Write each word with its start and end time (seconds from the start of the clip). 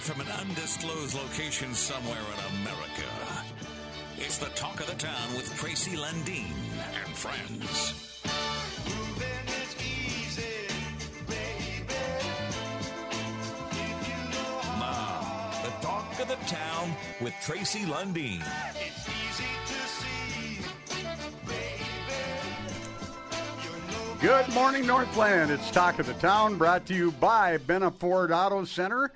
Live 0.00 0.16
from 0.16 0.20
an 0.22 0.32
undisclosed 0.40 1.14
location 1.14 1.74
somewhere 1.74 2.16
in 2.16 2.60
America. 2.62 3.04
It's 4.16 4.38
the 4.38 4.46
talk 4.54 4.80
of 4.80 4.86
the 4.86 4.94
town 4.94 5.34
with 5.36 5.54
Tracy 5.56 5.94
Lundeen 5.94 6.54
and 7.04 7.14
friends. 7.14 8.22
Now, 14.78 15.50
the 15.64 15.86
talk 15.86 16.18
of 16.18 16.28
the 16.28 16.46
town 16.46 16.96
with 17.20 17.34
Tracy 17.42 17.80
Lundeen. 17.80 18.42
Good 24.22 24.48
morning, 24.54 24.86
Northland. 24.86 25.50
It's 25.50 25.70
Talk 25.70 25.98
of 25.98 26.06
the 26.06 26.14
Town 26.14 26.56
brought 26.56 26.86
to 26.86 26.94
you 26.94 27.10
by 27.12 27.58
Benna 27.58 27.92
Ford 27.92 28.32
Auto 28.32 28.64
Center. 28.64 29.12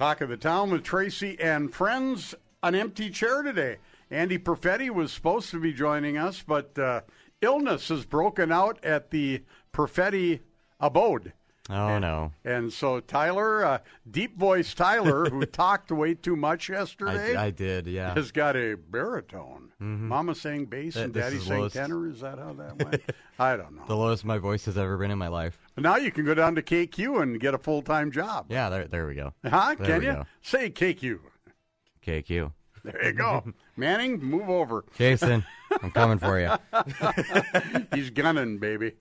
Talk 0.00 0.22
of 0.22 0.30
the 0.30 0.38
Town 0.38 0.70
with 0.70 0.82
Tracy 0.82 1.38
and 1.38 1.74
friends. 1.74 2.34
An 2.62 2.74
empty 2.74 3.10
chair 3.10 3.42
today. 3.42 3.76
Andy 4.10 4.38
Perfetti 4.38 4.88
was 4.88 5.12
supposed 5.12 5.50
to 5.50 5.60
be 5.60 5.74
joining 5.74 6.16
us, 6.16 6.42
but 6.42 6.78
uh, 6.78 7.02
illness 7.42 7.88
has 7.88 8.06
broken 8.06 8.50
out 8.50 8.82
at 8.82 9.10
the 9.10 9.42
Perfetti 9.74 10.40
abode. 10.80 11.34
Oh 11.70 11.98
no! 11.98 12.32
And 12.44 12.72
so 12.72 13.00
Tyler, 13.00 13.64
uh, 13.64 13.78
deep 14.10 14.36
voice 14.36 14.74
Tyler, 14.74 15.30
who 15.30 15.44
talked 15.46 15.92
way 15.92 16.14
too 16.14 16.34
much 16.36 16.68
yesterday, 16.68 17.36
I, 17.36 17.46
I 17.46 17.50
did, 17.50 17.86
yeah. 17.86 18.12
has 18.14 18.32
got 18.32 18.56
a 18.56 18.74
baritone. 18.74 19.68
Mama 19.78 20.34
sang 20.34 20.66
bass 20.66 20.92
Th- 20.94 21.04
and 21.06 21.14
this 21.14 21.24
Daddy 21.24 21.38
sang 21.38 21.58
lowest. 21.60 21.74
tenor. 21.76 22.08
Is 22.08 22.20
that 22.20 22.38
how 22.38 22.52
that 22.54 22.84
went? 22.84 23.02
I 23.38 23.56
don't 23.56 23.74
know. 23.76 23.84
The 23.86 23.96
lowest 23.96 24.26
my 24.26 24.36
voice 24.36 24.66
has 24.66 24.76
ever 24.76 24.98
been 24.98 25.10
in 25.10 25.16
my 25.16 25.28
life. 25.28 25.58
But 25.74 25.84
now 25.84 25.96
you 25.96 26.10
can 26.10 26.26
go 26.26 26.34
down 26.34 26.54
to 26.56 26.62
KQ 26.62 27.22
and 27.22 27.40
get 27.40 27.54
a 27.54 27.58
full 27.58 27.80
time 27.80 28.10
job. 28.10 28.46
Yeah, 28.50 28.68
there, 28.68 28.86
there 28.86 29.06
we 29.06 29.14
go. 29.14 29.32
Huh? 29.42 29.76
There 29.78 29.86
Can 29.86 30.02
you? 30.02 30.12
go. 30.12 30.26
Say 30.42 30.68
KQ. 30.70 31.20
KQ. 32.06 32.52
There 32.84 33.04
you 33.06 33.12
go. 33.12 33.44
Manning, 33.76 34.18
move 34.20 34.48
over. 34.50 34.84
Jason, 34.96 35.44
I'm 35.82 35.90
coming 35.90 36.18
for 36.18 36.38
you. 36.40 36.50
He's 37.94 38.10
gunning, 38.10 38.58
baby. 38.58 38.92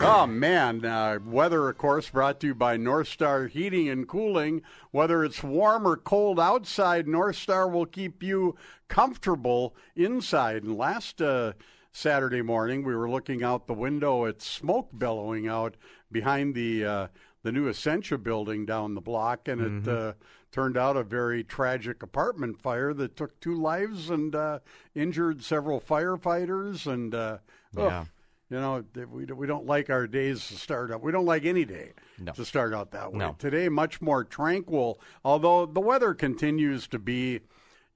Oh, 0.00 0.26
man. 0.26 0.84
Uh, 0.84 1.18
weather, 1.24 1.68
of 1.68 1.78
course, 1.78 2.10
brought 2.10 2.40
to 2.40 2.48
you 2.48 2.54
by 2.54 2.76
North 2.76 3.08
Star 3.08 3.46
Heating 3.46 3.88
and 3.88 4.08
Cooling. 4.08 4.62
Whether 4.90 5.24
it's 5.24 5.42
warm 5.42 5.86
or 5.86 5.96
cold 5.96 6.40
outside, 6.40 7.06
North 7.06 7.36
Star 7.36 7.68
will 7.68 7.86
keep 7.86 8.22
you 8.22 8.56
comfortable 8.88 9.76
inside. 9.94 10.64
And 10.64 10.76
last 10.76 11.22
uh, 11.22 11.52
Saturday 11.92 12.42
morning, 12.42 12.82
we 12.84 12.94
were 12.96 13.08
looking 13.08 13.44
out 13.44 13.66
the 13.66 13.74
window 13.74 14.26
at 14.26 14.42
smoke 14.42 14.88
billowing 14.96 15.46
out 15.46 15.76
behind 16.10 16.54
the 16.54 16.84
uh, 16.84 17.06
the 17.44 17.52
new 17.52 17.68
Essentia 17.68 18.16
building 18.18 18.64
down 18.64 18.94
the 18.94 19.00
block, 19.02 19.48
and 19.48 19.86
it 19.86 19.88
uh, 19.88 20.12
turned 20.50 20.76
out 20.78 20.96
a 20.96 21.04
very 21.04 21.44
tragic 21.44 22.02
apartment 22.02 22.60
fire 22.60 22.94
that 22.94 23.16
took 23.16 23.38
two 23.38 23.54
lives 23.54 24.08
and 24.10 24.34
uh, 24.34 24.58
injured 24.94 25.42
several 25.44 25.78
firefighters. 25.80 26.86
And 26.90 27.14
uh, 27.14 27.38
oh, 27.76 27.86
Yeah. 27.86 28.04
You 28.50 28.60
know, 28.60 28.84
we 29.10 29.24
we 29.24 29.46
don't 29.46 29.66
like 29.66 29.90
our 29.90 30.06
days 30.06 30.46
to 30.48 30.54
start 30.54 30.92
out. 30.92 31.02
We 31.02 31.12
don't 31.12 31.24
like 31.26 31.44
any 31.44 31.64
day 31.64 31.92
No. 32.18 32.32
to 32.32 32.44
start 32.44 32.74
out 32.74 32.90
that 32.92 33.12
way. 33.12 33.18
No. 33.18 33.36
Today, 33.38 33.68
much 33.68 34.00
more 34.00 34.24
tranquil, 34.24 35.00
although 35.24 35.66
the 35.66 35.80
weather 35.80 36.14
continues 36.14 36.86
to 36.88 36.98
be, 36.98 37.40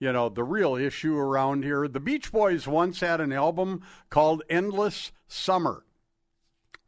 you 0.00 0.12
know, 0.12 0.28
the 0.28 0.44
real 0.44 0.74
issue 0.76 1.16
around 1.16 1.64
here. 1.64 1.86
The 1.88 2.00
Beach 2.00 2.32
Boys 2.32 2.66
once 2.66 3.00
had 3.00 3.20
an 3.20 3.32
album 3.32 3.82
called 4.10 4.42
Endless 4.48 5.12
Summer. 5.26 5.84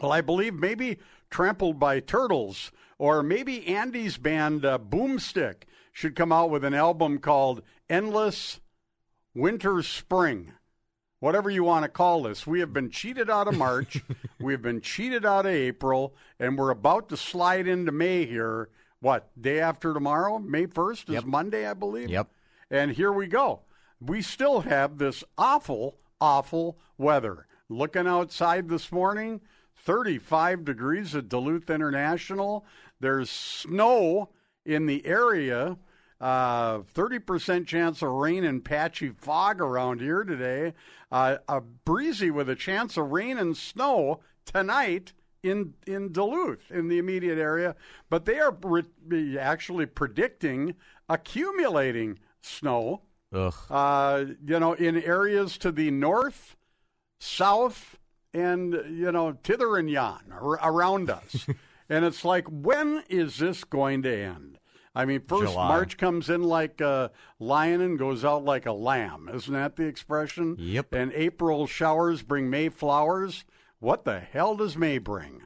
Well, 0.01 0.13
I 0.13 0.21
believe 0.23 0.55
maybe 0.55 0.99
Trampled 1.31 1.79
by 1.79 2.01
Turtles 2.01 2.73
or 2.99 3.23
maybe 3.23 3.67
Andy's 3.69 4.17
band 4.19 4.65
uh, 4.65 4.79
Boomstick 4.79 5.63
should 5.93 6.17
come 6.17 6.33
out 6.33 6.51
with 6.51 6.65
an 6.65 6.75
album 6.75 7.19
called 7.19 7.63
Endless 7.89 8.61
Winter 9.35 9.81
Spring. 9.83 10.53
Whatever 11.21 11.51
you 11.51 11.65
want 11.65 11.85
to 11.85 11.89
call 11.89 12.23
this. 12.23 12.47
We 12.47 12.61
have 12.61 12.73
been 12.73 12.91
cheated 12.91 13.29
out 13.29 13.47
of 13.47 13.57
March. 13.57 14.03
we 14.41 14.53
have 14.53 14.63
been 14.63 14.81
cheated 14.81 15.27
out 15.27 15.45
of 15.47 15.53
April, 15.53 16.15
and 16.39 16.59
we're 16.59 16.71
about 16.71 17.11
to 17.11 17.17
slide 17.17 17.69
into 17.69 17.93
May 17.93 18.25
here. 18.25 18.71
What, 19.01 19.31
day 19.41 19.61
after 19.61 19.93
tomorrow? 19.95 20.39
May 20.39 20.67
1st 20.67 21.09
is 21.09 21.15
Yep. 21.15 21.25
Monday, 21.25 21.67
I 21.67 21.75
believe? 21.75 22.09
Yep. 22.11 22.29
And 22.71 22.93
here 22.93 23.13
we 23.13 23.27
go. 23.27 23.61
We 24.01 24.23
still 24.23 24.61
have 24.61 24.97
this 24.97 25.23
awful, 25.37 25.99
awful 26.21 26.79
weather. 26.97 27.47
Looking 27.69 28.07
outside 28.07 28.69
this 28.69 28.91
morning, 28.91 29.41
35 29.77 30.65
degrees 30.65 31.15
at 31.15 31.29
Duluth 31.29 31.69
International. 31.69 32.65
There's 32.99 33.31
snow 33.31 34.31
in 34.65 34.87
the 34.87 35.05
area. 35.07 35.77
Uh, 36.21 36.81
30% 36.81 37.67
chance 37.67 38.03
of 38.03 38.11
rain 38.11 38.45
and 38.45 38.63
patchy 38.63 39.09
fog 39.09 39.61
around 39.61 40.01
here 40.01 40.23
today. 40.23 40.75
Uh, 41.11 41.39
a 41.49 41.61
breezy 41.61 42.31
with 42.31 42.49
a 42.51 42.55
chance 42.55 42.99
of 42.99 43.11
rain 43.11 43.39
and 43.39 43.57
snow 43.57 44.21
tonight 44.45 45.15
in 45.43 45.75
in 45.87 46.13
Duluth 46.13 46.71
in 46.71 46.89
the 46.89 46.99
immediate 46.99 47.39
area, 47.39 47.75
but 48.09 48.25
they 48.25 48.39
are 48.39 48.57
re- 48.63 49.39
actually 49.39 49.87
predicting 49.87 50.75
accumulating 51.09 52.19
snow. 52.43 53.03
Ugh. 53.33 53.55
Uh, 53.71 54.25
you 54.45 54.61
know, 54.61 54.73
in 54.75 55.03
areas 55.03 55.57
to 55.59 55.73
the 55.73 55.91
north, 55.91 56.57
south, 57.21 57.99
and 58.35 58.73
you 58.91 59.11
know, 59.13 59.37
thither 59.43 59.77
and 59.77 59.89
yon 59.89 60.21
ar- 60.33 60.61
around 60.63 61.11
us. 61.11 61.47
and 61.89 62.05
it's 62.05 62.25
like, 62.25 62.47
when 62.49 63.05
is 63.09 63.39
this 63.39 63.65
going 63.65 64.03
to 64.03 64.15
end? 64.15 64.59
I 64.95 65.05
mean, 65.05 65.21
first 65.21 65.53
July. 65.53 65.69
March 65.69 65.97
comes 65.97 66.29
in 66.29 66.43
like 66.43 66.81
a 66.81 67.13
lion 67.39 67.81
and 67.81 67.99
goes 67.99 68.25
out 68.25 68.45
like 68.45 68.67
a 68.67 68.73
lamb. 68.73 69.31
Isn't 69.33 69.55
that 69.55 69.77
the 69.77 69.85
expression? 69.85 70.57
Yep. 70.59 70.93
And 70.93 71.13
April 71.13 71.67
showers 71.67 72.23
bring 72.23 72.51
May 72.51 72.69
flowers. 72.69 73.45
What 73.79 74.05
the 74.05 74.19
hell 74.19 74.57
does 74.57 74.77
May 74.77 74.99
bring? 74.99 75.43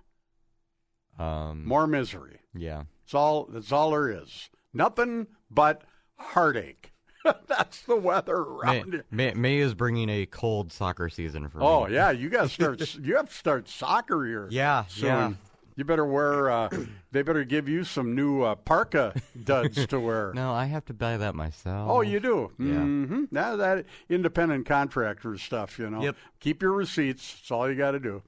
Um, 1.19 1.65
More 1.66 1.87
misery. 1.87 2.41
yeah. 2.55 2.84
That's 3.05 3.15
all. 3.15 3.44
That's 3.53 3.71
all 3.71 3.91
there 3.91 4.09
is. 4.10 4.49
Nothing 4.72 5.27
but 5.50 5.82
heartache. 6.16 6.93
that's 7.47 7.82
the 7.82 7.97
weather 7.97 8.44
May, 8.65 8.78
around 8.78 8.93
here. 8.93 9.05
May, 9.11 9.34
May 9.34 9.59
is 9.59 9.75
bringing 9.75 10.09
a 10.09 10.26
cold 10.26 10.72
soccer 10.72 11.09
season 11.11 11.49
for 11.49 11.59
me. 11.59 11.65
Oh 11.66 11.87
yeah, 11.87 12.11
you 12.11 12.31
got 12.31 12.44
to 12.44 12.49
start. 12.78 12.97
you 12.97 13.16
have 13.16 13.28
to 13.28 13.34
start 13.34 13.69
soccer 13.69 14.25
here. 14.25 14.49
Yeah, 14.50 14.84
soon. 14.88 15.06
yeah. 15.06 15.32
You 15.76 15.84
better 15.84 16.04
wear. 16.04 16.50
Uh, 16.50 16.68
they 17.10 17.22
better 17.22 17.42
give 17.44 17.68
you 17.68 17.82
some 17.84 18.14
new 18.14 18.42
uh, 18.42 18.54
parka 18.54 19.12
duds 19.42 19.86
to 19.88 19.98
wear. 19.98 20.32
No, 20.34 20.52
I 20.52 20.66
have 20.66 20.84
to 20.86 20.94
buy 20.94 21.16
that 21.16 21.34
myself. 21.34 21.90
Oh, 21.90 22.00
you 22.00 22.20
do. 22.20 22.52
Yeah. 22.58 22.74
hmm 22.80 23.24
Now 23.30 23.56
that 23.56 23.86
independent 24.08 24.66
contractor 24.66 25.36
stuff, 25.38 25.78
you 25.78 25.90
know. 25.90 26.02
Yep. 26.02 26.16
Keep 26.40 26.62
your 26.62 26.72
receipts. 26.72 27.34
That's 27.34 27.50
all 27.50 27.68
you 27.68 27.76
got 27.76 27.92
to 27.92 28.00
do. 28.00 28.22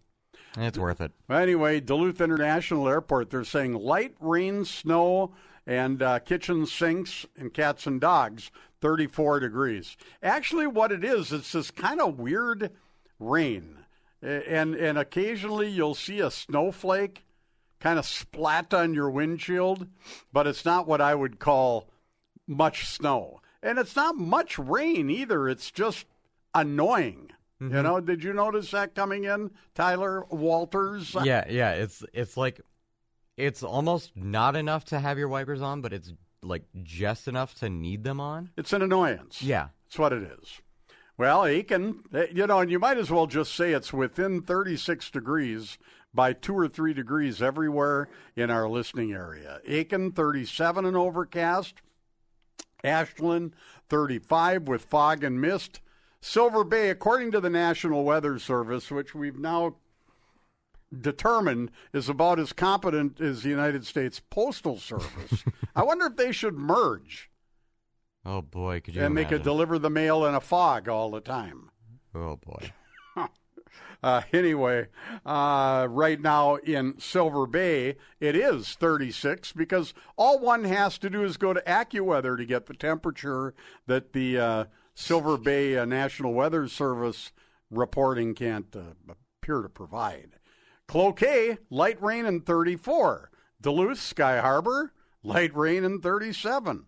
It's 0.58 0.78
worth 0.78 1.00
it. 1.02 1.12
Anyway, 1.28 1.80
Duluth 1.80 2.20
International 2.20 2.88
Airport, 2.88 3.28
they're 3.30 3.44
saying 3.44 3.74
light 3.74 4.14
rain, 4.20 4.64
snow, 4.64 5.32
and 5.66 6.02
uh, 6.02 6.18
kitchen 6.20 6.64
sinks 6.64 7.26
and 7.36 7.52
cats 7.52 7.86
and 7.86 8.00
dogs, 8.00 8.50
34 8.80 9.40
degrees. 9.40 9.96
Actually, 10.22 10.66
what 10.66 10.92
it 10.92 11.04
is, 11.04 11.30
it's 11.32 11.52
this 11.52 11.70
kind 11.70 12.00
of 12.00 12.18
weird 12.18 12.70
rain. 13.20 13.78
And, 14.22 14.74
and 14.74 14.96
occasionally 14.96 15.68
you'll 15.68 15.94
see 15.94 16.20
a 16.20 16.30
snowflake 16.30 17.25
kind 17.80 17.98
of 17.98 18.06
splat 18.06 18.72
on 18.72 18.94
your 18.94 19.10
windshield, 19.10 19.86
but 20.32 20.46
it's 20.46 20.64
not 20.64 20.86
what 20.86 21.00
I 21.00 21.14
would 21.14 21.38
call 21.38 21.88
much 22.46 22.86
snow. 22.86 23.40
And 23.62 23.78
it's 23.78 23.96
not 23.96 24.16
much 24.16 24.58
rain 24.58 25.10
either. 25.10 25.48
It's 25.48 25.70
just 25.70 26.06
annoying. 26.54 27.30
You 27.58 27.82
know, 27.82 28.00
did 28.00 28.22
you 28.22 28.34
notice 28.34 28.70
that 28.72 28.94
coming 28.94 29.24
in, 29.24 29.50
Tyler 29.74 30.26
Walters? 30.28 31.16
Yeah, 31.24 31.46
yeah. 31.48 31.72
It's 31.72 32.04
it's 32.12 32.36
like 32.36 32.60
it's 33.38 33.62
almost 33.62 34.12
not 34.14 34.56
enough 34.56 34.84
to 34.86 35.00
have 35.00 35.16
your 35.16 35.28
wipers 35.28 35.62
on, 35.62 35.80
but 35.80 35.94
it's 35.94 36.12
like 36.42 36.64
just 36.82 37.28
enough 37.28 37.54
to 37.60 37.70
need 37.70 38.04
them 38.04 38.20
on. 38.20 38.50
It's 38.58 38.74
an 38.74 38.82
annoyance. 38.82 39.40
Yeah. 39.40 39.68
That's 39.86 39.98
what 39.98 40.12
it 40.12 40.22
is. 40.38 40.60
Well, 41.16 41.46
Aiken, 41.46 42.02
eh, 42.12 42.26
you 42.32 42.46
know, 42.46 42.58
and 42.58 42.70
you 42.70 42.78
might 42.78 42.98
as 42.98 43.10
well 43.10 43.26
just 43.26 43.54
say 43.54 43.72
it's 43.72 43.92
within 43.92 44.42
36 44.42 45.10
degrees 45.10 45.78
by 46.14 46.32
two 46.32 46.56
or 46.56 46.68
three 46.68 46.94
degrees 46.94 47.42
everywhere 47.42 48.08
in 48.34 48.50
our 48.50 48.68
listening 48.68 49.12
area. 49.12 49.60
Aiken, 49.66 50.12
37 50.12 50.84
and 50.84 50.96
overcast. 50.96 51.74
Ashland, 52.84 53.54
35 53.88 54.68
with 54.68 54.84
fog 54.84 55.24
and 55.24 55.40
mist. 55.40 55.80
Silver 56.20 56.64
Bay, 56.64 56.90
according 56.90 57.30
to 57.32 57.40
the 57.40 57.50
National 57.50 58.04
Weather 58.04 58.38
Service, 58.38 58.90
which 58.90 59.14
we've 59.14 59.38
now 59.38 59.76
determined 61.00 61.70
is 61.92 62.08
about 62.08 62.38
as 62.38 62.52
competent 62.52 63.20
as 63.20 63.42
the 63.42 63.48
United 63.48 63.84
States 63.84 64.20
Postal 64.30 64.78
Service. 64.78 65.44
I 65.74 65.82
wonder 65.82 66.06
if 66.06 66.16
they 66.16 66.32
should 66.32 66.54
merge 66.56 67.30
Oh 68.24 68.42
boy, 68.42 68.80
could 68.80 68.96
you 68.96 69.02
and 69.02 69.16
they 69.16 69.24
could 69.24 69.42
deliver 69.44 69.78
the 69.78 69.90
mail 69.90 70.24
in 70.26 70.34
a 70.34 70.40
fog 70.40 70.88
all 70.88 71.10
the 71.10 71.20
time. 71.20 71.70
oh 72.14 72.36
boy. 72.36 72.72
Uh, 74.06 74.22
anyway, 74.32 74.86
uh, 75.24 75.84
right 75.90 76.20
now 76.20 76.54
in 76.54 76.96
Silver 76.96 77.44
Bay, 77.44 77.96
it 78.20 78.36
is 78.36 78.74
36 78.74 79.52
because 79.52 79.94
all 80.16 80.38
one 80.38 80.62
has 80.62 80.96
to 80.96 81.10
do 81.10 81.24
is 81.24 81.36
go 81.36 81.52
to 81.52 81.60
AccuWeather 81.62 82.36
to 82.36 82.46
get 82.46 82.66
the 82.66 82.74
temperature 82.74 83.52
that 83.88 84.12
the 84.12 84.38
uh, 84.38 84.64
Silver 84.94 85.36
Bay 85.36 85.76
uh, 85.76 85.84
National 85.84 86.34
Weather 86.34 86.68
Service 86.68 87.32
reporting 87.68 88.32
can't 88.36 88.76
uh, 88.76 89.12
appear 89.42 89.62
to 89.62 89.68
provide. 89.68 90.36
Cloquet, 90.86 91.58
light 91.68 92.00
rain 92.00 92.26
and 92.26 92.46
34. 92.46 93.32
Duluth, 93.60 93.98
Sky 93.98 94.38
Harbor, 94.40 94.92
light 95.24 95.52
rain 95.56 95.82
and 95.82 96.00
37. 96.00 96.86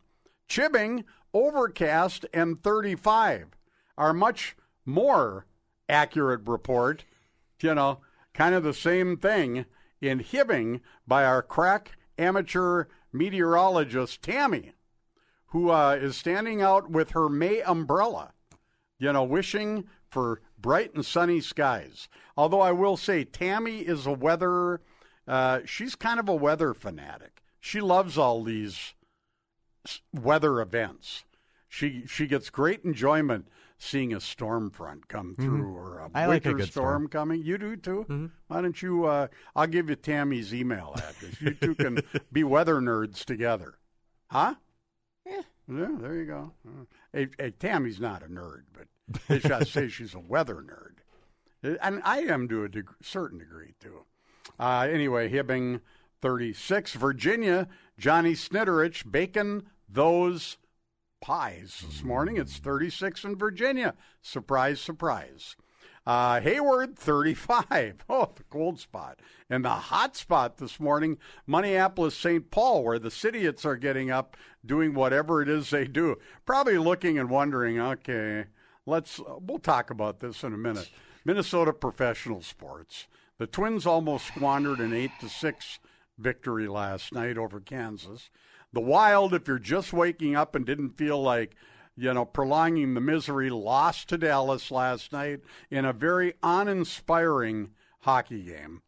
Chibbing, 0.49 1.03
overcast 1.35 2.27
and 2.33 2.63
35. 2.63 3.49
are 3.97 4.13
much 4.13 4.57
more 4.87 5.47
accurate 5.89 6.43
report, 6.47 7.05
you 7.61 7.75
know, 7.75 8.01
kind 8.35 8.55
of 8.55 8.63
the 8.63 8.75
same 8.75 9.17
thing 9.17 9.65
in 10.01 10.21
Hibbing 10.21 10.81
by 11.07 11.25
our 11.25 11.43
crack 11.43 11.93
amateur 12.19 12.85
meteorologist, 13.13 14.23
Tammy, 14.23 14.73
who 15.49 15.71
uh, 15.71 15.99
is 16.01 16.17
standing 16.17 16.63
out 16.63 16.91
with 16.91 17.11
her 17.11 17.29
May 17.29 17.63
umbrella, 17.63 18.33
you 18.99 19.13
know, 19.13 19.25
wishing 19.25 19.85
for 20.11 20.41
bright 20.59 20.95
and 20.95 21.05
sunny 21.05 21.41
skies. 21.41 22.09
Although 22.37 22.61
I 22.61 22.73
will 22.73 22.97
say, 22.97 23.25
Tammy 23.25 23.81
is 23.81 24.07
a 24.07 24.13
weather, 24.13 24.81
uh, 25.27 25.61
she's 25.65 25.95
kind 25.95 26.21
of 26.21 26.29
a 26.29 26.35
weather 26.35 26.75
fanatic. 26.75 27.43
She 27.61 27.81
loves 27.81 28.17
all 28.17 28.45
these 28.45 28.95
weather 30.13 30.61
events. 30.61 31.25
She 31.69 32.05
she 32.07 32.27
gets 32.27 32.51
great 32.51 32.85
enjoyment 32.85 33.49
seeing 33.79 34.13
a 34.13 34.21
storm 34.21 34.71
front 34.71 35.09
come 35.09 35.35
Mm-hmm. 35.35 35.43
through 35.45 35.75
or 35.77 35.99
a 36.01 36.11
I 36.15 36.27
like 36.27 36.45
a 36.47 36.51
winter 36.51 36.67
storm, 36.67 36.87
storm. 37.03 37.09
coming. 37.09 37.43
You 37.45 37.59
do 37.59 37.77
too. 37.77 38.05
Mm-hmm. 38.09 38.27
Why 38.49 38.61
don't 38.61 38.81
you? 38.83 39.05
Uh, 39.07 39.29
I'll 39.55 39.67
give 39.67 39.89
you 39.89 39.97
Tammy's 39.97 40.53
email 40.53 40.95
address. 40.97 41.41
You 41.41 41.55
two 41.55 41.75
can 41.75 41.99
be 42.33 42.45
weather 42.45 42.77
nerds 42.81 43.25
together, 43.25 43.79
huh? 44.31 44.55
Yeah, 45.27 45.43
there 45.99 46.15
you 46.15 46.25
go. 46.25 46.53
Hey, 47.13 47.29
hey, 47.39 47.51
Tammy's 47.51 48.01
not 48.01 48.23
a 48.23 48.27
nerd, 48.27 48.63
but 48.73 48.87
they 49.29 49.39
should 49.39 49.69
say 49.69 49.89
she's 49.91 50.15
a 50.15 50.19
weather 50.21 50.57
nerd, 50.65 51.77
and 51.83 52.01
I 52.05 52.21
am 52.21 52.49
to 52.49 52.65
a 52.65 52.69
deg- 52.71 52.89
certain 53.03 53.39
degree 53.39 53.75
too. 53.79 54.05
Uh, 54.59 54.89
anyway, 54.91 55.31
Hibbing 55.31 55.81
36, 56.23 56.95
Virginia, 56.95 57.69
Johnny 57.99 58.33
Snitterich 58.33 59.11
bacon 59.11 59.65
those 59.89 60.57
pies 61.21 61.83
this 61.87 62.03
morning. 62.03 62.37
It's 62.37 62.59
36 62.59 63.25
in 63.25 63.37
Virginia. 63.37 63.95
Surprise, 64.23 64.81
surprise. 64.81 65.57
Uh, 66.07 66.41
Hayward, 66.41 66.97
35. 66.99 67.97
Oh, 68.09 68.31
the 68.35 68.45
cold 68.45 68.81
spot. 68.81 69.21
And 69.51 69.65
the 69.65 69.69
hot 69.69 70.17
spot 70.17 70.57
this 70.57 70.81
morning, 70.81 71.19
Minneapolis, 71.47 72.17
St. 72.17 72.51
Paul, 72.51 72.83
where 72.83 72.99
the 72.99 73.11
Cityots 73.11 73.67
are 73.67 73.77
getting 73.77 74.11
up, 74.11 74.37
doing 74.65 74.95
whatever 74.95 75.43
it 75.43 75.49
is 75.49 75.69
they 75.69 75.87
do. 75.87 76.17
Probably 76.47 76.79
looking 76.79 77.19
and 77.19 77.29
wondering, 77.29 77.79
okay, 77.79 78.47
let's, 78.87 79.21
we'll 79.41 79.59
talk 79.59 79.91
about 79.91 80.21
this 80.21 80.43
in 80.43 80.55
a 80.55 80.59
minute. 80.59 80.91
Minnesota 81.25 81.75
professional 81.75 82.41
sports. 82.41 83.07
The 83.37 83.47
Twins 83.47 83.87
almost 83.87 84.27
squandered 84.29 84.81
an 84.81 84.95
8 84.95 85.11
to 85.21 85.29
6 85.29 85.79
victory 86.17 86.67
last 86.67 87.13
night 87.13 87.37
over 87.37 87.61
Kansas. 87.61 88.31
The 88.73 88.81
Wild, 88.81 89.35
if 89.35 89.49
you're 89.49 89.59
just 89.59 89.93
waking 89.93 90.37
up 90.37 90.55
and 90.55 90.67
didn't 90.67 90.99
feel 90.99 91.21
like, 91.21 91.57
you 91.97 92.13
know, 92.13 92.25
prolonging 92.25 92.95
the 92.95 93.01
misery, 93.01 93.51
lost 93.51 94.09
to 94.09 94.19
Dallas 94.19 94.71
last 94.71 95.13
night 95.13 95.41
in 95.71 95.85
a 95.85 95.93
very 95.93 96.35
uninspiring 96.43 97.71
hockey 98.01 98.43
game. 98.43 98.83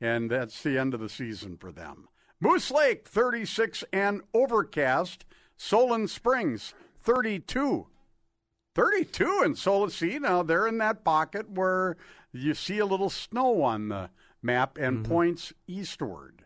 And 0.00 0.30
that's 0.30 0.62
the 0.62 0.78
end 0.78 0.94
of 0.94 1.00
the 1.00 1.08
season 1.08 1.56
for 1.56 1.70
them. 1.70 2.08
Moose 2.40 2.70
Lake, 2.70 3.06
36 3.06 3.84
and 3.92 4.22
overcast. 4.32 5.24
Solon 5.56 6.08
Springs, 6.08 6.74
32. 7.02 7.86
32 8.74 9.42
in 9.44 9.54
Solon. 9.54 9.90
See, 9.90 10.18
now 10.18 10.42
they're 10.42 10.66
in 10.66 10.78
that 10.78 11.04
pocket 11.04 11.50
where 11.50 11.96
you 12.32 12.54
see 12.54 12.78
a 12.78 12.86
little 12.86 13.10
snow 13.10 13.62
on 13.62 13.88
the 13.88 14.10
map 14.42 14.78
and 14.78 14.98
mm-hmm. 14.98 15.12
points 15.12 15.52
eastward. 15.66 16.39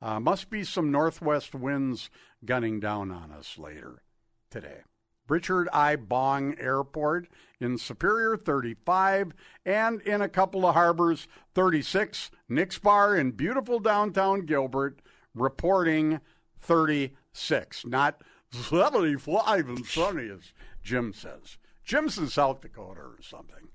Uh, 0.00 0.20
must 0.20 0.48
be 0.50 0.62
some 0.62 0.90
northwest 0.90 1.54
winds 1.54 2.10
gunning 2.44 2.78
down 2.80 3.10
on 3.10 3.32
us 3.32 3.58
later 3.58 4.02
today. 4.50 4.82
Richard 5.28 5.68
I. 5.72 5.96
Bong 5.96 6.54
Airport 6.58 7.28
in 7.60 7.76
Superior, 7.76 8.36
35, 8.36 9.32
and 9.66 10.00
in 10.02 10.22
a 10.22 10.28
couple 10.28 10.64
of 10.66 10.74
harbors, 10.74 11.28
36. 11.54 12.30
Nick's 12.48 12.78
Bar 12.78 13.16
in 13.16 13.32
beautiful 13.32 13.78
downtown 13.78 14.46
Gilbert 14.46 15.02
reporting 15.34 16.20
36. 16.60 17.84
Not 17.84 18.22
75 18.52 19.68
and 19.68 19.84
sunny, 19.84 20.30
as 20.30 20.52
Jim 20.82 21.12
says. 21.12 21.58
Jim's 21.84 22.16
in 22.18 22.28
South 22.28 22.60
Dakota 22.60 23.00
or 23.00 23.18
something. 23.20 23.68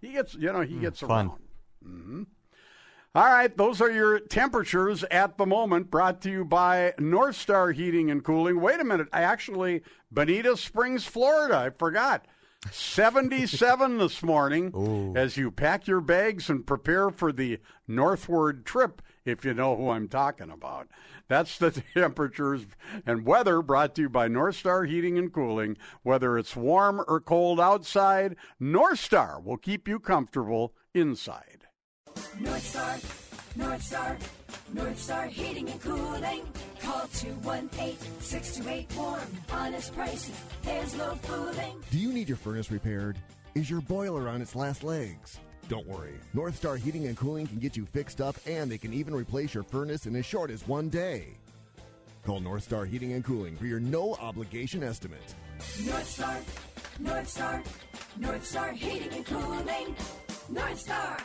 He 0.00 0.12
gets, 0.12 0.34
you 0.34 0.52
know, 0.52 0.60
he 0.60 0.76
gets 0.76 1.00
fun. 1.00 1.26
around. 1.28 1.42
hmm 1.82 2.22
All 3.16 3.22
right, 3.22 3.56
those 3.56 3.80
are 3.80 3.92
your 3.92 4.18
temperatures 4.18 5.04
at 5.04 5.38
the 5.38 5.46
moment, 5.46 5.88
brought 5.88 6.20
to 6.22 6.30
you 6.32 6.44
by 6.44 6.94
North 6.98 7.36
Star 7.36 7.70
Heating 7.70 8.10
and 8.10 8.24
Cooling. 8.24 8.60
Wait 8.60 8.80
a 8.80 8.84
minute, 8.84 9.06
I 9.12 9.22
actually, 9.22 9.82
Bonita 10.10 10.56
Springs, 10.56 11.04
Florida, 11.04 11.56
I 11.56 11.70
forgot. 11.70 12.26
77 12.72 13.98
this 13.98 14.20
morning 14.20 15.14
as 15.16 15.36
you 15.36 15.52
pack 15.52 15.86
your 15.86 16.00
bags 16.00 16.50
and 16.50 16.66
prepare 16.66 17.10
for 17.10 17.30
the 17.30 17.60
northward 17.86 18.66
trip, 18.66 19.00
if 19.24 19.44
you 19.44 19.54
know 19.54 19.76
who 19.76 19.90
I'm 19.90 20.08
talking 20.08 20.50
about. 20.50 20.88
That's 21.28 21.56
the 21.56 21.70
temperatures 21.94 22.66
and 23.06 23.24
weather 23.24 23.62
brought 23.62 23.94
to 23.94 24.02
you 24.02 24.08
by 24.08 24.26
North 24.26 24.56
Star 24.56 24.86
Heating 24.86 25.18
and 25.18 25.32
Cooling. 25.32 25.76
Whether 26.02 26.36
it's 26.36 26.56
warm 26.56 27.00
or 27.06 27.20
cold 27.20 27.60
outside, 27.60 28.34
North 28.58 28.98
Star 28.98 29.40
will 29.40 29.56
keep 29.56 29.86
you 29.86 30.00
comfortable 30.00 30.74
inside. 30.94 31.63
North 32.40 32.66
Star, 32.66 32.96
North 33.56 33.82
Star, 33.82 34.18
North 34.72 34.98
Star 34.98 35.26
Heating 35.26 35.68
and 35.68 35.80
Cooling. 35.80 36.42
Call 36.80 37.02
218-628-WARM. 37.02 39.28
Honest 39.52 39.94
prices, 39.94 40.34
there's 40.62 40.96
no 40.96 41.14
fooling. 41.22 41.76
Do 41.90 41.98
you 41.98 42.12
need 42.12 42.28
your 42.28 42.36
furnace 42.36 42.70
repaired? 42.70 43.16
Is 43.54 43.70
your 43.70 43.80
boiler 43.80 44.28
on 44.28 44.42
its 44.42 44.56
last 44.56 44.82
legs? 44.82 45.38
Don't 45.68 45.86
worry. 45.86 46.14
North 46.34 46.56
Star 46.56 46.76
Heating 46.76 47.06
and 47.06 47.16
Cooling 47.16 47.46
can 47.46 47.58
get 47.58 47.76
you 47.76 47.86
fixed 47.86 48.20
up 48.20 48.36
and 48.46 48.70
they 48.70 48.78
can 48.78 48.92
even 48.92 49.14
replace 49.14 49.54
your 49.54 49.62
furnace 49.62 50.06
in 50.06 50.16
as 50.16 50.26
short 50.26 50.50
as 50.50 50.66
one 50.66 50.88
day. 50.88 51.36
Call 52.26 52.40
North 52.40 52.64
Star 52.64 52.84
Heating 52.84 53.12
and 53.12 53.24
Cooling 53.24 53.56
for 53.56 53.66
your 53.66 53.80
no 53.80 54.14
obligation 54.14 54.82
estimate. 54.82 55.34
North 55.86 56.08
Star, 56.08 56.36
North 56.98 57.28
Star, 57.28 57.62
North 58.18 58.44
Star 58.44 58.72
Heating 58.72 59.12
and 59.12 59.24
Cooling. 59.24 59.94
North 60.50 60.80
Star. 60.80 61.16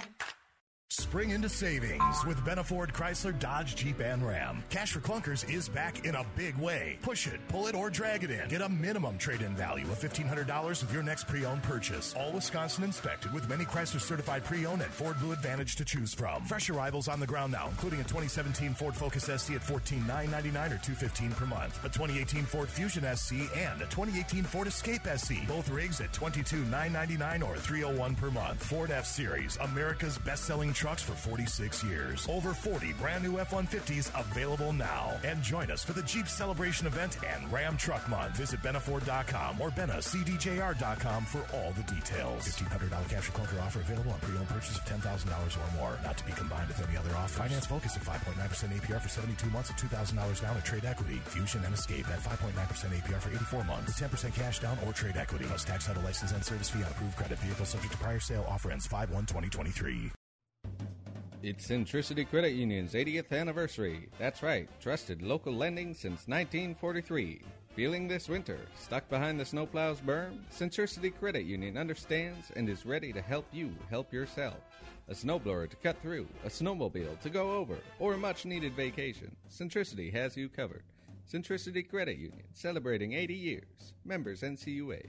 Spring 0.99 1.29
into 1.29 1.47
savings 1.47 2.25
with 2.25 2.37
Benaford 2.39 2.91
Chrysler 2.91 3.37
Dodge 3.39 3.73
Jeep 3.77 4.01
and 4.01 4.21
Ram. 4.21 4.61
Cash 4.69 4.91
for 4.91 4.99
Clunkers 4.99 5.49
is 5.49 5.69
back 5.69 6.05
in 6.05 6.13
a 6.13 6.25
big 6.35 6.57
way. 6.57 6.97
Push 7.01 7.25
it, 7.27 7.39
pull 7.47 7.67
it, 7.67 7.73
or 7.73 7.89
drag 7.89 8.25
it 8.25 8.31
in. 8.31 8.49
Get 8.49 8.61
a 8.61 8.67
minimum 8.67 9.17
trade-in 9.17 9.55
value 9.55 9.85
of 9.85 9.97
$1,500 9.97 10.81
with 10.81 10.93
your 10.93 11.01
next 11.01 11.25
pre-owned 11.27 11.63
purchase. 11.63 12.13
All 12.19 12.33
Wisconsin 12.33 12.83
inspected 12.83 13.33
with 13.33 13.47
many 13.47 13.63
Chrysler 13.63 14.01
certified 14.01 14.43
pre-owned 14.43 14.81
and 14.81 14.91
Ford 14.91 15.17
Blue 15.19 15.31
Advantage 15.31 15.77
to 15.77 15.85
choose 15.85 16.13
from. 16.13 16.43
Fresh 16.43 16.69
arrivals 16.69 17.07
on 17.07 17.21
the 17.21 17.25
ground 17.25 17.53
now, 17.53 17.69
including 17.69 18.01
a 18.01 18.03
2017 18.03 18.73
Ford 18.73 18.93
Focus 18.93 19.23
SC 19.23 19.53
at 19.53 19.63
14,999 19.63 20.65
or 20.65 20.81
215 20.83 21.31
per 21.31 21.45
month. 21.45 21.79
A 21.85 21.89
2018 21.89 22.43
Ford 22.43 22.67
Fusion 22.67 23.05
SC 23.15 23.35
and 23.55 23.81
a 23.81 23.85
2018 23.85 24.43
Ford 24.43 24.67
Escape 24.67 25.07
SC. 25.15 25.47
Both 25.47 25.69
rigs 25.69 26.01
at 26.01 26.11
$22,999 26.11 27.47
or 27.47 27.55
301 27.55 28.15
per 28.15 28.29
month. 28.31 28.61
Ford 28.61 28.91
F-Series, 28.91 29.57
America's 29.61 30.17
best-selling 30.17 30.73
trucks 30.89 31.03
for 31.03 31.13
46 31.13 31.83
years. 31.83 32.27
Over 32.27 32.51
40 32.51 32.93
brand 32.93 33.23
new 33.23 33.37
F-150s 33.37 34.09
available 34.19 34.73
now. 34.73 35.13
And 35.23 35.43
join 35.43 35.69
us 35.69 35.83
for 35.83 35.93
the 35.93 36.01
Jeep 36.01 36.27
Celebration 36.27 36.87
event 36.87 37.17
and 37.23 37.51
Ram 37.51 37.77
Truck 37.77 38.07
Month. 38.09 38.37
Visit 38.37 38.59
Benaford.com 38.63 39.61
or 39.61 39.69
BenaCDJR.com 39.69 41.25
for 41.25 41.45
all 41.53 41.71
the 41.73 41.83
details. 41.83 42.47
$1,500 42.47 43.09
cash 43.09 43.29
or 43.29 43.33
clunker 43.33 43.61
offer 43.61 43.81
available 43.81 44.11
on 44.11 44.19
pre-owned 44.19 44.47
purchase 44.49 44.77
of 44.77 44.85
$10,000 44.85 45.29
or 45.29 45.77
more. 45.77 45.99
Not 46.03 46.17
to 46.17 46.25
be 46.25 46.31
combined 46.31 46.69
with 46.69 46.81
any 46.87 46.97
other 46.97 47.13
offer. 47.15 47.43
Finance 47.43 47.67
focus 47.67 47.95
at 47.95 48.01
5.9% 48.01 48.39
APR 48.39 48.99
for 48.99 49.09
72 49.09 49.49
months 49.51 49.69
at 49.69 49.77
$2,000 49.77 50.41
down 50.41 50.57
at 50.57 50.65
trade 50.65 50.85
equity. 50.85 51.21
Fusion 51.25 51.63
and 51.65 51.75
Escape 51.75 52.07
at 52.09 52.19
5.9% 52.19 52.53
APR 52.97 53.19
for 53.21 53.29
84 53.29 53.63
months 53.65 54.01
with 54.01 54.09
10% 54.09 54.33
cash 54.33 54.57
down 54.59 54.77
or 54.87 54.93
trade 54.93 55.17
equity. 55.17 55.45
Plus 55.45 55.63
tax 55.63 55.85
title 55.85 56.01
license 56.01 56.31
and 56.31 56.43
service 56.43 56.71
fee 56.71 56.81
on 56.81 56.89
approved 56.89 57.15
credit. 57.15 57.37
Vehicle 57.39 57.65
subject 57.65 57.91
to 57.91 57.97
prior 57.99 58.19
sale. 58.19 58.45
Offer 58.49 58.71
ends 58.71 58.87
5-1-2023. 58.87 60.09
It's 61.41 61.65
Centricity 61.65 62.29
Credit 62.29 62.51
Union's 62.51 62.93
80th 62.93 63.31
anniversary. 63.31 64.09
That's 64.19 64.43
right, 64.43 64.67
trusted 64.81 65.21
local 65.21 65.53
lending 65.53 65.93
since 65.93 66.27
1943. 66.27 67.41
Feeling 67.77 68.09
this 68.09 68.27
winter? 68.27 68.59
Stuck 68.75 69.07
behind 69.07 69.39
the 69.39 69.45
snowplow's 69.45 70.01
berm? 70.01 70.39
Centricity 70.53 71.17
Credit 71.17 71.45
Union 71.45 71.77
understands 71.77 72.51
and 72.57 72.67
is 72.67 72.85
ready 72.85 73.13
to 73.13 73.21
help 73.21 73.45
you 73.53 73.73
help 73.89 74.11
yourself. 74.11 74.57
A 75.07 75.13
snowblower 75.13 75.69
to 75.69 75.77
cut 75.77 76.01
through, 76.01 76.27
a 76.43 76.49
snowmobile 76.49 77.17
to 77.21 77.29
go 77.29 77.51
over, 77.51 77.77
or 77.99 78.15
a 78.15 78.17
much 78.17 78.43
needed 78.43 78.73
vacation. 78.73 79.33
Centricity 79.49 80.11
has 80.11 80.35
you 80.35 80.49
covered. 80.49 80.83
Centricity 81.31 81.87
Credit 81.87 82.17
Union, 82.17 82.43
celebrating 82.51 83.13
80 83.13 83.33
years. 83.33 83.93
Members 84.03 84.41
NCUA. 84.41 85.05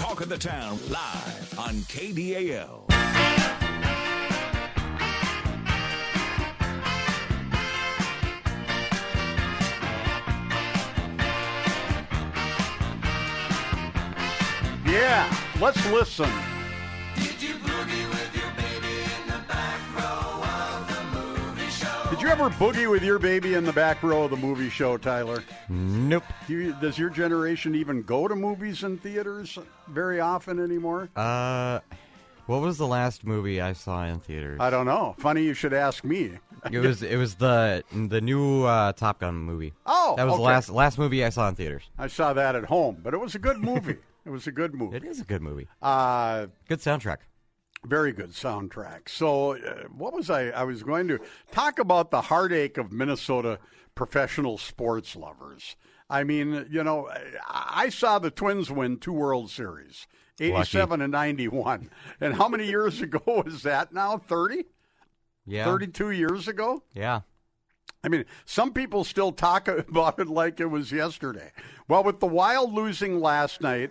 Talk 0.00 0.22
of 0.22 0.30
the 0.30 0.38
Town 0.38 0.78
live 0.88 1.58
on 1.58 1.74
KDAL. 1.74 2.86
Yeah, 14.86 15.30
let's 15.60 15.92
listen. 15.92 16.49
Did 22.10 22.20
you 22.22 22.28
ever 22.28 22.50
boogie 22.50 22.90
with 22.90 23.04
your 23.04 23.18
baby 23.20 23.54
in 23.54 23.64
the 23.64 23.72
back 23.72 24.02
row 24.02 24.24
of 24.24 24.30
the 24.32 24.36
movie 24.36 24.68
show, 24.68 24.96
Tyler? 24.96 25.44
Nope. 25.68 26.24
Do 26.48 26.54
you, 26.54 26.74
does 26.80 26.98
your 26.98 27.08
generation 27.08 27.74
even 27.76 28.02
go 28.02 28.26
to 28.26 28.34
movies 28.34 28.82
and 28.82 29.00
theaters 29.00 29.56
very 29.88 30.18
often 30.20 30.58
anymore? 30.58 31.08
Uh, 31.14 31.78
what 32.46 32.60
was 32.62 32.78
the 32.78 32.86
last 32.86 33.24
movie 33.24 33.60
I 33.60 33.74
saw 33.74 34.04
in 34.06 34.18
theaters? 34.18 34.58
I 34.60 34.70
don't 34.70 34.86
know. 34.86 35.14
Funny 35.18 35.44
you 35.44 35.54
should 35.54 35.72
ask 35.72 36.02
me. 36.02 36.32
It 36.70 36.80
was 36.80 37.02
it 37.02 37.16
was 37.16 37.36
the 37.36 37.84
the 37.92 38.20
new 38.20 38.64
uh, 38.64 38.92
Top 38.92 39.20
Gun 39.20 39.34
movie. 39.36 39.72
Oh, 39.86 40.14
that 40.16 40.26
was 40.26 40.34
the 40.36 40.42
last 40.42 40.68
last 40.68 40.98
movie 40.98 41.24
I 41.24 41.30
saw 41.30 41.48
in 41.48 41.54
theaters. 41.54 41.84
I 41.96 42.08
saw 42.08 42.32
that 42.34 42.54
at 42.56 42.64
home, 42.64 42.98
but 43.02 43.14
it 43.14 43.20
was 43.20 43.34
a 43.34 43.38
good 43.38 43.58
movie. 43.58 43.96
it 44.26 44.30
was 44.30 44.46
a 44.46 44.52
good 44.52 44.74
movie. 44.74 44.96
It 44.96 45.04
is 45.04 45.20
a 45.20 45.24
good 45.24 45.40
movie. 45.42 45.68
Uh, 45.80 46.48
Good 46.68 46.80
soundtrack. 46.80 47.18
Very 47.86 48.12
good 48.12 48.30
soundtrack. 48.30 49.08
So, 49.08 49.52
uh, 49.56 49.84
what 49.96 50.12
was 50.12 50.28
I? 50.28 50.48
I 50.48 50.64
was 50.64 50.82
going 50.82 51.08
to 51.08 51.18
talk 51.50 51.78
about 51.78 52.10
the 52.10 52.20
heartache 52.20 52.76
of 52.76 52.92
Minnesota 52.92 53.58
professional 53.94 54.58
sports 54.58 55.16
lovers. 55.16 55.76
I 56.10 56.24
mean, 56.24 56.66
you 56.70 56.84
know, 56.84 57.08
I 57.48 57.86
I 57.86 57.88
saw 57.88 58.18
the 58.18 58.30
Twins 58.30 58.70
win 58.70 58.98
two 58.98 59.12
World 59.12 59.50
Series, 59.50 60.06
87 60.38 61.00
and 61.00 61.12
91. 61.12 61.88
And 62.20 62.34
how 62.34 62.48
many 62.48 62.66
years 62.66 63.00
ago 63.00 63.22
was 63.46 63.62
that 63.62 63.92
now? 63.92 64.18
30? 64.18 64.64
Yeah. 65.46 65.64
32 65.64 66.10
years 66.10 66.48
ago? 66.48 66.82
Yeah. 66.94 67.20
I 68.02 68.08
mean, 68.08 68.24
some 68.44 68.72
people 68.72 69.04
still 69.04 69.32
talk 69.32 69.68
about 69.68 70.18
it 70.18 70.28
like 70.28 70.60
it 70.60 70.66
was 70.66 70.92
yesterday. 70.92 71.52
Well, 71.88 72.04
with 72.04 72.20
the 72.20 72.26
Wild 72.26 72.72
losing 72.72 73.20
last 73.20 73.60
night, 73.60 73.90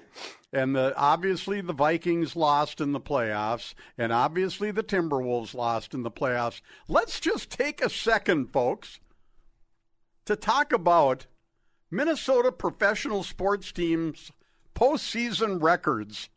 and 0.51 0.75
the, 0.75 0.93
obviously 0.97 1.61
the 1.61 1.73
Vikings 1.73 2.35
lost 2.35 2.81
in 2.81 2.91
the 2.91 2.99
playoffs, 2.99 3.73
and 3.97 4.11
obviously 4.11 4.71
the 4.71 4.83
Timberwolves 4.83 5.53
lost 5.53 5.93
in 5.93 6.03
the 6.03 6.11
playoffs, 6.11 6.61
let's 6.87 7.19
just 7.19 7.49
take 7.49 7.81
a 7.81 7.89
second, 7.89 8.51
folks, 8.51 8.99
to 10.25 10.35
talk 10.35 10.73
about 10.73 11.27
Minnesota 11.91 12.51
professional 12.51 13.23
sports 13.23 13.71
teams' 13.71 14.31
postseason 14.75 15.61
records 15.61 16.29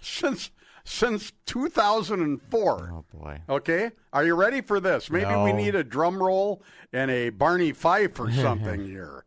since 0.00 0.50
since 0.86 1.32
2004. 1.46 2.92
Oh 2.92 3.04
boy. 3.16 3.40
Okay, 3.48 3.90
are 4.12 4.24
you 4.24 4.34
ready 4.34 4.60
for 4.60 4.80
this? 4.80 5.10
Maybe 5.10 5.34
we 5.34 5.52
need 5.52 5.74
a 5.74 5.82
drum 5.82 6.22
roll 6.22 6.62
and 6.92 7.10
a 7.10 7.30
Barney 7.30 7.72
Fife 7.72 8.20
or 8.20 8.30
something 8.32 8.84
here. 8.84 9.24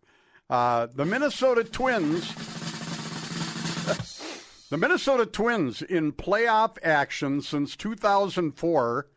Uh, 0.50 0.88
the 0.94 1.04
Minnesota 1.04 1.64
Twins. 1.64 2.32
The 4.70 4.78
Minnesota 4.78 5.26
Twins 5.26 5.82
in 5.82 6.12
playoff 6.12 6.78
action 6.84 7.42
since 7.42 7.78
2004, 7.78 9.08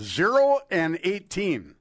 0 0.00 0.60
and 0.70 1.00
18. 1.02 1.74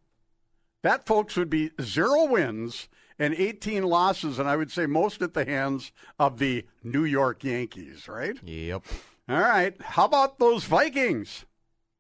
That, 0.82 1.06
folks, 1.06 1.36
would 1.36 1.50
be 1.50 1.72
zero 1.80 2.26
wins 2.26 2.90
and 3.20 3.36
18 3.36 3.84
losses, 3.84 4.40
and 4.40 4.50
I 4.50 4.56
would 4.56 4.72
say 4.72 4.88
most 4.88 5.22
at 5.22 5.36
the 5.36 5.46
hands 5.46 5.92
of 6.18 6.40
the 6.40 6.66
New 6.84 7.06
York 7.06 7.44
Yankees, 7.44 8.08
right? 8.08 8.36
Yep. 8.44 8.84
All 9.30 9.40
right. 9.40 9.80
How 9.82 10.06
about 10.06 10.40
those 10.40 10.64
Vikings? 10.64 11.46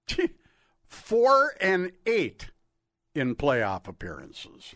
Four 0.87 1.53
and 1.61 1.91
eight 2.07 2.49
in 3.13 3.35
playoff 3.35 3.87
appearances. 3.87 4.75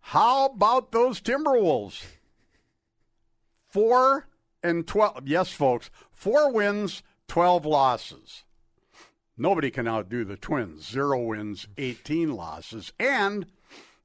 How 0.00 0.46
about 0.46 0.92
those 0.92 1.20
Timberwolves? 1.20 2.02
Four 3.68 4.28
and 4.68 4.86
12. 4.86 5.26
Yes, 5.26 5.50
folks. 5.50 5.90
Four 6.12 6.52
wins, 6.52 7.02
12 7.26 7.64
losses. 7.66 8.44
Nobody 9.36 9.70
can 9.70 9.86
outdo 9.88 10.24
the 10.24 10.36
Twins. 10.36 10.88
Zero 10.88 11.20
wins, 11.22 11.68
18 11.78 12.34
losses. 12.34 12.92
And 12.98 13.46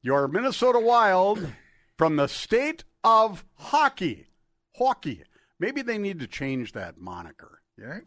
your 0.02 0.28
Minnesota 0.28 0.80
Wild 0.80 1.54
from 1.98 2.16
the 2.16 2.28
state 2.28 2.84
of 3.04 3.44
hockey. 3.56 4.28
Hockey. 4.78 5.24
Maybe 5.60 5.82
they 5.82 5.98
need 5.98 6.20
to 6.20 6.28
change 6.28 6.74
that 6.74 6.98
moniker. 7.00 7.62
Yeah? 7.78 8.00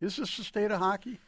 Is 0.00 0.16
this 0.16 0.36
the 0.36 0.44
state 0.44 0.70
of 0.70 0.78
hockey? 0.80 1.18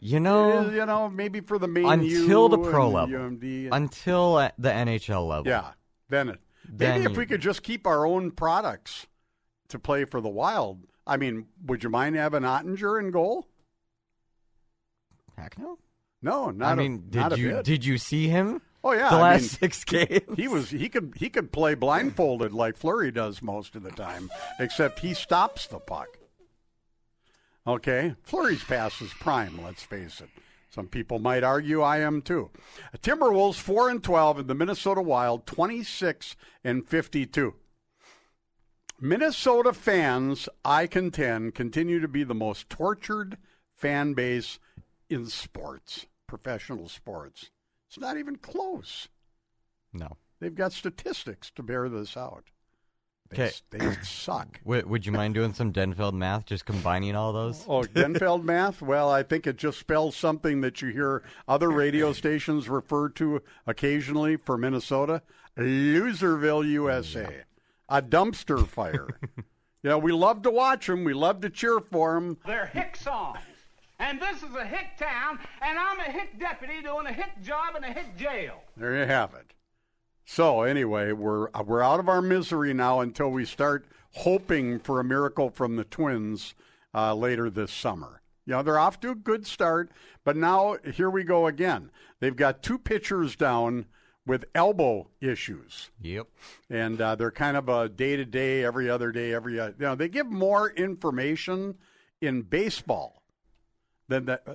You 0.00 0.20
know, 0.20 0.66
is, 0.66 0.74
you 0.74 0.84
know, 0.84 1.08
maybe 1.08 1.40
for 1.40 1.58
the 1.58 1.68
main 1.68 1.86
until 1.86 2.48
the 2.48 2.58
pro 2.58 2.88
level, 2.90 3.14
UMD 3.14 3.66
and- 3.66 3.74
until 3.74 4.34
the 4.58 4.68
NHL 4.68 5.26
level. 5.26 5.46
yeah, 5.46 5.72
then 6.08 6.28
it. 6.28 6.40
Maybe 6.66 6.76
Then 6.76 7.02
if 7.02 7.12
you- 7.12 7.18
we 7.18 7.26
could 7.26 7.40
just 7.40 7.62
keep 7.62 7.86
our 7.86 8.04
own 8.04 8.30
products 8.32 9.06
to 9.68 9.78
play 9.78 10.04
for 10.04 10.20
the 10.20 10.28
Wild. 10.28 10.84
I 11.06 11.16
mean, 11.16 11.46
would 11.66 11.82
you 11.82 11.90
mind 11.90 12.16
having 12.16 12.42
Oettinger 12.42 12.98
in 12.98 13.10
goal? 13.10 13.46
Heck 15.36 15.58
no. 15.58 15.78
No, 16.22 16.50
not. 16.50 16.68
I 16.70 16.72
a- 16.72 16.76
mean, 16.76 17.08
not 17.12 17.30
did 17.30 17.38
a 17.38 17.40
you 17.42 17.48
bit. 17.50 17.64
did 17.64 17.84
you 17.84 17.98
see 17.98 18.28
him? 18.28 18.62
Oh 18.82 18.92
yeah, 18.92 19.10
the 19.10 19.16
I 19.16 19.20
last 19.22 19.40
mean, 19.40 19.48
six 19.48 19.84
games. 19.84 20.22
he 20.36 20.46
was 20.48 20.70
he 20.70 20.88
could 20.88 21.14
he 21.16 21.28
could 21.30 21.52
play 21.52 21.74
blindfolded 21.74 22.52
like 22.52 22.76
Fleury 22.76 23.10
does 23.10 23.42
most 23.42 23.74
of 23.76 23.82
the 23.82 23.90
time, 23.90 24.30
except 24.58 25.00
he 25.00 25.14
stops 25.14 25.66
the 25.66 25.78
puck. 25.78 26.08
Okay, 27.66 28.14
Fleury's 28.22 28.62
pass 28.64 29.00
is 29.00 29.12
prime. 29.14 29.62
Let's 29.62 29.82
face 29.82 30.20
it. 30.20 30.28
Some 30.68 30.86
people 30.88 31.18
might 31.18 31.42
argue 31.44 31.80
I 31.80 31.98
am 32.00 32.20
too. 32.20 32.50
Timberwolves 32.98 33.54
four 33.54 33.88
and 33.88 34.02
twelve, 34.02 34.38
and 34.38 34.48
the 34.48 34.54
Minnesota 34.54 35.00
Wild 35.00 35.46
twenty 35.46 35.82
six 35.82 36.36
and 36.62 36.86
fifty 36.86 37.24
two. 37.26 37.54
Minnesota 39.00 39.72
fans, 39.72 40.48
I 40.64 40.86
contend, 40.86 41.54
continue 41.54 42.00
to 42.00 42.08
be 42.08 42.24
the 42.24 42.34
most 42.34 42.70
tortured 42.70 43.38
fan 43.74 44.14
base 44.14 44.58
in 45.10 45.26
sports, 45.26 46.06
professional 46.26 46.88
sports. 46.88 47.50
It's 47.88 47.98
not 47.98 48.16
even 48.18 48.36
close. 48.36 49.08
no. 49.92 50.16
They've 50.40 50.54
got 50.54 50.72
statistics 50.72 51.50
to 51.52 51.62
bear 51.62 51.88
this 51.88 52.18
out. 52.18 52.44
They, 53.30 53.36
'Kay. 53.36 53.52
they 53.70 53.94
suck. 54.02 54.60
Would 54.64 55.06
you 55.06 55.12
mind 55.12 55.32
doing 55.34 55.54
some 55.54 55.72
Denfeld 55.72 56.12
math, 56.12 56.44
just 56.44 56.66
combining 56.66 57.16
all 57.16 57.32
those? 57.32 57.64
Oh, 57.66 57.80
Denfeld 57.82 58.42
math? 58.44 58.82
Well, 58.82 59.08
I 59.10 59.22
think 59.22 59.46
it 59.46 59.56
just 59.56 59.78
spells 59.78 60.16
something 60.16 60.60
that 60.60 60.82
you 60.82 60.88
hear 60.90 61.22
other 61.48 61.70
radio 61.70 62.12
stations 62.12 62.68
refer 62.68 63.08
to 63.10 63.42
occasionally 63.66 64.36
for 64.36 64.58
Minnesota 64.58 65.22
Loserville, 65.56 66.68
USA. 66.68 67.44
A 67.88 68.00
dumpster 68.00 68.66
fire. 68.66 69.08
you 69.36 69.90
know, 69.90 69.98
we 69.98 70.12
love 70.12 70.42
to 70.42 70.50
watch 70.50 70.86
them, 70.86 71.04
we 71.04 71.14
love 71.14 71.40
to 71.42 71.50
cheer 71.50 71.80
for 71.80 72.14
them. 72.14 72.38
They're 72.46 72.66
hick 72.66 72.96
songs. 72.96 73.38
And 73.98 74.20
this 74.20 74.42
is 74.42 74.54
a 74.54 74.64
hick 74.64 74.96
town, 74.98 75.38
and 75.62 75.78
I'm 75.78 76.00
a 76.00 76.10
hick 76.10 76.38
deputy 76.38 76.82
doing 76.82 77.06
a 77.06 77.12
hick 77.12 77.42
job 77.42 77.76
in 77.76 77.84
a 77.84 77.92
hick 77.92 78.16
jail. 78.16 78.62
There 78.76 78.96
you 78.96 79.06
have 79.06 79.34
it. 79.34 79.54
So 80.24 80.62
anyway, 80.62 81.12
we're 81.12 81.48
we're 81.64 81.82
out 81.82 82.00
of 82.00 82.08
our 82.08 82.22
misery 82.22 82.74
now 82.74 83.00
until 83.00 83.30
we 83.30 83.44
start 83.44 83.86
hoping 84.12 84.78
for 84.78 84.98
a 84.98 85.04
miracle 85.04 85.50
from 85.50 85.76
the 85.76 85.84
Twins 85.84 86.54
uh, 86.94 87.14
later 87.14 87.50
this 87.50 87.72
summer. 87.72 88.22
You 88.46 88.54
know 88.54 88.62
they're 88.62 88.78
off 88.78 89.00
to 89.00 89.10
a 89.10 89.14
good 89.14 89.46
start, 89.46 89.90
but 90.24 90.36
now 90.36 90.76
here 90.92 91.10
we 91.10 91.24
go 91.24 91.46
again. 91.46 91.90
They've 92.20 92.34
got 92.34 92.62
two 92.62 92.78
pitchers 92.78 93.36
down 93.36 93.86
with 94.26 94.44
elbow 94.54 95.08
issues, 95.20 95.90
Yep. 96.00 96.26
and 96.70 97.00
uh, 97.00 97.14
they're 97.14 97.30
kind 97.30 97.56
of 97.56 97.68
a 97.68 97.88
day 97.88 98.16
to 98.16 98.24
day, 98.24 98.64
every 98.64 98.88
other 98.88 99.12
day, 99.12 99.34
every 99.34 99.60
uh, 99.60 99.68
you 99.68 99.74
know 99.80 99.94
they 99.94 100.08
give 100.08 100.26
more 100.30 100.70
information 100.70 101.74
in 102.20 102.42
baseball 102.42 103.22
than 104.08 104.24
that. 104.26 104.46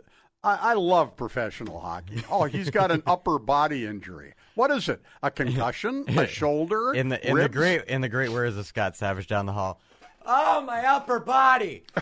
I, 0.44 0.56
I 0.72 0.74
love 0.74 1.16
professional 1.16 1.80
hockey. 1.82 2.24
Oh, 2.32 2.46
he's 2.46 2.70
got 2.70 2.92
an 2.92 3.04
upper 3.06 3.38
body 3.40 3.86
injury. 3.86 4.34
What 4.56 4.72
is 4.72 4.90
it? 4.90 5.02
A 5.22 5.30
concussion? 5.30 6.06
A 6.18 6.26
shoulder? 6.26 6.94
In 6.94 7.10
the 7.10 7.28
in 7.28 7.36
Ribs? 7.36 7.52
the 7.54 7.58
great 7.58 7.84
in 7.86 8.02
the 8.02 8.10
great 8.10 8.30
words 8.30 8.58
of 8.58 8.66
Scott 8.66 8.96
Savage 8.96 9.28
down 9.28 9.46
the 9.46 9.54
hall. 9.54 9.80
Oh, 10.26 10.62
my 10.62 10.86
upper 10.86 11.20
body. 11.20 11.84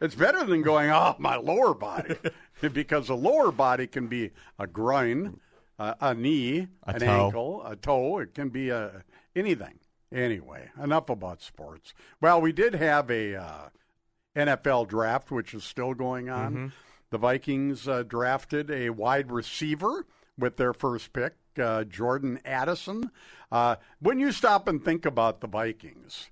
It's 0.00 0.14
better 0.14 0.44
than 0.44 0.62
going, 0.62 0.90
oh, 0.90 1.16
my 1.18 1.34
lower 1.36 1.74
body. 1.74 2.14
because 2.72 3.08
a 3.08 3.14
lower 3.16 3.50
body 3.50 3.88
can 3.88 4.06
be 4.06 4.30
a 4.56 4.64
groin, 4.64 5.40
uh, 5.78 5.94
a 6.00 6.14
knee, 6.14 6.68
A 6.86 6.94
an 6.94 7.00
toe. 7.00 7.26
ankle, 7.26 7.62
a 7.66 7.76
toe. 7.76 8.18
It 8.18 8.34
can 8.34 8.48
be 8.48 8.70
a, 8.70 9.02
anything. 9.36 9.78
Anyway, 10.12 10.70
enough 10.82 11.10
about 11.10 11.42
sports. 11.42 11.92
Well, 12.20 12.40
we 12.40 12.52
did 12.52 12.74
have 12.74 13.10
a 13.10 13.36
uh, 13.36 13.68
NFL 14.34 14.88
draft, 14.88 15.30
which 15.30 15.52
is 15.52 15.64
still 15.64 15.94
going 15.94 16.30
on. 16.30 16.52
Mm-hmm. 16.54 16.66
The 17.10 17.18
Vikings 17.18 17.86
uh, 17.88 18.02
drafted 18.04 18.70
a 18.70 18.90
wide 18.90 19.30
receiver 19.30 20.06
with 20.38 20.56
their 20.56 20.72
first 20.72 21.12
pick, 21.12 21.34
uh, 21.60 21.84
Jordan 21.84 22.38
Addison. 22.44 23.10
Uh, 23.50 23.76
when 24.00 24.18
you 24.18 24.32
stop 24.32 24.68
and 24.68 24.82
think 24.82 25.04
about 25.04 25.40
the 25.40 25.46
Vikings, 25.46 26.30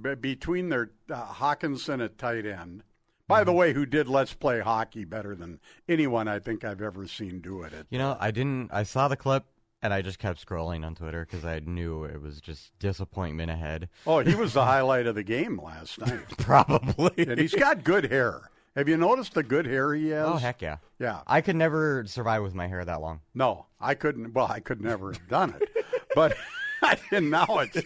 be- 0.00 0.14
between 0.14 0.68
their 0.68 0.90
uh, 1.10 1.26
Hockenson 1.34 2.02
at 2.04 2.18
tight 2.18 2.46
end, 2.46 2.82
by 3.28 3.44
the 3.44 3.52
way, 3.52 3.72
who 3.72 3.86
did 3.86 4.08
Let's 4.08 4.32
Play 4.34 4.60
Hockey 4.60 5.04
better 5.04 5.36
than 5.36 5.60
anyone 5.88 6.26
I 6.28 6.38
think 6.38 6.64
I've 6.64 6.82
ever 6.82 7.06
seen 7.06 7.40
do 7.40 7.62
it. 7.62 7.72
At, 7.72 7.86
You 7.90 7.98
know, 7.98 8.16
I 8.18 8.30
didn't. 8.30 8.70
I 8.72 8.82
saw 8.82 9.06
the 9.08 9.16
clip 9.16 9.44
and 9.82 9.94
I 9.94 10.02
just 10.02 10.18
kept 10.18 10.44
scrolling 10.44 10.84
on 10.84 10.94
Twitter 10.94 11.24
because 11.24 11.44
I 11.44 11.60
knew 11.60 12.04
it 12.04 12.20
was 12.20 12.40
just 12.40 12.76
disappointment 12.78 13.50
ahead. 13.50 13.88
oh, 14.06 14.18
he 14.20 14.34
was 14.34 14.52
the 14.54 14.64
highlight 14.64 15.06
of 15.06 15.14
the 15.14 15.22
game 15.22 15.60
last 15.62 16.00
night. 16.00 16.26
Probably. 16.38 17.12
and 17.18 17.38
he's 17.38 17.54
got 17.54 17.84
good 17.84 18.10
hair. 18.10 18.50
Have 18.76 18.88
you 18.88 18.96
noticed 18.96 19.34
the 19.34 19.42
good 19.42 19.66
hair 19.66 19.92
he 19.94 20.10
has? 20.10 20.26
oh 20.28 20.36
heck 20.36 20.62
yeah. 20.62 20.76
Yeah. 21.00 21.20
I 21.26 21.40
could 21.40 21.56
never 21.56 22.04
survive 22.06 22.42
with 22.42 22.54
my 22.54 22.66
hair 22.68 22.84
that 22.84 23.00
long. 23.00 23.20
No, 23.34 23.66
I 23.80 23.94
couldn't. 23.94 24.32
Well, 24.34 24.46
I 24.48 24.60
could 24.60 24.80
never 24.80 25.12
have 25.12 25.28
done 25.28 25.54
it, 25.60 25.68
but 26.14 26.36
and 27.10 27.30
now 27.30 27.46
it's 27.58 27.80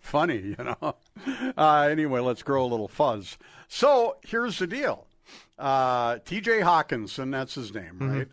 funny, 0.00 0.38
you 0.38 0.56
know. 0.58 0.96
Uh, 1.56 1.88
anyway, 1.90 2.20
let's 2.20 2.42
grow 2.42 2.64
a 2.64 2.66
little 2.66 2.88
fuzz. 2.88 3.38
So 3.68 4.16
here's 4.24 4.58
the 4.58 4.66
deal: 4.66 5.06
uh, 5.58 6.18
T.J. 6.24 6.60
Hockenson, 6.60 7.32
that's 7.32 7.54
his 7.54 7.74
name, 7.74 7.98
right? 8.00 8.28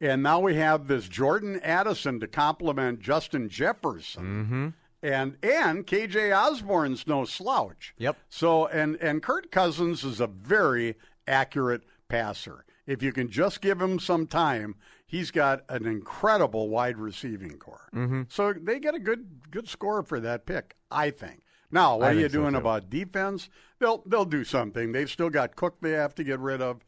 And 0.00 0.22
now 0.22 0.40
we 0.40 0.56
have 0.56 0.88
this 0.88 1.08
Jordan 1.08 1.58
Addison 1.62 2.20
to 2.20 2.26
complement 2.26 3.00
Justin 3.00 3.48
Jefferson. 3.48 4.24
Mm-hmm. 4.24 4.68
And 5.02 5.36
and 5.42 5.86
KJ 5.86 6.36
Osborne's 6.36 7.06
no 7.06 7.24
slouch. 7.24 7.94
Yep. 7.98 8.16
So 8.28 8.66
and 8.66 8.96
and 8.96 9.22
Kirk 9.22 9.50
Cousins 9.50 10.04
is 10.04 10.20
a 10.20 10.26
very 10.26 10.96
accurate 11.26 11.82
passer. 12.08 12.64
If 12.86 13.02
you 13.02 13.12
can 13.12 13.30
just 13.30 13.60
give 13.60 13.80
him 13.80 13.98
some 13.98 14.26
time, 14.26 14.76
he's 15.06 15.30
got 15.30 15.62
an 15.68 15.86
incredible 15.86 16.68
wide 16.68 16.98
receiving 16.98 17.58
core. 17.58 17.88
Mm-hmm. 17.94 18.22
So 18.28 18.52
they 18.52 18.78
get 18.78 18.94
a 18.94 18.98
good 18.98 19.50
good 19.50 19.68
score 19.68 20.02
for 20.02 20.20
that 20.20 20.46
pick, 20.46 20.76
I 20.90 21.10
think. 21.10 21.42
Now, 21.70 21.96
what 21.96 22.06
I 22.06 22.10
are 22.10 22.14
you 22.14 22.20
think 22.22 22.32
so, 22.32 22.38
doing 22.40 22.54
about 22.54 22.90
defense? 22.90 23.48
They'll 23.78 24.02
they'll 24.06 24.24
do 24.24 24.44
something. 24.44 24.92
They've 24.92 25.10
still 25.10 25.30
got 25.30 25.56
Cook 25.56 25.76
they 25.80 25.92
have 25.92 26.14
to 26.16 26.24
get 26.24 26.40
rid 26.40 26.60
of. 26.60 26.84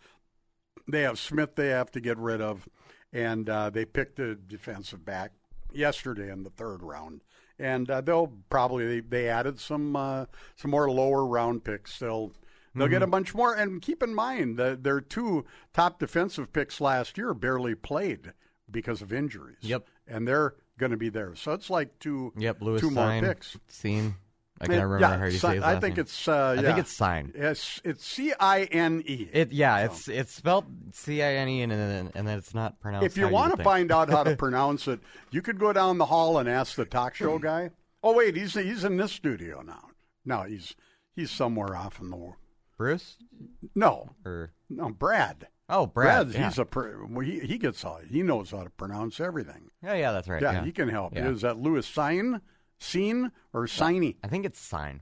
They 0.86 1.02
have 1.02 1.18
Smith 1.18 1.54
they 1.54 1.68
have 1.68 1.90
to 1.92 2.00
get 2.00 2.18
rid 2.18 2.40
of, 2.40 2.68
and 3.12 3.48
uh, 3.48 3.70
they 3.70 3.84
picked 3.84 4.18
a 4.18 4.34
defensive 4.34 5.04
back 5.04 5.32
yesterday 5.72 6.30
in 6.30 6.42
the 6.42 6.50
third 6.50 6.82
round. 6.82 7.22
And 7.60 7.90
uh, 7.90 8.00
they'll 8.00 8.32
probably 8.50 8.86
they, 8.86 9.00
they 9.00 9.28
added 9.28 9.58
some 9.58 9.96
uh, 9.96 10.26
some 10.56 10.70
more 10.70 10.90
lower 10.90 11.26
round 11.26 11.64
picks. 11.64 11.98
They'll 11.98 12.32
they'll 12.80 12.88
get 12.88 13.02
a 13.02 13.04
Mm-hmm. 13.06 13.10
bunch 13.12 13.34
more. 13.34 13.54
And 13.54 13.80
keep 13.82 14.02
in 14.02 14.14
mind 14.14 14.56
that 14.58 14.82
their 14.84 15.00
two 15.00 15.44
top 15.72 15.98
defensive 15.98 16.52
picks 16.52 16.80
last 16.80 17.16
year 17.18 17.34
barely 17.34 17.74
played 17.74 18.32
because 18.70 19.02
of 19.02 19.12
injuries. 19.12 19.58
Yep. 19.60 19.86
and 20.06 20.26
they're 20.26 20.54
going 20.78 20.92
to 20.92 20.96
be 20.96 21.08
there. 21.08 21.34
So 21.34 21.52
it's 21.52 21.68
like 21.70 21.98
two 21.98 22.32
Yep, 22.36 22.62
Lewis 22.62 22.80
two 22.80 22.90
Stein, 22.90 23.22
more 23.24 23.34
picks. 23.34 23.56
Scene. 23.68 24.14
I 24.60 24.66
can't 24.66 24.76
Yeah, 24.78 24.82
remember 24.82 25.00
yeah, 25.00 25.18
how 25.18 25.24
you 25.26 25.30
Si- 25.32 25.38
say 25.38 25.54
his 25.54 25.62
I 25.64 25.78
think 25.78 25.96
name. 25.96 26.02
it's 26.02 26.26
uh, 26.28 26.56
I 26.58 26.62
think 26.62 26.78
it's 26.78 26.92
Sign. 26.92 27.32
It's 27.36 27.80
it's 27.84 28.04
C 28.04 28.32
I 28.40 28.62
N 28.64 29.04
E. 29.06 29.28
It 29.32 29.52
yeah, 29.52 29.84
it's 29.84 30.08
it's 30.08 30.32
spelled 30.34 30.64
C 30.92 31.22
I 31.22 31.34
N 31.34 31.48
E 31.48 31.62
and 31.62 31.70
then 31.70 32.10
and 32.16 32.26
then 32.26 32.38
it's 32.38 32.54
not 32.54 32.80
pronounced. 32.80 33.06
If 33.06 33.16
you 33.16 33.28
want 33.28 33.56
to 33.56 33.62
find 33.62 33.92
out 33.92 34.10
how 34.10 34.24
to 34.24 34.34
pronounce 34.44 34.88
it, 34.88 34.98
you 35.30 35.42
could 35.42 35.60
go 35.60 35.72
down 35.72 35.98
the 35.98 36.06
hall 36.06 36.38
and 36.38 36.48
ask 36.48 36.74
the 36.74 36.84
talk 36.84 37.14
show 37.14 37.38
guy. 37.38 37.70
Oh 38.02 38.14
wait, 38.14 38.34
he's 38.36 38.54
he's 38.54 38.82
in 38.82 38.96
this 38.96 39.12
studio 39.12 39.62
now. 39.62 39.90
No, 40.24 40.42
he's 40.42 40.74
he's 41.14 41.30
somewhere 41.30 41.76
off 41.76 42.00
in 42.00 42.10
the 42.10 42.16
world. 42.16 42.34
Bruce 42.78 43.16
No, 43.74 44.10
or 44.24 44.52
no, 44.70 44.88
Brad. 44.90 45.48
oh 45.68 45.86
Brad, 45.86 46.30
yeah. 46.30 46.48
he's 46.48 46.58
a 46.58 46.64
pr- 46.64 47.04
well, 47.10 47.26
he 47.26 47.40
he 47.40 47.58
gets 47.58 47.84
all 47.84 47.98
he 48.08 48.22
knows 48.22 48.52
how 48.52 48.62
to 48.62 48.70
pronounce 48.70 49.20
everything. 49.20 49.70
yeah 49.82 49.94
yeah 49.94 50.12
that's 50.12 50.28
right. 50.28 50.40
Yeah, 50.40 50.52
Yeah, 50.52 50.64
he 50.64 50.72
can 50.72 50.88
help. 50.88 51.14
Yeah. 51.14 51.28
Is 51.28 51.42
that 51.42 51.58
Louis 51.58 51.84
Sign, 51.86 52.40
Scene 52.78 53.32
or 53.52 53.66
Signy? 53.66 54.16
I 54.24 54.28
think 54.28 54.46
it's 54.46 54.60
Sign. 54.60 55.00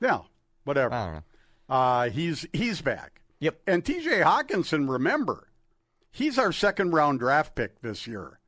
Yeah, 0.00 0.20
whatever. 0.64 0.94
I 0.94 1.04
don't 1.04 1.14
know. 1.14 1.22
Uh, 1.68 2.10
he's 2.10 2.46
he's 2.52 2.80
back. 2.80 3.20
Yep. 3.40 3.60
And 3.66 3.84
T.J. 3.84 4.20
Hockenson, 4.20 4.88
remember, 4.90 5.48
he's 6.10 6.38
our 6.38 6.52
second 6.52 6.92
round 6.92 7.18
draft 7.20 7.54
pick 7.54 7.80
this 7.80 8.06
year 8.06 8.38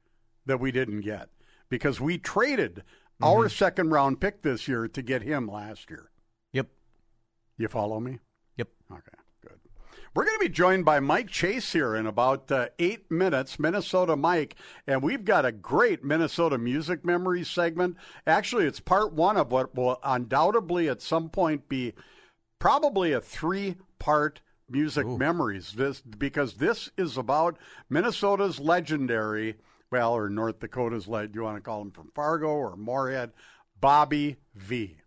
that 0.46 0.60
we 0.60 0.70
didn't 0.72 1.00
get 1.00 1.28
because 1.68 2.00
we 2.00 2.18
traded 2.18 2.82
our 3.22 3.48
second 3.48 3.90
round 3.90 4.20
pick 4.20 4.42
this 4.42 4.66
year 4.68 4.86
to 4.88 5.02
get 5.02 5.22
him 5.22 5.46
last 5.48 5.88
year. 5.90 6.10
You 7.62 7.68
follow 7.68 8.00
me? 8.00 8.18
Yep. 8.56 8.70
Okay, 8.90 9.18
good. 9.40 9.60
We're 10.16 10.24
going 10.24 10.36
to 10.36 10.44
be 10.44 10.52
joined 10.52 10.84
by 10.84 10.98
Mike 10.98 11.28
Chase 11.28 11.72
here 11.72 11.94
in 11.94 12.08
about 12.08 12.50
uh, 12.50 12.70
eight 12.80 13.08
minutes, 13.08 13.56
Minnesota 13.56 14.16
Mike, 14.16 14.56
and 14.84 15.00
we've 15.00 15.24
got 15.24 15.44
a 15.44 15.52
great 15.52 16.02
Minnesota 16.02 16.58
music 16.58 17.04
memories 17.04 17.48
segment. 17.48 17.96
Actually, 18.26 18.64
it's 18.64 18.80
part 18.80 19.12
one 19.12 19.36
of 19.36 19.52
what 19.52 19.76
will 19.76 20.00
undoubtedly 20.02 20.88
at 20.88 21.00
some 21.00 21.28
point 21.28 21.68
be 21.68 21.92
probably 22.58 23.12
a 23.12 23.20
three 23.20 23.76
part 24.00 24.40
music 24.68 25.06
memories 25.06 25.74
this 25.76 26.00
because 26.00 26.54
this 26.54 26.90
is 26.96 27.16
about 27.16 27.56
Minnesota's 27.88 28.58
legendary 28.58 29.54
well 29.92 30.14
or 30.14 30.28
North 30.28 30.58
Dakota's 30.58 31.06
lead 31.06 31.32
you 31.32 31.42
want 31.42 31.58
to 31.58 31.60
call 31.60 31.80
him 31.82 31.92
from 31.92 32.10
Fargo 32.12 32.48
or 32.48 32.74
Moorhead 32.74 33.30
Bobby 33.80 34.38
Vee 34.56 35.01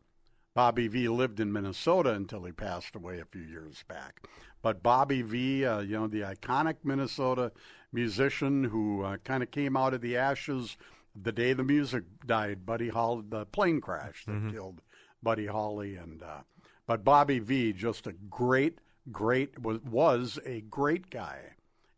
Bobby 0.55 0.87
Vee 0.87 1.09
lived 1.09 1.41
in 1.41 1.51
Minnesota 1.51 2.13
until 2.13 2.45
he 2.45 2.53
passed 2.53 2.95
away 2.95 3.19
a 3.19 3.25
few 3.25 3.41
years 3.41 3.83
back. 3.89 4.25
But 4.61 4.81
Bobby 4.81 5.21
Vee, 5.21 5.65
uh, 5.65 5.81
you 5.81 5.99
know, 5.99 6.07
the 6.07 6.21
iconic 6.21 6.77
Minnesota 6.81 7.51
musician 7.91 8.63
who 8.63 9.03
uh, 9.03 9.17
kind 9.17 9.43
of 9.43 9.51
came 9.51 9.75
out 9.75 9.93
of 9.93 9.99
the 9.99 10.15
ashes 10.15 10.77
the 11.13 11.33
day 11.33 11.51
the 11.51 11.63
music 11.63 12.03
died. 12.25 12.65
Buddy 12.65 12.87
Holly, 12.87 13.25
the 13.27 13.45
plane 13.45 13.81
crash 13.81 14.23
that 14.25 14.51
killed 14.51 14.81
Buddy 15.21 15.47
Holly, 15.47 15.97
and 15.97 16.23
uh, 16.23 16.39
but 16.87 17.03
Bobby 17.03 17.39
Vee, 17.39 17.73
just 17.73 18.07
a 18.07 18.13
great, 18.13 18.79
great 19.11 19.59
was 19.59 19.81
was 19.81 20.39
a 20.45 20.61
great 20.61 21.09
guy 21.09 21.54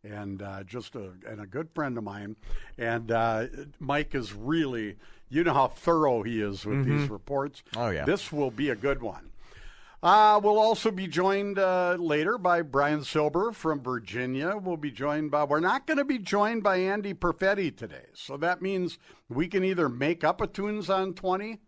and 0.09 0.41
uh, 0.41 0.63
just 0.63 0.95
a 0.95 1.11
and 1.27 1.41
a 1.41 1.45
good 1.45 1.69
friend 1.73 1.97
of 1.97 2.03
mine. 2.03 2.35
And 2.77 3.11
uh, 3.11 3.47
Mike 3.79 4.15
is 4.15 4.33
really, 4.33 4.97
you 5.29 5.43
know 5.43 5.53
how 5.53 5.67
thorough 5.67 6.23
he 6.23 6.41
is 6.41 6.65
with 6.65 6.85
these 6.85 7.09
reports. 7.09 7.63
Oh, 7.75 7.89
yeah. 7.89 8.05
this 8.05 8.31
will 8.31 8.51
be 8.51 8.69
a 8.69 8.75
good 8.75 9.01
one. 9.01 9.31
Uh, 10.03 10.39
we'll 10.43 10.59
also 10.59 10.91
be 10.91 11.07
joined 11.07 11.57
uh, 11.57 11.95
later 11.99 12.37
by 12.37 12.61
Brian 12.61 13.03
Silber 13.03 13.51
from 13.51 13.81
Virginia. 13.81 14.55
We'll 14.55 14.77
be 14.77 14.91
joined 14.91 15.31
by, 15.31 15.43
we're 15.43 15.59
not 15.59 15.87
going 15.87 15.97
to 15.97 16.05
be 16.05 16.19
joined 16.19 16.61
by 16.61 16.77
Andy 16.77 17.15
Perfetti 17.15 17.75
today. 17.75 18.05
So 18.13 18.37
that 18.37 18.61
means 18.61 18.99
we 19.27 19.47
can 19.47 19.63
either 19.63 19.89
make 19.89 20.23
up 20.23 20.39
a 20.39 20.45
tunes 20.45 20.91
on 20.91 21.15
20 21.15 21.59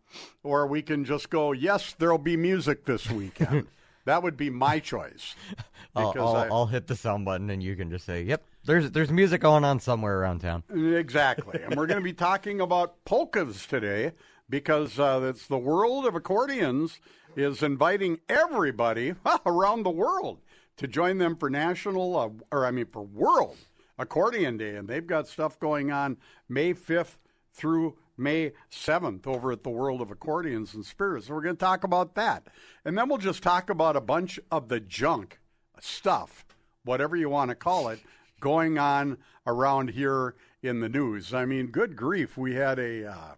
or 0.43 0.67
we 0.67 0.83
can 0.83 1.05
just 1.05 1.31
go, 1.31 1.53
yes, 1.53 1.95
there'll 1.97 2.19
be 2.19 2.37
music 2.37 2.85
this 2.85 3.09
weekend. 3.09 3.67
that 4.09 4.23
would 4.23 4.35
be 4.37 4.49
my 4.49 4.79
choice. 4.79 5.35
I'll, 5.95 6.11
Because 6.13 6.35
I'll, 6.35 6.35
I- 6.35 6.47
I'll 6.47 6.65
hit 6.67 6.87
the 6.87 6.95
sound 6.95 7.25
button 7.25 7.49
and 7.49 7.63
you 7.63 7.75
can 7.75 7.89
just 7.89 8.05
say, 8.05 8.23
"Yep, 8.23 8.43
there's 8.65 8.91
there's 8.91 9.09
music 9.11 9.41
going 9.41 9.63
on 9.63 9.79
somewhere 9.79 10.19
around 10.19 10.39
town." 10.41 10.63
Exactly. 10.69 11.59
and 11.63 11.75
we're 11.75 11.87
going 11.87 11.99
to 11.99 12.03
be 12.03 12.13
talking 12.29 12.61
about 12.61 13.03
polkas 13.05 13.65
today 13.65 14.11
because 14.49 14.99
uh, 14.99 15.21
it's 15.23 15.47
the 15.47 15.57
world 15.57 16.05
of 16.05 16.15
accordions 16.15 16.99
is 17.35 17.61
inviting 17.63 18.19
everybody 18.27 19.13
around 19.45 19.83
the 19.83 19.89
world 19.89 20.39
to 20.77 20.87
join 20.87 21.17
them 21.17 21.35
for 21.35 21.49
national, 21.49 22.17
uh, 22.17 22.29
or 22.51 22.65
I 22.65 22.71
mean 22.71 22.85
for 22.85 23.01
World 23.03 23.57
Accordion 23.97 24.57
Day. 24.57 24.75
And 24.75 24.87
they've 24.87 25.05
got 25.05 25.27
stuff 25.27 25.59
going 25.59 25.91
on 25.91 26.17
May 26.47 26.73
5th 26.73 27.17
through 27.53 27.95
May 28.19 28.51
7th 28.71 29.25
over 29.25 29.51
at 29.51 29.63
the 29.63 29.69
World 29.69 30.01
of 30.01 30.11
Accordions 30.11 30.73
and 30.73 30.85
Spirits. 30.85 31.27
So 31.27 31.33
we're 31.33 31.41
going 31.41 31.55
to 31.55 31.59
talk 31.59 31.83
about 31.83 32.15
that. 32.15 32.47
And 32.85 32.97
then 32.97 33.09
we'll 33.09 33.17
just 33.17 33.41
talk 33.41 33.69
about 33.69 33.95
a 33.95 34.01
bunch 34.01 34.39
of 34.51 34.67
the 34.67 34.79
junk 34.79 35.39
stuff, 35.79 36.45
whatever 36.83 37.15
you 37.15 37.29
want 37.29 37.49
to 37.49 37.55
call 37.55 37.87
it, 37.89 37.99
going 38.39 38.77
on 38.77 39.17
around 39.47 39.91
here 39.91 40.35
in 40.61 40.79
the 40.79 40.89
news. 40.89 41.33
I 41.33 41.45
mean, 41.45 41.67
good 41.67 41.95
grief, 41.95 42.37
we 42.37 42.55
had 42.55 42.79
a 42.79 43.09
uh, 43.09 43.35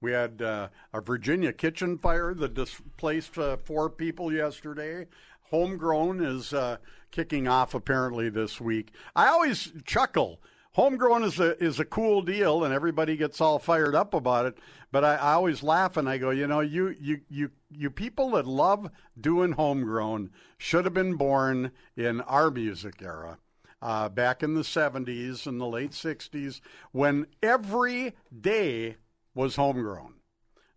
we 0.00 0.12
had 0.12 0.42
uh, 0.42 0.68
a 0.92 1.00
Virginia 1.00 1.52
kitchen 1.52 1.96
fire 1.96 2.34
that 2.34 2.54
displaced 2.54 3.38
uh, 3.38 3.56
four 3.56 3.88
people 3.88 4.32
yesterday. 4.32 5.06
Homegrown 5.50 6.20
is 6.24 6.52
uh, 6.52 6.78
kicking 7.12 7.46
off 7.46 7.72
apparently 7.72 8.28
this 8.28 8.60
week. 8.60 8.92
I 9.14 9.28
always 9.28 9.72
chuckle. 9.84 10.40
Homegrown 10.74 11.24
is 11.24 11.38
a 11.38 11.62
is 11.62 11.78
a 11.80 11.84
cool 11.84 12.22
deal, 12.22 12.64
and 12.64 12.72
everybody 12.74 13.16
gets 13.16 13.40
all 13.40 13.58
fired 13.58 13.94
up 13.94 14.14
about 14.14 14.46
it. 14.46 14.58
But 14.90 15.04
I, 15.04 15.14
I 15.16 15.32
always 15.34 15.62
laugh 15.62 15.96
and 15.96 16.08
I 16.08 16.18
go, 16.18 16.30
you 16.30 16.46
know, 16.46 16.60
you 16.60 16.96
you 17.00 17.20
you 17.28 17.50
you 17.70 17.90
people 17.90 18.30
that 18.32 18.46
love 18.46 18.90
doing 19.20 19.52
homegrown 19.52 20.30
should 20.58 20.84
have 20.84 20.94
been 20.94 21.16
born 21.16 21.72
in 21.96 22.20
our 22.22 22.50
music 22.50 23.02
era. 23.02 23.38
uh, 23.82 24.08
back 24.08 24.42
in 24.42 24.54
the 24.54 24.62
70s 24.62 25.46
and 25.46 25.60
the 25.60 25.66
late 25.66 25.90
60s 25.90 26.60
when 26.92 27.26
every 27.42 28.14
day 28.40 28.96
was 29.34 29.56
homegrown. 29.56 30.14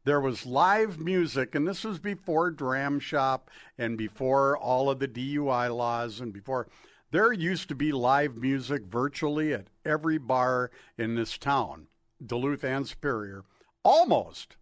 There 0.04 0.22
was 0.22 0.46
live 0.46 1.00
music, 1.00 1.56
and 1.56 1.68
this 1.68 1.84
was 1.84 1.98
before 2.00 2.52
Dram 2.52 3.00
Shop 3.00 3.50
and 3.78 3.98
before 3.98 4.56
all 4.58 4.90
of 4.90 5.00
the 5.00 5.08
DUI 5.08 5.76
laws 5.76 6.20
and 6.20 6.32
before. 6.32 6.68
There 7.12 7.32
used 7.32 7.70
to 7.70 7.76
be 7.76 7.92
live 7.92 8.36
music 8.36 8.84
virtually 8.86 9.54
at 9.54 9.68
every 9.86 10.18
bar 10.18 10.72
in 10.98 11.16
this 11.16 11.38
town, 11.38 11.88
Duluth 12.26 12.64
and 12.64 12.88
Superior, 12.88 13.44
almost 13.84 14.58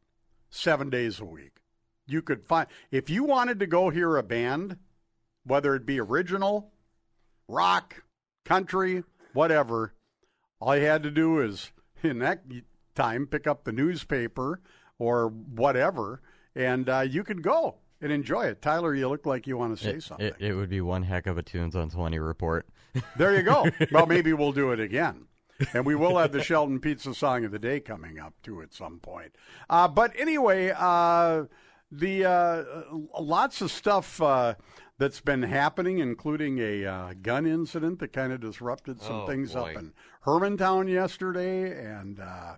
seven 0.49 0.89
days 0.89 1.19
a 1.19 1.25
week. 1.25 1.61
You 2.05 2.21
could 2.21 2.43
find, 2.43 2.67
if 2.91 3.09
you 3.09 3.23
wanted 3.23 3.59
to 3.59 3.67
go 3.67 3.89
hear 3.89 4.17
a 4.17 4.23
band, 4.23 4.77
whether 5.45 5.73
it 5.73 5.85
be 5.85 5.99
original, 5.99 6.71
rock, 7.47 8.03
country, 8.43 9.03
whatever, 9.33 9.93
all 10.59 10.75
you 10.75 10.85
had 10.85 11.03
to 11.03 11.11
do 11.11 11.39
is, 11.39 11.71
in 12.03 12.19
that 12.19 12.43
time, 12.93 13.25
pick 13.25 13.47
up 13.47 13.63
the 13.63 13.71
newspaper 13.71 14.61
or 14.99 15.27
whatever, 15.27 16.21
and 16.55 16.89
uh, 16.89 16.99
you 16.99 17.23
could 17.23 17.41
go 17.41 17.75
and 18.03 18.11
enjoy 18.11 18.43
it. 18.43 18.61
Tyler, 18.61 18.93
you 18.93 19.07
look 19.09 19.25
like 19.25 19.47
you 19.47 19.57
want 19.57 19.75
to 19.77 19.83
say 19.83 19.91
It, 19.95 20.03
something. 20.03 20.27
it, 20.27 20.35
it 20.39 20.53
would 20.53 20.69
be 20.69 20.81
one 20.81 21.03
heck 21.03 21.25
of 21.25 21.37
a 21.37 21.41
tunes 21.43 21.75
on 21.75 21.89
twenty 21.89 22.19
report. 22.19 22.67
There 23.17 23.35
you 23.35 23.41
go. 23.41 23.65
well, 23.91 24.05
maybe 24.05 24.33
we'll 24.33 24.51
do 24.51 24.71
it 24.71 24.79
again. 24.79 25.25
And 25.73 25.83
we 25.85 25.95
will 25.95 26.17
have 26.19 26.31
the 26.31 26.43
Shelton 26.43 26.79
Pizza 26.79 27.13
Song 27.15 27.43
of 27.45 27.51
the 27.51 27.57
Day 27.59 27.79
coming 27.79 28.19
up, 28.19 28.33
too, 28.43 28.61
at 28.61 28.73
some 28.73 28.99
point. 28.99 29.35
Uh, 29.69 29.87
but 29.87 30.11
anyway, 30.19 30.71
uh, 30.77 31.45
the 31.91 32.25
uh, 32.25 32.63
lots 33.19 33.61
of 33.61 33.71
stuff 33.71 34.21
uh, 34.21 34.55
that's 34.99 35.21
been 35.21 35.41
happening, 35.43 35.99
including 35.99 36.59
a 36.59 36.85
uh, 36.85 37.13
gun 37.21 37.45
incident 37.47 37.99
that 37.99 38.13
kind 38.13 38.31
of 38.33 38.41
disrupted 38.41 39.01
some 39.01 39.21
Oh, 39.21 39.25
things 39.27 39.53
boy. 39.53 39.59
up 39.71 39.75
in 39.77 39.93
Hermantown 40.25 40.87
yesterday. 40.91 41.71
And 41.71 42.19
uh, 42.19 42.55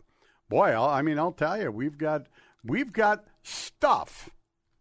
boy, 0.49 0.71
I'll, 0.71 0.89
I 0.89 1.01
mean, 1.01 1.17
I'll 1.19 1.31
tell 1.33 1.61
you, 1.61 1.71
we've 1.71 1.97
got 1.97 2.27
we've 2.63 2.91
got 2.91 3.25
stuff 3.43 4.29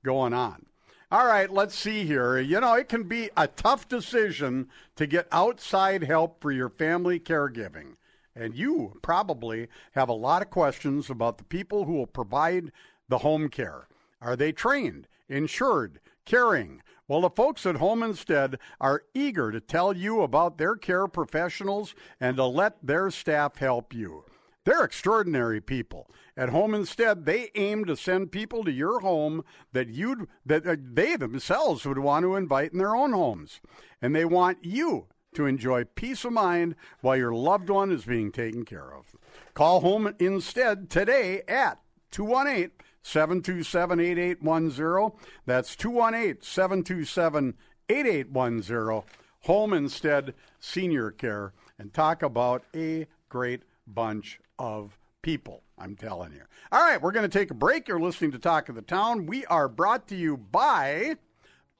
going 0.04 0.32
on. 0.32 0.66
All 1.10 1.26
right, 1.26 1.50
let's 1.50 1.76
see 1.76 2.04
here. 2.04 2.38
You 2.38 2.60
know, 2.60 2.74
it 2.74 2.88
can 2.88 3.04
be 3.04 3.30
a 3.36 3.46
tough 3.46 3.88
decision 3.88 4.68
to 4.96 5.06
get 5.06 5.28
outside 5.32 6.04
help 6.04 6.40
for 6.40 6.52
your 6.52 6.68
family 6.68 7.18
caregiving. 7.18 7.96
And 8.36 8.54
you 8.54 8.98
probably 9.02 9.68
have 9.92 10.08
a 10.08 10.12
lot 10.12 10.42
of 10.42 10.50
questions 10.50 11.10
about 11.10 11.38
the 11.38 11.44
people 11.44 11.84
who 11.84 11.94
will 11.94 12.06
provide 12.06 12.72
the 13.08 13.18
home 13.18 13.48
care. 13.48 13.86
Are 14.20 14.34
they 14.34 14.50
trained, 14.50 15.06
insured, 15.28 16.00
caring? 16.24 16.82
Well, 17.06 17.20
the 17.20 17.30
folks 17.30 17.66
at 17.66 17.76
Home 17.76 18.02
Instead 18.02 18.58
are 18.80 19.04
eager 19.12 19.52
to 19.52 19.60
tell 19.60 19.96
you 19.96 20.22
about 20.22 20.58
their 20.58 20.74
care 20.74 21.06
professionals 21.06 21.94
and 22.18 22.36
to 22.38 22.44
let 22.46 22.84
their 22.84 23.10
staff 23.10 23.58
help 23.58 23.92
you. 23.92 24.24
They're 24.64 24.84
extraordinary 24.84 25.60
people. 25.60 26.10
At 26.36 26.48
Home 26.48 26.74
Instead, 26.74 27.26
they 27.26 27.50
aim 27.54 27.84
to 27.84 27.96
send 27.96 28.32
people 28.32 28.64
to 28.64 28.72
your 28.72 29.00
home 29.00 29.44
that 29.72 29.88
you'd 29.88 30.26
that 30.46 30.94
they 30.94 31.16
themselves 31.16 31.84
would 31.84 31.98
want 31.98 32.24
to 32.24 32.36
invite 32.36 32.72
in 32.72 32.78
their 32.78 32.96
own 32.96 33.12
homes. 33.12 33.60
And 34.00 34.14
they 34.14 34.24
want 34.24 34.58
you 34.64 35.06
to 35.34 35.46
enjoy 35.46 35.84
peace 35.84 36.24
of 36.24 36.32
mind 36.32 36.76
while 37.00 37.16
your 37.16 37.34
loved 37.34 37.68
one 37.68 37.92
is 37.92 38.04
being 38.04 38.32
taken 38.32 38.64
care 38.64 38.94
of. 38.94 39.14
Call 39.52 39.80
Home 39.80 40.14
Instead 40.18 40.88
today 40.90 41.42
at 41.46 41.78
218 42.10 42.70
727 43.02 44.00
8810. 44.00 45.20
That's 45.44 45.76
218 45.76 46.42
727 46.42 47.54
8810. 47.88 49.02
Home 49.42 49.72
Instead 49.74 50.34
Senior 50.58 51.10
Care. 51.10 51.52
And 51.78 51.92
talk 51.92 52.22
about 52.22 52.64
a 52.74 53.06
great 53.28 53.62
bunch 53.86 54.40
of 54.58 54.98
people. 55.22 55.62
I'm 55.78 55.96
telling 55.96 56.32
you. 56.32 56.42
All 56.70 56.82
right, 56.82 57.00
we're 57.00 57.12
going 57.12 57.28
to 57.28 57.38
take 57.38 57.50
a 57.50 57.54
break. 57.54 57.88
You're 57.88 58.00
listening 58.00 58.32
to 58.32 58.38
Talk 58.38 58.68
of 58.68 58.74
the 58.74 58.82
Town. 58.82 59.26
We 59.26 59.44
are 59.46 59.68
brought 59.68 60.06
to 60.08 60.16
you 60.16 60.36
by 60.36 61.16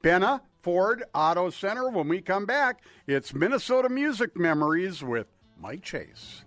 Benna 0.03 0.41
Ford 0.63 1.05
Auto 1.15 1.51
Center. 1.51 1.89
When 1.89 2.09
we 2.09 2.21
come 2.21 2.47
back, 2.47 2.83
it's 3.07 3.35
Minnesota 3.35 3.89
Music 3.89 4.37
Memories 4.37 5.03
with 5.03 5.27
Mike 5.59 5.83
Chase. 5.83 6.44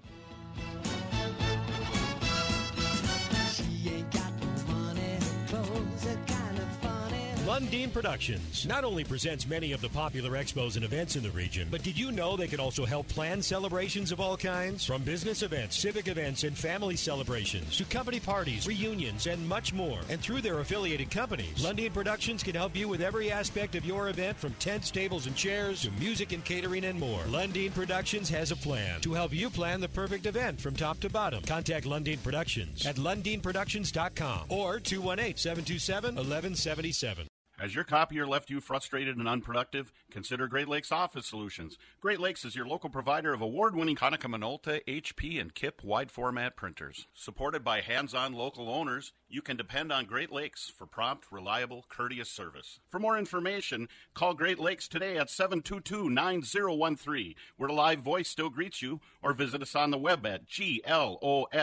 Lundeen 7.57 7.91
Productions 7.91 8.67
not 8.67 8.83
only 8.83 9.03
presents 9.03 9.47
many 9.47 9.71
of 9.71 9.81
the 9.81 9.89
popular 9.89 10.33
expos 10.33 10.75
and 10.75 10.85
events 10.85 11.15
in 11.15 11.23
the 11.23 11.31
region, 11.31 11.67
but 11.71 11.81
did 11.81 11.97
you 11.97 12.11
know 12.11 12.37
they 12.37 12.45
can 12.45 12.59
also 12.59 12.85
help 12.85 13.07
plan 13.07 13.41
celebrations 13.41 14.11
of 14.11 14.21
all 14.21 14.37
kinds? 14.37 14.85
From 14.85 15.01
business 15.01 15.41
events, 15.41 15.75
civic 15.75 16.07
events, 16.07 16.43
and 16.43 16.55
family 16.55 16.95
celebrations 16.95 17.75
to 17.77 17.83
company 17.85 18.19
parties, 18.19 18.67
reunions, 18.67 19.25
and 19.25 19.49
much 19.49 19.73
more. 19.73 19.97
And 20.07 20.21
through 20.21 20.41
their 20.41 20.59
affiliated 20.59 21.09
companies, 21.09 21.65
Lundeen 21.65 21.91
Productions 21.91 22.43
can 22.43 22.53
help 22.53 22.75
you 22.75 22.87
with 22.87 23.01
every 23.01 23.31
aspect 23.31 23.73
of 23.73 23.85
your 23.85 24.09
event 24.09 24.37
from 24.37 24.53
tents, 24.59 24.91
tables, 24.91 25.25
and 25.25 25.35
chairs 25.35 25.81
to 25.81 25.91
music 25.93 26.33
and 26.33 26.45
catering 26.45 26.85
and 26.85 26.99
more. 26.99 27.23
Lundeen 27.23 27.73
Productions 27.73 28.29
has 28.29 28.51
a 28.51 28.55
plan 28.55 29.01
to 29.01 29.13
help 29.13 29.33
you 29.33 29.49
plan 29.49 29.81
the 29.81 29.89
perfect 29.89 30.27
event 30.27 30.61
from 30.61 30.75
top 30.75 30.99
to 30.99 31.09
bottom. 31.09 31.41
Contact 31.41 31.87
Lundeen 31.87 32.21
Productions 32.21 32.85
at 32.85 32.97
lundeenproductions.com 32.97 34.45
or 34.49 34.79
218 34.79 35.37
727 35.37 36.13
1177. 36.13 37.27
Has 37.57 37.73
your 37.73 37.83
copier 37.83 38.27
left 38.27 38.51
you 38.51 38.61
frustrated 38.61 39.17
and 39.17 39.27
unproductive? 39.27 39.91
Consider 40.11 40.47
Great 40.47 40.67
Lakes 40.67 40.91
Office 40.91 41.25
Solutions. 41.25 41.79
Great 41.99 42.19
Lakes 42.19 42.45
is 42.45 42.55
your 42.55 42.67
local 42.67 42.91
provider 42.91 43.33
of 43.33 43.41
award-winning 43.41 43.95
Konica 43.95 44.29
Minolta, 44.29 44.85
HP, 44.85 45.41
and 45.41 45.55
KIP 45.55 45.83
wide 45.83 46.11
format 46.11 46.55
printers. 46.55 47.07
Supported 47.15 47.63
by 47.63 47.81
hands-on 47.81 48.33
local 48.33 48.69
owners, 48.69 49.11
you 49.27 49.41
can 49.41 49.57
depend 49.57 49.91
on 49.91 50.05
Great 50.05 50.31
Lakes 50.31 50.71
for 50.77 50.85
prompt, 50.85 51.31
reliable, 51.31 51.83
courteous 51.89 52.29
service. 52.29 52.79
For 52.89 52.99
more 52.99 53.17
information, 53.17 53.87
call 54.13 54.35
Great 54.35 54.59
Lakes 54.59 54.87
today 54.87 55.17
at 55.17 55.29
722-9013, 55.29 57.33
where 57.57 57.69
a 57.69 57.73
live 57.73 58.01
voice 58.01 58.29
still 58.29 58.51
greets 58.51 58.83
you, 58.83 59.01
or 59.23 59.33
visit 59.33 59.63
us 59.63 59.73
on 59.73 59.89
the 59.89 59.97
web 59.97 60.23
at 60.27 60.47
glosinc.com. 60.47 61.55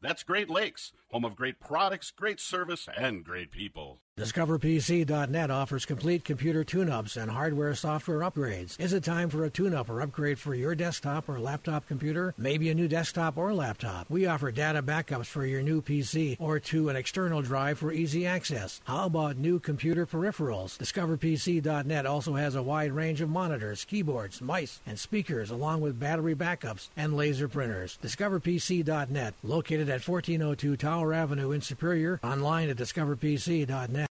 That's 0.00 0.22
Great 0.22 0.48
Lakes, 0.48 0.92
home 1.10 1.24
of 1.24 1.34
great 1.34 1.58
products, 1.58 2.12
great 2.12 2.38
service, 2.38 2.88
and 2.96 3.24
great 3.24 3.50
people. 3.50 4.00
DiscoverPC.net 4.18 5.48
offers 5.48 5.86
complete 5.86 6.24
computer 6.24 6.64
tune-ups 6.64 7.16
and 7.16 7.30
hardware 7.30 7.72
software 7.76 8.18
upgrades. 8.18 8.78
Is 8.80 8.92
it 8.92 9.04
time 9.04 9.30
for 9.30 9.44
a 9.44 9.50
tune-up 9.50 9.88
or 9.88 10.00
upgrade 10.00 10.40
for 10.40 10.56
your 10.56 10.74
desktop 10.74 11.28
or 11.28 11.38
laptop 11.38 11.86
computer? 11.86 12.34
Maybe 12.36 12.68
a 12.68 12.74
new 12.74 12.88
desktop 12.88 13.38
or 13.38 13.54
laptop. 13.54 14.10
We 14.10 14.26
offer 14.26 14.50
data 14.50 14.82
backups 14.82 15.26
for 15.26 15.46
your 15.46 15.62
new 15.62 15.80
PC 15.80 16.36
or 16.40 16.58
to 16.58 16.88
an 16.88 16.96
external 16.96 17.42
drive 17.42 17.78
for 17.78 17.92
easy 17.92 18.26
access. 18.26 18.80
How 18.86 19.06
about 19.06 19.36
new 19.36 19.60
computer 19.60 20.04
peripherals? 20.04 20.76
DiscoverPC.net 20.78 22.04
also 22.04 22.34
has 22.34 22.56
a 22.56 22.62
wide 22.62 22.90
range 22.90 23.20
of 23.20 23.30
monitors, 23.30 23.84
keyboards, 23.84 24.40
mice, 24.40 24.80
and 24.84 24.98
speakers 24.98 25.52
along 25.52 25.80
with 25.80 26.00
battery 26.00 26.34
backups 26.34 26.88
and 26.96 27.16
laser 27.16 27.46
printers. 27.46 27.96
DiscoverPC.net, 28.02 29.34
located 29.44 29.88
at 29.88 30.06
1402 30.08 30.76
Tower 30.76 31.14
Avenue 31.14 31.52
in 31.52 31.60
Superior, 31.60 32.18
online 32.24 32.68
at 32.68 32.76
discoverpc.net. 32.76 34.07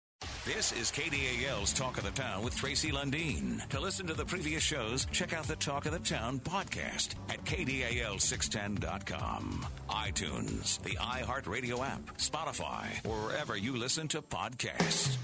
This 0.46 0.72
is 0.74 0.92
KDAL's 0.92 1.72
Talk 1.74 1.98
of 1.98 2.04
the 2.04 2.12
Town 2.12 2.44
with 2.44 2.56
Tracy 2.56 2.92
Lundeen. 2.92 3.68
To 3.70 3.80
listen 3.80 4.06
to 4.08 4.14
the 4.14 4.26
previous 4.26 4.62
shows, 4.62 5.06
check 5.12 5.32
out 5.34 5.46
the 5.46 5.56
Talk 5.56 5.86
of 5.86 5.94
the 5.94 6.00
Town 6.00 6.40
podcast 6.40 7.16
at 7.30 7.44
KDAL610.com, 7.46 9.66
iTunes, 9.90 10.82
the 10.84 10.98
iHeartRadio 10.98 11.88
app, 11.88 12.18
Spotify, 12.18 12.86
or 13.06 13.28
wherever 13.28 13.56
you 13.56 13.78
listen 13.78 14.10
to 14.10 14.22
podcasts. 14.22 15.16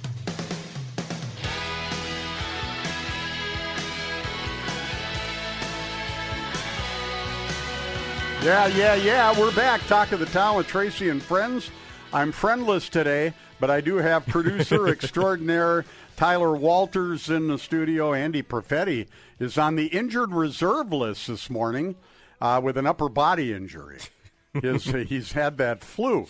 Yeah, 8.42 8.68
yeah, 8.68 8.96
yeah. 8.96 9.38
We're 9.38 9.54
back. 9.54 9.86
Talk 9.88 10.14
of 10.14 10.22
the 10.22 10.26
Town 10.28 10.56
with 10.56 10.68
Tracy 10.68 11.10
and 11.10 11.22
friends. 11.22 11.70
I'm 12.14 12.32
friendless 12.32 12.88
today, 12.88 13.34
but 13.60 13.70
I 13.70 13.82
do 13.82 13.98
have 13.98 14.26
producer 14.26 14.88
extraordinaire 14.90 15.86
Tyler 16.16 16.56
Walters 16.56 17.30
in 17.30 17.48
the 17.48 17.58
studio. 17.58 18.14
Andy 18.14 18.44
Perfetti 18.44 19.08
is 19.40 19.58
on 19.58 19.76
the 19.76 19.88
injured 19.88 20.34
reserve 20.34 20.92
list 20.92 21.28
this 21.28 21.50
morning 21.50 21.96
uh, 22.42 22.60
with 22.64 22.78
an 22.78 22.86
upper 22.86 23.10
body 23.10 23.54
injury. 23.54 24.00
His, 24.54 24.84
he's 25.08 25.34
had 25.34 25.58
that 25.58 25.84
flu. 25.84 26.28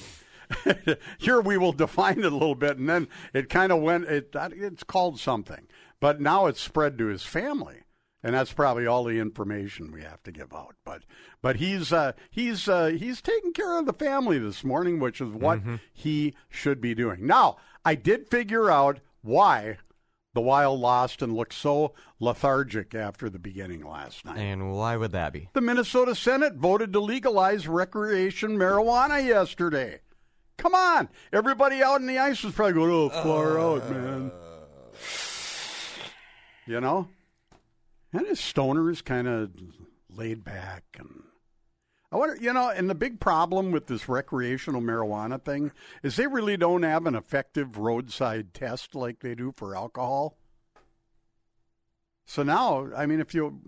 Here 1.19 1.41
we 1.41 1.57
will 1.57 1.73
define 1.73 2.19
it 2.19 2.25
a 2.25 2.29
little 2.29 2.55
bit, 2.55 2.77
and 2.77 2.89
then 2.89 3.07
it 3.33 3.49
kind 3.49 3.71
of 3.71 3.81
went. 3.81 4.05
It 4.05 4.35
it's 4.35 4.83
called 4.83 5.19
something, 5.19 5.67
but 5.99 6.19
now 6.19 6.47
it's 6.47 6.59
spread 6.59 6.97
to 6.97 7.05
his 7.05 7.23
family, 7.23 7.78
and 8.23 8.35
that's 8.35 8.53
probably 8.53 8.85
all 8.85 9.03
the 9.03 9.19
information 9.19 9.91
we 9.91 10.01
have 10.01 10.21
to 10.23 10.31
give 10.31 10.53
out. 10.53 10.75
But 10.85 11.03
but 11.41 11.57
he's 11.57 11.93
uh, 11.93 12.13
he's 12.29 12.67
uh, 12.67 12.87
he's 12.87 13.21
taking 13.21 13.53
care 13.53 13.77
of 13.79 13.85
the 13.85 13.93
family 13.93 14.39
this 14.39 14.63
morning, 14.63 14.99
which 14.99 15.21
is 15.21 15.29
what 15.29 15.61
he 15.93 16.33
should 16.49 16.81
be 16.81 16.93
doing. 16.93 17.25
Now 17.25 17.57
I 17.85 17.95
did 17.95 18.27
figure 18.27 18.69
out 18.69 18.99
why 19.21 19.77
The 20.33 20.41
Wild 20.41 20.79
lost 20.79 21.21
and 21.21 21.35
looked 21.35 21.53
so 21.53 21.93
lethargic 22.19 22.93
after 22.93 23.29
the 23.29 23.39
beginning 23.39 23.85
last 23.85 24.25
night. 24.25 24.37
And 24.37 24.73
why 24.73 24.95
would 24.97 25.11
that 25.13 25.33
be? 25.33 25.49
The 25.53 25.61
Minnesota 25.61 26.13
Senate 26.15 26.55
voted 26.55 26.93
to 26.93 26.99
legalize 26.99 27.67
recreation 27.67 28.57
marijuana 28.57 29.25
yesterday. 29.25 30.01
Come 30.57 30.75
on. 30.75 31.07
Everybody 31.31 31.81
out 31.81 32.01
in 32.01 32.07
the 32.07 32.19
ice 32.19 32.43
was 32.43 32.53
probably 32.53 32.73
going, 32.73 32.91
oh, 32.91 33.09
far 33.09 33.59
out, 33.59 33.89
man. 33.89 34.31
You 36.67 36.81
know? 36.81 37.07
And 38.11 38.27
his 38.27 38.39
stoner 38.39 38.89
is 38.89 39.01
kind 39.01 39.27
of 39.27 39.51
laid 40.09 40.43
back 40.43 40.83
and 40.97 41.23
I 42.11 42.15
wonder, 42.15 42.37
you 42.41 42.51
know, 42.53 42.69
and 42.69 42.89
the 42.89 42.95
big 42.95 43.19
problem 43.19 43.71
with 43.71 43.85
this 43.85 44.09
recreational 44.09 44.81
marijuana 44.81 45.43
thing 45.43 45.71
is 46.01 46.15
they 46.15 46.25
really 46.25 46.57
don't 46.57 46.81
have 46.81 47.05
an 47.05 47.13
effective 47.13 47.77
roadside 47.77 48.53
test 48.53 48.95
like 48.95 49.19
they 49.19 49.35
do 49.35 49.53
for 49.55 49.75
alcohol. 49.75 50.35
So 52.25 52.41
now, 52.41 52.89
I 52.95 53.05
mean, 53.05 53.19
if 53.19 53.35
you, 53.35 53.61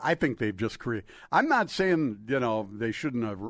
I 0.00 0.14
think 0.16 0.38
they've 0.38 0.56
just 0.56 0.80
created. 0.80 1.08
I'm 1.30 1.48
not 1.48 1.70
saying 1.70 2.24
you 2.28 2.40
know 2.40 2.68
they 2.72 2.90
shouldn't 2.90 3.24
have 3.24 3.40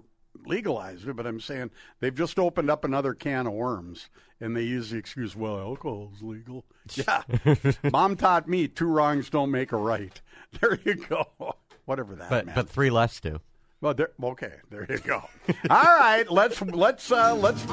legalized 0.47 1.09
it, 1.09 1.17
but 1.17 1.27
I'm 1.27 1.41
saying 1.41 1.71
they've 2.01 2.15
just 2.15 2.39
opened 2.39 2.71
up 2.71 2.85
another 2.85 3.15
can 3.15 3.47
of 3.47 3.53
worms, 3.53 4.09
and 4.41 4.57
they 4.57 4.63
use 4.63 4.91
the 4.91 4.99
excuse, 4.99 5.35
"Well, 5.37 5.59
alcohol's 5.59 6.23
legal." 6.23 6.65
Yeah, 6.95 7.23
mom 7.91 8.17
taught 8.17 8.49
me 8.49 8.69
two 8.69 8.87
wrongs 8.87 9.29
don't 9.29 9.51
make 9.51 9.73
a 9.73 9.77
right. 9.77 10.21
There 10.61 10.79
you 10.85 10.95
go 10.95 11.27
whatever 11.85 12.15
that. 12.17 12.31
But 12.31 12.47
meant. 12.47 12.55
but 12.55 12.69
three 12.69 12.91
less 12.91 13.19
do. 13.21 13.41
Well, 13.81 13.93
there, 13.95 14.11
okay, 14.23 14.55
there 14.71 14.87
you 14.89 14.99
go. 14.99 15.23
All 15.69 15.83
right, 15.99 16.25
let's 16.31 16.63
let's 16.63 17.11
uh, 17.13 17.35
let's 17.35 17.65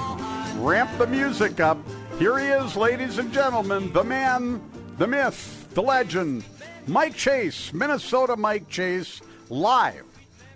ramp 0.56 0.90
the 0.98 1.08
music 1.08 1.60
up. 1.60 1.78
Here 2.20 2.38
he 2.40 2.48
is, 2.48 2.76
ladies 2.76 3.20
and 3.20 3.32
gentlemen, 3.32 3.94
the 3.94 4.04
man, 4.04 4.62
the 4.98 5.08
myth, 5.08 5.68
the 5.74 5.82
legend, 5.82 6.44
Mike 6.88 7.16
Chase, 7.16 7.72
Minnesota 7.74 8.36
Mike 8.36 8.68
Chase, 8.68 9.22
live 9.50 10.06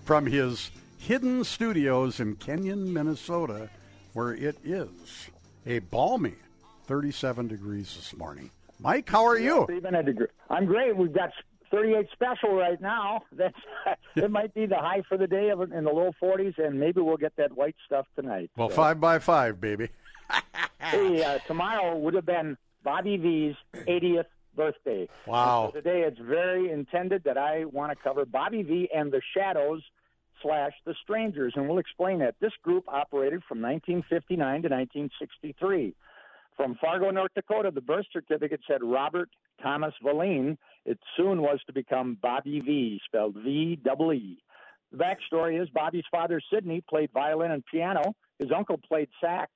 from 0.03 0.25
his 0.25 0.69
hidden 1.07 1.41
studios 1.41 2.19
in 2.19 2.35
Kenyon, 2.35 2.91
Minnesota, 2.91 3.69
where 4.11 4.33
it 4.33 4.57
is 4.65 5.29
a 5.65 5.79
balmy 5.79 6.33
37 6.83 7.47
degrees 7.47 7.95
this 7.95 8.13
morning. 8.17 8.51
Mike, 8.81 9.09
how 9.09 9.23
are 9.25 9.39
you? 9.39 9.65
Even 9.73 9.95
a 9.95 10.03
degree. 10.03 10.27
I'm 10.49 10.65
great. 10.65 10.97
We've 10.97 11.13
got 11.13 11.31
38 11.71 12.07
special 12.11 12.55
right 12.55 12.79
now. 12.81 13.21
That's 13.31 13.55
it 14.17 14.29
might 14.29 14.53
be 14.53 14.65
the 14.65 14.75
high 14.75 15.01
for 15.07 15.17
the 15.17 15.27
day 15.27 15.49
of 15.49 15.61
in 15.61 15.85
the 15.85 15.91
low 15.91 16.11
40s, 16.21 16.57
and 16.57 16.77
maybe 16.77 16.99
we'll 16.99 17.15
get 17.15 17.37
that 17.37 17.55
white 17.55 17.77
stuff 17.85 18.05
tonight. 18.17 18.51
Well, 18.57 18.69
So, 18.69 18.75
five 18.75 18.99
by 18.99 19.19
five, 19.19 19.61
baby. 19.61 19.87
hey, 20.81 21.23
uh, 21.23 21.39
tomorrow 21.47 21.97
would 21.97 22.15
have 22.15 22.25
been 22.25 22.57
Bobby 22.83 23.15
Vee's 23.15 23.55
80th 23.73 24.25
birthday. 24.57 25.07
Wow. 25.25 25.71
So 25.71 25.79
today 25.79 26.01
it's 26.01 26.19
very 26.19 26.69
intended 26.69 27.23
that 27.23 27.37
I 27.37 27.63
want 27.63 27.93
to 27.93 28.03
cover 28.03 28.25
Bobby 28.25 28.61
Vee 28.63 28.89
and 28.93 29.09
the 29.09 29.21
Shadows 29.33 29.81
slash 30.41 30.73
the 30.85 30.95
Strangers, 31.03 31.53
and 31.55 31.67
we'll 31.67 31.79
explain 31.79 32.19
that. 32.19 32.35
This 32.39 32.53
group 32.63 32.85
operated 32.87 33.41
from 33.47 33.61
1959 33.61 34.37
to 34.37 34.69
1963. 34.69 35.93
From 36.55 36.75
Fargo, 36.81 37.11
North 37.11 37.31
Dakota, 37.35 37.71
the 37.71 37.81
birth 37.81 38.05
certificate 38.11 38.61
said 38.67 38.81
Robert 38.83 39.29
Thomas 39.61 39.93
Velline. 40.03 40.57
It 40.85 40.99
soon 41.15 41.41
was 41.41 41.59
to 41.67 41.73
become 41.73 42.17
Bobby 42.21 42.59
Vee, 42.61 42.99
spelled 43.05 43.35
V 43.35 43.79
double 43.83 44.13
E. 44.13 44.39
The 44.91 44.97
backstory 44.97 45.61
is 45.61 45.69
Bobby's 45.69 46.05
father, 46.09 46.41
Sidney, 46.51 46.81
played 46.89 47.11
violin 47.13 47.51
and 47.51 47.63
piano. 47.65 48.15
His 48.39 48.49
uncle 48.55 48.79
played 48.87 49.09
sax. 49.21 49.51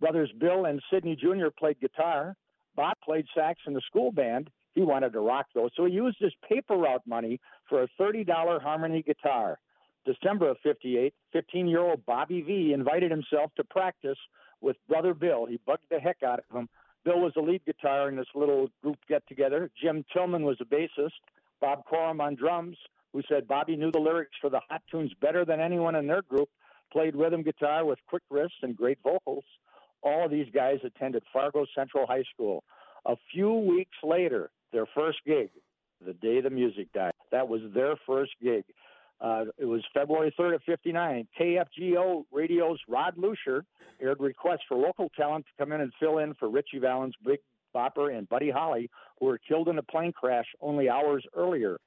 Brothers 0.00 0.30
Bill 0.38 0.66
and 0.66 0.82
Sidney 0.92 1.16
Jr. 1.16 1.48
played 1.58 1.80
guitar. 1.80 2.34
Bob 2.74 2.96
played 3.02 3.26
sax 3.34 3.60
in 3.66 3.72
the 3.72 3.80
school 3.86 4.12
band. 4.12 4.50
He 4.74 4.82
wanted 4.82 5.14
to 5.14 5.20
rock, 5.20 5.46
though, 5.54 5.70
so 5.74 5.86
he 5.86 5.94
used 5.94 6.18
his 6.20 6.34
paper 6.46 6.76
route 6.76 7.02
money 7.06 7.40
for 7.68 7.82
a 7.82 7.88
$30 7.98 8.60
harmony 8.60 9.02
guitar. 9.02 9.58
December 10.06 10.48
of 10.48 10.56
58, 10.62 11.12
15 11.32 11.66
year 11.66 11.80
old 11.80 12.06
Bobby 12.06 12.40
Vee 12.40 12.72
invited 12.72 13.10
himself 13.10 13.50
to 13.56 13.64
practice 13.64 14.18
with 14.60 14.76
brother 14.88 15.12
Bill. 15.12 15.46
He 15.46 15.60
bugged 15.66 15.84
the 15.90 15.98
heck 15.98 16.22
out 16.22 16.38
of 16.38 16.56
him. 16.56 16.68
Bill 17.04 17.20
was 17.20 17.32
the 17.34 17.42
lead 17.42 17.64
guitar 17.64 18.08
in 18.08 18.16
this 18.16 18.26
little 18.34 18.68
group 18.82 18.96
get 19.08 19.26
together. 19.28 19.70
Jim 19.80 20.04
Stillman 20.10 20.44
was 20.44 20.58
the 20.58 20.64
bassist. 20.64 21.10
Bob 21.60 21.84
Coram 21.86 22.20
on 22.20 22.34
drums, 22.34 22.76
who 23.12 23.22
said 23.28 23.48
Bobby 23.48 23.76
knew 23.76 23.90
the 23.90 23.98
lyrics 23.98 24.36
for 24.40 24.50
the 24.50 24.60
hot 24.68 24.82
tunes 24.90 25.12
better 25.20 25.44
than 25.44 25.60
anyone 25.60 25.94
in 25.94 26.06
their 26.06 26.22
group, 26.22 26.48
played 26.92 27.16
rhythm 27.16 27.42
guitar 27.42 27.84
with 27.84 27.98
quick 28.08 28.22
wrists 28.30 28.58
and 28.62 28.76
great 28.76 28.98
vocals. 29.02 29.44
All 30.02 30.26
of 30.26 30.30
these 30.30 30.48
guys 30.52 30.78
attended 30.84 31.22
Fargo 31.32 31.64
Central 31.74 32.06
High 32.06 32.24
School. 32.34 32.62
A 33.06 33.16
few 33.32 33.52
weeks 33.52 33.96
later, 34.02 34.50
their 34.72 34.86
first 34.94 35.18
gig, 35.26 35.50
the 36.04 36.12
day 36.12 36.40
the 36.40 36.50
music 36.50 36.92
died, 36.92 37.12
that 37.30 37.48
was 37.48 37.60
their 37.74 37.96
first 38.06 38.32
gig. 38.42 38.64
Uh, 39.20 39.44
it 39.58 39.64
was 39.64 39.82
February 39.94 40.34
3rd 40.38 40.56
of 40.56 40.62
59. 40.64 41.26
KFGO 41.40 42.24
Radio's 42.32 42.78
Rod 42.88 43.14
Lucier 43.16 43.64
aired 44.00 44.20
requests 44.20 44.64
for 44.68 44.76
local 44.76 45.10
talent 45.16 45.46
to 45.46 45.52
come 45.62 45.72
in 45.72 45.80
and 45.80 45.92
fill 45.98 46.18
in 46.18 46.34
for 46.34 46.50
Ritchie 46.50 46.78
Valens, 46.78 47.14
Big 47.24 47.38
Bopper, 47.74 48.16
and 48.16 48.28
Buddy 48.28 48.50
Holly, 48.50 48.90
who 49.18 49.26
were 49.26 49.38
killed 49.38 49.68
in 49.68 49.78
a 49.78 49.82
plane 49.82 50.12
crash 50.12 50.46
only 50.60 50.88
hours 50.88 51.24
earlier. 51.34 51.78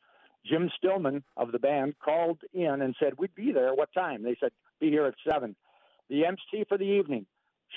Jim 0.45 0.71
Stillman 0.77 1.23
of 1.37 1.51
the 1.51 1.59
band 1.59 1.95
called 2.03 2.39
in 2.53 2.81
and 2.81 2.95
said, 2.99 3.13
We'd 3.17 3.35
be 3.35 3.51
there. 3.51 3.75
What 3.75 3.93
time? 3.93 4.23
They 4.23 4.35
said, 4.39 4.51
Be 4.79 4.89
here 4.89 5.05
at 5.05 5.15
7. 5.29 5.55
The 6.09 6.25
MC 6.25 6.65
for 6.67 6.77
the 6.77 6.85
evening, 6.85 7.27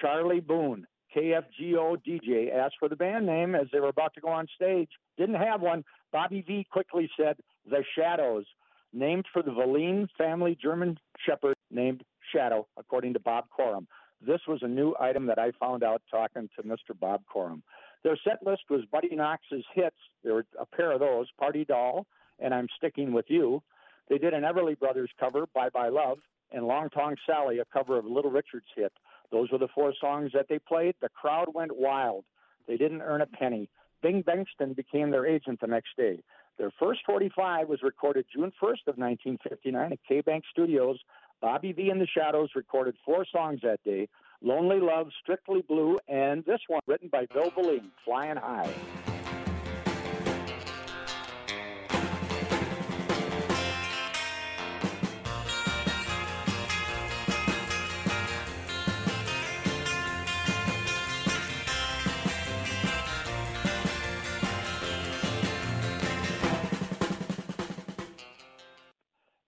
Charlie 0.00 0.40
Boone, 0.40 0.86
KFGO 1.14 1.98
DJ, 2.06 2.54
asked 2.54 2.76
for 2.78 2.88
the 2.88 2.96
band 2.96 3.26
name 3.26 3.54
as 3.54 3.66
they 3.72 3.80
were 3.80 3.88
about 3.88 4.14
to 4.14 4.20
go 4.20 4.28
on 4.28 4.46
stage. 4.54 4.88
Didn't 5.18 5.34
have 5.34 5.60
one. 5.60 5.84
Bobby 6.12 6.42
Vee 6.46 6.66
quickly 6.70 7.10
said, 7.18 7.36
The 7.68 7.84
Shadows 7.96 8.46
named 8.92 9.26
for 9.32 9.42
the 9.42 9.50
Velline 9.50 10.08
family 10.16 10.56
German 10.60 10.98
Shepherd 11.26 11.56
named 11.70 12.02
Shadow, 12.32 12.66
according 12.76 13.14
to 13.14 13.20
Bob 13.20 13.44
Coram. 13.54 13.86
This 14.24 14.40
was 14.46 14.60
a 14.62 14.68
new 14.68 14.94
item 15.00 15.26
that 15.26 15.38
I 15.38 15.50
found 15.58 15.82
out 15.82 16.02
talking 16.10 16.48
to 16.56 16.62
Mr. 16.62 16.98
Bob 16.98 17.22
Coram. 17.30 17.62
Their 18.04 18.18
set 18.24 18.44
list 18.44 18.62
was 18.70 18.82
Buddy 18.90 19.14
Knox's 19.14 19.64
hits. 19.74 19.96
There 20.22 20.34
were 20.34 20.46
a 20.60 20.66
pair 20.66 20.92
of 20.92 21.00
those, 21.00 21.26
Party 21.38 21.64
Doll 21.64 22.06
and 22.42 22.52
I'm 22.52 22.66
Sticking 22.76 23.12
With 23.12 23.26
You. 23.28 23.62
They 24.08 24.18
did 24.18 24.34
an 24.34 24.42
Everly 24.42 24.78
Brothers 24.78 25.10
cover, 25.18 25.46
Bye 25.54 25.70
Bye 25.70 25.88
Love, 25.88 26.18
and 26.50 26.66
Long 26.66 26.90
Tall 26.90 27.14
Sally, 27.26 27.60
a 27.60 27.64
cover 27.72 27.98
of 27.98 28.04
Little 28.04 28.30
Richard's 28.30 28.66
hit. 28.76 28.92
Those 29.30 29.50
were 29.50 29.58
the 29.58 29.68
four 29.74 29.94
songs 29.98 30.32
that 30.34 30.46
they 30.48 30.58
played. 30.58 30.94
The 31.00 31.08
crowd 31.08 31.54
went 31.54 31.76
wild. 31.76 32.24
They 32.68 32.76
didn't 32.76 33.02
earn 33.02 33.22
a 33.22 33.26
penny. 33.26 33.70
Bing 34.02 34.22
Bengtsson 34.22 34.76
became 34.76 35.10
their 35.10 35.26
agent 35.26 35.60
the 35.60 35.66
next 35.66 35.96
day. 35.96 36.22
Their 36.58 36.70
first 36.78 37.00
45 37.06 37.68
was 37.68 37.82
recorded 37.82 38.26
June 38.34 38.52
1st 38.62 38.86
of 38.86 38.98
1959 38.98 39.92
at 39.92 39.98
Kay 40.06 40.20
Bank 40.20 40.44
Studios. 40.50 40.98
Bobby 41.40 41.72
Vee 41.72 41.90
and 41.90 42.00
the 42.00 42.06
Shadows 42.06 42.50
recorded 42.54 42.94
four 43.04 43.26
songs 43.32 43.60
that 43.62 43.82
day, 43.84 44.08
Lonely 44.42 44.78
Love, 44.80 45.08
Strictly 45.22 45.62
Blue, 45.62 45.98
and 46.08 46.44
this 46.44 46.60
one 46.68 46.80
written 46.86 47.08
by 47.08 47.26
Bill 47.32 47.50
Velline, 47.50 47.90
Flying 48.04 48.36
High. 48.36 48.72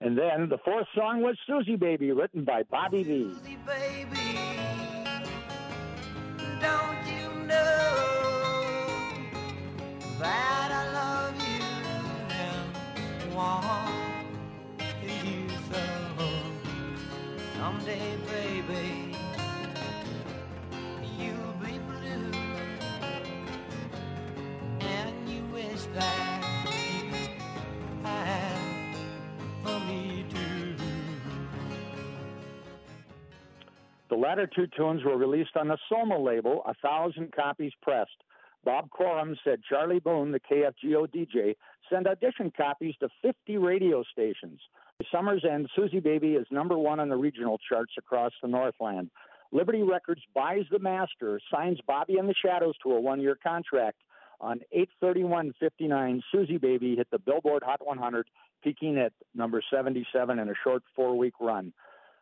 And 0.04 0.18
then 0.18 0.50
the 0.50 0.58
fourth 0.58 0.86
song 0.94 1.22
was 1.22 1.34
Susie 1.46 1.76
Baby, 1.76 2.12
written 2.12 2.44
by 2.44 2.62
Bobby 2.64 3.02
Vee. 3.04 3.34
baby. 3.64 4.38
Don't 6.60 7.06
you 7.06 7.30
know 7.46 7.96
that 10.18 10.68
I 10.70 10.92
love 10.92 11.34
you 11.48 11.64
and 12.36 13.34
want 13.34 14.82
you 15.24 15.48
so? 15.72 15.82
Someday, 17.56 18.18
baby, 18.26 19.16
you'll 21.16 21.54
and 24.80 25.30
you 25.30 25.42
wish 25.50 25.84
that 25.94 26.33
The 34.14 34.20
latter 34.20 34.46
two 34.46 34.68
tunes 34.68 35.03
were 35.03 35.16
released 35.16 35.57
on 35.57 35.66
the 35.66 35.77
Soma 35.88 36.16
label, 36.16 36.62
a 36.66 36.74
thousand 36.74 37.33
copies 37.33 37.72
pressed. 37.83 38.22
Bob 38.64 38.88
Coram 38.90 39.37
said 39.42 39.59
Charlie 39.68 39.98
Boone, 39.98 40.31
the 40.31 40.38
KFGO 40.38 41.09
DJ, 41.12 41.57
sent 41.90 42.07
audition 42.07 42.53
copies 42.57 42.94
to 43.00 43.09
50 43.22 43.57
radio 43.59 44.05
stations. 44.12 44.61
Summer's 45.11 45.44
End, 45.44 45.68
Susie 45.74 45.98
Baby 45.98 46.35
is 46.35 46.46
number 46.53 46.79
one 46.79 47.00
on 47.00 47.09
the 47.09 47.16
regional 47.16 47.59
charts 47.68 47.94
across 47.98 48.31
the 48.40 48.46
Northland. 48.46 49.11
Liberty 49.50 49.83
Records 49.83 50.22
buys 50.33 50.62
the 50.70 50.79
master, 50.79 51.40
signs 51.53 51.81
Bobby 51.85 52.16
and 52.18 52.29
the 52.29 52.37
Shadows 52.40 52.77
to 52.85 52.92
a 52.92 53.00
one-year 53.00 53.37
contract. 53.42 53.98
On 54.40 54.61
831.59, 55.03 56.20
Susie 56.31 56.59
Baby 56.59 56.94
hit 56.94 57.09
the 57.11 57.18
Billboard 57.18 57.64
Hot 57.64 57.85
100, 57.85 58.29
peaking 58.62 58.96
at 58.96 59.12
number 59.35 59.61
77 59.72 60.38
in 60.38 60.48
a 60.48 60.55
short 60.62 60.85
four-week 60.94 61.35
run. 61.40 61.72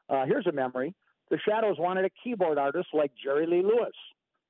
Uh, 0.08 0.24
here's 0.24 0.46
a 0.46 0.52
memory. 0.52 0.94
The 1.32 1.38
Shadows 1.48 1.76
wanted 1.78 2.04
a 2.04 2.10
keyboard 2.22 2.58
artist 2.58 2.88
like 2.92 3.10
Jerry 3.24 3.46
Lee 3.46 3.62
Lewis. 3.62 3.94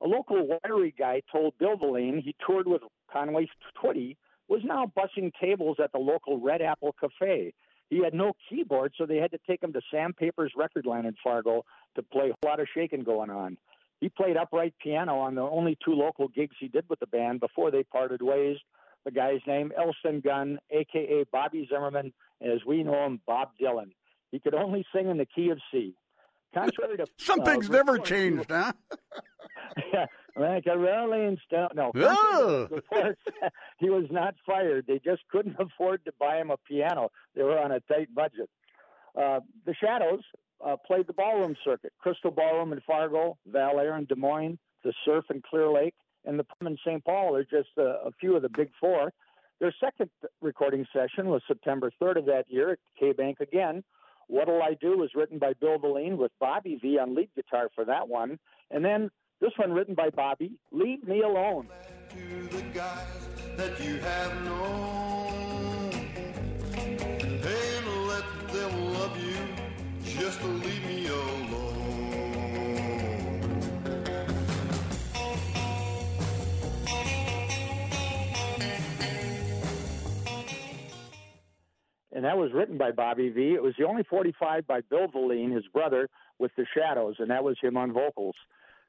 A 0.01 0.09
local 0.09 0.49
winery 0.49 0.93
guy 0.99 1.23
told 1.31 1.57
Bill 1.57 1.77
Velline 1.77 2.21
he 2.21 2.35
toured 2.45 2.67
with 2.67 2.83
Conway 3.09 3.49
Twitty 3.81 4.17
was 4.49 4.63
now 4.65 4.91
bussing 4.97 5.31
tables 5.41 5.77
at 5.81 5.93
the 5.93 6.01
local 6.01 6.41
Red 6.41 6.61
Apple 6.61 6.93
Cafe. 6.99 7.55
He 7.89 8.03
had 8.03 8.15
no 8.15 8.33
keyboard, 8.51 8.95
so 8.99 9.07
they 9.07 9.19
had 9.19 9.31
to 9.31 9.39
take 9.47 9.63
him 9.63 9.73
to 9.75 9.81
Sam 9.93 10.13
Paper's 10.13 10.55
record 10.57 10.85
line 10.85 11.07
in 11.07 11.15
Fargo 11.23 11.65
to 11.95 12.03
play 12.03 12.33
a 12.33 12.47
lot 12.47 12.59
of 12.59 12.67
shaking 12.75 13.05
going 13.05 13.31
on. 13.31 13.59
He 14.01 14.09
played 14.09 14.37
upright 14.37 14.75
piano 14.83 15.21
on 15.21 15.37
the 15.37 15.43
only 15.43 15.79
two 15.85 15.95
local 15.95 16.27
gigs 16.27 16.57
he 16.59 16.67
did 16.67 16.87
with 16.89 16.99
the 16.99 17.07
band 17.07 17.39
before 17.39 17.71
they 17.71 17.85
parted 17.85 18.23
ways. 18.23 18.57
The 19.05 19.13
guy's 19.13 19.41
name, 19.47 19.71
Elston 19.79 20.21
Gunn, 20.21 20.59
aka 20.73 21.27
Bobby 21.31 21.69
Zimmerman, 21.73 22.13
and 22.41 22.53
as 22.53 22.67
we 22.67 22.83
know 22.83 23.07
him, 23.07 23.21
Bob 23.25 23.51
Dylan. 23.63 23.93
He 24.33 24.41
could 24.41 24.55
only 24.55 24.85
sing 24.93 25.09
in 25.09 25.19
the 25.19 25.27
key 25.27 25.51
of 25.51 25.61
C. 25.71 25.95
Contrary 26.55 26.97
to 26.99 27.07
Something's 27.19 27.69
uh, 27.71 27.73
never 27.73 27.93
reports, 27.99 28.09
changed, 28.11 28.51
huh? 28.51 28.73
yeah, 29.93 30.07
like 30.37 30.65
a 30.67 30.77
Rolling 30.77 31.39
Stone. 31.47 31.71
No, 31.75 31.93
Ugh. 31.95 32.71
reports, 32.71 33.21
he 33.79 33.91
was 33.91 34.05
not 34.11 34.35
fired. 34.47 34.85
They 34.87 35.01
just 35.05 35.23
couldn't 35.31 35.57
afford 35.61 36.05
to 36.05 36.13
buy 36.19 36.37
him 36.39 36.51
a 36.51 36.57
piano. 36.69 37.11
They 37.35 37.43
were 37.43 37.59
on 37.59 37.73
a 37.73 37.81
tight 37.81 38.15
budget. 38.15 38.51
Uh, 39.17 39.41
the 39.67 39.75
Shadows 39.75 40.23
uh, 40.65 40.77
played 40.87 41.07
the 41.07 41.13
ballroom 41.13 41.57
circuit: 41.65 41.93
Crystal 41.99 42.31
Ballroom 42.31 42.73
in 42.73 42.81
Fargo, 42.87 43.39
Val 43.47 43.79
Air 43.79 43.97
in 43.97 44.05
Des 44.07 44.15
Moines, 44.15 44.59
the 44.85 44.93
Surf 45.05 45.25
in 45.31 45.43
Clear 45.49 45.71
Lake, 45.71 45.95
and 46.25 46.39
the 46.39 46.45
Plum 46.45 46.73
in 46.73 46.79
St. 46.87 47.05
Paul. 47.05 47.35
Are 47.37 47.45
just 47.45 47.71
a, 47.79 48.07
a 48.07 48.11
few 48.21 48.37
of 48.37 48.43
the 48.43 48.49
big 48.49 48.71
four. 48.81 49.13
Their 49.61 49.75
second 49.81 50.11
recording 50.41 50.85
session 50.93 51.29
was 51.29 51.41
September 51.47 51.93
3rd 52.03 52.19
of 52.19 52.27
that 52.27 52.47
year 52.49 52.71
at 52.73 52.79
Kay 52.99 53.13
Bank 53.13 53.39
again. 53.39 53.85
What'll 54.29 54.63
I 54.63 54.75
Do 54.81 54.99
was 54.99 55.11
written 55.15 55.39
by 55.39 55.53
Bill 55.61 55.79
Velline 55.79 56.17
with 56.17 56.33
Bobby 56.41 56.79
Vee 56.81 56.99
on 56.99 57.15
lead 57.15 57.31
guitar 57.35 57.69
for 57.75 57.85
that 57.85 58.09
one. 58.09 58.39
And 58.71 58.85
then 58.85 59.11
this 59.41 59.53
one 59.57 59.73
written 59.73 59.95
by 59.95 60.11
Bobby, 60.11 60.59
Leave 60.71 61.07
Me 61.07 61.23
Alone. 61.23 61.69
just 70.23 70.41
to 70.41 70.47
leave 70.47 70.87
me 70.87 71.07
alone. 71.09 71.42
And 82.15 82.25
that 82.25 82.37
was 82.37 82.53
written 82.53 82.77
by 82.77 82.91
Bobby 82.91 83.31
Vee. 83.31 83.55
It 83.55 83.63
was 83.63 83.75
the 83.79 83.87
only 83.87 84.03
45 84.03 84.67
by 84.67 84.83
Bill 84.83 85.09
Velline, 85.09 85.55
his 85.55 85.67
brother, 85.73 86.09
with 86.39 86.53
the 86.57 86.67
Shadows, 86.77 87.17
and 87.19 87.31
that 87.31 87.43
was 87.43 87.57
him 87.63 87.77
on 87.77 87.93
vocals. 87.93 88.35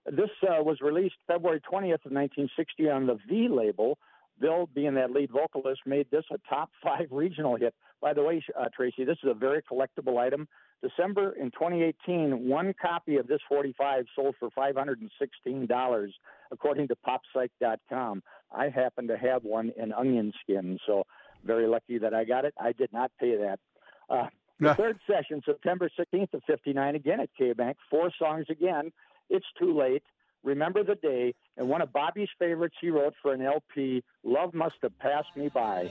This 0.05 0.29
uh, 0.43 0.61
was 0.61 0.81
released 0.81 1.15
February 1.27 1.61
20th 1.61 2.05
of 2.05 2.11
1960 2.11 2.89
on 2.89 3.07
the 3.07 3.17
V 3.29 3.47
label. 3.47 3.97
Bill, 4.41 4.67
being 4.73 4.95
that 4.95 5.11
lead 5.11 5.31
vocalist, 5.31 5.81
made 5.85 6.07
this 6.11 6.25
a 6.31 6.37
top 6.49 6.69
five 6.83 7.07
regional 7.11 7.55
hit. 7.55 7.73
By 8.01 8.13
the 8.13 8.23
way, 8.23 8.43
uh, 8.59 8.65
Tracy, 8.75 9.05
this 9.05 9.17
is 9.23 9.29
a 9.29 9.33
very 9.33 9.61
collectible 9.61 10.17
item. 10.17 10.47
December 10.81 11.31
in 11.39 11.49
2018, 11.51 12.49
one 12.49 12.73
copy 12.81 13.15
of 13.15 13.27
this 13.27 13.39
45 13.47 14.05
sold 14.13 14.35
for 14.37 14.49
$516, 14.49 16.09
according 16.51 16.87
to 16.89 16.95
Popsike.com. 17.07 18.21
I 18.51 18.67
happen 18.67 19.07
to 19.07 19.17
have 19.17 19.45
one 19.45 19.71
in 19.77 19.93
onion 19.93 20.33
skin, 20.41 20.77
so 20.85 21.05
very 21.43 21.67
lucky 21.67 21.97
that 21.99 22.13
I 22.13 22.23
got 22.23 22.45
it. 22.45 22.53
I 22.59 22.71
did 22.71 22.91
not 22.93 23.11
pay 23.19 23.35
that. 23.37 23.59
Uh, 24.09 24.27
the 24.59 24.75
third 24.75 24.99
session, 25.09 25.41
September 25.45 25.89
16th 25.99 26.33
of 26.33 26.41
59, 26.47 26.95
again 26.95 27.19
at 27.19 27.29
Kay 27.37 27.53
Bank, 27.53 27.77
four 27.89 28.11
songs 28.17 28.45
again. 28.49 28.91
It's 29.29 29.45
Too 29.59 29.77
Late, 29.77 30.03
Remember 30.43 30.83
the 30.83 30.95
Day, 30.95 31.33
and 31.57 31.67
one 31.67 31.81
of 31.81 31.91
Bobby's 31.91 32.29
favorites 32.37 32.75
he 32.79 32.89
wrote 32.89 33.13
for 33.21 33.33
an 33.33 33.41
LP, 33.41 34.03
Love 34.23 34.53
Must 34.53 34.75
Have 34.83 34.97
Passed 34.99 35.35
Me 35.35 35.49
By. 35.49 35.89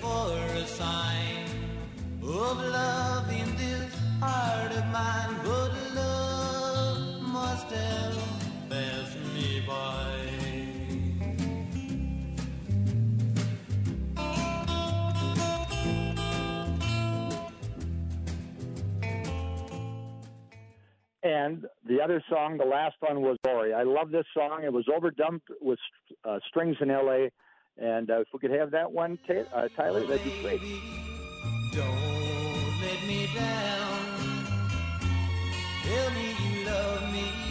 for 0.00 0.32
a 0.32 0.66
sign 0.66 1.46
of 2.22 2.58
love 2.58 3.30
in 3.32 3.56
this 3.56 3.94
heart 4.20 4.72
of 4.72 4.86
mine, 4.86 5.36
but 5.44 5.94
love 5.94 7.22
must 7.22 7.70
have 7.70 8.31
And 21.22 21.66
the 21.86 22.00
other 22.00 22.22
song, 22.28 22.58
the 22.58 22.64
last 22.64 22.96
one 23.00 23.20
was 23.22 23.36
Glory. 23.44 23.72
I 23.72 23.84
love 23.84 24.10
this 24.10 24.26
song. 24.34 24.62
It 24.64 24.72
was 24.72 24.86
overdone 24.94 25.40
with 25.60 25.78
uh, 26.24 26.40
strings 26.48 26.76
in 26.80 26.88
LA. 26.88 27.26
And 27.78 28.10
uh, 28.10 28.20
if 28.20 28.28
we 28.32 28.40
could 28.40 28.50
have 28.50 28.72
that 28.72 28.90
one, 28.90 29.18
Ta- 29.26 29.44
uh, 29.54 29.68
Tyler, 29.76 30.04
that'd 30.06 30.24
be 30.24 30.42
great. 30.42 30.60
Don't 31.72 32.80
let 32.82 33.06
me 33.06 33.28
down. 33.34 34.46
Tell 35.84 36.10
me 36.10 36.34
you 36.40 36.64
love 36.66 37.12
me 37.12 37.41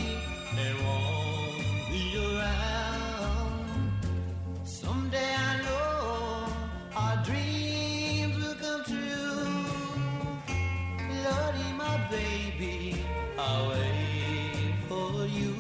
baby, 13.42 14.76
for 14.88 15.26
you. 15.26 15.54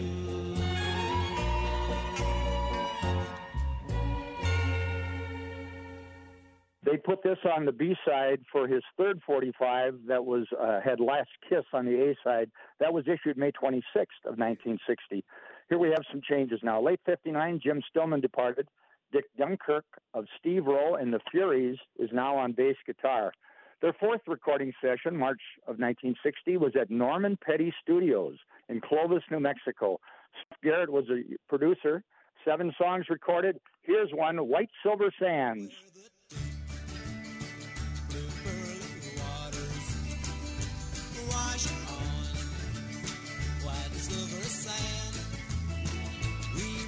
They 6.84 6.98
put 6.98 7.24
this 7.24 7.38
on 7.56 7.66
the 7.66 7.72
B 7.72 7.96
side 8.06 8.42
for 8.52 8.68
his 8.68 8.84
third 8.98 9.22
45 9.26 9.96
that 10.08 10.24
was 10.26 10.46
uh, 10.60 10.80
had 10.82 11.00
Last 11.00 11.30
Kiss 11.50 11.66
on 11.74 11.86
the 11.86 12.12
A 12.12 12.16
side. 12.24 12.50
That 12.80 12.94
was 12.94 13.06
issued 13.08 13.38
May 13.38 13.52
26th 13.52 14.24
of 14.26 14.38
1960. 14.38 15.24
Here 15.70 15.78
we 15.78 15.90
have 15.90 16.06
some 16.10 16.22
changes 16.22 16.62
now. 16.64 16.82
Late 16.82 17.02
59, 17.06 17.60
Jim 17.62 17.82
Stillman 17.90 18.22
departed. 18.22 18.70
Dick 19.12 19.26
Dunkirk 19.38 19.86
of 20.14 20.26
Steve 20.40 20.66
Rowe 20.66 20.96
and 20.96 21.14
the 21.14 21.20
Furies 21.32 21.78
is 21.98 22.10
now 22.12 22.36
on 22.36 22.52
bass 22.52 22.76
guitar. 22.86 23.32
Their 23.82 23.94
fourth 23.94 24.22
recording 24.28 24.74
session, 24.82 25.16
March 25.16 25.42
of 25.64 25.78
1960, 25.80 26.58
was 26.58 26.74
at 26.80 26.90
Norman 26.90 27.38
Petty 27.46 27.74
Studios 27.82 28.36
in 28.70 28.82
Clovis, 28.82 29.24
New 29.30 29.40
Mexico. 29.40 30.00
Garrett 30.64 30.92
was 30.92 31.06
a 31.10 31.22
producer. 31.48 32.04
Seven 32.44 32.74
songs 32.78 33.06
recorded. 33.10 33.60
Here's 33.84 34.12
one 34.12 34.38
White 34.38 34.70
Silver 34.84 35.12
Sands. 35.20 35.72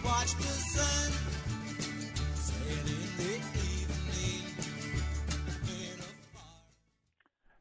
Watch 0.03 0.35
the 0.37 0.43
sun 0.43 1.18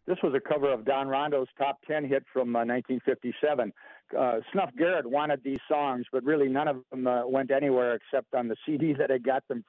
This 0.09 0.17
was 0.23 0.33
a 0.35 0.41
cover 0.41 0.73
of 0.73 0.87
Don 0.87 1.07
Rondo's 1.07 1.49
top 1.59 1.81
10 1.87 2.09
hit 2.09 2.25
from 2.33 2.57
uh, 2.57 2.65
1957. 2.65 3.73
Uh, 4.19 4.41
Snuff 4.53 4.71
Garrett 4.79 5.05
wanted 5.05 5.45
these 5.45 5.59
songs, 5.71 6.07
but 6.11 6.25
really 6.25 6.49
none 6.49 6.67
of 6.67 6.77
them 6.91 7.07
uh, 7.07 7.27
went 7.27 7.51
anywhere 7.51 7.95
except 7.95 8.35
on 8.35 8.49
the 8.49 8.57
CD 8.65 8.95
that 8.99 9.11
I 9.11 9.19
got 9.19 9.47
them. 9.49 9.65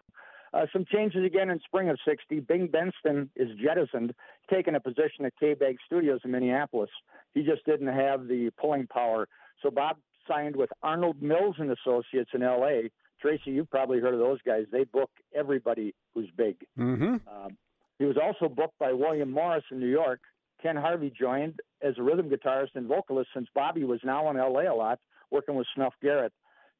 Uh, 0.53 0.65
some 0.71 0.85
changes 0.85 1.25
again 1.25 1.49
in 1.49 1.59
spring 1.59 1.89
of 1.89 1.97
60. 2.07 2.39
Bing 2.39 2.67
Benston 2.67 3.29
is 3.35 3.49
jettisoned, 3.61 4.13
taking 4.49 4.75
a 4.75 4.79
position 4.79 5.25
at 5.25 5.33
Kay 5.37 5.55
Bank 5.55 5.77
Studios 5.85 6.21
in 6.23 6.31
Minneapolis. 6.31 6.89
He 7.33 7.43
just 7.43 7.65
didn't 7.65 7.87
have 7.87 8.29
the 8.29 8.49
pulling 8.59 8.87
power. 8.87 9.27
So 9.61 9.69
Bob 9.69 9.97
signed 10.25 10.55
with 10.55 10.69
Arnold 10.81 11.21
Mills 11.21 11.55
and 11.59 11.69
Associates 11.69 12.31
in 12.33 12.43
L.A. 12.43 12.89
Tracy, 13.21 13.51
you've 13.51 13.69
probably 13.69 13.99
heard 13.99 14.13
of 14.13 14.19
those 14.19 14.39
guys. 14.45 14.65
They 14.71 14.85
book 14.85 15.09
everybody 15.35 15.93
who's 16.13 16.29
big. 16.35 16.57
Mm-hmm. 16.77 17.15
Um, 17.27 17.57
he 17.97 18.05
was 18.05 18.17
also 18.21 18.53
booked 18.53 18.79
by 18.79 18.93
William 18.93 19.31
Morris 19.31 19.63
in 19.71 19.79
New 19.79 19.89
York. 19.89 20.21
Ken 20.61 20.75
Harvey 20.75 21.11
joined 21.17 21.59
as 21.81 21.95
a 21.97 22.03
rhythm 22.03 22.29
guitarist 22.29 22.75
and 22.75 22.87
vocalist 22.87 23.29
since 23.33 23.47
Bobby 23.53 23.83
was 23.83 23.99
now 24.03 24.29
in 24.29 24.37
LA 24.37 24.71
a 24.71 24.75
lot, 24.75 24.99
working 25.31 25.55
with 25.55 25.67
Snuff 25.75 25.93
Garrett. 26.01 26.33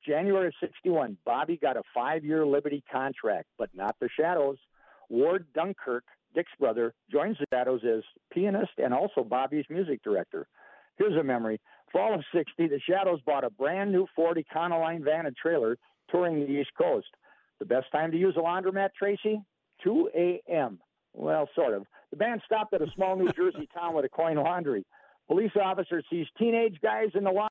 January 0.06 0.48
of 0.48 0.54
61, 0.62 1.18
Bobby 1.26 1.58
got 1.58 1.78
a 1.78 1.84
five 1.94 2.24
year 2.24 2.46
Liberty 2.46 2.84
contract, 2.92 3.48
but 3.58 3.70
not 3.74 3.96
the 4.00 4.10
Shadows. 4.18 4.58
Ward 5.10 5.46
Dunkirk, 5.54 6.04
Dick's 6.34 6.52
brother, 6.60 6.94
joins 7.12 7.38
the 7.38 7.46
Shadows 7.54 7.82
as 7.84 8.04
pianist 8.32 8.72
and 8.78 8.94
also 8.94 9.24
Bobby's 9.24 9.66
music 9.70 10.02
director. 10.04 10.48
Here's 10.98 11.18
a 11.18 11.24
memory. 11.24 11.60
Fall 11.92 12.14
of 12.14 12.24
60, 12.34 12.68
the 12.68 12.80
Shadows 12.88 13.20
bought 13.26 13.44
a 13.44 13.50
brand 13.50 13.92
new 13.92 14.06
Ford 14.16 14.38
Econoline 14.38 15.04
van 15.04 15.26
and 15.26 15.36
trailer 15.36 15.78
touring 16.12 16.40
the 16.40 16.52
East 16.52 16.72
Coast. 16.78 17.08
The 17.60 17.66
best 17.66 17.88
time 17.92 18.12
to 18.12 18.18
use 18.18 18.36
a 18.38 18.42
laundromat, 18.42 18.90
Tracy? 18.98 19.42
2 19.84 20.10
a.m. 20.16 20.80
Well, 21.14 21.50
sort 21.56 21.74
of. 21.74 21.86
The 22.12 22.18
band 22.18 22.42
stopped 22.46 22.74
at 22.74 22.82
a 22.82 22.92
small 22.96 23.16
New 23.16 23.32
Jersey 23.32 23.68
town 23.78 23.96
with 23.96 24.06
a 24.06 24.10
coin 24.10 24.38
laundry. 24.38 24.86
Police 25.28 25.52
officer 25.62 26.02
sees 26.10 26.26
teenage 26.38 26.78
guys 26.82 27.10
in 27.14 27.24
the 27.24 27.32
laundry, 27.32 27.50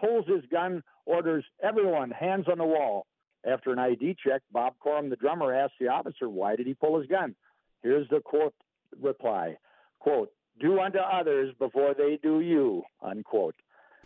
pulls 0.00 0.26
his 0.26 0.44
gun, 0.50 0.82
orders 1.04 1.44
everyone 1.62 2.10
hands 2.10 2.46
on 2.50 2.58
the 2.58 2.64
wall. 2.64 3.06
After 3.44 3.72
an 3.72 3.78
ID 3.78 4.16
check, 4.24 4.40
Bob 4.52 4.74
Corum, 4.84 5.10
the 5.10 5.16
drummer, 5.16 5.52
asks 5.52 5.74
the 5.80 5.88
officer, 5.88 6.28
why 6.28 6.56
did 6.56 6.66
he 6.66 6.74
pull 6.74 6.98
his 6.98 7.08
gun? 7.08 7.34
Here's 7.82 8.08
the 8.08 8.20
quote 8.20 8.54
reply, 9.00 9.56
quote, 9.98 10.30
do 10.60 10.80
unto 10.80 10.98
others 10.98 11.52
before 11.58 11.94
they 11.94 12.18
do 12.22 12.40
you, 12.40 12.82
unquote. 13.02 13.56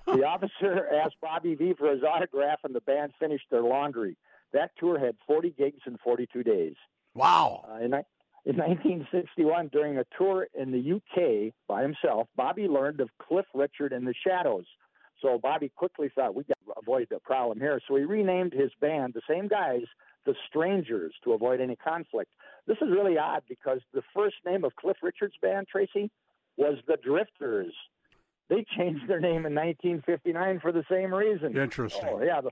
The 0.06 0.24
officer 0.24 0.88
asked 0.94 1.16
Bobby 1.20 1.54
Vee 1.54 1.74
for 1.76 1.90
his 1.90 2.02
autograph, 2.02 2.60
and 2.64 2.74
the 2.74 2.80
band 2.80 3.12
finished 3.18 3.46
their 3.50 3.62
laundry. 3.62 4.16
That 4.52 4.70
tour 4.78 4.98
had 4.98 5.16
40 5.26 5.50
gigs 5.58 5.80
in 5.86 5.98
42 5.98 6.42
days. 6.42 6.74
Wow. 7.14 7.64
Uh, 7.68 7.76
in, 7.76 7.94
in 8.44 8.56
1961, 8.56 9.68
during 9.72 9.98
a 9.98 10.04
tour 10.16 10.46
in 10.54 10.70
the 10.70 10.92
UK 10.92 11.52
by 11.66 11.82
himself, 11.82 12.28
Bobby 12.36 12.68
learned 12.68 13.00
of 13.00 13.08
Cliff 13.20 13.46
Richard 13.54 13.92
and 13.92 14.06
the 14.06 14.14
Shadows. 14.24 14.66
So 15.22 15.38
Bobby 15.38 15.70
quickly 15.74 16.10
thought 16.14 16.34
we 16.34 16.44
got 16.44 16.58
to 16.66 16.80
avoid 16.80 17.08
the 17.10 17.18
problem 17.20 17.58
here. 17.58 17.80
So 17.88 17.96
he 17.96 18.04
renamed 18.04 18.52
his 18.52 18.70
band, 18.80 19.14
the 19.14 19.22
same 19.28 19.48
guys, 19.48 19.82
the 20.24 20.34
Strangers, 20.48 21.14
to 21.24 21.32
avoid 21.32 21.60
any 21.60 21.76
conflict. 21.76 22.30
This 22.66 22.76
is 22.80 22.88
really 22.90 23.18
odd 23.18 23.42
because 23.48 23.80
the 23.92 24.02
first 24.14 24.36
name 24.44 24.62
of 24.64 24.76
Cliff 24.76 24.98
Richard's 25.02 25.36
band, 25.40 25.66
Tracy, 25.68 26.10
was 26.56 26.76
the 26.86 26.96
Drifters. 27.02 27.74
They 28.48 28.64
changed 28.76 29.08
their 29.08 29.20
name 29.20 29.44
in 29.46 29.54
1959 29.54 30.60
for 30.60 30.72
the 30.72 30.84
same 30.90 31.12
reason. 31.12 31.56
Interesting. 31.56 32.08
Oh 32.08 32.22
yeah, 32.22 32.40
the, 32.40 32.50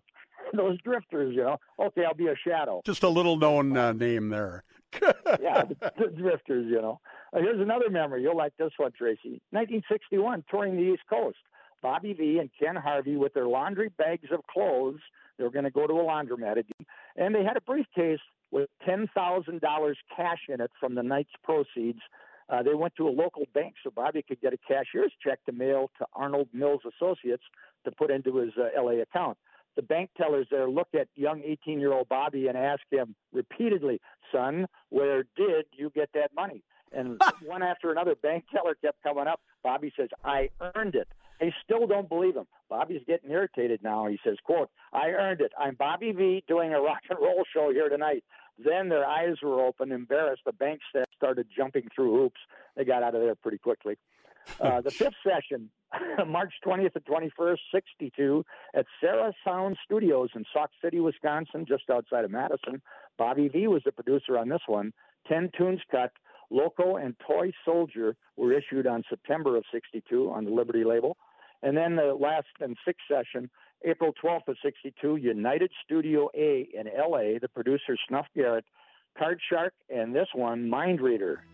those 0.57 0.81
Drifters. 0.83 1.35
You 1.35 1.45
know. 1.45 1.57
Okay, 1.79 2.05
I'll 2.05 2.15
be 2.15 2.29
a 2.29 2.37
shadow. 2.37 2.83
Just 2.85 3.03
a 3.03 3.09
little 3.09 3.37
known 3.37 3.77
uh, 3.77 3.93
name 3.93 4.29
there. 4.29 4.65
yeah, 5.41 5.65
the, 5.65 5.93
the 5.99 6.07
Drifters, 6.17 6.67
you 6.67 6.81
know. 6.81 7.01
Uh, 7.33 7.41
here's 7.41 7.61
another 7.61 7.91
memory. 7.91 8.23
You'll 8.23 8.37
like 8.37 8.53
this 8.59 8.71
one, 8.77 8.93
Tracy. 8.97 9.41
1961, 9.51 10.45
touring 10.51 10.77
the 10.77 10.83
East 10.83 11.03
Coast. 11.09 11.39
Bobby 11.83 12.15
Vee 12.15 12.39
and 12.39 12.49
Ken 12.59 12.77
Harvey 12.77 13.17
with 13.17 13.35
their 13.35 13.47
laundry 13.47 13.91
bags 13.99 14.29
of 14.33 14.41
clothes. 14.47 15.01
They 15.37 15.45
were 15.45 15.51
going 15.51 15.65
to 15.65 15.71
go 15.71 15.87
to 15.87 15.93
a 15.93 16.05
laundromat 16.05 16.53
again. 16.53 16.87
And 17.17 17.35
they 17.35 17.45
had 17.45 17.57
a 17.57 17.61
briefcase 17.61 18.21
with 18.51 18.71
$10,000 18.89 19.95
cash 20.17 20.39
in 20.49 20.61
it 20.61 20.71
from 20.81 20.95
the 20.95 21.03
night's 21.03 21.33
proceeds. 21.43 22.01
Uh, 22.49 22.63
they 22.63 22.75
went 22.75 22.95
to 22.97 23.09
a 23.09 23.11
local 23.11 23.45
bank 23.55 23.75
so 23.83 23.91
Bobby 23.91 24.23
could 24.27 24.41
get 24.41 24.53
a 24.53 24.59
cashier's 24.69 25.13
check 25.23 25.45
to 25.47 25.53
mail 25.53 25.91
to 25.99 26.07
Arnold 26.15 26.49
Mills 26.53 26.83
Associates 26.85 27.43
to 27.85 27.93
put 27.93 28.11
into 28.11 28.37
his 28.37 28.53
uh, 28.59 28.81
LA 28.81 29.03
account. 29.03 29.39
The 29.77 29.83
bank 29.83 30.11
tellers 30.17 30.47
there 30.51 30.69
look 30.69 30.89
at 30.99 31.09
young 31.17 31.43
18 31.45 31.81
year 31.81 31.93
old 31.93 32.09
Bobby 32.09 32.47
and 32.47 32.57
ask 32.57 32.83
him 32.91 33.15
repeatedly, 33.33 34.01
Son, 34.31 34.67
where 34.91 35.25
did 35.37 35.67
you 35.77 35.91
get 35.95 36.11
that 36.15 36.31
money? 36.35 36.63
And 36.93 37.21
one 37.45 37.63
after 37.63 37.91
another, 37.91 38.15
bank 38.15 38.45
teller 38.55 38.77
kept 38.81 39.03
coming 39.03 39.27
up. 39.27 39.41
Bobby 39.63 39.93
says, 39.97 40.09
I 40.25 40.51
earned 40.77 40.95
it. 40.95 41.09
They 41.41 41.53
still 41.65 41.87
don't 41.87 42.09
believe 42.09 42.37
him. 42.37 42.47
Bobby's 42.69 43.03
getting 43.07 43.31
irritated 43.31 43.83
now. 43.83 44.07
He 44.07 44.19
says, 44.25 44.37
quote, 44.45 44.71
I 44.93 45.09
earned 45.09 45.41
it. 45.41 45.53
I'm 45.59 45.75
Bobby 45.75 46.13
Vee 46.13 46.45
doing 46.47 46.73
a 46.73 46.81
rock 46.81 47.01
and 47.11 47.19
roll 47.21 47.43
show 47.53 47.71
here 47.73 47.89
tonight. 47.89 48.23
Then 48.59 48.89
their 48.89 49.07
eyes 49.07 49.37
were 49.43 49.61
open, 49.65 49.93
embarrassed. 49.93 50.43
The 50.47 50.53
bank 50.53 50.81
staff 50.89 51.07
started 51.17 51.49
jumping 51.57 51.89
through 51.95 52.17
hoops. 52.17 52.41
They 52.77 52.85
got 52.85 53.03
out 53.03 53.15
of 53.15 53.21
there 53.21 53.35
pretty 53.35 53.59
quickly. 53.59 53.97
Uh, 54.61 54.81
the 54.81 54.91
fifth 54.91 55.15
session, 55.27 55.71
March 56.27 56.53
20th 56.65 56.95
and 56.95 57.05
21st, 57.05 57.59
62, 57.73 58.45
at 58.75 58.87
Sarah 59.01 59.33
Sound 59.45 59.77
Studios 59.85 60.31
in 60.35 60.45
Sauk 60.53 60.71
City, 60.83 61.01
Wisconsin, 61.01 61.65
just 61.67 61.85
outside 61.91 62.25
of 62.25 62.31
Madison. 62.31 62.81
Bobby 63.17 63.49
Vee 63.49 63.69
was 63.69 63.83
the 63.85 63.93
producer 63.93 64.39
on 64.39 64.49
this 64.49 64.63
one. 64.67 64.93
Ten 65.27 65.51
tunes 65.57 65.81
cut. 65.91 66.13
Loco 66.51 66.97
and 66.97 67.17
Toy 67.27 67.53
Soldier 67.65 68.17
were 68.37 68.53
issued 68.53 68.87
on 68.87 69.03
September 69.09 69.57
of 69.57 69.65
62 69.73 70.31
on 70.31 70.45
the 70.45 70.51
Liberty 70.51 70.85
label. 70.85 71.17
And 71.63 71.77
then 71.77 71.97
the 71.97 72.15
last 72.15 72.47
and 72.61 72.77
sixth 72.85 73.05
session, 73.11 73.51
April 73.85 74.13
12th 74.23 74.49
of 74.49 74.57
62, 74.63 75.17
United 75.17 75.71
Studio 75.85 76.29
A 76.35 76.69
in 76.73 76.87
LA, 76.87 77.39
the 77.41 77.49
producer 77.53 77.97
Snuff 78.09 78.27
Garrett, 78.35 78.65
Card 79.19 79.41
Shark, 79.51 79.75
and 79.89 80.15
this 80.15 80.29
one, 80.35 80.69
Mind 80.69 81.01
Reader. 81.01 81.45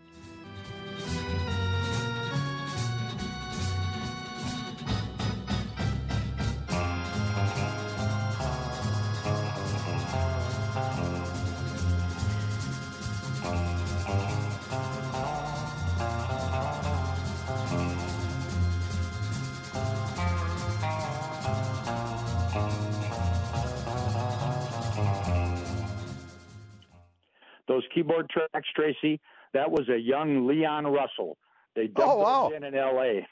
Those 27.71 27.85
keyboard 27.95 28.29
tracks, 28.29 28.68
Tracy, 28.75 29.21
that 29.55 29.71
was 29.71 29.89
a 29.89 29.97
young 29.97 30.49
Leon 30.49 30.89
Russell. 30.89 31.39
They 31.77 31.87
dubbed 31.87 32.01
Oh, 32.11 32.16
wow. 32.16 32.51
in 32.55 32.64
in 32.64 32.75
L.A. 32.75 33.25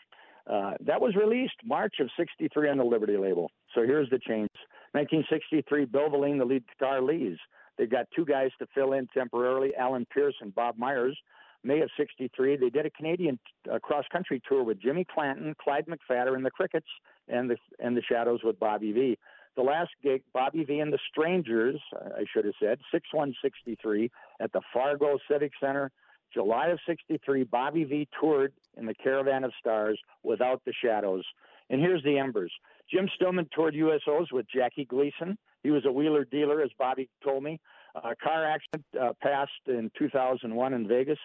Uh, 0.49 0.75
that 0.87 1.01
was 1.01 1.17
released 1.17 1.57
March 1.65 1.97
of 1.99 2.09
'63 2.17 2.69
on 2.71 2.79
the 2.79 2.85
Liberty 2.85 3.17
label. 3.17 3.51
So 3.75 3.83
here's 3.83 4.09
the 4.11 4.19
change: 4.21 4.49
1963, 4.93 5.87
Bill 5.87 6.09
Velline, 6.09 6.39
the 6.39 6.45
lead 6.45 6.63
guitar, 6.69 7.03
leaves. 7.03 7.41
They've 7.77 7.91
got 7.91 8.07
two 8.15 8.25
guys 8.25 8.51
to 8.61 8.67
fill 8.77 8.93
in 8.93 9.09
temporarily: 9.09 9.75
Alan 9.77 10.07
Pierce 10.15 10.37
and 10.41 10.55
Bob 10.55 10.79
Myers. 10.79 11.19
May 11.65 11.81
of 11.81 11.91
'63, 11.97 12.57
they 12.59 12.71
did 12.71 12.87
a 12.87 12.91
Canadian 12.91 13.37
uh, 13.71 13.81
cross-country 13.81 14.41
tour 14.49 14.63
with 14.63 14.81
Jimmy 14.81 15.05
Clanton, 15.13 15.57
Clyde 15.61 15.87
McPhatter, 15.87 16.37
and 16.37 16.47
the 16.47 16.53
Crickets, 16.53 16.87
and 17.27 17.51
the 17.51 17.57
and 17.81 17.97
the 17.97 18.03
Shadows 18.03 18.41
with 18.45 18.61
Bobby 18.61 18.93
Vee. 18.93 19.19
The 19.57 19.63
last 19.63 19.91
gig, 20.03 20.23
Bobby 20.33 20.65
Vee 20.65 20.81
and 20.81 20.93
the 20.93 20.99
Strangers, 21.11 21.81
I 21.93 22.25
should 22.33 22.45
have 22.45 22.55
said, 22.61 22.79
6163 22.93 24.11
at 24.41 24.53
the 24.53 24.61
Fargo 24.73 25.19
Civic 25.31 25.53
Center. 25.61 25.91
July 26.33 26.69
of 26.69 26.79
63, 26.87 27.45
Bobby 27.45 27.85
Vee 27.85 28.09
toured 28.21 28.53
in 28.77 28.87
the 28.87 28.95
Caravan 28.95 29.45
of 29.45 29.53
Stars 29.59 29.99
without 30.23 30.63
the 30.65 30.73
Shadows. 30.85 31.25
And 31.71 31.81
here's 31.81 32.03
the 32.03 32.19
embers. 32.19 32.53
Jim 32.91 33.09
Stillman 33.15 33.49
toured 33.55 33.75
USOs 33.75 34.33
with 34.33 34.47
Jackie 34.55 34.85
Gleason. 34.85 35.37
He 35.63 35.71
was 35.71 35.85
a 35.85 35.93
wheeler 35.93 36.25
dealer, 36.25 36.63
as 36.63 36.71
Bobby 36.79 37.09
told 37.23 37.43
me. 37.43 37.61
A 37.95 38.15
car 38.17 38.45
accident 38.45 38.85
uh, 39.01 39.13
passed 39.21 39.51
in 39.67 39.91
2001 39.99 40.73
in 40.75 40.89
Vegas. 40.89 41.19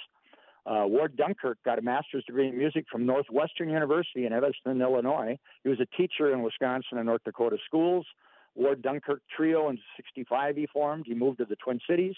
Uh, 0.66 0.84
Ward 0.86 1.18
Dunkirk 1.18 1.57
got 1.66 1.80
a 1.80 1.82
master's 1.82 2.24
degree 2.26 2.47
in 2.47 2.57
music 2.57 2.86
from 2.91 3.05
Northwestern 3.05 3.70
University 3.70 4.26
in 4.26 4.34
Evanston, 4.34 4.82
Illinois. 4.82 5.38
He 5.64 5.70
was 5.70 5.80
a 5.80 5.97
teacher 5.97 6.32
in 6.32 6.41
Wisconsin 6.41 6.97
and 6.97 7.05
North 7.05 7.24
Dakota 7.26 7.57
schools. 7.66 8.05
Ward 8.55 8.82
Dunkirk 8.82 9.22
Trio 9.36 9.70
in 9.70 9.78
65 9.97 10.55
he 10.55 10.68
formed. 10.68 11.05
He 11.07 11.14
moved 11.14 11.39
to 11.39 11.45
the 11.45 11.55
Twin 11.57 11.80
Cities. 11.89 12.16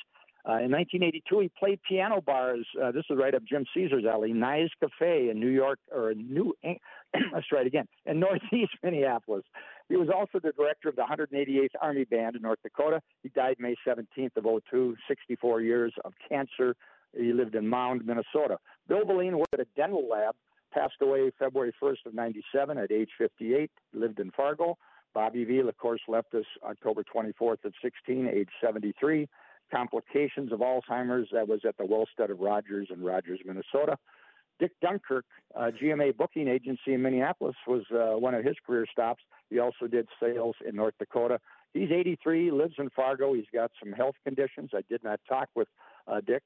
Uh, 0.48 0.62
in 0.62 0.72
1982, 0.72 1.40
he 1.40 1.52
played 1.58 1.80
piano 1.90 2.22
bars. 2.22 2.68
Uh, 2.80 2.92
this 2.92 3.04
is 3.10 3.18
right 3.18 3.34
up 3.34 3.42
Jim 3.50 3.66
Caesar's 3.74 4.06
alley. 4.06 4.32
Nye 4.32 4.68
Cafe 4.80 5.30
in 5.30 5.40
New 5.40 5.50
York, 5.50 5.80
or 5.92 6.14
New. 6.14 6.54
Let's 7.34 7.48
try 7.48 7.62
it 7.62 7.68
again. 7.68 7.88
In 8.06 8.20
Northeast 8.26 8.74
Minneapolis. 8.84 9.44
He 9.90 9.96
was 9.96 10.10
also 10.16 10.40
the 10.40 10.52
director 10.52 10.90
of 10.90 10.96
the 10.96 11.02
188th 11.02 11.70
Army 11.82 12.04
Band 12.04 12.36
in 12.36 12.44
North 12.44 12.60
Dakota. 12.62 13.02
He 13.24 13.30
died 13.30 13.56
May 13.58 13.76
17th 13.88 14.38
of 14.38 14.46
02, 14.70 14.96
64 15.08 15.62
years 15.62 15.94
of 16.04 16.14
cancer. 16.30 16.76
He 17.18 17.34
lived 17.34 17.56
in 17.56 17.68
Mound, 17.68 18.06
Minnesota. 18.06 18.58
Bill 18.88 19.06
Velline 19.06 19.38
worked 19.38 19.54
at 19.54 19.62
a 19.62 19.68
dental 19.76 20.08
lab. 20.10 20.36
Passed 20.74 20.96
away 21.02 21.32
February 21.40 21.74
1st 21.82 22.06
of 22.08 22.14
97 22.14 22.78
at 22.78 22.92
age 22.92 23.10
58. 23.18 23.72
Lived 23.94 24.20
in 24.20 24.32
Fargo. 24.32 24.78
Bobby 25.14 25.46
Vee, 25.46 25.60
of 25.60 25.78
course, 25.78 26.02
left 26.10 26.34
us 26.34 26.44
October 26.64 27.04
24th 27.04 27.64
of 27.64 27.74
16, 27.82 28.28
age 28.28 28.50
73 28.62 29.28
complications 29.74 30.52
of 30.52 30.60
Alzheimer's. 30.60 31.30
That 31.32 31.48
was 31.48 31.62
at 31.66 31.78
the 31.78 31.86
Wellstead 31.86 32.30
of 32.30 32.40
Rogers 32.40 32.90
in 32.94 33.02
Rogers, 33.02 33.40
Minnesota. 33.46 33.98
Dick 34.60 34.72
Dunkirk, 34.82 35.26
uh, 35.56 35.72
GMA 35.82 36.16
booking 36.16 36.48
agency 36.48 36.94
in 36.94 37.02
Minneapolis, 37.02 37.56
was 37.68 37.84
uh, 37.92 38.18
one 38.18 38.34
of 38.34 38.44
his 38.44 38.56
career 38.66 38.86
stops. 38.90 39.24
He 39.50 39.60
also 39.60 39.88
did 39.90 40.08
sales 40.20 40.56
in 40.68 40.76
North 40.76 40.94
Dakota. 40.98 41.40
He's 41.74 41.92
83, 41.92 42.52
lives 42.52 42.76
in 42.78 42.90
Fargo. 42.90 43.34
He's 43.34 43.46
got 43.54 43.72
some 43.84 43.92
health 43.92 44.16
conditions. 44.24 44.70
I 44.74 44.82
did 44.90 45.04
not 45.04 45.20
talk 45.28 45.50
with 45.56 45.68
uh, 46.08 46.22
Dick. 46.26 46.42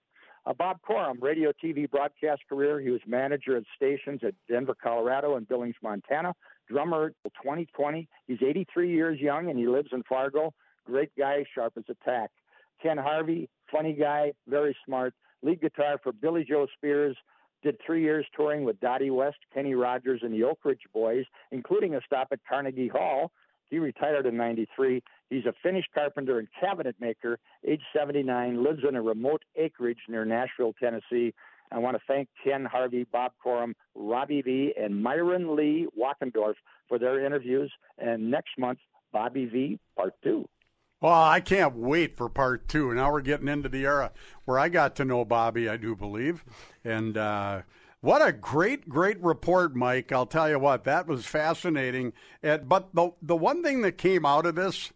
Uh, 0.45 0.53
Bob 0.53 0.79
Corum, 0.87 1.21
radio, 1.21 1.51
TV, 1.63 1.89
broadcast 1.89 2.41
career. 2.47 2.79
He 2.79 2.89
was 2.89 3.01
manager 3.05 3.57
at 3.57 3.63
stations 3.75 4.21
at 4.23 4.33
Denver, 4.47 4.75
Colorado, 4.81 5.35
and 5.35 5.47
Billings, 5.47 5.75
Montana. 5.83 6.33
Drummer 6.69 7.13
till 7.21 7.31
2020. 7.41 8.07
He's 8.27 8.37
83 8.41 8.91
years 8.91 9.19
young 9.19 9.49
and 9.49 9.57
he 9.57 9.67
lives 9.67 9.89
in 9.91 10.03
Fargo. 10.03 10.53
Great 10.85 11.11
guy, 11.17 11.43
sharp 11.53 11.73
as 11.77 11.83
a 11.89 11.95
tack. 12.05 12.29
Ken 12.81 12.97
Harvey, 12.97 13.49
funny 13.71 13.93
guy, 13.93 14.33
very 14.47 14.75
smart. 14.85 15.13
Lead 15.41 15.61
guitar 15.61 15.99
for 16.01 16.11
Billy 16.11 16.45
Joe 16.47 16.67
Spears. 16.77 17.17
Did 17.61 17.77
three 17.85 18.01
years 18.01 18.25
touring 18.35 18.63
with 18.63 18.79
Dottie 18.79 19.09
West, 19.09 19.37
Kenny 19.53 19.75
Rogers, 19.75 20.21
and 20.23 20.33
the 20.33 20.43
Oak 20.43 20.59
Ridge 20.63 20.83
Boys, 20.93 21.25
including 21.51 21.95
a 21.95 22.01
stop 22.05 22.29
at 22.31 22.39
Carnegie 22.47 22.87
Hall. 22.87 23.31
He 23.69 23.79
retired 23.79 24.25
in 24.25 24.35
93. 24.35 25.03
He's 25.29 25.45
a 25.45 25.53
Finnish 25.61 25.85
carpenter 25.93 26.39
and 26.39 26.47
cabinet 26.59 26.95
maker, 26.99 27.37
age 27.67 27.81
79, 27.95 28.63
lives 28.63 28.81
in 28.87 28.95
a 28.95 29.01
remote 29.01 29.43
acreage 29.55 29.99
near 30.07 30.25
Nashville, 30.25 30.73
Tennessee. 30.79 31.33
I 31.71 31.77
want 31.77 31.95
to 31.95 32.01
thank 32.07 32.29
Ken 32.43 32.65
Harvey, 32.65 33.05
Bob 33.11 33.33
Corum, 33.45 33.73
Robbie 33.93 34.41
Vee, 34.41 34.73
and 34.79 35.03
Myron 35.03 35.55
Lee 35.55 35.87
Wachendorf 35.97 36.55
for 36.87 36.97
their 36.97 37.23
interviews. 37.23 37.71
And 37.99 38.31
next 38.31 38.57
month, 38.57 38.79
Bobby 39.13 39.45
Vee, 39.45 39.79
part 39.95 40.15
two. 40.23 40.47
Well, 41.01 41.13
I 41.13 41.39
can't 41.39 41.75
wait 41.75 42.17
for 42.17 42.27
part 42.27 42.67
two. 42.67 42.93
Now 42.93 43.11
we're 43.11 43.21
getting 43.21 43.47
into 43.47 43.69
the 43.69 43.85
era 43.85 44.11
where 44.45 44.59
I 44.59 44.67
got 44.67 44.95
to 44.97 45.05
know 45.05 45.23
Bobby, 45.23 45.69
I 45.69 45.77
do 45.77 45.95
believe. 45.95 46.43
And 46.83 47.15
uh, 47.15 47.61
what 48.01 48.25
a 48.25 48.31
great, 48.31 48.87
great 48.87 49.21
report, 49.21 49.75
Mike. 49.75 50.11
I'll 50.11 50.25
tell 50.25 50.49
you 50.49 50.59
what, 50.59 50.83
that 50.85 51.07
was 51.07 51.25
fascinating. 51.25 52.13
And, 52.41 52.67
but 52.69 52.89
the, 52.93 53.11
the 53.21 53.35
one 53.35 53.63
thing 53.63 53.81
that 53.81 53.97
came 53.97 54.25
out 54.25 54.45
of 54.45 54.55
this 54.55 54.91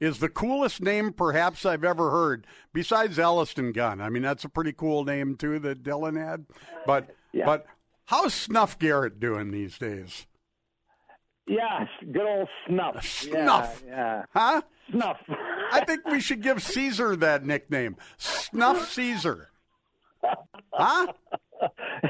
is 0.00 0.18
the 0.18 0.28
coolest 0.28 0.80
name 0.80 1.12
perhaps 1.12 1.66
I've 1.66 1.84
ever 1.84 2.10
heard, 2.10 2.46
besides 2.72 3.18
Elston 3.18 3.72
Gunn. 3.72 4.00
I 4.00 4.08
mean, 4.10 4.22
that's 4.22 4.44
a 4.44 4.48
pretty 4.48 4.72
cool 4.72 5.04
name, 5.04 5.36
too, 5.36 5.58
that 5.60 5.82
Dylan 5.82 6.16
had. 6.16 6.46
But, 6.86 7.14
Yeah. 7.32 7.44
but 7.46 7.66
how's 8.06 8.32
Snuff 8.32 8.78
Garrett 8.78 9.18
doing 9.18 9.50
these 9.50 9.76
days? 9.76 10.26
Yeah, 11.48 11.86
good 12.12 12.26
old 12.26 12.48
snuff. 12.66 13.02
Snuff. 13.04 13.82
Yeah, 13.86 13.92
yeah. 13.96 14.22
Huh? 14.34 14.62
Snuff. 14.92 15.16
I 15.72 15.84
think 15.84 16.06
we 16.06 16.20
should 16.20 16.42
give 16.42 16.62
Caesar 16.62 17.16
that 17.16 17.44
nickname. 17.44 17.96
Snuff 18.18 18.90
Caesar. 18.92 19.50
Huh? 20.72 21.12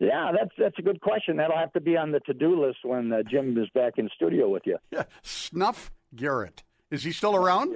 yeah, 0.00 0.32
that's 0.32 0.50
that's 0.58 0.78
a 0.78 0.82
good 0.82 1.00
question. 1.00 1.36
That'll 1.36 1.56
have 1.58 1.72
to 1.74 1.80
be 1.80 1.96
on 1.96 2.12
the 2.12 2.20
to-do 2.20 2.64
list 2.64 2.78
when 2.84 3.12
uh, 3.12 3.22
Jim 3.30 3.56
is 3.58 3.68
back 3.74 3.94
in 3.98 4.08
studio 4.14 4.48
with 4.48 4.62
you. 4.66 4.78
Yeah, 4.90 5.04
Snuff 5.22 5.90
Garrett. 6.14 6.62
Is 6.90 7.04
he 7.04 7.12
still 7.12 7.36
around? 7.36 7.74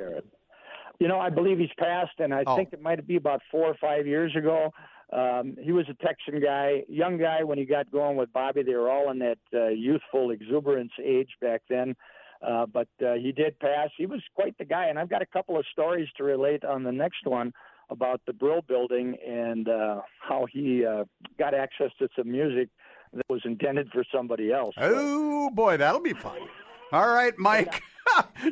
You 0.99 1.09
know, 1.09 1.18
I 1.20 1.28
believe 1.30 1.59
he's 1.59 1.68
passed, 1.78 2.18
and 2.18 2.32
I 2.34 2.44
Oh. 2.47 2.57
think 2.57 2.70
it 2.72 2.80
might 2.80 3.07
be 3.07 3.16
about 3.16 3.42
four 3.51 3.66
or 3.66 3.74
five 3.80 4.07
years 4.07 4.34
ago. 4.36 4.70
Um, 5.12 5.57
he 5.62 5.72
was 5.72 5.86
a 5.88 5.94
Texan 6.05 6.40
guy, 6.42 6.82
young 6.88 7.16
guy 7.18 7.44
when 7.44 7.59
he 7.59 7.64
got 7.64 7.90
going 7.92 8.16
with 8.16 8.32
Bobby. 8.32 8.62
They 8.62 8.74
were 8.74 8.90
all 8.90 9.11
in 9.11 9.18
that 9.20 9.38
uh, 9.55 9.68
youthful 9.68 10.30
exuberance 10.30 10.92
age 11.03 11.30
back 11.40 11.62
then. 11.68 11.94
Uh, 12.47 12.66
but 12.66 12.88
uh, 13.05 13.14
he 13.14 13.32
did 13.32 13.59
pass. 13.61 13.88
He 13.97 14.07
was 14.07 14.20
quite 14.34 14.57
the 14.59 14.64
guy, 14.64 14.86
and 14.86 14.99
I've 14.99 15.09
got 15.09 15.22
a 15.22 15.26
couple 15.26 15.59
of 15.59 15.64
stories 15.72 16.09
to 16.16 16.24
relate 16.24 16.64
on 16.64 16.82
the 16.82 16.92
next 16.92 17.24
one 17.26 17.53
about 17.91 18.20
the 18.26 18.32
Brill 18.32 18.62
Building 18.62 19.16
and 19.26 19.68
uh, 19.68 20.03
how 20.20 20.47
he 20.51 20.84
uh, 20.84 21.05
got 21.39 21.55
access 21.55 21.91
to 21.99 22.09
some 22.16 22.30
music 22.30 22.68
that 23.12 23.24
was 23.28 23.43
intended 23.45 23.89
for 23.93 24.05
somebody 24.12 24.53
else. 24.53 24.74
Oh 24.78 25.51
boy, 25.51 25.76
that'll 25.76 26.01
be 26.01 26.12
fun. 26.12 26.39
All 26.93 27.09
right, 27.09 27.34
Mike. 27.39 27.82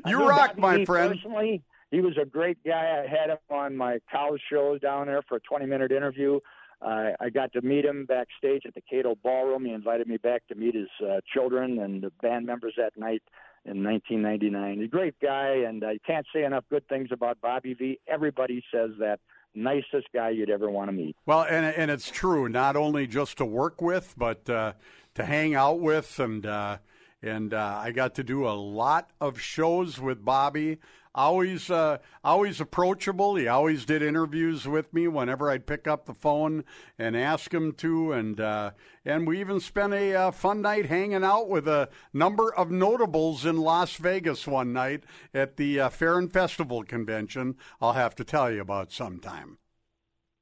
You 0.04 0.28
rock, 0.28 0.58
my 0.58 0.84
friend. 0.84 1.14
Personally, 1.14 1.62
he 1.90 2.00
was 2.00 2.18
a 2.20 2.24
great 2.24 2.58
guy. 2.66 3.02
I 3.02 3.08
had 3.08 3.30
him 3.30 3.38
on 3.50 3.76
my 3.76 3.98
college 4.10 4.42
shows 4.50 4.80
down 4.80 5.06
there 5.06 5.22
for 5.28 5.36
a 5.36 5.40
20 5.40 5.64
minute 5.66 5.92
interview. 5.92 6.40
Uh, 6.82 7.12
I 7.20 7.30
got 7.30 7.52
to 7.52 7.62
meet 7.62 7.84
him 7.84 8.04
backstage 8.04 8.62
at 8.66 8.74
the 8.74 8.82
Kato 8.82 9.14
Ballroom. 9.22 9.64
He 9.64 9.72
invited 9.72 10.08
me 10.08 10.16
back 10.16 10.46
to 10.48 10.54
meet 10.54 10.74
his 10.74 10.88
uh, 11.00 11.20
children 11.32 11.78
and 11.78 12.02
the 12.02 12.10
band 12.20 12.46
members 12.46 12.74
that 12.76 12.92
night 12.96 13.22
in 13.64 13.82
1999. 13.82 14.78
He's 14.78 14.84
a 14.84 14.88
great 14.88 15.14
guy, 15.20 15.64
and 15.66 15.84
I 15.84 15.98
can't 16.06 16.26
say 16.34 16.44
enough 16.44 16.64
good 16.70 16.86
things 16.88 17.08
about 17.12 17.40
Bobby 17.40 17.74
Vee. 17.74 18.00
Everybody 18.06 18.62
says 18.72 18.90
that. 18.98 19.20
Nicest 19.56 20.08
guy 20.12 20.30
you'd 20.30 20.50
ever 20.50 20.68
want 20.68 20.88
to 20.88 20.92
meet. 20.92 21.14
Well, 21.26 21.46
and 21.48 21.64
and 21.64 21.88
it's 21.88 22.10
true. 22.10 22.48
Not 22.48 22.74
only 22.74 23.06
just 23.06 23.36
to 23.38 23.44
work 23.44 23.80
with, 23.80 24.12
but 24.16 24.50
uh, 24.50 24.72
to 25.14 25.24
hang 25.24 25.54
out 25.54 25.78
with, 25.78 26.18
and 26.18 26.44
uh, 26.44 26.78
and 27.22 27.54
uh, 27.54 27.80
I 27.80 27.92
got 27.92 28.16
to 28.16 28.24
do 28.24 28.48
a 28.48 28.50
lot 28.50 29.10
of 29.20 29.40
shows 29.40 30.00
with 30.00 30.24
Bobby. 30.24 30.78
Always, 31.14 31.70
uh, 31.70 31.98
always 32.24 32.60
approachable. 32.60 33.36
He 33.36 33.46
always 33.46 33.84
did 33.84 34.02
interviews 34.02 34.66
with 34.66 34.92
me 34.92 35.06
whenever 35.06 35.48
I'd 35.48 35.66
pick 35.66 35.86
up 35.86 36.06
the 36.06 36.14
phone 36.14 36.64
and 36.98 37.16
ask 37.16 37.54
him 37.54 37.72
to, 37.74 38.10
and 38.12 38.40
uh, 38.40 38.72
and 39.04 39.24
we 39.24 39.38
even 39.38 39.60
spent 39.60 39.92
a 39.92 40.14
uh, 40.14 40.30
fun 40.32 40.60
night 40.60 40.86
hanging 40.86 41.22
out 41.22 41.48
with 41.48 41.68
a 41.68 41.88
number 42.12 42.52
of 42.52 42.72
notables 42.72 43.46
in 43.46 43.58
Las 43.58 43.94
Vegas 43.96 44.46
one 44.46 44.72
night 44.72 45.04
at 45.32 45.56
the 45.56 45.78
uh, 45.78 45.88
Fair 45.88 46.18
and 46.18 46.32
Festival 46.32 46.82
convention. 46.82 47.56
I'll 47.80 47.92
have 47.92 48.16
to 48.16 48.24
tell 48.24 48.50
you 48.50 48.60
about 48.60 48.90
sometime. 48.90 49.58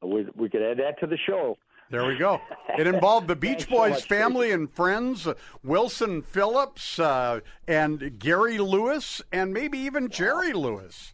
We, 0.01 0.27
we 0.35 0.49
could 0.49 0.63
add 0.63 0.79
that 0.79 0.99
to 1.01 1.07
the 1.07 1.19
show. 1.27 1.59
There 1.93 2.07
we 2.07 2.17
go. 2.17 2.41
It 2.79 2.87
involved 2.87 3.29
the 3.29 3.37
Beach 3.47 3.65
Thanks 3.65 3.65
so 3.67 3.77
Boys 3.77 3.91
much, 3.91 4.05
family 4.05 4.51
and 4.51 4.71
friends, 4.73 5.27
uh, 5.27 5.35
Wilson 5.63 6.23
Phillips 6.23 6.99
uh, 6.99 7.41
and 7.69 8.19
Gary 8.19 8.57
Lewis, 8.57 9.21
and 9.31 9.53
maybe 9.53 9.79
even 9.81 10.09
Jerry 10.09 10.55
Lewis. 10.55 11.13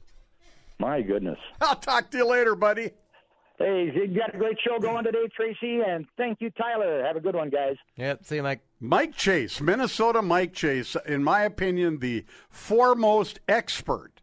My 0.79 1.03
goodness. 1.03 1.39
I'll 1.61 1.75
talk 1.75 2.13
to 2.13 2.19
you 2.19 2.27
later, 2.29 2.55
buddy. 2.55 2.93
Hey, 3.59 3.91
you 3.93 4.07
got 4.17 4.37
a 4.37 4.39
great 4.39 4.57
show 4.65 4.79
going 4.79 5.03
today, 5.03 5.27
Tracy, 5.35 5.81
and 5.85 6.07
thank 6.17 6.41
you, 6.41 6.51
Tyler. 6.51 7.05
Have 7.05 7.17
a 7.17 7.21
good 7.21 7.35
one, 7.35 7.51
guys. 7.51 7.75
Yep. 7.97 8.25
See 8.25 8.37
you, 8.37 8.45
Mike. 8.45 8.61
Mike 8.79 9.17
Chase, 9.17 9.61
Minnesota 9.61 10.23
Mike 10.23 10.53
Chase, 10.53 10.97
in 11.07 11.25
my 11.25 11.43
opinion, 11.43 11.99
the 11.99 12.25
foremost 12.49 13.41
expert 13.49 14.18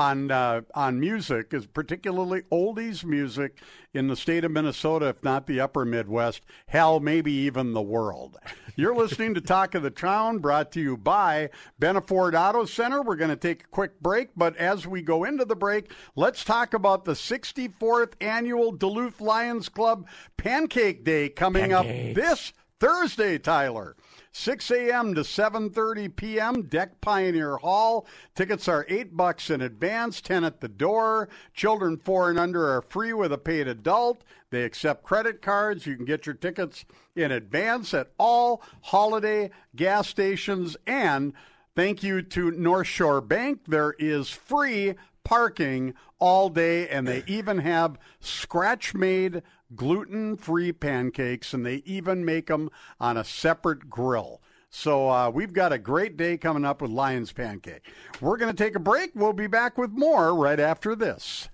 on 0.00 0.30
uh, 0.30 0.62
on 0.74 0.98
music, 0.98 1.52
is 1.52 1.66
particularly 1.66 2.40
oldies 2.50 3.04
music 3.04 3.60
in 3.92 4.08
the 4.08 4.16
state 4.16 4.44
of 4.44 4.50
Minnesota, 4.50 5.08
if 5.08 5.22
not 5.22 5.46
the 5.46 5.60
upper 5.60 5.84
Midwest, 5.84 6.42
hell, 6.66 7.00
maybe 7.00 7.30
even 7.32 7.74
the 7.74 7.82
world. 7.82 8.38
You're 8.76 8.94
listening 8.94 9.34
to 9.34 9.42
Talk 9.42 9.74
of 9.74 9.82
the 9.82 9.90
Town, 9.90 10.38
brought 10.38 10.72
to 10.72 10.80
you 10.80 10.96
by 10.96 11.50
Benna 11.78 12.06
Ford 12.06 12.34
Auto 12.34 12.64
Center. 12.64 13.02
We're 13.02 13.16
going 13.16 13.30
to 13.30 13.36
take 13.36 13.64
a 13.64 13.68
quick 13.68 14.00
break, 14.00 14.30
but 14.34 14.56
as 14.56 14.86
we 14.86 15.02
go 15.02 15.24
into 15.24 15.44
the 15.44 15.56
break, 15.56 15.92
let's 16.16 16.44
talk 16.44 16.72
about 16.72 17.04
the 17.04 17.12
64th 17.12 18.14
annual 18.22 18.72
Duluth 18.72 19.20
Lions 19.20 19.68
Club 19.68 20.06
Pancake 20.38 21.04
Day 21.04 21.28
coming 21.28 21.74
up 21.74 21.84
this 21.86 22.54
Thursday, 22.80 23.36
Tyler. 23.36 23.96
6 24.32 24.70
a.m. 24.70 25.14
to 25.14 25.22
7:30 25.22 26.14
p.m. 26.14 26.62
DECC 26.64 26.90
Pioneer 27.00 27.56
Hall. 27.56 28.06
Tickets 28.34 28.68
are 28.68 28.86
eight 28.88 29.16
bucks 29.16 29.50
in 29.50 29.60
advance, 29.60 30.20
ten 30.20 30.44
at 30.44 30.60
the 30.60 30.68
door. 30.68 31.28
Children 31.52 31.96
four 31.96 32.30
and 32.30 32.38
under 32.38 32.68
are 32.74 32.82
free 32.82 33.12
with 33.12 33.32
a 33.32 33.38
paid 33.38 33.66
adult. 33.66 34.22
They 34.50 34.62
accept 34.62 35.02
credit 35.02 35.42
cards. 35.42 35.86
You 35.86 35.96
can 35.96 36.04
get 36.04 36.26
your 36.26 36.34
tickets 36.34 36.84
in 37.16 37.32
advance 37.32 37.92
at 37.92 38.12
all 38.18 38.62
holiday 38.82 39.50
gas 39.74 40.08
stations. 40.08 40.76
And 40.86 41.32
thank 41.74 42.02
you 42.02 42.22
to 42.22 42.50
North 42.52 42.86
Shore 42.86 43.20
Bank. 43.20 43.62
There 43.66 43.94
is 43.98 44.30
free 44.30 44.94
parking 45.24 45.94
all 46.18 46.48
day, 46.48 46.88
and 46.88 47.06
they 47.06 47.24
even 47.26 47.58
have 47.58 47.98
scratch 48.20 48.94
made 48.94 49.42
gluten 49.74 50.36
free 50.36 50.72
pancakes, 50.72 51.54
and 51.54 51.64
they 51.64 51.76
even 51.86 52.24
make 52.24 52.46
them 52.46 52.70
on 52.98 53.16
a 53.16 53.24
separate 53.24 53.88
grill. 53.88 54.40
So 54.70 55.08
uh, 55.10 55.30
we've 55.30 55.52
got 55.52 55.72
a 55.72 55.78
great 55.78 56.16
day 56.16 56.36
coming 56.36 56.64
up 56.64 56.80
with 56.80 56.90
Lions 56.90 57.32
Pancake. 57.32 57.90
We're 58.20 58.36
going 58.36 58.54
to 58.54 58.64
take 58.64 58.76
a 58.76 58.80
break. 58.80 59.10
We'll 59.14 59.32
be 59.32 59.48
back 59.48 59.76
with 59.76 59.90
more 59.90 60.34
right 60.34 60.60
after 60.60 60.94
this. 60.94 61.48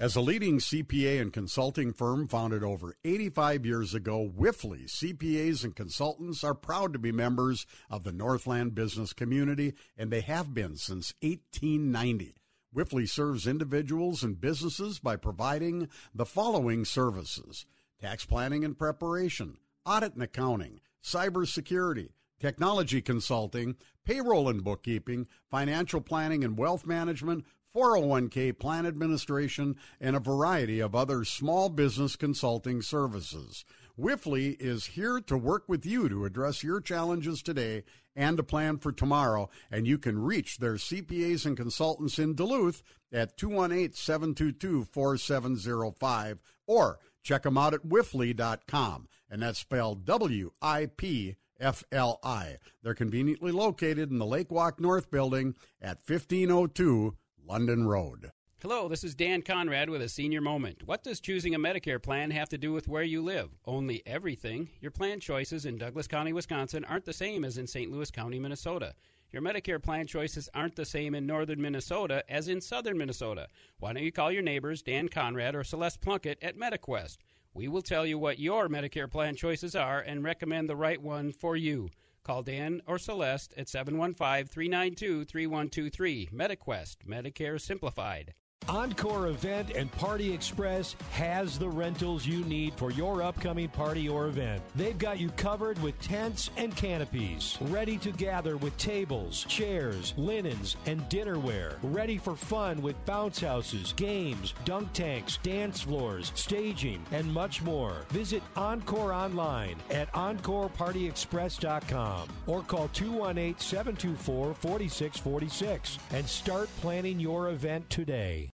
As 0.00 0.14
a 0.14 0.20
leading 0.20 0.58
CPA 0.60 1.20
and 1.20 1.32
consulting 1.32 1.92
firm 1.92 2.28
founded 2.28 2.62
over 2.62 2.94
85 3.04 3.66
years 3.66 3.94
ago, 3.94 4.30
Wipfli 4.32 4.84
CPAs 4.84 5.64
and 5.64 5.74
consultants 5.74 6.44
are 6.44 6.54
proud 6.54 6.92
to 6.92 7.00
be 7.00 7.10
members 7.10 7.66
of 7.90 8.04
the 8.04 8.12
Northland 8.12 8.76
business 8.76 9.12
community, 9.12 9.74
and 9.96 10.12
they 10.12 10.20
have 10.20 10.54
been 10.54 10.76
since 10.76 11.14
1890. 11.22 12.36
Wipfli 12.72 13.08
serves 13.08 13.48
individuals 13.48 14.22
and 14.22 14.40
businesses 14.40 15.00
by 15.00 15.16
providing 15.16 15.88
the 16.14 16.26
following 16.26 16.84
services 16.84 17.66
tax 18.00 18.24
planning 18.24 18.64
and 18.64 18.78
preparation, 18.78 19.56
audit 19.84 20.14
and 20.14 20.22
accounting, 20.22 20.80
cybersecurity, 21.02 22.10
technology 22.38 23.02
consulting, 23.02 23.74
payroll 24.04 24.48
and 24.48 24.62
bookkeeping, 24.62 25.26
financial 25.50 26.00
planning 26.00 26.44
and 26.44 26.56
wealth 26.56 26.86
management, 26.86 27.44
401k 27.78 28.58
plan 28.58 28.86
administration, 28.86 29.76
and 30.00 30.16
a 30.16 30.20
variety 30.20 30.80
of 30.80 30.94
other 30.94 31.24
small 31.24 31.68
business 31.68 32.16
consulting 32.16 32.82
services. 32.82 33.64
Wipfli 33.98 34.60
is 34.60 34.86
here 34.86 35.20
to 35.20 35.36
work 35.36 35.68
with 35.68 35.86
you 35.86 36.08
to 36.08 36.24
address 36.24 36.64
your 36.64 36.80
challenges 36.80 37.42
today 37.42 37.84
and 38.16 38.36
to 38.36 38.42
plan 38.42 38.78
for 38.78 38.90
tomorrow. 38.90 39.48
And 39.70 39.86
you 39.86 39.98
can 39.98 40.20
reach 40.20 40.58
their 40.58 40.74
CPAs 40.74 41.46
and 41.46 41.56
consultants 41.56 42.18
in 42.18 42.34
Duluth 42.34 42.82
at 43.12 43.36
218 43.36 43.94
722 43.94 44.84
4705 44.84 46.42
or 46.66 46.98
check 47.22 47.42
them 47.42 47.58
out 47.58 47.74
at 47.74 47.86
wipfli.com. 47.86 49.08
and 49.30 49.42
that's 49.42 49.58
spelled 49.60 50.04
W 50.04 50.50
I 50.60 50.86
P 50.86 51.36
F 51.60 51.84
L 51.90 52.18
I. 52.22 52.56
They're 52.82 52.94
conveniently 52.94 53.52
located 53.52 54.10
in 54.10 54.18
the 54.18 54.26
Lake 54.26 54.50
Walk 54.50 54.80
North 54.80 55.10
building 55.10 55.54
at 55.80 55.98
1502 56.06 57.16
London 57.48 57.88
Road. 57.88 58.30
Hello, 58.60 58.88
this 58.88 59.04
is 59.04 59.14
Dan 59.14 59.40
Conrad 59.40 59.88
with 59.88 60.02
a 60.02 60.08
senior 60.08 60.42
moment. 60.42 60.82
What 60.84 61.02
does 61.02 61.18
choosing 61.18 61.54
a 61.54 61.58
Medicare 61.58 62.02
plan 62.02 62.30
have 62.30 62.50
to 62.50 62.58
do 62.58 62.74
with 62.74 62.88
where 62.88 63.02
you 63.02 63.22
live? 63.22 63.48
Only 63.64 64.02
everything. 64.04 64.68
Your 64.82 64.90
plan 64.90 65.18
choices 65.18 65.64
in 65.64 65.78
Douglas 65.78 66.06
County, 66.06 66.34
Wisconsin 66.34 66.84
aren't 66.84 67.06
the 67.06 67.12
same 67.14 67.46
as 67.46 67.56
in 67.56 67.66
St. 67.66 67.90
Louis 67.90 68.10
County, 68.10 68.38
Minnesota. 68.38 68.92
Your 69.32 69.40
Medicare 69.40 69.82
plan 69.82 70.06
choices 70.06 70.50
aren't 70.52 70.76
the 70.76 70.84
same 70.84 71.14
in 71.14 71.26
northern 71.26 71.62
Minnesota 71.62 72.22
as 72.28 72.48
in 72.48 72.60
southern 72.60 72.98
Minnesota. 72.98 73.48
Why 73.78 73.94
don't 73.94 74.02
you 74.02 74.12
call 74.12 74.30
your 74.30 74.42
neighbors, 74.42 74.82
Dan 74.82 75.08
Conrad 75.08 75.54
or 75.54 75.64
Celeste 75.64 76.02
Plunkett 76.02 76.38
at 76.42 76.58
MediQuest? 76.58 77.16
We 77.54 77.68
will 77.68 77.82
tell 77.82 78.04
you 78.04 78.18
what 78.18 78.38
your 78.38 78.68
Medicare 78.68 79.10
plan 79.10 79.36
choices 79.36 79.74
are 79.74 80.00
and 80.00 80.22
recommend 80.22 80.68
the 80.68 80.76
right 80.76 81.00
one 81.00 81.32
for 81.32 81.56
you. 81.56 81.88
Call 82.28 82.42
Dan 82.42 82.82
or 82.86 82.98
Celeste 82.98 83.54
at 83.56 83.70
715 83.70 84.48
392 84.48 85.24
3123. 85.24 86.28
MediQuest, 86.30 86.96
Medicare 87.08 87.58
Simplified. 87.58 88.34
Encore 88.68 89.28
Event 89.28 89.70
and 89.70 89.90
Party 89.92 90.30
Express 90.32 90.94
has 91.12 91.58
the 91.58 91.68
rentals 91.68 92.26
you 92.26 92.44
need 92.44 92.74
for 92.74 92.90
your 92.90 93.22
upcoming 93.22 93.68
party 93.68 94.10
or 94.10 94.26
event. 94.26 94.62
They've 94.76 94.98
got 94.98 95.18
you 95.18 95.30
covered 95.30 95.82
with 95.82 95.98
tents 96.02 96.50
and 96.58 96.76
canopies, 96.76 97.56
ready 97.62 97.96
to 97.98 98.12
gather 98.12 98.58
with 98.58 98.76
tables, 98.76 99.46
chairs, 99.48 100.12
linens, 100.18 100.76
and 100.84 101.00
dinnerware, 101.08 101.76
ready 101.82 102.18
for 102.18 102.36
fun 102.36 102.82
with 102.82 103.02
bounce 103.06 103.40
houses, 103.40 103.94
games, 103.94 104.52
dunk 104.66 104.92
tanks, 104.92 105.38
dance 105.42 105.80
floors, 105.80 106.30
staging, 106.34 107.02
and 107.10 107.32
much 107.32 107.62
more. 107.62 108.04
Visit 108.10 108.42
Encore 108.54 109.14
online 109.14 109.76
at 109.90 110.12
EncorePartyExpress.com 110.12 112.28
or 112.46 112.60
call 112.62 112.88
218 112.88 113.58
724 113.58 114.52
4646 114.54 115.98
and 116.12 116.28
start 116.28 116.68
planning 116.80 117.18
your 117.18 117.48
event 117.48 117.88
today. 117.88 118.47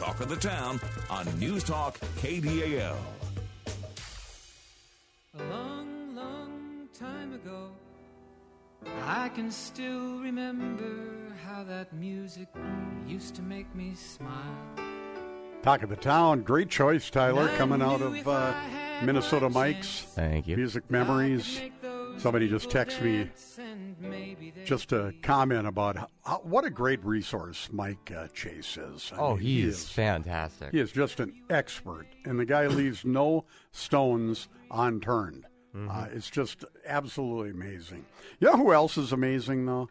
Talk 0.00 0.18
of 0.20 0.30
the 0.30 0.36
Town 0.36 0.80
on 1.10 1.26
News 1.38 1.62
Talk 1.62 2.00
KDAL. 2.22 2.96
A 5.38 5.42
long, 5.50 6.16
long 6.16 6.88
time 6.98 7.34
ago, 7.34 7.68
I 9.04 9.28
can 9.28 9.50
still 9.50 10.18
remember 10.18 11.34
how 11.44 11.64
that 11.64 11.92
music 11.92 12.48
used 13.06 13.34
to 13.34 13.42
make 13.42 13.72
me 13.74 13.92
smile. 13.94 14.56
Talk 15.62 15.82
of 15.82 15.90
the 15.90 15.96
Town. 15.96 16.44
Great 16.44 16.70
choice, 16.70 17.10
Tyler, 17.10 17.48
coming 17.58 17.82
out 17.82 18.00
of 18.00 18.26
uh, 18.26 18.54
Minnesota 19.02 19.50
Mike's. 19.50 20.00
Thank 20.14 20.48
you. 20.48 20.56
Music 20.56 20.90
Memories. 20.90 21.60
Somebody 22.20 22.48
just 22.48 22.68
texted 22.68 23.02
me 23.02 24.52
just 24.66 24.92
a 24.92 25.14
comment 25.22 25.66
about 25.66 25.96
how, 26.22 26.36
what 26.44 26.64
a 26.66 26.70
great 26.70 27.02
resource 27.04 27.70
Mike 27.72 28.12
uh, 28.14 28.28
Chase 28.28 28.76
is. 28.76 29.10
I 29.14 29.18
Oh, 29.18 29.30
mean, 29.34 29.40
he 29.42 29.60
he 29.62 29.68
is 29.68 29.88
fantastic. 29.88 30.70
He 30.72 30.80
is 30.80 30.92
just 30.92 31.18
an 31.20 31.32
expert, 31.48 32.06
and 32.26 32.38
the 32.38 32.44
guy 32.44 32.66
leaves 32.66 33.04
no 33.06 33.46
stones 33.72 34.48
unturned. 34.70 35.46
Uh, 35.74 36.06
it's 36.12 36.28
just 36.28 36.64
absolutely 36.84 37.50
amazing. 37.50 38.04
You 38.40 38.48
know 38.48 38.56
who 38.56 38.72
else 38.72 38.98
is 38.98 39.12
amazing, 39.12 39.66
though? 39.66 39.88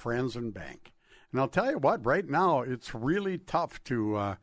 Franzen 0.00 0.54
Bank. 0.54 0.92
And 1.32 1.40
I'll 1.40 1.48
tell 1.48 1.70
you 1.70 1.78
what, 1.78 2.06
right 2.06 2.28
now, 2.28 2.60
it's 2.62 2.94
really 2.94 3.36
tough 3.38 3.82
to. 3.84 4.16
Uh, 4.16 4.34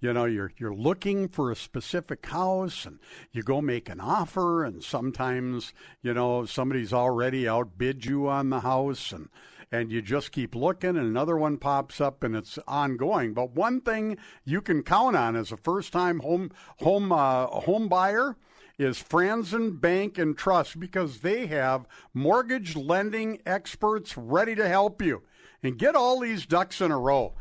you 0.00 0.12
know, 0.12 0.26
you're 0.26 0.52
you're 0.58 0.74
looking 0.74 1.28
for 1.28 1.50
a 1.50 1.56
specific 1.56 2.24
house, 2.26 2.86
and 2.86 3.00
you 3.32 3.42
go 3.42 3.60
make 3.60 3.88
an 3.88 4.00
offer, 4.00 4.64
and 4.64 4.82
sometimes 4.82 5.72
you 6.02 6.14
know 6.14 6.44
somebody's 6.44 6.92
already 6.92 7.48
outbid 7.48 8.04
you 8.04 8.28
on 8.28 8.50
the 8.50 8.60
house, 8.60 9.12
and 9.12 9.28
and 9.72 9.90
you 9.90 10.00
just 10.00 10.32
keep 10.32 10.54
looking, 10.54 10.90
and 10.90 10.98
another 10.98 11.36
one 11.36 11.58
pops 11.58 12.00
up, 12.00 12.22
and 12.22 12.36
it's 12.36 12.58
ongoing. 12.68 13.34
But 13.34 13.52
one 13.52 13.80
thing 13.80 14.16
you 14.44 14.62
can 14.62 14.82
count 14.82 15.16
on 15.16 15.36
as 15.36 15.50
a 15.52 15.56
first-time 15.56 16.20
home 16.20 16.52
home 16.78 17.10
uh, 17.10 17.46
home 17.46 17.88
buyer 17.88 18.36
is 18.78 19.02
Franzen 19.02 19.80
Bank 19.80 20.16
and 20.16 20.38
Trust 20.38 20.78
because 20.78 21.18
they 21.18 21.46
have 21.46 21.88
mortgage 22.14 22.76
lending 22.76 23.40
experts 23.44 24.16
ready 24.16 24.54
to 24.54 24.68
help 24.68 25.02
you 25.02 25.24
and 25.62 25.76
get 25.76 25.96
all 25.96 26.20
these 26.20 26.46
ducks 26.46 26.80
in 26.80 26.92
a 26.92 26.98
row. 26.98 27.34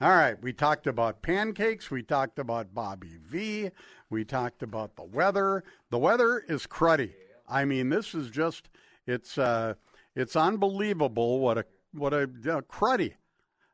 All 0.01 0.11
right, 0.11 0.41
we 0.41 0.53
talked 0.53 0.87
about 0.87 1.23
pancakes, 1.23 1.91
we 1.91 2.05
talked 2.05 2.39
about 2.39 2.73
Bobby 2.73 3.19
Vee, 3.21 3.73
we 4.11 4.25
talked 4.25 4.63
about 4.63 4.95
the 4.97 5.03
weather. 5.03 5.65
The 5.91 5.99
weather 5.99 6.39
is 6.49 6.69
cruddy. 6.69 7.15
I 7.49 7.65
mean, 7.65 7.89
this 7.89 8.15
is 8.15 8.31
just 8.31 8.69
it's 9.07 9.39
uh 9.39 9.75
it's 10.15 10.37
unbelievable 10.37 11.41
what 11.41 11.59
a 11.59 11.65
what 11.93 12.15
a 12.15 12.23
uh, 12.23 12.61
cruddy 12.63 13.15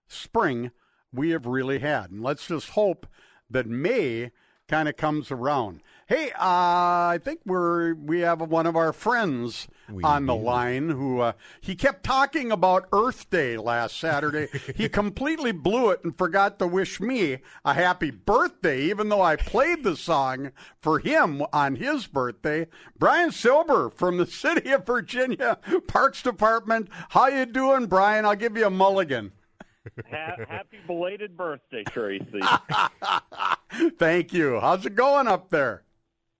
spring 0.09 0.71
we 1.13 1.29
have 1.31 1.47
really 1.47 1.81
had. 1.81 2.11
And 2.11 2.23
let's 2.23 2.47
just 2.47 2.71
hope 2.71 3.07
that 3.51 3.67
May 3.67 4.31
kind 4.69 4.89
of 4.89 4.97
comes 4.97 5.31
around. 5.31 5.83
Hey, 6.07 6.33
uh, 6.33 6.37
I 6.39 7.19
think 7.23 7.41
we're 7.47 7.95
we 7.95 8.21
have 8.21 8.43
one 8.43 8.67
of 8.67 8.77
our 8.77 8.93
friends 8.93 9.69
on 10.03 10.27
the 10.27 10.35
line 10.35 10.91
who 10.91 11.21
uh, 11.21 11.33
he 11.63 11.75
kept 11.75 12.05
talking 12.05 12.53
about 12.53 12.89
Earth 12.93 13.31
Day 13.31 13.57
last 13.57 13.99
Saturday. 13.99 14.49
he 14.77 14.91
completely 14.91 15.51
blew 15.51 15.89
it 15.89 16.05
and 16.05 16.17
forgot 16.17 16.59
to 16.59 16.67
wish 16.67 17.01
me 17.01 17.39
a 17.65 17.73
happy 17.73 18.11
birthday, 18.11 18.83
even 18.83 19.09
though 19.09 19.23
I 19.23 19.37
played 19.37 19.83
the 19.83 19.97
song 19.97 20.53
for 20.79 20.99
him 20.99 21.43
on 21.55 21.77
his 21.77 22.07
birthday. 22.07 22.67
Brian 22.99 23.33
Silber 23.33 23.89
from 23.89 24.19
the 24.19 24.27
city 24.45 24.73
of 24.73 24.85
Virginia 24.85 25.59
Parks 25.87 26.23
Department. 26.23 26.89
How 27.11 27.29
you 27.29 27.47
doing, 27.47 27.87
Brian? 27.87 28.27
I'll 28.27 28.37
give 28.37 28.59
you 28.59 28.67
a 28.67 28.71
mulligan. 28.71 29.33
Happy 30.11 30.79
belated 30.87 31.35
birthday, 31.37 31.85
Tracy. 31.85 32.41
Thank 33.99 34.35
you. 34.35 34.61
How's 34.61 34.85
it 34.85 34.95
going 34.95 35.29
up 35.29 35.49
there? 35.51 35.83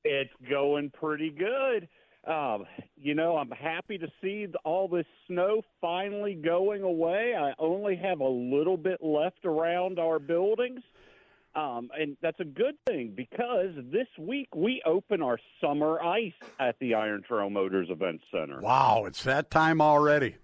It's 0.05 0.33
going 0.49 0.91
pretty 0.91 1.31
good. 1.31 1.89
Um, 2.27 2.65
you 2.97 3.15
know, 3.15 3.37
I'm 3.37 3.51
happy 3.51 3.99
to 3.99 4.09
see 4.23 4.47
all 4.65 4.89
this 4.89 5.07
snow 5.27 5.63
finally 5.81 6.35
going 6.35 6.83
away. 6.83 7.35
I 7.39 7.53
only 7.59 7.97
have 7.97 8.21
a 8.21 8.29
little 8.29 8.77
bit 8.79 9.03
left 9.03 9.45
around 9.45 9.99
our 9.99 10.19
buildings. 10.19 10.81
Um, 11.55 11.91
and 11.97 12.17
that's 12.21 12.41
a 12.41 12.45
good 12.45 12.75
thing 12.87 13.13
because 13.15 13.71
this 13.77 14.09
week 14.19 14.49
we 14.57 14.83
open 14.85 15.23
our 15.23 15.39
summer 15.61 16.03
ice 16.03 16.33
at 16.59 16.77
the 16.81 16.95
Iron 16.95 17.23
Trail 17.23 17.49
Motors 17.49 17.89
Event 17.91 18.23
Center. 18.33 18.61
Wow, 18.61 19.05
it's 19.07 19.23
that 19.23 19.51
time 19.51 19.81
already. 19.81 20.37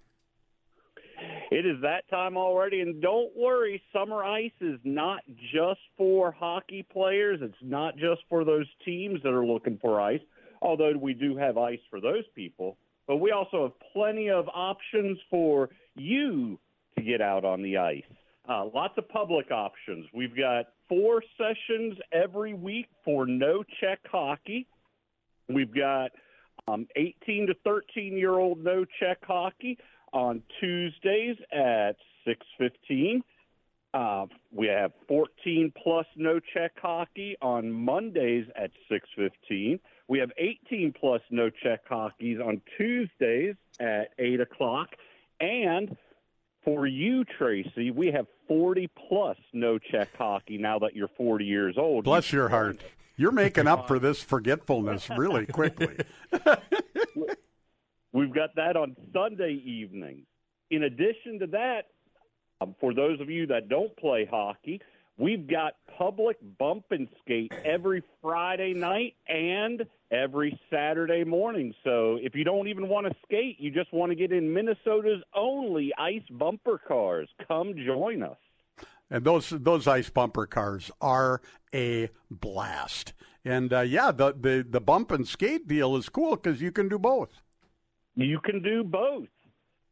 It 1.51 1.65
is 1.65 1.81
that 1.81 2.09
time 2.09 2.37
already, 2.37 2.79
and 2.79 3.01
don't 3.01 3.35
worry, 3.35 3.81
summer 3.91 4.23
ice 4.23 4.51
is 4.61 4.79
not 4.83 5.21
just 5.53 5.81
for 5.97 6.31
hockey 6.31 6.85
players. 6.91 7.39
It's 7.41 7.53
not 7.61 7.97
just 7.97 8.21
for 8.29 8.45
those 8.45 8.67
teams 8.85 9.21
that 9.23 9.33
are 9.33 9.45
looking 9.45 9.77
for 9.81 9.99
ice, 9.99 10.21
although 10.61 10.93
we 10.99 11.13
do 11.13 11.35
have 11.35 11.57
ice 11.57 11.79
for 11.89 11.99
those 11.99 12.23
people. 12.35 12.77
But 13.05 13.17
we 13.17 13.31
also 13.31 13.63
have 13.63 13.91
plenty 13.93 14.29
of 14.29 14.47
options 14.53 15.17
for 15.29 15.69
you 15.95 16.57
to 16.97 17.03
get 17.03 17.21
out 17.21 17.43
on 17.43 17.61
the 17.61 17.77
ice. 17.77 18.03
Uh, 18.47 18.65
lots 18.73 18.93
of 18.97 19.07
public 19.09 19.51
options. 19.51 20.05
We've 20.13 20.35
got 20.35 20.67
four 20.87 21.21
sessions 21.37 21.97
every 22.11 22.53
week 22.53 22.87
for 23.03 23.25
no 23.25 23.63
check 23.81 23.99
hockey. 24.09 24.67
We've 25.49 25.73
got 25.73 26.11
um, 26.67 26.87
18 26.95 27.47
to 27.47 27.53
13 27.63 28.17
year 28.17 28.33
old 28.33 28.63
no 28.63 28.85
check 28.99 29.17
hockey 29.23 29.77
on 30.13 30.43
Tuesdays 30.59 31.37
at 31.51 31.95
6:15. 32.25 33.21
Uh, 33.93 34.25
we 34.51 34.67
have 34.67 34.93
14 35.07 35.73
plus 35.83 36.05
no 36.15 36.39
check 36.39 36.71
hockey 36.81 37.35
on 37.41 37.71
Mondays 37.71 38.45
at 38.55 38.71
6:15. 38.89 39.79
We 40.07 40.19
have 40.19 40.31
18 40.37 40.93
plus 40.93 41.21
no 41.29 41.49
check 41.49 41.81
hockeys 41.87 42.39
on 42.39 42.61
Tuesdays 42.77 43.55
at 43.79 44.11
8 44.17 44.39
o'clock, 44.41 44.89
and 45.39 45.97
For 46.63 46.85
you, 46.85 47.23
Tracy, 47.25 47.89
we 47.89 48.11
have 48.11 48.27
40 48.47 48.87
plus 49.07 49.37
no 49.51 49.79
check 49.79 50.09
hockey 50.15 50.59
now 50.59 50.77
that 50.79 50.95
you're 50.95 51.07
40 51.17 51.43
years 51.43 51.75
old. 51.75 52.03
Bless 52.03 52.31
your 52.31 52.49
heart. 52.49 52.79
You're 53.17 53.31
making 53.31 53.65
up 53.65 53.87
for 53.87 53.97
this 53.97 54.21
forgetfulness 54.21 55.09
really 55.09 55.47
quickly. 55.47 55.97
We've 58.13 58.33
got 58.33 58.55
that 58.55 58.75
on 58.75 58.95
Sunday 59.13 59.61
evenings. 59.65 60.25
In 60.69 60.83
addition 60.83 61.39
to 61.39 61.47
that, 61.47 61.87
um, 62.59 62.75
for 62.79 62.93
those 62.93 63.19
of 63.19 63.29
you 63.29 63.47
that 63.47 63.69
don't 63.69 63.95
play 63.97 64.27
hockey, 64.29 64.81
we've 65.17 65.47
got 65.47 65.73
public 65.97 66.37
bump 66.57 66.85
and 66.91 67.07
skate 67.23 67.53
every 67.63 68.03
Friday 68.21 68.73
night 68.73 69.15
and 69.27 69.85
every 70.11 70.59
Saturday 70.69 71.23
morning. 71.23 71.73
So 71.83 72.17
if 72.21 72.35
you 72.35 72.43
don't 72.43 72.67
even 72.67 72.89
want 72.89 73.07
to 73.07 73.15
skate, 73.25 73.59
you 73.59 73.71
just 73.71 73.93
want 73.93 74.11
to 74.11 74.15
get 74.15 74.31
in 74.31 74.53
Minnesota's 74.53 75.23
only 75.33 75.93
ice 75.97 76.27
bumper 76.31 76.79
cars, 76.85 77.29
come 77.47 77.73
join 77.85 78.23
us. 78.23 78.37
And 79.09 79.25
those 79.25 79.49
those 79.49 79.87
ice 79.87 80.09
bumper 80.09 80.47
cars 80.47 80.89
are 81.01 81.41
a 81.73 82.09
blast. 82.29 83.13
And 83.43 83.73
uh, 83.73 83.81
yeah, 83.81 84.11
the, 84.11 84.33
the 84.33 84.65
the 84.67 84.79
bump 84.79 85.11
and 85.11 85.27
skate 85.27 85.67
deal 85.67 85.97
is 85.97 86.07
cool 86.07 86.37
because 86.37 86.61
you 86.61 86.71
can 86.71 86.87
do 86.87 86.97
both. 86.97 87.41
You 88.15 88.39
can 88.39 88.61
do 88.61 88.83
both. 88.83 89.27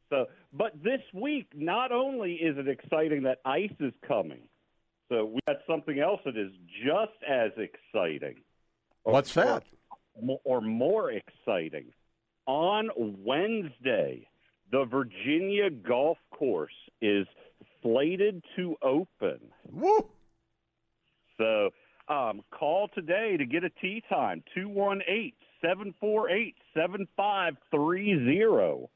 So, 0.10 0.26
but 0.52 0.72
this 0.84 1.02
week, 1.14 1.48
not 1.56 1.92
only 1.92 2.34
is 2.34 2.58
it 2.58 2.68
exciting 2.68 3.24
that 3.24 3.40
ice 3.46 3.74
is 3.80 3.94
coming, 4.08 4.42
so 5.08 5.26
we 5.26 5.40
got 5.48 5.58
something 5.68 6.00
else 6.00 6.20
that 6.26 6.38
is 6.38 6.52
just 6.84 7.12
as 7.28 7.52
exciting. 7.58 8.36
Or- 9.04 9.14
What's 9.14 9.34
that? 9.36 9.64
Or, 10.16 10.40
or 10.44 10.62
more 10.62 11.12
exciting. 11.12 11.86
On 12.48 12.90
Wednesday, 12.98 14.28
the 14.72 14.86
Virginia 14.86 15.70
Golf 15.70 16.18
Course 16.32 16.74
is 17.02 17.28
slated 17.82 18.44
to 18.56 18.76
open. 18.82 19.40
Woo! 19.72 20.10
So 21.38 21.70
um, 22.08 22.42
call 22.52 22.90
today 22.94 23.38
to 23.38 23.46
get 23.46 23.64
a 23.64 23.70
tee 23.82 24.04
time 24.10 24.44
218 24.56 25.34
748 25.62 26.56
7530. 26.74 28.90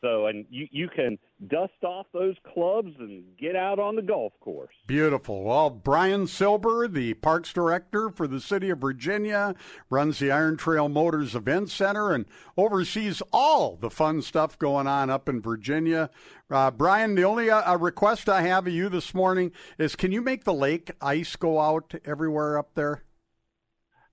So, 0.00 0.26
and 0.26 0.46
you, 0.48 0.68
you 0.70 0.88
can 0.88 1.18
dust 1.48 1.82
off 1.82 2.06
those 2.12 2.36
clubs 2.54 2.92
and 3.00 3.24
get 3.36 3.56
out 3.56 3.80
on 3.80 3.96
the 3.96 4.02
golf 4.02 4.32
course. 4.38 4.74
Beautiful. 4.86 5.42
Well, 5.42 5.70
Brian 5.70 6.28
Silber, 6.28 6.86
the 6.86 7.14
Parks 7.14 7.52
Director 7.52 8.10
for 8.10 8.28
the 8.28 8.40
City 8.40 8.70
of 8.70 8.78
Virginia, 8.78 9.56
runs 9.90 10.20
the 10.20 10.30
Iron 10.30 10.56
Trail 10.56 10.88
Motors 10.88 11.34
Event 11.34 11.70
Center 11.70 12.12
and 12.12 12.26
oversees 12.56 13.22
all 13.32 13.74
the 13.74 13.90
fun 13.90 14.22
stuff 14.22 14.56
going 14.56 14.86
on 14.86 15.10
up 15.10 15.28
in 15.28 15.42
Virginia. 15.42 16.10
Uh, 16.48 16.70
Brian, 16.70 17.16
the 17.16 17.24
only 17.24 17.50
uh, 17.50 17.76
request 17.76 18.28
I 18.28 18.42
have 18.42 18.68
of 18.68 18.72
you 18.72 18.88
this 18.88 19.12
morning 19.12 19.50
is 19.78 19.96
can 19.96 20.12
you 20.12 20.22
make 20.22 20.44
the 20.44 20.54
lake 20.54 20.92
ice 21.00 21.34
go 21.34 21.60
out 21.60 21.92
everywhere 22.04 22.56
up 22.56 22.74
there? 22.74 23.02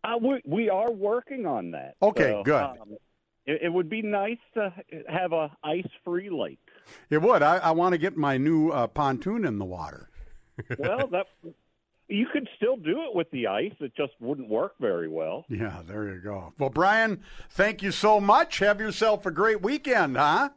Uh, 0.06 0.18
we, 0.22 0.42
we 0.46 0.70
are 0.70 0.92
working 0.92 1.46
on 1.46 1.72
that. 1.72 1.96
Okay, 2.02 2.32
So, 2.32 2.44
good. 2.44 2.62
um, 2.64 2.96
it, 3.46 3.62
it 3.64 3.74
would 3.74 3.90
be 3.90 4.02
nice 4.02 4.38
to 4.54 4.74
have 5.10 5.34
a 5.34 5.52
ice-free 5.64 6.30
lake. 6.30 6.60
It 7.10 7.22
would. 7.22 7.42
I, 7.42 7.58
I 7.58 7.72
want 7.72 7.94
to 7.94 7.98
get 7.98 8.16
my 8.18 8.38
new 8.38 8.70
uh, 8.70 8.88
pontoon 8.88 9.46
in 9.46 9.58
the 9.60 9.66
water. 9.66 10.10
Well, 10.80 11.08
that 11.08 11.26
you 12.08 12.28
could 12.32 12.48
still 12.56 12.78
do 12.78 13.02
it 13.04 13.16
with 13.16 13.30
the 13.32 13.48
ice. 13.48 13.74
It 13.82 13.94
just 13.98 14.14
wouldn't 14.22 14.48
work 14.48 14.76
very 14.80 15.10
well. 15.10 15.44
Yeah, 15.50 15.82
there 15.88 16.14
you 16.14 16.22
go. 16.22 16.54
Well, 16.60 16.70
Brian, 16.70 17.22
thank 17.50 17.82
you 17.84 17.92
so 17.92 18.22
much. 18.22 18.60
Have 18.60 18.80
yourself 18.80 19.26
a 19.26 19.32
great 19.32 19.62
weekend, 19.62 20.16
huh? 20.16 20.50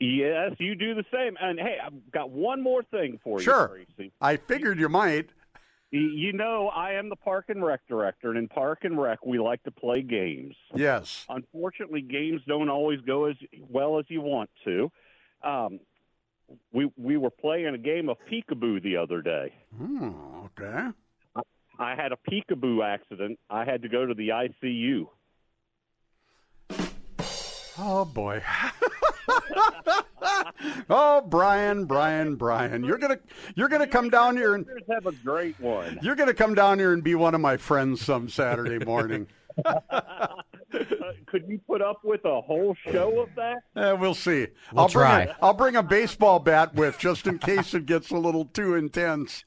Yes, 0.00 0.52
you 0.58 0.74
do 0.74 0.94
the 0.94 1.04
same. 1.12 1.36
And 1.40 1.60
hey, 1.60 1.76
I've 1.84 2.10
got 2.10 2.30
one 2.30 2.60
more 2.62 2.82
thing 2.84 3.20
for 3.22 3.38
you, 3.38 3.44
Sure. 3.44 3.68
Tracy. 3.68 4.12
I 4.20 4.36
figured 4.36 4.80
you 4.80 4.88
might. 4.88 5.30
You 5.94 6.32
know, 6.32 6.68
I 6.68 6.92
am 6.92 7.10
the 7.10 7.16
Park 7.16 7.46
and 7.48 7.62
Rec 7.62 7.80
director, 7.86 8.30
and 8.30 8.38
in 8.38 8.48
Park 8.48 8.78
and 8.84 8.98
Rec, 8.98 9.26
we 9.26 9.38
like 9.38 9.62
to 9.64 9.70
play 9.70 10.00
games. 10.00 10.56
Yes. 10.74 11.26
Unfortunately, 11.28 12.00
games 12.00 12.40
don't 12.48 12.70
always 12.70 13.00
go 13.02 13.26
as 13.26 13.36
well 13.68 13.98
as 13.98 14.06
you 14.08 14.22
want 14.22 14.48
to. 14.64 14.90
Um, 15.44 15.80
we 16.72 16.90
we 16.96 17.18
were 17.18 17.30
playing 17.30 17.74
a 17.74 17.78
game 17.78 18.08
of 18.08 18.16
peekaboo 18.30 18.82
the 18.82 18.96
other 18.96 19.20
day. 19.20 19.52
Hmm, 19.76 20.12
okay. 20.46 20.88
I 21.78 21.94
had 21.94 22.12
a 22.12 22.18
peekaboo 22.30 22.82
accident. 22.82 23.38
I 23.50 23.64
had 23.66 23.82
to 23.82 23.88
go 23.90 24.06
to 24.06 24.14
the 24.14 24.28
ICU. 24.28 25.08
Oh 27.78 28.06
boy. 28.06 28.42
oh, 30.90 31.22
Brian, 31.26 31.84
Brian, 31.84 32.36
Brian, 32.36 32.84
you're 32.84 32.98
gonna 32.98 33.18
you're 33.54 33.68
gonna 33.68 33.86
come 33.86 34.10
down 34.10 34.36
here 34.36 34.54
and 34.54 34.66
have 34.90 35.06
a 35.06 35.12
great 35.12 35.58
one. 35.60 35.98
you're 36.02 36.16
gonna 36.16 36.34
come 36.34 36.54
down 36.54 36.78
here 36.78 36.92
and 36.92 37.02
be 37.02 37.14
one 37.14 37.34
of 37.34 37.40
my 37.40 37.56
friends 37.56 38.00
some 38.00 38.28
Saturday 38.28 38.84
morning. 38.84 39.26
Uh, 39.90 40.28
could 41.26 41.44
you 41.46 41.60
put 41.66 41.82
up 41.82 41.98
with 42.02 42.24
a 42.24 42.40
whole 42.40 42.74
show 42.90 43.20
of 43.20 43.28
that? 43.36 43.58
Eh, 43.76 43.92
we'll 43.92 44.14
see. 44.14 44.46
We'll 44.72 44.84
I'll 44.84 44.88
bring 44.88 45.04
try. 45.04 45.22
A, 45.24 45.34
I'll 45.42 45.52
bring 45.52 45.76
a 45.76 45.82
baseball 45.82 46.38
bat 46.38 46.74
with 46.74 46.98
just 46.98 47.26
in 47.26 47.38
case 47.38 47.74
it 47.74 47.84
gets 47.84 48.10
a 48.10 48.16
little 48.16 48.46
too 48.46 48.74
intense. 48.76 49.44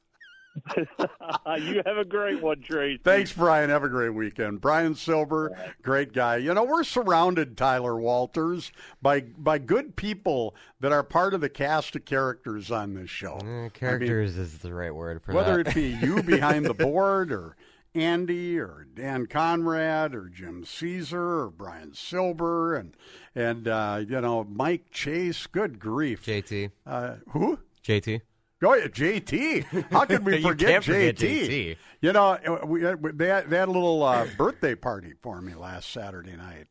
you 0.77 1.81
have 1.85 1.97
a 1.97 2.05
great 2.05 2.41
one, 2.41 2.61
Tracy. 2.61 3.01
Thanks, 3.03 3.33
Brian. 3.33 3.69
Have 3.69 3.83
a 3.83 3.89
great 3.89 4.09
weekend. 4.09 4.61
Brian 4.61 4.95
Silber, 4.95 5.55
great 5.81 6.13
guy. 6.13 6.37
You 6.37 6.53
know, 6.53 6.63
we're 6.63 6.83
surrounded, 6.83 7.57
Tyler 7.57 7.97
Walters, 7.97 8.71
by 9.01 9.21
by 9.21 9.57
good 9.57 9.95
people 9.95 10.55
that 10.79 10.91
are 10.91 11.03
part 11.03 11.33
of 11.33 11.41
the 11.41 11.49
cast 11.49 11.95
of 11.95 12.05
characters 12.05 12.71
on 12.71 12.93
this 12.93 13.09
show. 13.09 13.37
Eh, 13.37 13.69
characters 13.69 14.37
is 14.37 14.59
the 14.59 14.73
right 14.73 14.93
word 14.93 15.21
for 15.21 15.33
that. 15.33 15.37
Whether 15.37 15.63
that. 15.63 15.69
it 15.69 15.75
be 15.75 16.05
you 16.05 16.23
behind 16.23 16.65
the 16.65 16.73
board 16.73 17.31
or 17.31 17.55
Andy 17.93 18.59
or 18.59 18.85
Dan 18.93 19.25
Conrad 19.25 20.13
or 20.13 20.29
Jim 20.29 20.65
Caesar 20.65 21.41
or 21.41 21.49
Brian 21.49 21.93
Silber 21.93 22.75
and 22.75 22.95
and 23.33 23.67
uh, 23.67 24.01
you 24.07 24.21
know 24.21 24.43
Mike 24.43 24.91
Chase. 24.91 25.47
Good 25.47 25.79
grief, 25.79 26.25
JT. 26.25 26.71
Uh, 26.85 27.15
who? 27.29 27.59
JT. 27.83 28.21
Oh, 28.63 28.73
yeah, 28.73 28.87
JT. 28.87 29.91
How 29.91 30.05
could 30.05 30.25
we 30.25 30.41
forget, 30.43 30.83
forget 30.83 31.15
JT? 31.15 31.49
JT. 31.49 31.77
You 32.01 32.13
know, 32.13 32.37
we, 32.65 32.85
uh, 32.85 32.95
they, 33.13 33.27
had, 33.27 33.49
they 33.49 33.57
had 33.57 33.67
a 33.67 33.71
little 33.71 34.01
uh, 34.03 34.27
birthday 34.37 34.75
party 34.75 35.13
for 35.21 35.41
me 35.41 35.53
last 35.55 35.91
Saturday 35.91 36.35
night 36.35 36.67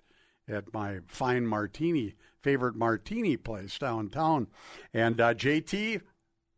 at 0.49 0.73
my 0.73 1.01
fine 1.07 1.47
martini, 1.47 2.15
favorite 2.43 2.75
martini 2.75 3.37
place 3.37 3.79
downtown. 3.79 4.47
And 4.93 5.21
uh, 5.21 5.35
JT 5.35 6.01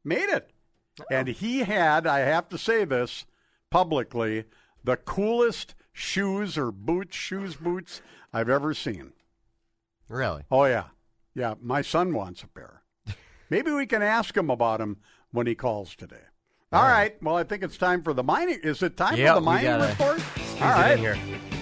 made 0.05 0.29
it. 0.29 0.51
And 1.11 1.29
he 1.29 1.61
had, 1.61 2.07
I 2.07 2.21
have 2.21 2.49
to 2.51 2.59
say 2.59 2.85
this 2.85 3.27
publicly, 3.71 4.45
the 4.83 4.97
coolest 4.97 5.75
shoes 5.93 6.57
or 6.57 6.71
boots, 6.71 7.17
shoes, 7.17 7.57
boots 7.57 8.01
I've 8.33 8.49
ever 8.49 8.73
seen. 8.73 9.13
Really? 10.09 10.45
Oh, 10.51 10.65
yeah. 10.65 10.85
Yeah, 11.35 11.55
my 11.61 11.83
son 11.83 12.15
wants 12.15 12.43
a 12.43 12.47
pair. 12.47 12.83
Maybe 13.51 13.71
we 13.71 13.87
can 13.87 14.03
ask 14.03 14.37
him 14.37 14.51
about 14.51 14.79
them 14.79 14.99
when 15.37 15.47
he 15.47 15.55
calls 15.55 15.95
today. 15.95 16.17
All 16.73 16.83
right. 16.83 17.23
Well, 17.23 17.37
I 17.37 17.45
think 17.45 17.63
it's 17.63 17.77
time 17.77 18.03
for 18.03 18.13
the 18.13 18.25
mining. 18.25 18.59
Is 18.65 18.83
it 18.83 18.97
time 18.97 19.17
Yeah, 19.17 19.35
for 19.35 19.41
the 19.41 19.47
mining 19.47 19.81
report? 19.81 20.21
All 20.61 20.71
right. 20.71 20.99
here. 20.99 21.15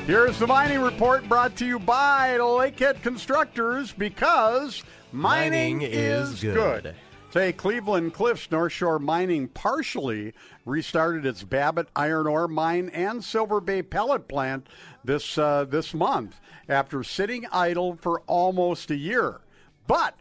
Here's 0.07 0.39
the 0.39 0.47
mining 0.47 0.81
report 0.81 1.29
brought 1.29 1.57
to 1.57 1.67
you 1.67 1.79
by 1.79 2.39
Lakehead 2.39 3.03
Constructors 3.03 3.93
because 3.93 4.83
mining, 5.13 5.79
Mining 5.79 5.83
is 5.83 6.41
good. 6.41 6.95
Say 7.33 7.53
Cleveland 7.53 8.15
Cliffs 8.15 8.49
North 8.51 8.73
Shore 8.73 9.01
Mining 9.01 9.49
partially 9.49 10.33
restarted 10.65 11.27
its 11.27 11.43
Babbitt 11.43 11.89
iron 11.97 12.29
ore 12.29 12.47
mine 12.47 12.89
and 12.91 13.25
Silver 13.25 13.61
Bay 13.61 13.83
pellet 13.83 14.29
plant 14.29 14.69
this 15.05 15.37
uh, 15.37 15.65
this 15.65 15.93
month 15.93 16.41
after 16.69 17.03
sitting 17.03 17.45
idle 17.51 17.99
for 18.01 18.21
almost 18.29 18.91
a 18.91 18.97
year. 18.97 19.41
But 19.89 20.15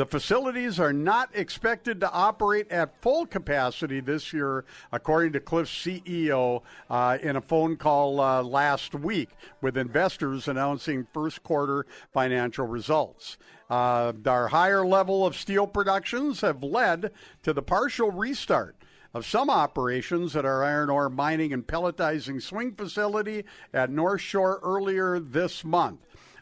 the 0.00 0.06
facilities 0.06 0.80
are 0.80 0.94
not 0.94 1.28
expected 1.34 2.00
to 2.00 2.10
operate 2.10 2.72
at 2.72 3.02
full 3.02 3.26
capacity 3.26 4.00
this 4.00 4.32
year, 4.32 4.64
according 4.92 5.30
to 5.30 5.40
Cliff's 5.40 5.70
CEO 5.70 6.62
uh, 6.88 7.18
in 7.20 7.36
a 7.36 7.40
phone 7.42 7.76
call 7.76 8.18
uh, 8.18 8.42
last 8.42 8.94
week 8.94 9.28
with 9.60 9.76
investors 9.76 10.48
announcing 10.48 11.06
first 11.12 11.42
quarter 11.42 11.84
financial 12.14 12.66
results. 12.66 13.36
Uh, 13.68 14.14
our 14.24 14.48
higher 14.48 14.86
level 14.86 15.26
of 15.26 15.36
steel 15.36 15.66
productions 15.66 16.40
have 16.40 16.62
led 16.62 17.10
to 17.42 17.52
the 17.52 17.60
partial 17.60 18.10
restart 18.10 18.76
of 19.12 19.26
some 19.26 19.50
operations 19.50 20.34
at 20.34 20.46
our 20.46 20.64
iron 20.64 20.88
ore 20.88 21.10
mining 21.10 21.52
and 21.52 21.66
pelletizing 21.66 22.40
swing 22.40 22.72
facility 22.72 23.44
at 23.74 23.90
North 23.90 24.22
Shore 24.22 24.60
earlier 24.62 25.20
this 25.20 25.62
month. 25.62 26.00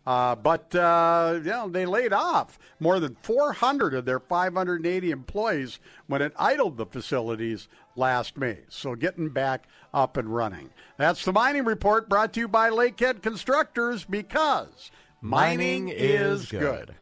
Uh, 0.09 0.34
but 0.34 0.74
uh, 0.74 1.34
you 1.36 1.50
know, 1.50 1.68
they 1.68 1.84
laid 1.84 2.14
off 2.14 2.59
more 2.80 2.98
than 2.98 3.14
400 3.20 3.92
of 3.92 4.06
their 4.06 4.18
580 4.18 5.11
employees 5.11 5.80
when 6.06 6.22
it 6.22 6.32
idled 6.38 6.78
the 6.78 6.86
facilities 6.86 7.68
last 7.94 8.38
May. 8.38 8.61
So 8.70 8.94
getting 8.94 9.28
back 9.28 9.68
up 9.92 10.16
and 10.16 10.34
running. 10.34 10.70
That's 10.96 11.26
the 11.26 11.32
mining 11.34 11.66
report 11.66 12.09
brought 12.09 12.32
to 12.32 12.40
you 12.40 12.48
by 12.48 12.70
Lakehead 12.70 13.20
Constructors 13.20 14.06
because 14.06 14.90
mining, 15.20 15.84
Mining 15.84 15.88
is 15.94 16.44
is 16.44 16.50
good. 16.52 16.61
good. 16.62 16.94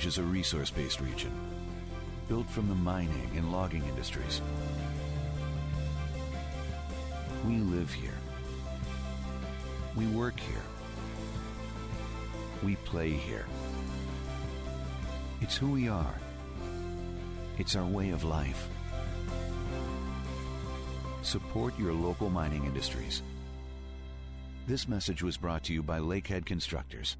Range 0.00 0.06
is 0.06 0.16
a 0.16 0.22
resource 0.22 0.70
based 0.70 1.02
region, 1.02 1.30
built 2.26 2.48
from 2.48 2.68
the 2.68 2.74
mining 2.74 3.30
and 3.36 3.52
logging 3.52 3.84
industries. 3.84 4.40
We 7.46 7.56
live 7.58 7.92
here. 7.92 8.16
We 9.94 10.06
work 10.06 10.40
here. 10.40 10.62
We 12.62 12.76
play 12.76 13.10
here. 13.10 13.44
It's 15.42 15.58
who 15.58 15.70
we 15.70 15.90
are. 15.90 16.18
It's 17.58 17.76
our 17.76 17.84
way 17.84 18.08
of 18.08 18.24
life. 18.24 18.70
Support 21.20 21.78
your 21.78 21.92
local 21.92 22.30
mining 22.30 22.64
industries. 22.64 23.20
This 24.66 24.88
message 24.88 25.22
was 25.22 25.36
brought 25.36 25.64
to 25.64 25.74
you 25.74 25.82
by 25.82 25.98
Lakehead 25.98 26.46
Constructors. 26.46 27.18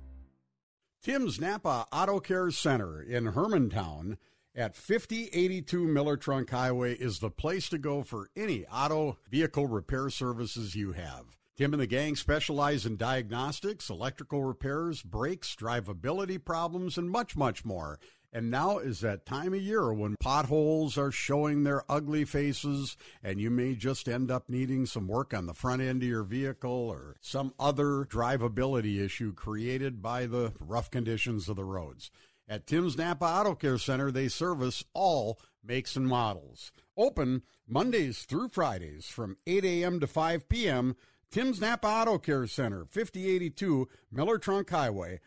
Tim's 1.03 1.41
Napa 1.41 1.87
Auto 1.91 2.21
Care 2.21 2.51
Center 2.51 3.01
in 3.01 3.33
Hermantown 3.33 4.19
at 4.55 4.77
5082 4.77 5.87
Miller 5.87 6.19
Trunk 6.19 6.51
Highway 6.51 6.93
is 6.95 7.21
the 7.21 7.31
place 7.31 7.71
to 7.71 7.79
go 7.79 8.03
for 8.03 8.29
any 8.37 8.67
auto 8.67 9.17
vehicle 9.31 9.67
repair 9.67 10.11
services 10.11 10.75
you 10.75 10.93
have. 10.93 11.39
Tim 11.57 11.73
and 11.73 11.81
the 11.81 11.87
gang 11.87 12.17
specialize 12.17 12.85
in 12.85 12.99
diagnostics, 12.99 13.89
electrical 13.89 14.45
repairs, 14.45 15.01
brakes, 15.01 15.57
drivability 15.59 16.43
problems, 16.43 16.99
and 16.99 17.11
much, 17.11 17.35
much 17.35 17.65
more. 17.65 17.99
And 18.33 18.49
now 18.49 18.79
is 18.79 19.01
that 19.01 19.27
time 19.27 19.55
of 19.55 19.61
year 19.61 19.93
when 19.93 20.15
potholes 20.21 20.97
are 20.97 21.11
showing 21.11 21.65
their 21.65 21.83
ugly 21.91 22.25
faces, 22.25 22.97
and 23.25 23.41
you 23.41 23.51
may 23.51 23.75
just 23.75 24.09
end 24.09 24.31
up 24.31 24.49
needing 24.49 24.87
some 24.87 25.09
work 25.09 25.35
on 25.35 25.47
the 25.47 25.55
front 25.55 25.83
end 25.83 26.03
of 26.03 26.09
your 26.09 26.23
vehicle 26.23 26.71
or 26.71 27.17
some 27.21 27.53
other 27.59 28.05
drivability 28.05 29.05
issue 29.05 29.33
created 29.33 30.01
by 30.01 30.27
the 30.27 30.53
rough 30.61 30.93
conditions 30.93 31.49
of 31.49 31.57
the 31.57 31.65
roads. 31.65 32.13
At 32.49 32.67
Tim's 32.69 32.97
Napa 32.97 33.25
Auto 33.25 33.57
Care 33.57 33.79
Center, 33.79 34.13
they 34.13 34.29
service 34.29 34.85
all 34.95 35.41
makes 35.65 35.97
and 35.97 36.07
models. 36.07 36.71
Open 36.97 37.43
Mondays 37.67 38.23
through 38.23 38.49
Fridays 38.49 39.07
from 39.07 39.39
8 39.47 39.65
a.m. 39.65 40.01
to 40.01 40.07
5 40.07 40.49
p.m. 40.49 40.97
Tim's 41.31 41.61
Napa 41.61 41.87
Auto 41.87 42.19
Care 42.19 42.47
Center, 42.47 42.85
5082 42.85 43.89
Miller 44.11 44.39
Trunk 44.39 44.71
Highway, 44.71 45.21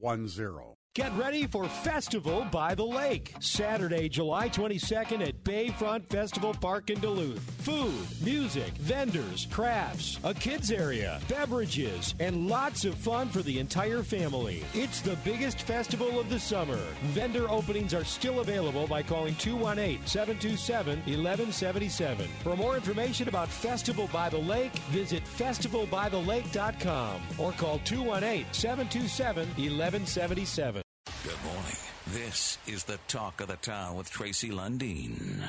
729 0.00 0.26
0010. 0.26 0.79
Get 0.96 1.16
ready 1.16 1.46
for 1.46 1.68
Festival 1.68 2.44
by 2.50 2.74
the 2.74 2.84
Lake. 2.84 3.36
Saturday, 3.38 4.08
July 4.08 4.48
22nd 4.48 5.24
at 5.24 5.44
Bayfront 5.44 6.10
Festival 6.10 6.52
Park 6.52 6.90
in 6.90 6.98
Duluth. 6.98 7.38
Food, 7.62 7.94
music, 8.24 8.72
vendors, 8.72 9.46
crafts, 9.52 10.18
a 10.24 10.34
kids 10.34 10.72
area, 10.72 11.20
beverages, 11.28 12.16
and 12.18 12.48
lots 12.48 12.84
of 12.84 12.96
fun 12.96 13.28
for 13.28 13.40
the 13.42 13.60
entire 13.60 14.02
family. 14.02 14.64
It's 14.74 15.00
the 15.00 15.14
biggest 15.22 15.62
festival 15.62 16.18
of 16.18 16.28
the 16.28 16.40
summer. 16.40 16.80
Vendor 17.12 17.48
openings 17.48 17.94
are 17.94 18.02
still 18.02 18.40
available 18.40 18.88
by 18.88 19.04
calling 19.04 19.36
218 19.36 20.04
727 20.08 20.98
1177. 21.06 22.26
For 22.42 22.56
more 22.56 22.74
information 22.74 23.28
about 23.28 23.48
Festival 23.48 24.10
by 24.12 24.28
the 24.28 24.38
Lake, 24.38 24.76
visit 24.90 25.22
festivalbythelake.com 25.24 27.20
or 27.38 27.52
call 27.52 27.78
218 27.84 28.46
727 28.52 29.46
1177. 29.50 30.79
Good 31.22 31.44
morning. 31.44 31.76
This 32.06 32.56
is 32.66 32.84
the 32.84 32.98
talk 33.06 33.40
of 33.42 33.48
the 33.48 33.56
town 33.56 33.96
with 33.96 34.10
Tracy 34.10 34.48
Lundeen. 34.50 35.42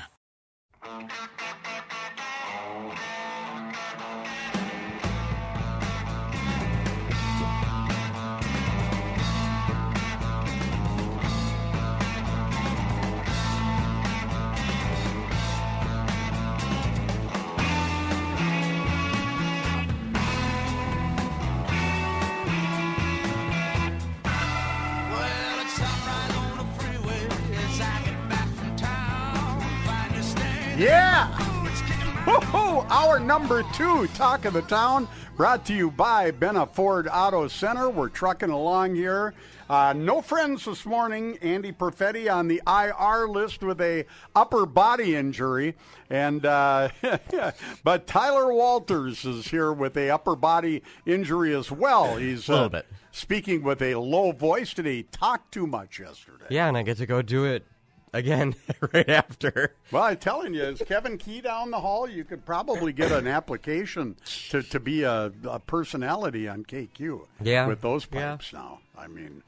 Woo-hoo! 33.02 33.20
Number 33.26 33.64
two 33.74 34.08
talk 34.08 34.46
of 34.46 34.54
the 34.54 34.62
town, 34.64 35.08
brought 35.36 35.66
to 35.66 35.74
you 35.74 35.90
by 35.92 36.32
Benna 36.32 36.70
Ford 36.70 37.08
Auto 37.12 37.48
Center. 37.48 37.90
We're 37.90 38.10
trucking 38.10 38.50
along 38.50 38.96
here. 38.96 39.34
Uh, 39.70 39.94
no 39.96 40.22
friends 40.22 40.66
this 40.66 40.86
morning. 40.86 41.38
Andy 41.42 41.72
Perfetti 41.72 42.32
on 42.34 42.48
the 42.48 42.62
IR 42.68 43.28
list 43.28 43.64
with 43.64 43.80
a 43.82 44.06
upper 44.36 44.66
body 44.66 45.16
injury, 45.16 45.76
and 46.10 46.46
uh, 46.46 46.90
but 47.84 48.08
Tyler 48.08 48.54
Walters 48.54 49.24
is 49.26 49.48
here 49.48 49.72
with 49.72 49.96
a 49.98 50.10
upper 50.10 50.36
body 50.36 50.84
injury 51.06 51.56
as 51.56 51.72
well. 51.72 52.18
He's 52.18 52.48
A 52.50 52.52
little 52.52 52.66
uh, 52.66 52.70
bit. 52.70 52.88
speaking 53.12 53.64
with 53.64 53.82
a 53.82 53.96
low 53.96 54.32
voice 54.32 54.74
today. 54.74 54.98
He 54.98 55.04
talked 55.04 55.54
too 55.54 55.68
much 55.68 56.00
yesterday. 56.00 56.46
Yeah, 56.50 56.68
and 56.68 56.78
I 56.78 56.84
get 56.84 56.98
to 56.98 57.06
go 57.06 57.22
do 57.22 57.46
it 57.46 57.66
again 58.14 58.56
right 58.94 59.10
after. 59.10 59.74
Well, 59.92 60.04
I'm 60.04 60.18
telling 60.18 60.54
you, 60.54 60.64
is 60.64 60.82
Kevin 60.86 61.18
Key 61.18 61.42
down 61.42 61.72
the 61.72 61.80
hall? 61.80 62.10
You 62.10 62.24
could 62.24 62.46
probably 62.46 62.94
get 62.94 63.12
an 63.12 63.28
application 63.28 64.16
to, 64.50 64.62
to 64.64 64.80
be 64.80 65.04
a, 65.04 65.32
a 65.48 65.60
personality 65.60 66.48
on 66.48 66.64
KQ. 66.64 67.26
Yeah. 67.42 67.68
With 67.68 67.82
those 67.82 68.08
Yeah. 68.12 68.32
pipes 68.32 68.54
now. 68.54 68.80
I 68.98 69.08
mean, 69.08 69.44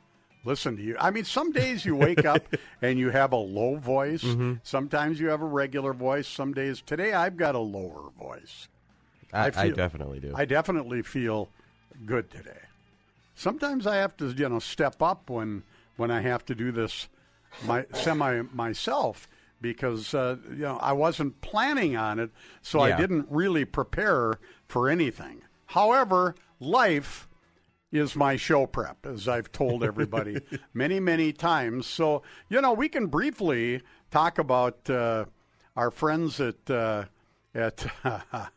listen 0.45 0.78
to 0.78 0.84
you. 0.84 0.95
I 0.99 1.11
mean, 1.11 1.26
some 1.26 1.51
days 1.51 1.86
you 1.86 1.95
wake 1.95 2.26
up 2.26 2.41
and 2.82 2.97
you 2.99 3.09
have 3.09 3.32
a 3.34 3.38
low 3.38 3.76
voice. 3.78 4.24
Mm-hmm. 4.24 4.53
Sometimes 4.64 5.20
you 5.20 5.28
have 5.30 5.41
a 5.41 5.45
regular 5.45 5.93
voice. 5.93 6.28
Some 6.28 6.53
days, 6.53 6.82
today 6.82 7.14
I've 7.14 7.38
got 7.38 7.55
a 7.55 7.59
lower 7.59 8.09
voice. 8.20 8.68
I, 9.32 9.47
I, 9.47 9.51
feel- 9.51 9.76
definitely 9.76 10.20
do. 10.20 10.34
I 10.36 10.45
definitely 10.45 11.01
feel 11.01 11.49
good 12.05 12.30
today. 12.30 12.59
Sometimes 13.36 13.88
I 13.88 13.95
have 13.97 14.16
to, 14.18 14.28
you 14.28 14.47
know, 14.47 14.59
step 14.59 15.01
up 15.01 15.30
when 15.30 15.64
when 15.95 16.09
I 16.11 16.22
have 16.22 16.45
to 16.45 16.55
do 16.55 16.72
this 16.72 17.07
my 17.66 17.86
semi 17.93 18.41
myself 18.54 19.28
because 19.62 20.14
uh, 20.14 20.38
you 20.49 20.58
know 20.58 20.78
I 20.78 20.93
wasn't 20.93 21.41
planning 21.41 21.95
on 21.95 22.20
it, 22.20 22.32
so 22.62 22.80
I 22.82 22.95
didn't 22.95 23.28
really 23.30 23.66
prepare 23.66 24.39
for 24.68 24.89
anything. 24.89 25.41
However, 25.68 26.36
life 26.60 27.28
is 27.93 28.16
my 28.16 28.36
show 28.36 28.66
prep, 28.66 29.06
as 29.06 29.28
I've 29.28 29.51
told 29.51 29.84
everybody 29.84 30.41
many, 30.74 30.99
many 30.99 31.32
times. 31.32 31.86
So, 31.86 32.24
you 32.49 32.60
know, 32.60 32.74
we 32.74 32.89
can 32.89 33.06
briefly 33.08 33.82
talk 34.10 34.39
about 34.39 34.89
uh, 34.89 35.26
our 35.76 35.91
friends 35.91 36.39
at 36.39 36.70
uh, 36.70 37.06
at 37.54 37.86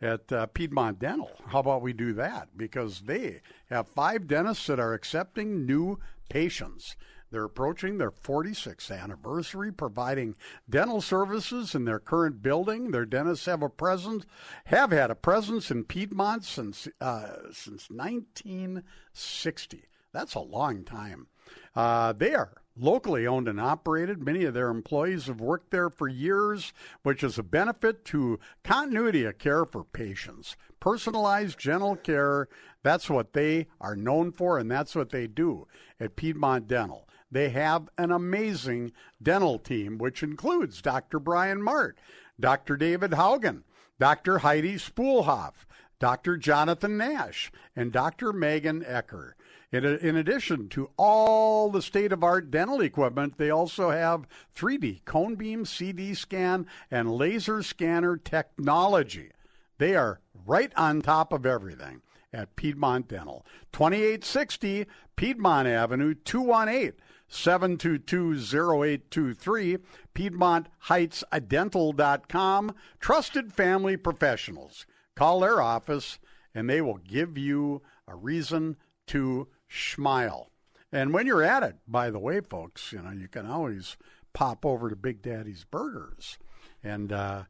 at 0.00 0.32
uh, 0.32 0.46
Piedmont 0.46 0.98
Dental. 1.00 1.30
How 1.48 1.58
about 1.58 1.82
we 1.82 1.92
do 1.92 2.12
that? 2.14 2.48
Because 2.56 3.00
they 3.00 3.40
have 3.68 3.88
five 3.88 4.28
dentists 4.28 4.66
that 4.66 4.78
are 4.78 4.94
accepting 4.94 5.66
new 5.66 5.98
patients. 6.28 6.96
They're 7.30 7.44
approaching 7.44 7.98
their 7.98 8.10
46th 8.10 8.90
anniversary, 8.90 9.72
providing 9.72 10.36
dental 10.68 11.00
services 11.00 11.74
in 11.74 11.84
their 11.84 11.98
current 11.98 12.42
building. 12.42 12.90
Their 12.90 13.04
dentists 13.04 13.46
have 13.46 13.62
a 13.62 13.68
presence, 13.68 14.24
have 14.66 14.92
had 14.92 15.10
a 15.10 15.16
presence 15.16 15.70
in 15.70 15.84
Piedmont 15.84 16.44
since 16.44 16.88
uh, 17.00 17.50
since 17.52 17.90
1960. 17.90 19.84
That's 20.12 20.34
a 20.34 20.40
long 20.40 20.84
time. 20.84 21.26
Uh, 21.74 22.12
they 22.12 22.34
are 22.34 22.62
locally 22.78 23.26
owned 23.26 23.48
and 23.48 23.60
operated. 23.60 24.22
Many 24.22 24.44
of 24.44 24.54
their 24.54 24.68
employees 24.68 25.26
have 25.26 25.40
worked 25.40 25.70
there 25.70 25.90
for 25.90 26.08
years, 26.08 26.72
which 27.02 27.22
is 27.22 27.38
a 27.38 27.42
benefit 27.42 28.04
to 28.06 28.38
continuity 28.62 29.24
of 29.24 29.38
care 29.38 29.64
for 29.64 29.84
patients. 29.84 30.56
Personalized 30.80 31.62
dental 31.62 31.96
care, 31.96 32.48
that's 32.82 33.08
what 33.10 33.32
they 33.32 33.66
are 33.80 33.96
known 33.96 34.30
for, 34.30 34.58
and 34.58 34.70
that's 34.70 34.94
what 34.94 35.10
they 35.10 35.26
do 35.26 35.66
at 35.98 36.16
Piedmont 36.16 36.68
Dental. 36.68 37.05
They 37.36 37.50
have 37.50 37.90
an 37.98 38.12
amazing 38.12 38.92
dental 39.22 39.58
team, 39.58 39.98
which 39.98 40.22
includes 40.22 40.80
Dr. 40.80 41.18
Brian 41.18 41.60
Mart, 41.60 41.98
Dr. 42.40 42.78
David 42.78 43.10
Haugen, 43.10 43.64
Dr. 44.00 44.38
Heidi 44.38 44.76
Spoolhoff, 44.76 45.66
Dr. 45.98 46.38
Jonathan 46.38 46.96
Nash, 46.96 47.52
and 47.76 47.92
Dr. 47.92 48.32
Megan 48.32 48.82
Ecker. 48.84 49.32
In, 49.70 49.84
in 49.84 50.16
addition 50.16 50.70
to 50.70 50.88
all 50.96 51.68
the 51.68 51.82
state 51.82 52.10
of 52.10 52.24
art 52.24 52.50
dental 52.50 52.80
equipment, 52.80 53.36
they 53.36 53.50
also 53.50 53.90
have 53.90 54.26
3D 54.56 55.04
cone 55.04 55.34
beam, 55.34 55.66
CT 55.66 56.16
scan, 56.16 56.66
and 56.90 57.12
laser 57.12 57.62
scanner 57.62 58.16
technology. 58.16 59.30
They 59.76 59.94
are 59.94 60.20
right 60.46 60.72
on 60.74 61.02
top 61.02 61.34
of 61.34 61.44
everything 61.44 62.00
at 62.32 62.56
Piedmont 62.56 63.08
Dental. 63.08 63.44
2860 63.72 64.86
Piedmont 65.16 65.68
Avenue, 65.68 66.14
218 66.14 66.94
722 67.28 68.34
0823, 68.34 69.78
PiedmontHeightsDental.com. 70.14 72.74
Trusted 73.00 73.52
family 73.52 73.96
professionals. 73.96 74.86
Call 75.14 75.40
their 75.40 75.60
office 75.60 76.18
and 76.56 76.70
they 76.70 76.80
will 76.80 76.96
give 76.96 77.36
you 77.36 77.82
a 78.08 78.16
reason 78.16 78.76
to 79.06 79.46
smile. 79.68 80.50
And 80.90 81.12
when 81.12 81.26
you're 81.26 81.42
at 81.42 81.62
it, 81.62 81.76
by 81.86 82.10
the 82.10 82.18
way, 82.18 82.40
folks, 82.40 82.92
you 82.92 83.02
know, 83.02 83.10
you 83.10 83.28
can 83.28 83.46
always 83.46 83.98
pop 84.32 84.64
over 84.64 84.88
to 84.88 84.96
Big 84.96 85.20
Daddy's 85.20 85.64
Burgers. 85.64 86.38
And 86.82 87.12
uh, 87.12 87.42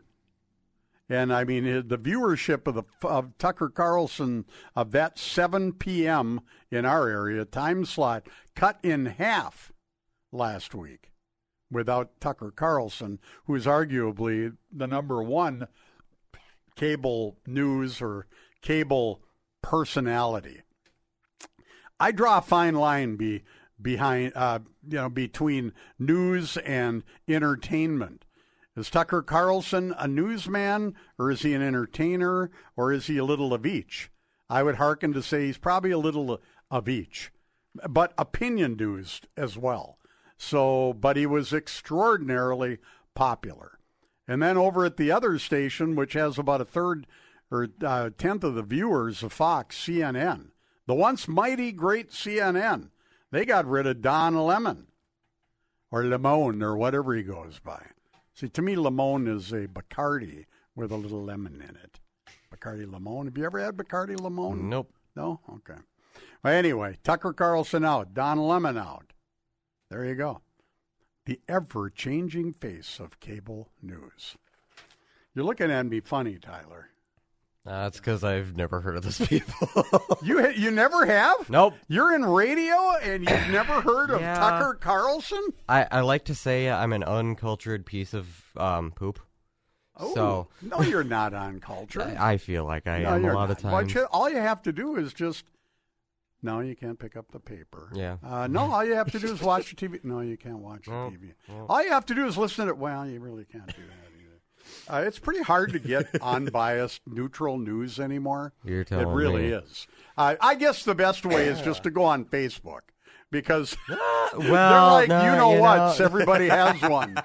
And 1.10 1.34
I 1.34 1.44
mean, 1.44 1.66
the 1.66 1.98
viewership 1.98 2.68
of 2.68 2.76
the 2.76 2.84
of 3.06 3.38
Tucker 3.38 3.68
Carlson 3.68 4.46
of 4.76 4.92
that 4.92 5.20
7 5.20 5.74
p.m. 5.74 6.40
in 6.70 6.86
our 6.86 7.10
area 7.10 7.44
time 7.44 7.84
slot 7.84 8.28
cut 8.56 8.80
in 8.82 9.08
half 9.08 9.74
last 10.32 10.74
week 10.74 11.11
without 11.72 12.20
Tucker 12.20 12.52
Carlson, 12.52 13.20
who 13.46 13.56
is 13.56 13.66
arguably 13.66 14.56
the 14.72 14.88
number 14.88 15.24
one 15.24 15.68
cable 16.76 17.38
news 17.48 18.02
or 18.02 18.28
cable 18.62 19.22
personality. 19.62 20.62
I 22.00 22.12
draw 22.12 22.40
a 22.40 22.42
fine 22.42 22.76
line 22.76 23.16
be, 23.16 23.44
behind, 23.82 24.34
uh, 24.36 24.60
you 24.88 24.98
know, 24.98 25.10
between 25.10 25.74
news 25.98 26.58
and 26.58 27.04
entertainment. 27.28 28.26
Is 28.76 28.90
Tucker 28.90 29.22
Carlson 29.22 29.94
a 29.98 30.08
newsman, 30.08 30.96
or 31.20 31.30
is 31.30 31.42
he 31.42 31.54
an 31.54 31.62
entertainer, 31.62 32.52
or 32.76 32.92
is 32.92 33.08
he 33.08 33.18
a 33.18 33.26
little 33.26 33.54
of 33.54 33.66
each? 33.66 34.10
I 34.50 34.64
would 34.64 34.76
hearken 34.76 35.14
to 35.14 35.22
say 35.22 35.46
he's 35.46 35.58
probably 35.58 35.92
a 35.92 35.98
little 35.98 36.42
of 36.70 36.90
each, 36.90 37.32
but 37.90 38.14
opinion 38.18 38.78
news 38.78 39.22
as 39.38 39.58
well. 39.58 39.98
So, 40.42 40.94
but 40.94 41.18
he 41.18 41.28
was 41.28 41.54
extraordinarily 41.54 42.80
popular. 43.14 43.78
And 44.28 44.42
then 44.42 44.58
over 44.58 44.84
at 44.86 44.98
the 44.98 45.12
other 45.12 45.38
station, 45.38 45.96
which 45.96 46.14
has 46.14 46.40
about 46.40 46.62
a 46.62 46.66
third 46.66 47.06
or 47.52 47.68
uh, 47.86 48.10
tenth 48.18 48.44
of 48.44 48.56
the 48.56 48.64
viewers 48.64 49.22
of 49.22 49.32
Fox, 49.32 49.78
CNN, 49.78 50.48
the 50.88 50.96
once 50.96 51.28
mighty 51.28 51.72
great 51.72 52.10
CNN, 52.10 52.90
they 53.30 53.46
got 53.46 53.68
rid 53.68 53.86
of 53.86 54.02
Don 54.02 54.36
Lemon 54.36 54.88
or 55.92 56.04
Lemon 56.04 56.64
or 56.64 56.76
whatever 56.76 57.14
he 57.14 57.22
goes 57.22 57.60
by. 57.64 57.86
See, 58.34 58.50
to 58.50 58.64
me, 58.64 58.76
Lemon 58.76 59.28
is 59.28 59.52
a 59.52 59.68
Bacardi 59.68 60.48
with 60.76 60.92
a 60.92 60.98
little 60.98 61.24
lemon 61.24 61.62
in 61.62 61.76
it. 61.76 62.00
Bacardi 62.52 62.92
Lemon. 62.92 63.28
Have 63.28 63.38
you 63.38 63.46
ever 63.46 63.60
had 63.60 63.78
Bacardi 63.78 64.20
Lemon? 64.20 64.70
Nope. 64.70 64.92
No? 65.16 65.40
Okay. 65.54 65.80
Well, 66.44 66.54
anyway, 66.54 66.98
Tucker 67.04 67.32
Carlson 67.32 67.86
out, 67.86 68.16
Don 68.16 68.40
Lemon 68.40 68.78
out. 68.78 69.11
There 69.92 70.06
you 70.06 70.16
go. 70.16 70.40
The 71.26 71.40
ever 71.50 71.90
changing 71.90 72.54
face 72.54 72.98
of 73.00 73.20
cable 73.20 73.68
news. 73.82 74.38
You're 75.36 75.44
looking 75.46 75.70
at 75.70 75.86
me 75.86 76.00
funny, 76.00 76.38
Tyler. 76.40 76.88
That's 77.66 77.98
because 77.98 78.24
I've 78.24 78.56
never 78.58 78.80
heard 78.80 78.96
of 78.96 79.04
those 79.04 79.20
people. 79.28 79.68
You 80.24 80.42
ha- 80.42 80.54
you 80.56 80.72
never 80.72 81.06
have? 81.06 81.50
Nope. 81.50 81.74
You're 81.90 82.16
in 82.16 82.24
radio 82.26 82.74
and 83.04 83.22
you've 83.30 83.48
never 83.52 83.82
heard 83.82 84.12
of 84.12 84.22
Yeah. 84.22 84.34
Tucker 84.36 84.76
Carlson? 84.82 85.44
I, 85.68 85.86
I 85.92 86.00
like 86.00 86.24
to 86.26 86.36
say 86.36 86.70
I'm 86.72 86.94
an 86.94 87.04
uncultured 87.04 87.86
piece 87.86 88.14
of 88.14 88.28
um, 88.58 88.92
poop. 88.92 89.20
Oh, 89.98 90.16
so 90.16 90.48
no, 90.62 90.82
you're 90.82 91.04
not 91.04 91.34
uncultured. 91.34 92.02
I, 92.18 92.34
I 92.34 92.38
feel 92.38 92.64
like 92.66 92.88
I 92.88 93.00
No, 93.04 93.10
am 93.16 93.26
a 93.26 93.34
lot 93.34 93.50
not. 93.50 93.58
of 93.58 93.64
What 93.66 93.82
times. 93.82 93.94
you- 93.94 94.06
all 94.06 94.30
you 94.30 94.38
have 94.38 94.62
to 94.64 94.72
do 94.72 94.96
is 94.96 95.14
just. 95.14 95.44
No, 96.44 96.60
you 96.60 96.76
can't 96.76 96.98
pick 96.98 97.16
up 97.16 97.32
the 97.32 97.40
paper. 97.40 97.90
Yeah. 97.94 98.18
Uh, 98.24 98.48
no, 98.48 98.62
all 98.72 98.84
you 98.84 98.96
have 98.96 99.12
to 99.12 99.20
do 99.20 99.32
is 99.32 99.42
watch 99.42 99.76
the 99.76 99.88
TV. 99.88 100.04
No, 100.04 100.22
you 100.22 100.38
can't 100.38 100.58
watch 100.58 100.86
the 100.86 100.92
Well, 100.92 101.12
TV. 101.12 101.34
well. 101.48 101.66
All 101.70 101.84
you 101.84 101.90
have 101.92 102.06
to 102.08 102.16
do 102.16 102.26
is 102.26 102.38
listen 102.38 102.66
to. 102.66 102.72
It. 102.72 102.78
Well, 102.78 103.06
you 103.08 103.20
really 103.20 103.46
can't 103.46 103.68
do 103.68 103.74
that 103.74 104.10
either. 104.20 104.98
Uh, 105.04 105.06
it's 105.08 105.20
pretty 105.20 105.42
hard 105.44 105.72
to 105.74 105.80
get 105.80 106.08
unbiased, 106.22 107.02
neutral 107.06 107.60
news 107.60 108.00
anymore. 108.00 108.54
You're 108.66 108.84
telling 108.84 109.08
it 109.08 109.12
really 109.14 109.44
me. 109.44 109.48
is. 109.50 109.88
Uh, 110.18 110.36
I 110.42 110.56
guess 110.56 110.84
the 110.84 110.96
best 110.96 111.26
way 111.26 111.46
is 111.48 111.62
just 111.62 111.84
to 111.84 111.92
go 111.92 112.04
on 112.06 112.26
Facebook 112.26 112.82
because 113.32 113.78
they're 113.88 113.98
like, 114.42 115.10
no, 115.10 115.24
you 115.24 115.32
know 115.38 115.54
you 115.54 115.62
what? 115.62 116.00
know. 116.00 116.06
Everybody 116.06 116.48
has 116.50 116.82
one. 116.90 117.18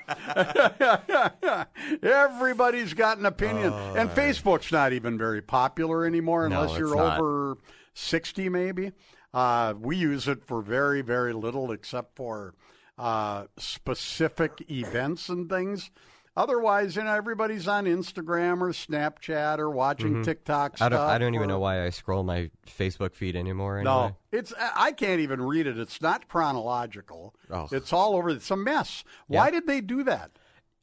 Everybody's 2.02 2.94
got 2.94 3.18
an 3.18 3.26
opinion, 3.26 3.72
and 3.72 4.10
Facebook's 4.10 4.70
not 4.72 4.92
even 4.92 5.16
very 5.18 5.42
popular 5.42 6.04
anymore 6.04 6.48
No, 6.48 6.62
unless 6.62 6.78
you're 6.78 6.94
not. 6.94 7.18
over 7.18 7.58
sixty, 7.96 8.48
maybe. 8.48 8.92
Uh, 9.34 9.74
we 9.78 9.96
use 9.96 10.28
it 10.28 10.44
for 10.44 10.62
very, 10.62 11.02
very 11.02 11.32
little, 11.32 11.72
except 11.72 12.14
for 12.16 12.54
uh, 12.98 13.44
specific 13.58 14.64
events 14.70 15.28
and 15.28 15.48
things. 15.50 15.90
Otherwise, 16.38 16.96
you 16.96 17.02
know, 17.02 17.14
everybody's 17.14 17.66
on 17.66 17.86
Instagram 17.86 18.60
or 18.60 18.68
Snapchat 18.70 19.58
or 19.58 19.70
watching 19.70 20.16
Mhm. 20.16 20.24
TikTok 20.24 20.72
I 20.74 20.76
stuff. 20.76 20.90
don't, 20.90 21.00
I 21.00 21.16
don't 21.16 21.34
even 21.34 21.48
know 21.48 21.58
why 21.58 21.84
I 21.86 21.90
scroll 21.90 22.22
my 22.24 22.50
Facebook 22.66 23.14
feed 23.14 23.36
anymore. 23.36 23.78
Anyway. 23.78 23.90
no, 23.94 24.16
it's 24.32 24.52
I 24.58 24.92
can't 24.92 25.20
even 25.20 25.40
read 25.40 25.66
it. 25.66 25.78
It's 25.78 26.00
not 26.02 26.28
chronological. 26.28 27.34
Oh. 27.50 27.68
It's 27.72 27.90
all 27.92 28.16
over. 28.16 28.28
It's 28.30 28.50
a 28.50 28.56
mess. 28.56 29.02
Why 29.28 29.50
did 29.50 29.66
they 29.66 29.80
do 29.80 30.02
that? 30.04 30.32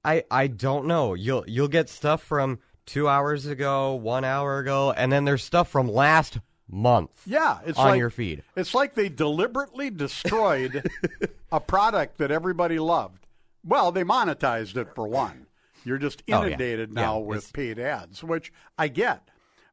I, 0.04 0.24
I 0.32 0.48
don't 0.48 0.86
know. 0.88 1.14
You'll 1.14 1.46
you'll 1.48 1.68
get 1.68 1.88
stuff 1.88 2.24
from 2.24 2.60
two 2.88 3.08
hours 3.08 3.46
ago, 3.46 3.94
one 3.94 4.26
hour 4.26 4.58
ago, 4.58 4.92
and 4.92 5.12
then 5.12 5.24
there's 5.26 5.44
stuff 5.44 5.70
from 5.70 5.88
last 5.88 6.40
month. 6.74 7.12
Yeah, 7.26 7.60
it's 7.66 7.78
on 7.78 7.90
like, 7.90 8.00
your 8.00 8.10
feed. 8.10 8.44
It's 8.56 8.74
like 8.74 8.96
they 8.96 9.08
deliberately 9.10 9.90
destroyed 9.90 10.90
a 11.52 11.60
product 11.60 12.18
that 12.18 12.32
everybody 12.32 12.80
loved. 12.80 13.28
Well, 13.64 13.92
they 13.92 14.04
monetized 14.04 14.76
it 14.76 14.94
for 14.96 15.08
one. 15.08 15.46
You're 15.86 15.98
just 16.00 16.22
Oh, 16.22 16.24
yeah. 16.42 16.46
inundated 16.48 16.90
Yeah, 16.90 17.02
now 17.02 17.18
it's- 17.20 17.28
with 17.28 17.54
paid 17.54 17.80
ads, 17.80 18.24
which 18.24 18.52
I 18.78 18.88
get. 18.88 19.30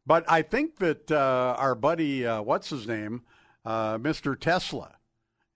But 0.07 0.25
I 0.31 0.43
think 0.43 0.77
that 0.79 1.11
uh, 1.11 1.55
our 1.59 1.75
buddy, 1.75 2.27
uh, 2.27 2.43
what's 2.43 2.71
his 2.71 2.87
name, 2.87 3.23
uh, 3.65 3.99
Mr. 3.99 4.39
Tesla, 4.39 4.97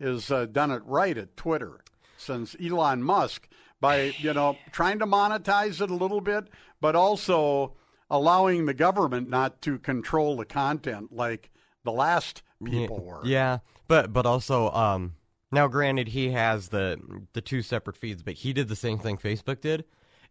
has 0.01 0.31
uh, 0.31 0.47
done 0.47 0.71
it 0.71 0.83
right 0.85 1.17
at 1.17 1.37
Twitter 1.37 1.81
since 2.17 2.55
Elon 2.63 3.03
Musk 3.03 3.49
by 3.81 4.15
you 4.19 4.33
know 4.33 4.57
trying 4.73 4.99
to 5.01 5.07
monetize 5.07 5.81
it 5.81 5.91
a 5.91 5.95
little 5.95 6.21
bit, 6.21 6.49
but 6.81 6.95
also 6.97 7.75
allowing 8.11 8.67
the 8.67 8.75
government 8.75 9.29
not 9.29 9.61
to 9.63 9.79
control 9.79 10.37
the 10.37 10.45
content 10.45 11.13
like 11.13 11.51
the 11.85 11.93
last 11.93 12.43
people 12.65 12.99
yeah, 12.99 13.05
were. 13.05 13.21
Yeah, 13.25 13.59
but 13.89 14.13
but 14.13 14.27
also, 14.27 14.71
um, 14.71 15.15
now 15.53 15.69
granted, 15.69 16.09
he 16.09 16.31
has 16.31 16.69
the 16.69 16.99
the 17.33 17.41
two 17.41 17.63
separate 17.63 17.97
feeds, 17.97 18.23
but 18.23 18.35
he 18.35 18.53
did 18.53 18.69
the 18.69 18.77
same 18.77 18.99
thing 18.99 19.17
Facebook 19.17 19.61
did. 19.61 19.85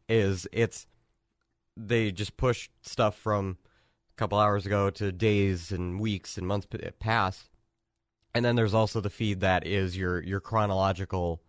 Is 0.10 0.48
it's 0.52 0.86
they 1.78 2.12
just 2.12 2.38
push 2.38 2.70
stuff 2.82 3.18
from 3.18 3.58
a 4.12 4.16
couple 4.18 4.38
hours 4.38 4.66
ago 4.66 4.90
to 4.92 5.12
days 5.12 5.72
and 5.72 6.00
weeks 6.00 6.38
and 6.38 6.48
months 6.48 6.68
past, 7.00 7.50
And 8.36 8.46
then 8.46 8.56
there's 8.56 8.74
also 8.74 9.02
the 9.02 9.10
feed 9.10 9.40
that 9.40 9.66
is 9.66 9.98
your 9.98 10.22
your 10.22 10.40
chronological 10.40 11.42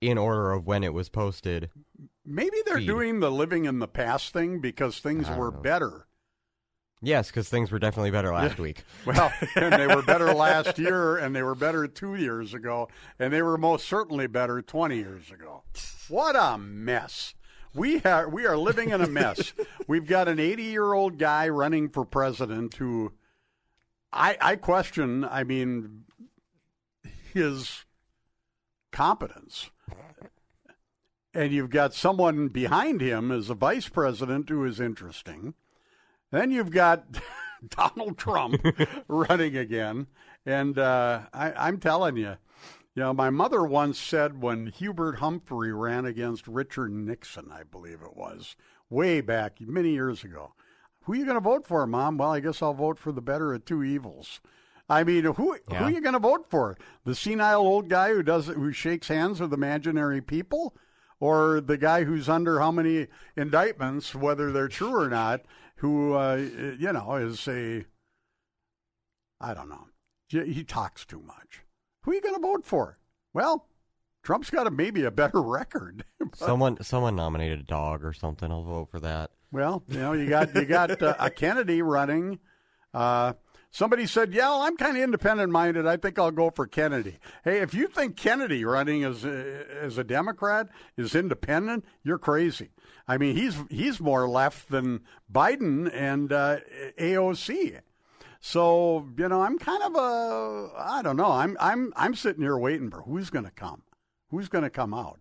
in 0.00 0.18
order 0.18 0.52
of 0.52 0.66
when 0.66 0.84
it 0.84 0.92
was 0.92 1.08
posted. 1.08 1.70
Maybe 2.24 2.56
they're 2.64 2.78
feed. 2.78 2.86
doing 2.86 3.20
the 3.20 3.30
living 3.30 3.64
in 3.64 3.78
the 3.80 3.88
past 3.88 4.32
thing 4.32 4.60
because 4.60 4.98
things 4.98 5.28
were 5.28 5.50
know. 5.50 5.58
better. 5.60 6.06
Yes, 7.04 7.26
because 7.28 7.48
things 7.48 7.72
were 7.72 7.80
definitely 7.80 8.12
better 8.12 8.32
last 8.32 8.58
Yeah. 8.58 8.62
week. 8.62 8.84
Well, 9.06 9.32
and 9.56 9.72
they 9.74 9.88
were 9.88 10.02
better 10.02 10.32
last 10.34 10.78
year, 10.78 11.16
and 11.16 11.34
they 11.34 11.42
were 11.42 11.56
better 11.56 11.88
two 11.88 12.14
years 12.14 12.54
ago, 12.54 12.88
and 13.18 13.32
they 13.32 13.42
were 13.42 13.58
most 13.58 13.86
certainly 13.88 14.28
better 14.28 14.62
20 14.62 14.96
years 14.96 15.30
ago. 15.32 15.64
What 16.08 16.36
a 16.36 16.56
mess. 16.58 17.34
We 17.74 18.00
are, 18.02 18.28
we 18.28 18.46
are 18.46 18.56
living 18.56 18.90
in 18.90 19.00
a 19.00 19.08
mess. 19.08 19.52
We've 19.88 20.06
got 20.06 20.28
an 20.28 20.38
80 20.38 20.62
year 20.62 20.92
old 20.92 21.18
guy 21.18 21.48
running 21.48 21.88
for 21.88 22.04
president 22.04 22.74
who 22.74 23.12
I, 24.12 24.36
I 24.40 24.56
question, 24.56 25.24
I 25.24 25.42
mean, 25.42 26.04
his 27.32 27.84
competence. 28.92 29.70
And 31.34 31.52
you've 31.52 31.70
got 31.70 31.94
someone 31.94 32.48
behind 32.48 33.00
him 33.00 33.30
as 33.30 33.48
a 33.48 33.54
vice 33.54 33.88
president 33.88 34.48
who 34.48 34.64
is 34.64 34.80
interesting. 34.80 35.54
Then 36.30 36.50
you've 36.50 36.70
got 36.70 37.04
Donald 37.68 38.18
Trump 38.18 38.64
running 39.08 39.56
again. 39.56 40.08
And 40.44 40.78
uh, 40.78 41.22
I, 41.32 41.52
I'm 41.52 41.78
telling 41.78 42.16
you, 42.16 42.36
you 42.94 43.02
know, 43.02 43.14
my 43.14 43.30
mother 43.30 43.62
once 43.62 43.98
said 43.98 44.42
when 44.42 44.66
Hubert 44.66 45.16
Humphrey 45.16 45.72
ran 45.72 46.04
against 46.04 46.46
Richard 46.46 46.92
Nixon, 46.92 47.50
I 47.50 47.62
believe 47.62 48.02
it 48.02 48.16
was, 48.16 48.56
way 48.90 49.22
back 49.22 49.60
many 49.60 49.90
years 49.90 50.24
ago, 50.24 50.52
who 51.02 51.14
are 51.14 51.16
you 51.16 51.24
going 51.24 51.36
to 51.36 51.40
vote 51.40 51.66
for, 51.66 51.86
Mom? 51.86 52.18
Well, 52.18 52.32
I 52.32 52.40
guess 52.40 52.62
I'll 52.62 52.74
vote 52.74 52.98
for 52.98 53.10
the 53.10 53.22
better 53.22 53.54
of 53.54 53.64
two 53.64 53.82
evils. 53.82 54.40
I 54.88 55.04
mean, 55.04 55.24
who 55.24 55.32
who 55.34 55.74
are 55.74 55.90
you 55.90 56.00
going 56.00 56.12
to 56.12 56.18
vote 56.18 56.50
for? 56.50 56.76
The 57.04 57.14
senile 57.14 57.62
old 57.62 57.88
guy 57.88 58.10
who 58.10 58.22
does 58.22 58.48
who 58.48 58.72
shakes 58.72 59.08
hands 59.08 59.40
with 59.40 59.52
imaginary 59.52 60.20
people, 60.20 60.76
or 61.22 61.60
the 61.60 61.76
guy 61.76 62.02
who's 62.02 62.28
under 62.28 62.58
how 62.58 62.72
many 62.72 63.06
indictments, 63.36 64.12
whether 64.12 64.50
they're 64.50 64.66
true 64.66 65.00
or 65.00 65.08
not, 65.08 65.42
who 65.76 66.14
uh, 66.14 66.34
you 66.34 66.92
know 66.92 67.14
is 67.14 67.46
a 67.46 67.84
I 69.40 69.54
don't 69.54 69.68
know. 69.68 69.86
He 70.26 70.64
talks 70.64 71.04
too 71.04 71.20
much. 71.20 71.62
Who 72.02 72.10
are 72.10 72.14
you 72.14 72.20
going 72.22 72.34
to 72.34 72.40
vote 72.40 72.64
for? 72.64 72.98
Well, 73.32 73.68
Trump's 74.24 74.50
got 74.50 74.66
a, 74.66 74.70
maybe 74.72 75.04
a 75.04 75.12
better 75.12 75.40
record. 75.42 76.04
Someone 76.34 76.82
someone 76.82 77.14
nominated 77.14 77.60
a 77.60 77.64
dog 77.64 78.04
or 78.04 78.12
something. 78.12 78.50
I'll 78.50 78.64
vote 78.64 78.90
for 78.90 78.98
that. 78.98 79.30
Well, 79.52 79.84
you 79.86 79.98
know, 79.98 80.14
you 80.14 80.28
got 80.28 80.52
you 80.56 80.64
got 80.64 81.00
uh, 81.00 81.14
a 81.20 81.30
Kennedy 81.30 81.82
running. 81.82 82.40
Uh, 82.92 83.34
somebody 83.72 84.06
said, 84.06 84.32
"Yeah, 84.32 84.50
well, 84.50 84.62
I'm 84.62 84.76
kind 84.76 84.96
of 84.96 85.02
independent 85.02 85.50
minded. 85.50 85.86
I 85.86 85.96
think 85.96 86.18
I'll 86.18 86.30
go 86.30 86.50
for 86.50 86.66
Kennedy." 86.68 87.18
Hey, 87.42 87.58
if 87.58 87.74
you 87.74 87.88
think 87.88 88.16
Kennedy 88.16 88.64
running 88.64 89.02
as 89.02 89.24
a, 89.24 89.66
as 89.82 89.98
a 89.98 90.04
Democrat 90.04 90.68
is 90.96 91.16
independent, 91.16 91.84
you're 92.04 92.18
crazy. 92.18 92.70
I 93.08 93.18
mean, 93.18 93.34
he's 93.34 93.56
he's 93.68 93.98
more 93.98 94.28
left 94.28 94.68
than 94.70 95.00
Biden 95.32 95.90
and 95.92 96.32
uh, 96.32 96.58
AOC. 97.00 97.80
So 98.40 99.08
you 99.16 99.28
know, 99.28 99.40
I'm 99.42 99.58
kind 99.58 99.82
of 99.82 99.94
a 99.96 100.70
I 100.78 101.02
don't 101.02 101.16
know. 101.16 101.32
I'm 101.32 101.56
I'm 101.58 101.92
I'm 101.96 102.14
sitting 102.14 102.42
here 102.42 102.58
waiting 102.58 102.90
for 102.90 103.02
who's 103.02 103.30
going 103.30 103.44
to 103.44 103.50
come, 103.50 103.82
who's 104.30 104.48
going 104.48 104.64
to 104.64 104.70
come 104.70 104.94
out. 104.94 105.18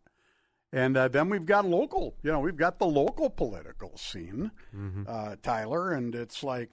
And 0.73 0.95
uh, 0.95 1.09
then 1.09 1.29
we've 1.29 1.45
got 1.45 1.65
local, 1.65 2.15
you 2.23 2.31
know, 2.31 2.39
we've 2.39 2.55
got 2.55 2.79
the 2.79 2.85
local 2.85 3.29
political 3.29 3.97
scene, 3.97 4.51
uh, 5.05 5.35
Tyler, 5.43 5.91
and 5.91 6.15
it's 6.15 6.43
like 6.43 6.69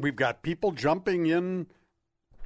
we've 0.00 0.16
got 0.16 0.42
people 0.42 0.72
jumping 0.72 1.26
in 1.26 1.66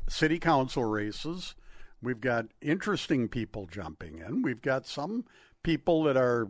city 0.08 0.38
council 0.38 0.84
races. 0.84 1.54
We've 2.02 2.20
got 2.20 2.46
interesting 2.60 3.28
people 3.28 3.66
jumping 3.66 4.18
in. 4.18 4.42
We've 4.42 4.62
got 4.62 4.86
some 4.86 5.24
people 5.62 6.04
that 6.04 6.16
are 6.16 6.48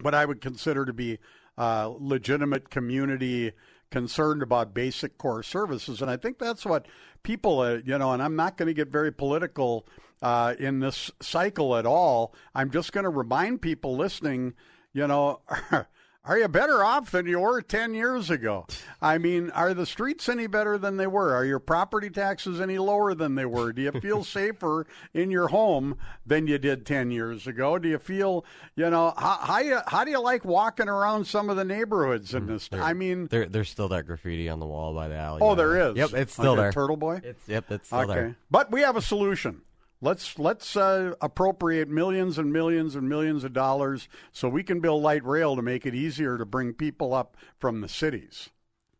what 0.00 0.14
I 0.14 0.24
would 0.24 0.40
consider 0.40 0.84
to 0.84 0.92
be 0.92 1.18
uh, 1.56 1.92
legitimate 1.98 2.70
community 2.70 3.52
concerned 3.90 4.42
about 4.42 4.74
basic 4.74 5.18
core 5.18 5.42
services. 5.42 6.00
And 6.00 6.10
I 6.10 6.16
think 6.16 6.38
that's 6.38 6.64
what 6.64 6.86
people, 7.22 7.60
uh, 7.60 7.78
you 7.84 7.98
know, 7.98 8.12
and 8.12 8.22
I'm 8.22 8.36
not 8.36 8.56
going 8.56 8.68
to 8.68 8.74
get 8.74 8.88
very 8.88 9.12
political 9.12 9.86
uh, 10.22 10.54
in 10.58 10.80
this 10.80 11.10
cycle 11.20 11.76
at 11.76 11.86
all. 11.86 12.34
I'm 12.54 12.70
just 12.70 12.92
going 12.92 13.04
to 13.04 13.10
remind 13.10 13.62
people 13.62 13.96
listening, 13.96 14.54
you 14.92 15.06
know, 15.06 15.40
are 16.28 16.38
you 16.38 16.46
better 16.46 16.84
off 16.84 17.10
than 17.10 17.26
you 17.26 17.40
were 17.40 17.62
10 17.62 17.94
years 17.94 18.28
ago? 18.28 18.66
I 19.00 19.16
mean, 19.16 19.50
are 19.50 19.72
the 19.72 19.86
streets 19.86 20.28
any 20.28 20.46
better 20.46 20.76
than 20.76 20.98
they 20.98 21.06
were? 21.06 21.34
Are 21.34 21.44
your 21.44 21.58
property 21.58 22.10
taxes 22.10 22.60
any 22.60 22.76
lower 22.76 23.14
than 23.14 23.34
they 23.34 23.46
were? 23.46 23.72
Do 23.72 23.80
you 23.80 23.92
feel 23.92 24.22
safer 24.24 24.86
in 25.14 25.30
your 25.30 25.48
home 25.48 25.96
than 26.26 26.46
you 26.46 26.58
did 26.58 26.84
10 26.84 27.10
years 27.10 27.46
ago? 27.46 27.78
Do 27.78 27.88
you 27.88 27.98
feel, 27.98 28.44
you 28.76 28.90
know, 28.90 29.14
how, 29.16 29.38
how, 29.40 29.58
you, 29.60 29.78
how 29.86 30.04
do 30.04 30.10
you 30.10 30.20
like 30.20 30.44
walking 30.44 30.88
around 30.88 31.26
some 31.26 31.48
of 31.48 31.56
the 31.56 31.64
neighborhoods 31.64 32.34
in 32.34 32.42
mm-hmm. 32.42 32.52
this? 32.52 32.68
I 32.72 32.92
mean, 32.92 33.28
There, 33.28 33.46
there's 33.46 33.70
still 33.70 33.88
that 33.88 34.06
graffiti 34.06 34.50
on 34.50 34.60
the 34.60 34.66
wall 34.66 34.94
by 34.94 35.08
the 35.08 35.16
alley. 35.16 35.40
Oh, 35.42 35.54
there 35.54 35.90
is. 35.90 35.96
Yep, 35.96 36.12
it's 36.12 36.32
still 36.34 36.52
Okay, 36.52 36.60
there. 36.60 36.72
Turtle 36.72 36.98
Boy. 36.98 37.22
It's 37.24 37.48
yep, 37.48 37.70
it's 37.70 37.86
still 37.86 38.00
okay, 38.00 38.14
there. 38.14 38.36
but 38.50 38.70
we 38.70 38.82
have 38.82 38.96
a 38.96 39.02
solution. 39.02 39.62
Let's 40.00 40.38
let's 40.38 40.76
uh, 40.76 41.14
appropriate 41.20 41.88
millions 41.88 42.38
and 42.38 42.52
millions 42.52 42.94
and 42.94 43.08
millions 43.08 43.42
of 43.42 43.52
dollars 43.52 44.08
so 44.32 44.48
we 44.48 44.62
can 44.62 44.80
build 44.80 45.02
light 45.02 45.24
rail 45.24 45.56
to 45.56 45.62
make 45.62 45.86
it 45.86 45.94
easier 45.94 46.38
to 46.38 46.44
bring 46.46 46.72
people 46.72 47.12
up 47.12 47.36
from 47.58 47.80
the 47.80 47.88
cities. 47.88 48.50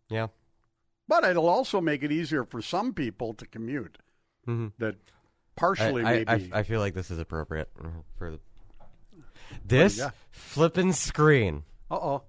Yeah. 0.08 0.28
But 1.06 1.24
it'll 1.24 1.48
also 1.48 1.80
make 1.80 2.02
it 2.02 2.10
easier 2.10 2.44
for 2.44 2.60
some 2.60 2.92
people 2.92 3.32
to 3.34 3.46
commute. 3.46 3.98
Mhm. 4.46 4.72
That 4.78 4.96
partially 5.56 6.02
I, 6.02 6.08
I, 6.08 6.24
maybe. 6.24 6.52
I, 6.52 6.58
I 6.58 6.62
feel 6.64 6.80
like 6.80 6.94
this 6.94 7.10
is 7.10 7.18
appropriate 7.18 7.70
for 8.16 8.32
the. 8.32 8.40
This 9.64 9.98
got? 9.98 10.14
flipping 10.30 10.92
screen. 10.92 11.62
Uh 11.90 11.94
oh. 11.94 12.22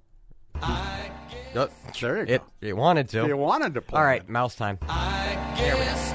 Yep. 1.56 1.72
There 2.00 2.18
you 2.18 2.36
It, 2.36 2.42
it 2.62 2.78
wanted 2.78 3.10
to. 3.10 3.26
It 3.26 3.38
wanted 3.38 3.74
to 3.74 3.82
play 3.82 4.00
All 4.00 4.06
right, 4.06 4.28
mouse 4.30 4.56
time. 4.56 4.78
Guess 5.58 6.14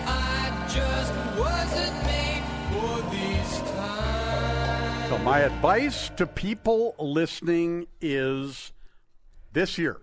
my 5.25 5.39
advice 5.39 6.11
to 6.11 6.27
people 6.27 6.95
listening 6.99 7.87
is 7.99 8.73
this 9.55 9.79
year 9.79 10.03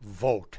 vote. 0.00 0.58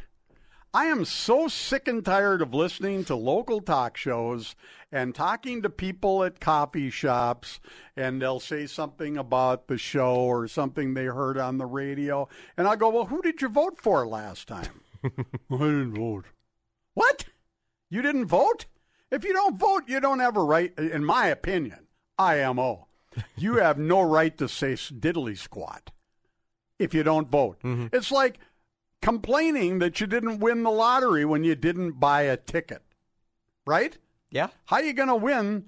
I 0.74 0.86
am 0.86 1.04
so 1.04 1.50
sick 1.50 1.90
and 1.90 2.04
tired 2.06 2.42
of 2.42 2.54
listening 2.54 3.04
to 3.06 3.16
local 3.16 3.60
talk 3.60 3.98
shows 3.98 4.56
and 4.90 5.14
talking 5.14 5.62
to 5.64 5.70
people 5.70 6.24
at 6.24 6.40
coffee 6.40 6.90
shops 6.90 7.60
and 7.98 8.22
they'll 8.22 8.40
say 8.40 8.66
something 8.66 9.18
about 9.18 9.68
the 9.68 9.78
show 9.78 10.16
or 10.16 10.48
something 10.48 10.94
they 10.94 11.06
heard 11.06 11.38
on 11.38 11.58
the 11.58 11.66
radio 11.66 12.30
and 12.56 12.70
I 12.70 12.78
go, 12.78 12.88
"Well, 12.88 13.08
who 13.08 13.22
did 13.22 13.42
you 13.42 13.50
vote 13.50 13.82
for 13.82 14.08
last 14.08 14.48
time?" 14.48 14.80
I 15.04 15.10
didn't 15.50 15.94
vote. 15.94 16.26
What? 16.94 17.26
You 17.90 18.02
didn't 18.02 18.28
vote? 18.28 18.66
If 19.12 19.26
you 19.26 19.34
don't 19.34 19.60
vote, 19.60 19.84
you 19.88 20.00
don't 20.00 20.20
have 20.20 20.38
a 20.38 20.44
right, 20.44 20.78
in 20.78 21.04
my 21.04 21.28
opinion, 21.28 21.87
IMO. 22.18 22.88
You 23.36 23.56
have 23.58 23.78
no 23.78 24.02
right 24.02 24.38
to 24.38 24.48
say 24.48 24.74
diddly 24.74 25.38
squat 25.38 25.92
if 26.80 26.94
you 26.94 27.04
don't 27.04 27.30
vote. 27.30 27.60
Mm-hmm. 27.64 27.88
It's 27.96 28.12
like 28.12 28.40
complaining 29.02 29.80
that 29.80 30.00
you 30.00 30.08
didn't 30.08 30.40
win 30.40 30.64
the 30.64 30.72
lottery 30.72 31.26
when 31.26 31.44
you 31.44 31.56
didn't 31.56 32.00
buy 32.00 32.24
a 32.24 32.38
ticket, 32.38 32.82
right? 33.66 33.98
Yeah. 34.30 34.48
How 34.66 34.80
you 34.80 34.94
going 34.94 35.08
to 35.08 35.16
win 35.16 35.66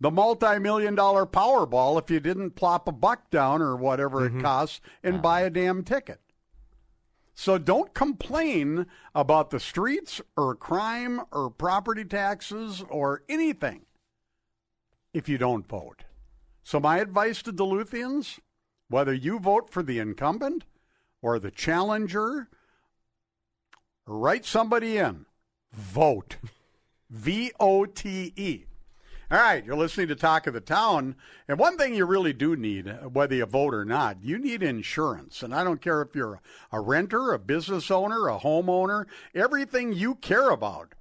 the 0.00 0.10
multi-million 0.10 0.94
dollar 0.94 1.26
Powerball 1.26 2.00
if 2.02 2.10
you 2.10 2.20
didn't 2.20 2.52
plop 2.52 2.88
a 2.88 2.92
buck 2.92 3.30
down 3.30 3.62
or 3.62 3.76
whatever 3.76 4.26
it 4.26 4.30
mm-hmm. 4.30 4.42
costs 4.42 4.80
and 5.02 5.22
buy 5.22 5.42
a 5.42 5.50
damn 5.50 5.84
ticket? 5.84 6.20
So 7.34 7.56
don't 7.56 7.94
complain 7.94 8.86
about 9.14 9.50
the 9.50 9.60
streets 9.60 10.20
or 10.36 10.54
crime 10.54 11.22
or 11.32 11.50
property 11.50 12.04
taxes 12.04 12.84
or 12.90 13.22
anything 13.28 13.86
if 15.12 15.28
you 15.28 15.38
don't 15.38 15.68
vote. 15.68 16.04
So 16.62 16.80
my 16.80 16.98
advice 16.98 17.42
to 17.42 17.52
Duluthians, 17.52 18.38
whether 18.88 19.12
you 19.12 19.38
vote 19.38 19.70
for 19.70 19.82
the 19.82 19.98
incumbent 19.98 20.64
or 21.20 21.38
the 21.38 21.50
challenger, 21.50 22.48
write 24.06 24.44
somebody 24.44 24.98
in, 24.98 25.26
vote. 25.72 26.36
V 27.10 27.52
O 27.60 27.84
T 27.84 28.32
E. 28.36 28.64
All 29.30 29.38
right, 29.38 29.64
you're 29.64 29.76
listening 29.76 30.08
to 30.08 30.14
Talk 30.14 30.46
of 30.46 30.54
the 30.54 30.60
Town. 30.60 31.14
And 31.46 31.58
one 31.58 31.76
thing 31.76 31.94
you 31.94 32.04
really 32.06 32.32
do 32.32 32.56
need, 32.56 32.86
whether 33.12 33.34
you 33.34 33.46
vote 33.46 33.74
or 33.74 33.84
not, 33.84 34.22
you 34.22 34.38
need 34.38 34.62
insurance. 34.62 35.42
And 35.42 35.54
I 35.54 35.62
don't 35.62 35.80
care 35.80 36.02
if 36.02 36.14
you're 36.14 36.40
a 36.70 36.80
renter, 36.80 37.32
a 37.32 37.38
business 37.38 37.90
owner, 37.90 38.28
a 38.28 38.38
homeowner, 38.38 39.06
everything 39.34 39.92
you 39.92 40.14
care 40.16 40.50
about 40.50 40.94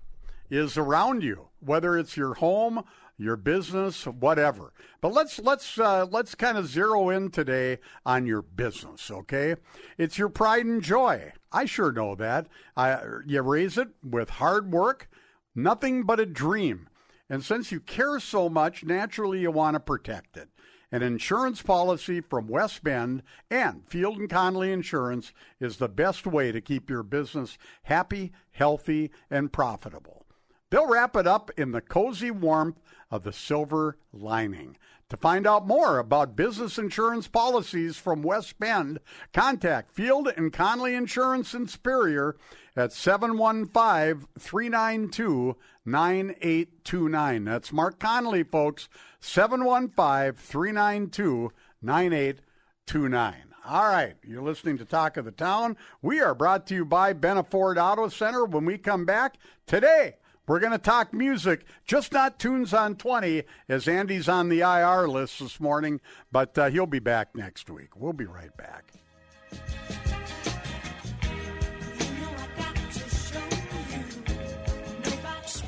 is 0.49 0.77
around 0.77 1.23
you, 1.23 1.47
whether 1.59 1.97
it's 1.97 2.17
your 2.17 2.35
home, 2.35 2.83
your 3.21 3.37
business, 3.37 4.05
whatever. 4.05 4.73
But 4.99 5.13
let's 5.13 5.39
let's 5.39 5.77
uh, 5.79 6.05
let's 6.09 6.35
kind 6.35 6.57
of 6.57 6.67
zero 6.67 7.09
in 7.09 7.31
today 7.31 7.79
on 8.05 8.25
your 8.25 8.41
business, 8.41 9.09
okay? 9.11 9.55
It's 9.97 10.17
your 10.17 10.29
pride 10.29 10.65
and 10.65 10.81
joy. 10.81 11.33
I 11.51 11.65
sure 11.65 11.91
know 11.91 12.15
that. 12.15 12.47
I, 12.75 12.99
you 13.25 13.41
raise 13.41 13.77
it 13.77 13.89
with 14.03 14.29
hard 14.31 14.71
work 14.71 15.07
nothing 15.55 16.03
but 16.03 16.19
a 16.19 16.25
dream. 16.25 16.87
And 17.29 17.43
since 17.43 17.71
you 17.71 17.79
care 17.79 18.19
so 18.19 18.49
much, 18.49 18.83
naturally 18.83 19.39
you 19.39 19.51
want 19.51 19.75
to 19.75 19.79
protect 19.79 20.37
it. 20.37 20.49
An 20.91 21.01
insurance 21.01 21.61
policy 21.61 22.19
from 22.19 22.49
West 22.49 22.83
Bend 22.83 23.23
and 23.49 23.87
Field 23.87 24.17
and 24.17 24.29
Conley 24.29 24.73
Insurance 24.73 25.31
is 25.59 25.77
the 25.77 25.87
best 25.87 26.27
way 26.27 26.51
to 26.51 26.59
keep 26.59 26.89
your 26.89 27.03
business 27.03 27.57
happy, 27.83 28.33
healthy, 28.51 29.09
and 29.29 29.53
profitable. 29.53 30.25
They'll 30.69 30.87
wrap 30.87 31.15
it 31.15 31.27
up 31.27 31.49
in 31.57 31.71
the 31.71 31.81
cozy 31.81 32.31
warmth 32.31 32.77
of 33.11 33.23
the 33.23 33.33
silver 33.33 33.97
lining. 34.11 34.77
To 35.09 35.17
find 35.17 35.45
out 35.45 35.67
more 35.67 35.99
about 35.99 36.37
business 36.37 36.77
insurance 36.77 37.27
policies 37.27 37.97
from 37.97 38.23
West 38.23 38.57
Bend, 38.59 38.99
contact 39.33 39.91
Field 39.91 40.29
and 40.37 40.53
Conley 40.53 40.95
Insurance 40.95 41.53
in 41.53 41.67
Superior 41.67 42.37
at 42.77 42.93
715 42.93 44.27
392 44.39 45.57
9829. 45.83 47.43
That's 47.43 47.73
Mark 47.73 47.99
Conley, 47.99 48.43
folks. 48.43 48.87
715 49.19 50.33
392 50.33 51.51
9829. 51.81 53.35
All 53.63 53.87
right, 53.87 54.15
you're 54.25 54.41
listening 54.41 54.77
to 54.79 54.85
Talk 54.85 55.17
of 55.17 55.25
the 55.25 55.31
Town. 55.31 55.77
We 56.01 56.19
are 56.19 56.33
brought 56.33 56.65
to 56.67 56.73
you 56.73 56.85
by 56.85 57.13
Benna 57.13 57.45
Ford 57.45 57.77
Auto 57.77 58.07
Center. 58.07 58.45
When 58.45 58.65
we 58.65 58.77
come 58.77 59.05
back 59.05 59.37
today, 59.67 60.15
we're 60.47 60.59
going 60.59 60.71
to 60.71 60.77
talk 60.77 61.13
music, 61.13 61.65
just 61.85 62.11
not 62.11 62.39
tunes 62.39 62.73
on 62.73 62.95
20, 62.95 63.43
as 63.69 63.87
Andy's 63.87 64.27
on 64.27 64.49
the 64.49 64.61
IR 64.61 65.07
list 65.07 65.39
this 65.39 65.59
morning, 65.59 66.01
but 66.31 66.57
uh, 66.57 66.69
he'll 66.69 66.87
be 66.87 66.99
back 66.99 67.35
next 67.35 67.69
week. 67.69 67.95
We'll 67.95 68.13
be 68.13 68.25
right 68.25 68.55
back. 68.57 68.91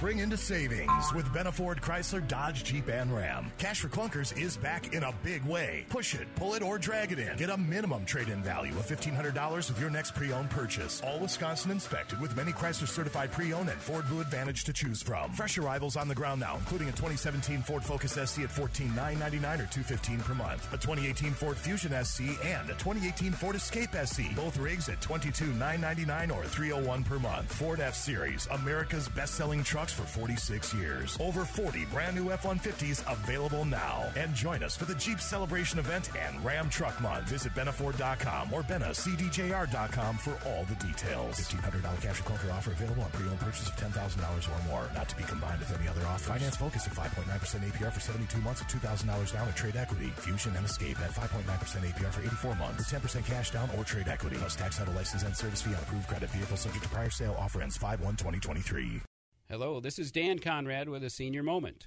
Spring 0.04 0.20
into 0.20 0.36
savings 0.36 1.14
with 1.14 1.26
Benna 1.28 1.54
Ford 1.54 1.82
Chrysler 1.82 2.28
Dodge 2.28 2.66
Jeep 2.66 2.90
and 2.90 3.16
Ram. 3.16 3.50
Cash 3.58 3.80
for 3.80 3.88
Clunkers 3.88 4.38
is 4.38 4.58
back 4.58 4.94
in 4.94 5.02
a 5.04 5.14
big 5.24 5.42
way. 5.46 5.86
Push 5.88 6.16
it, 6.16 6.28
pull 6.36 6.56
it, 6.56 6.62
or 6.62 6.78
drag 6.78 7.14
it 7.14 7.20
in. 7.20 7.38
Get 7.38 7.50
a 7.50 7.56
minimum 7.56 8.04
trade-in 8.04 8.44
value 8.44 8.74
of 8.74 8.86
$1,500 8.86 9.70
with 9.70 9.80
your 9.80 9.90
next 9.90 10.14
pre-owned 10.14 10.50
purchase. 10.50 11.02
All 11.06 11.22
Wisconsin 11.22 11.72
inspected 11.72 12.20
with 12.20 12.36
many 12.36 12.52
Chrysler 12.52 12.86
certified 12.86 13.32
pre-owned 13.32 13.70
and 13.70 13.80
Ford 13.80 14.06
Blue 14.10 14.20
Advantage 14.20 14.66
to 14.66 14.74
choose 14.74 15.02
from. 15.02 15.32
Fresh 15.32 15.58
arrivals 15.58 15.96
on 15.96 16.10
the 16.10 16.16
ground 16.16 16.42
now, 16.42 16.58
including 16.58 16.90
a 16.90 16.92
2017 16.92 17.62
Ford 17.62 17.82
Focus 17.82 18.18
SE 18.18 18.44
at 18.44 18.52
14,999 18.52 19.62
or 19.62 19.70
215 19.72 20.20
per 20.20 20.34
month. 20.34 20.68
A 20.74 20.78
2018 20.78 21.32
Ford 21.32 21.56
Fusion 21.56 21.94
SE 21.94 22.38
and 22.44 22.70
a 22.70 22.74
2018 22.74 23.32
Ford 23.32 23.56
Escape 23.56 23.96
SE. 23.96 24.28
Both 24.36 24.58
rigs 24.58 24.90
at 24.90 25.00
$22,999 25.00 26.36
or 26.36 26.44
301 26.44 27.04
per 27.06 27.20
month. 27.20 27.54
Ford 27.54 27.80
F-Series, 27.80 28.50
America's 28.52 29.08
best-selling 29.08 29.64
trucks 29.64 29.93
for 29.94 30.03
46 30.03 30.74
years. 30.74 31.18
Over 31.20 31.45
40 31.45 31.86
brand 31.86 32.15
new 32.15 32.32
F-150s 32.32 33.03
available 33.11 33.65
now. 33.65 34.11
And 34.15 34.34
join 34.34 34.64
us 34.64 34.76
for 34.76 34.86
the 34.86 34.95
Jeep 34.95 35.20
Celebration 35.20 35.80
event 35.80 36.10
and 36.18 36.44
Ram 36.44 36.70
Truck 36.70 36.99
Month. 37.02 37.30
Visit 37.30 37.53
Benaford.com 37.53 38.53
or 38.53 38.64
BenaCDJR.com 38.64 40.18
for 40.18 40.38
all 40.45 40.65
the 40.65 40.76
details. 40.76 41.40
$1,500 41.40 42.02
cash 42.02 42.20
and 42.20 42.28
clunker 42.28 42.53
offer 42.53 42.72
available 42.72 43.03
on 43.03 43.11
pre-owned 43.11 43.40
purchase 43.40 43.68
of 43.68 43.76
$10,000 43.76 44.49
or 44.49 44.68
more. 44.68 44.90
Not 44.94 45.10
to 45.10 45.15
be 45.15 45.24
combined 45.24 45.60
with 45.60 45.78
any 45.80 45.88
other 45.88 46.02
offer. 46.07 46.32
Finance 46.34 46.57
focus 46.57 46.88
at 46.88 46.94
5.9% 46.94 47.26
APR 47.30 47.91
for 47.91 47.99
72 47.99 48.41
months 48.41 48.61
at 48.61 48.70
$2,000 48.70 49.34
down 49.34 49.48
or 49.48 49.52
trade 49.52 49.76
equity. 49.76 50.11
Fusion 50.18 50.56
and 50.56 50.65
Escape 50.65 50.99
at 50.99 51.11
5.9% 51.11 51.44
APR 51.45 52.11
for 52.11 52.22
84 52.22 52.56
months 52.56 52.91
with 52.91 53.02
10% 53.02 53.26
cash 53.26 53.52
down 53.52 53.70
or 53.78 53.84
trade 53.84 54.07
equity. 54.07 54.38
Plus 54.38 54.56
tax 54.56 54.78
title 54.78 54.94
license 54.94 55.24
and 55.24 55.36
service 55.36 55.61
fee 55.61 55.74
on 55.74 55.82
approved 55.82 56.07
credit 56.07 56.30
vehicle 56.30 56.57
subject 56.57 56.84
to 56.84 56.90
prior 56.90 57.10
sale. 57.10 57.36
Offer 57.40 57.61
ends 57.61 57.78
5-1-2023. 57.78 59.12
Hello, 59.54 59.80
this 59.80 60.00
is 60.00 60.12
Dan 60.12 60.40
Conrad 60.40 60.90
with 60.90 61.04
a 61.04 61.12
senior 61.12 61.44
moment. 61.44 61.86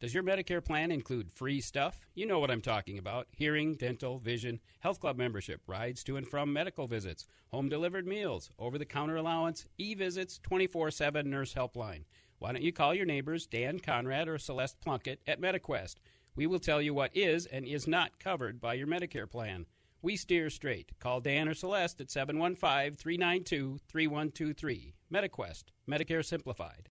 Does 0.00 0.14
your 0.14 0.22
Medicare 0.22 0.64
plan 0.64 0.92
include 0.92 1.32
free 1.32 1.60
stuff? 1.60 2.06
You 2.14 2.26
know 2.26 2.38
what 2.38 2.48
I'm 2.48 2.60
talking 2.60 2.96
about 2.96 3.26
hearing, 3.32 3.74
dental, 3.74 4.20
vision, 4.20 4.60
health 4.78 5.00
club 5.00 5.18
membership, 5.18 5.60
rides 5.66 6.04
to 6.04 6.16
and 6.16 6.24
from 6.24 6.52
medical 6.52 6.86
visits, 6.86 7.26
home 7.48 7.68
delivered 7.68 8.06
meals, 8.06 8.52
over 8.56 8.78
the 8.78 8.84
counter 8.84 9.16
allowance, 9.16 9.66
e 9.78 9.96
visits, 9.96 10.38
24 10.44 10.92
7 10.92 11.28
nurse 11.28 11.52
helpline. 11.52 12.04
Why 12.38 12.52
don't 12.52 12.62
you 12.62 12.72
call 12.72 12.94
your 12.94 13.04
neighbors 13.04 13.48
Dan 13.48 13.80
Conrad 13.80 14.28
or 14.28 14.38
Celeste 14.38 14.80
Plunkett 14.80 15.20
at 15.26 15.40
MetaQuest? 15.40 15.96
We 16.36 16.46
will 16.46 16.60
tell 16.60 16.80
you 16.80 16.94
what 16.94 17.16
is 17.16 17.46
and 17.46 17.64
is 17.64 17.88
not 17.88 18.20
covered 18.20 18.60
by 18.60 18.74
your 18.74 18.86
Medicare 18.86 19.28
plan. 19.28 19.66
We 20.02 20.14
steer 20.14 20.50
straight. 20.50 20.92
Call 21.00 21.20
Dan 21.20 21.48
or 21.48 21.54
Celeste 21.54 22.00
at 22.00 22.12
715 22.12 22.94
392 22.94 23.80
3123. 23.88 24.94
MetaQuest, 25.12 25.64
Medicare 25.90 26.24
Simplified. 26.24 26.90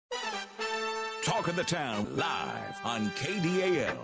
Talk 1.22 1.48
of 1.48 1.56
the 1.56 1.64
Town 1.64 2.06
live 2.16 2.80
on 2.82 3.10
KDAL. 3.10 3.94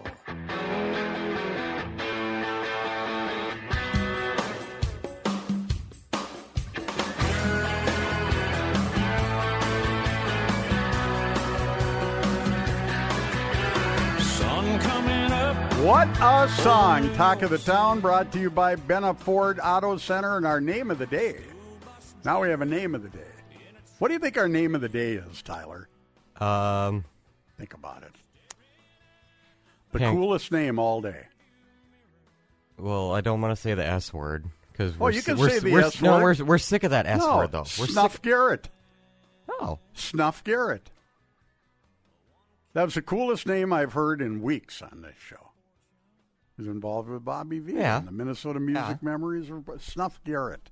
Sun 14.20 14.78
coming 14.80 15.32
up. 15.32 15.56
What 15.78 16.08
a 16.20 16.50
song. 16.60 17.10
Talk 17.14 17.40
of 17.40 17.48
the 17.48 17.56
Town 17.56 18.00
brought 18.00 18.30
to 18.32 18.38
you 18.38 18.50
by 18.50 18.76
Benna 18.76 19.18
Ford 19.18 19.58
Auto 19.62 19.96
Center 19.96 20.36
and 20.36 20.46
our 20.46 20.60
name 20.60 20.90
of 20.90 20.98
the 20.98 21.06
day. 21.06 21.40
Now 22.26 22.42
we 22.42 22.50
have 22.50 22.60
a 22.60 22.66
name 22.66 22.94
of 22.94 23.02
the 23.02 23.08
day. 23.08 23.24
What 24.00 24.08
do 24.08 24.14
you 24.14 24.20
think 24.20 24.36
our 24.36 24.48
name 24.48 24.74
of 24.74 24.82
the 24.82 24.88
day 24.90 25.14
is, 25.14 25.40
Tyler? 25.40 25.88
Um, 26.40 27.04
Think 27.58 27.74
about 27.74 28.02
it. 28.02 28.12
The 29.92 30.00
Hank- 30.00 30.16
coolest 30.18 30.52
name 30.52 30.78
all 30.78 31.00
day. 31.00 31.26
well, 32.78 33.12
I 33.14 33.20
don't 33.22 33.40
want 33.40 33.54
to 33.56 33.60
say 33.60 33.72
the 33.74 33.86
S 33.86 34.12
word 34.12 34.44
because 34.72 34.98
we're, 34.98 35.12
you 35.12 35.22
can 35.22 35.38
we're, 35.38 35.48
say 35.50 35.58
the 35.60 35.72
we're, 35.72 35.80
S 35.80 36.02
No, 36.02 36.20
word. 36.20 36.38
we're 36.40 36.44
we're 36.44 36.58
sick 36.58 36.84
of 36.84 36.90
that 36.90 37.06
S 37.06 37.20
no, 37.20 37.38
word 37.38 37.52
though. 37.52 37.60
We're 37.78 37.86
Snuff 37.86 38.12
sick. 38.14 38.22
Garrett. 38.22 38.68
Oh, 39.48 39.78
Snuff 39.94 40.44
Garrett. 40.44 40.90
That 42.74 42.84
was 42.84 42.94
the 42.94 43.02
coolest 43.02 43.46
name 43.46 43.72
I've 43.72 43.94
heard 43.94 44.20
in 44.20 44.42
weeks 44.42 44.82
on 44.82 45.00
this 45.00 45.14
show. 45.18 45.52
He's 46.58 46.66
involved 46.66 47.08
with 47.08 47.24
Bobby 47.24 47.58
Vee 47.58 47.74
Yeah. 47.74 47.98
and 47.98 48.08
the 48.08 48.12
Minnesota 48.12 48.60
Music 48.60 48.84
Yeah. 48.84 48.96
Memories 49.00 49.48
of 49.50 49.64
Snuff 49.80 50.20
Garrett. 50.24 50.70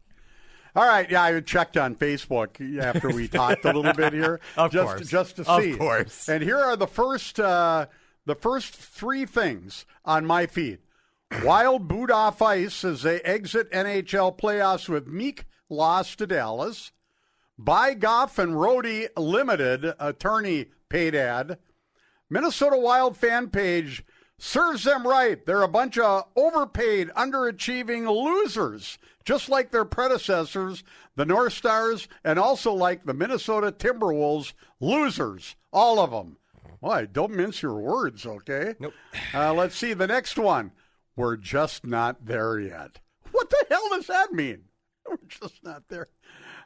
All 0.77 0.85
right, 0.87 1.09
yeah, 1.09 1.23
I 1.23 1.41
checked 1.41 1.77
on 1.77 1.95
Facebook 1.95 2.81
after 2.83 3.09
we 3.11 3.29
talked 3.29 3.65
a 3.65 3.73
little 3.73 3.93
bit 3.93 4.13
here, 4.13 4.41
Of 4.57 4.73
just 4.73 4.87
course. 4.97 5.09
just 5.09 5.37
to 5.37 5.49
Of 5.49 5.63
see. 5.63 5.77
course. 5.77 6.29
And 6.29 6.43
here 6.43 6.59
are 6.59 6.77
the 6.77 6.87
first 6.89 7.39
uh, 7.39 7.87
the 8.27 8.35
first 8.35 8.75
three 8.75 9.25
things 9.25 9.87
on 10.05 10.27
my 10.27 10.47
feed. 10.47 10.79
Wild 11.45 11.87
boot 11.89 12.11
off 12.11 12.43
ice 12.43 12.85
as 12.85 13.03
they 13.03 13.21
exit 13.21 13.71
NHL 13.73 14.37
playoffs 14.39 14.89
with 14.89 15.07
Meek 15.07 15.45
loss 15.69 16.17
to 16.17 16.27
Dallas. 16.27 16.91
Bye 17.57 17.95
Goff 17.95 18.39
and 18.39 18.55
Rohde 18.55 19.09
Limited 19.17 19.95
attorney 20.01 20.67
paid 20.89 21.15
ad. 21.15 21.59
Minnesota 22.29 22.77
Wild 22.77 23.17
fan 23.17 23.49
page 23.51 24.05
serves 24.45 24.85
them 24.85 25.07
right. 25.07 25.45
They're 25.47 25.63
a 25.63 25.69
bunch 25.69 25.97
of 25.97 26.25
overpaid, 26.37 27.09
underachieving 27.17 28.07
losers, 28.07 28.99
just 29.25 29.49
like 29.49 29.71
their 29.71 29.87
predecessors, 29.87 30.85
the 31.17 31.25
North 31.25 31.55
Stars, 31.55 32.09
and 32.23 32.39
also 32.39 32.73
like 32.73 33.05
the 33.05 33.15
Minnesota 33.15 33.73
Timberwolves, 33.73 34.53
losers, 34.81 35.57
all 35.73 35.99
of 35.99 36.11
them. 36.11 36.37
Why? 36.81 37.07
Don't 37.07 37.33
mince 37.33 37.63
your 37.63 37.81
words, 37.81 38.27
okay? 38.27 38.75
Nope. 38.79 38.93
Uh, 39.33 39.55
let's 39.55 39.77
see 39.77 39.95
the 39.95 40.07
next 40.07 40.37
one. 40.37 40.73
We're 41.17 41.37
just 41.37 41.87
not 41.87 42.27
there 42.27 42.59
yet. 42.61 43.01
What 43.33 43.49
the 43.49 43.65
hell 43.71 43.89
does 43.91 44.07
that 44.09 44.33
mean? 44.33 44.65
We're 45.09 45.17
just 45.27 45.65
not 45.65 45.85
there. 45.89 46.09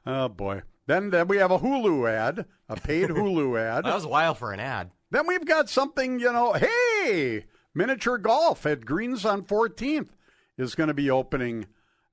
Oh 0.04 0.28
boy. 0.28 0.62
Then 0.86 1.10
then 1.10 1.28
we 1.28 1.36
have 1.36 1.50
a 1.50 1.58
Hulu 1.58 2.10
ad, 2.10 2.46
a 2.68 2.76
paid 2.76 3.08
Hulu 3.10 3.58
ad. 3.60 3.84
that 3.84 3.94
was 3.94 4.06
wild 4.06 4.38
for 4.38 4.52
an 4.52 4.60
ad. 4.60 4.90
Then 5.10 5.26
we've 5.26 5.44
got 5.46 5.70
something, 5.70 6.18
you 6.18 6.32
know, 6.32 6.52
hey, 6.54 7.44
miniature 7.74 8.18
golf 8.18 8.66
at 8.66 8.86
Greens 8.86 9.24
on 9.24 9.42
14th 9.42 10.10
is 10.56 10.74
going 10.74 10.88
to 10.88 10.94
be 10.94 11.10
opening 11.10 11.66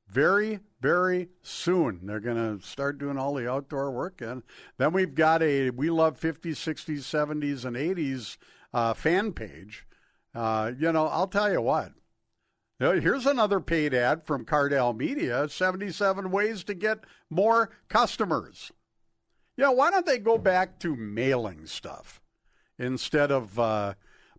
very, 0.07 0.59
very 0.81 1.29
soon. 1.41 2.01
They're 2.03 2.19
going 2.19 2.59
to 2.59 2.65
start 2.65 2.97
doing 2.97 3.17
all 3.17 3.33
the 3.33 3.49
outdoor 3.49 3.91
work. 3.91 4.21
And 4.21 4.43
then 4.77 4.93
we've 4.93 5.15
got 5.15 5.41
a 5.41 5.71
We 5.71 5.89
Love 5.89 6.19
50s, 6.19 6.53
60s, 6.53 6.99
70s, 6.99 7.65
and 7.65 7.75
80s 7.75 8.37
uh, 8.73 8.93
fan 8.93 9.33
page. 9.33 9.85
Uh, 10.33 10.71
you 10.77 10.91
know, 10.91 11.07
I'll 11.07 11.27
tell 11.27 11.51
you 11.51 11.61
what. 11.61 11.91
Here's 12.77 13.25
another 13.25 13.61
paid 13.61 13.93
ad 13.93 14.25
from 14.25 14.43
Cardell 14.43 14.93
Media 14.93 15.47
77 15.47 16.29
ways 16.29 16.65
to 16.65 16.73
get 16.73 17.05
more 17.29 17.69
customers. 17.87 18.73
Yeah, 19.55 19.69
why 19.69 19.91
don't 19.91 20.05
they 20.05 20.19
go 20.19 20.37
back 20.37 20.77
to 20.79 20.97
mailing 20.97 21.67
stuff 21.67 22.19
instead 22.77 23.31
of 23.31 23.57
uh, 23.57 23.93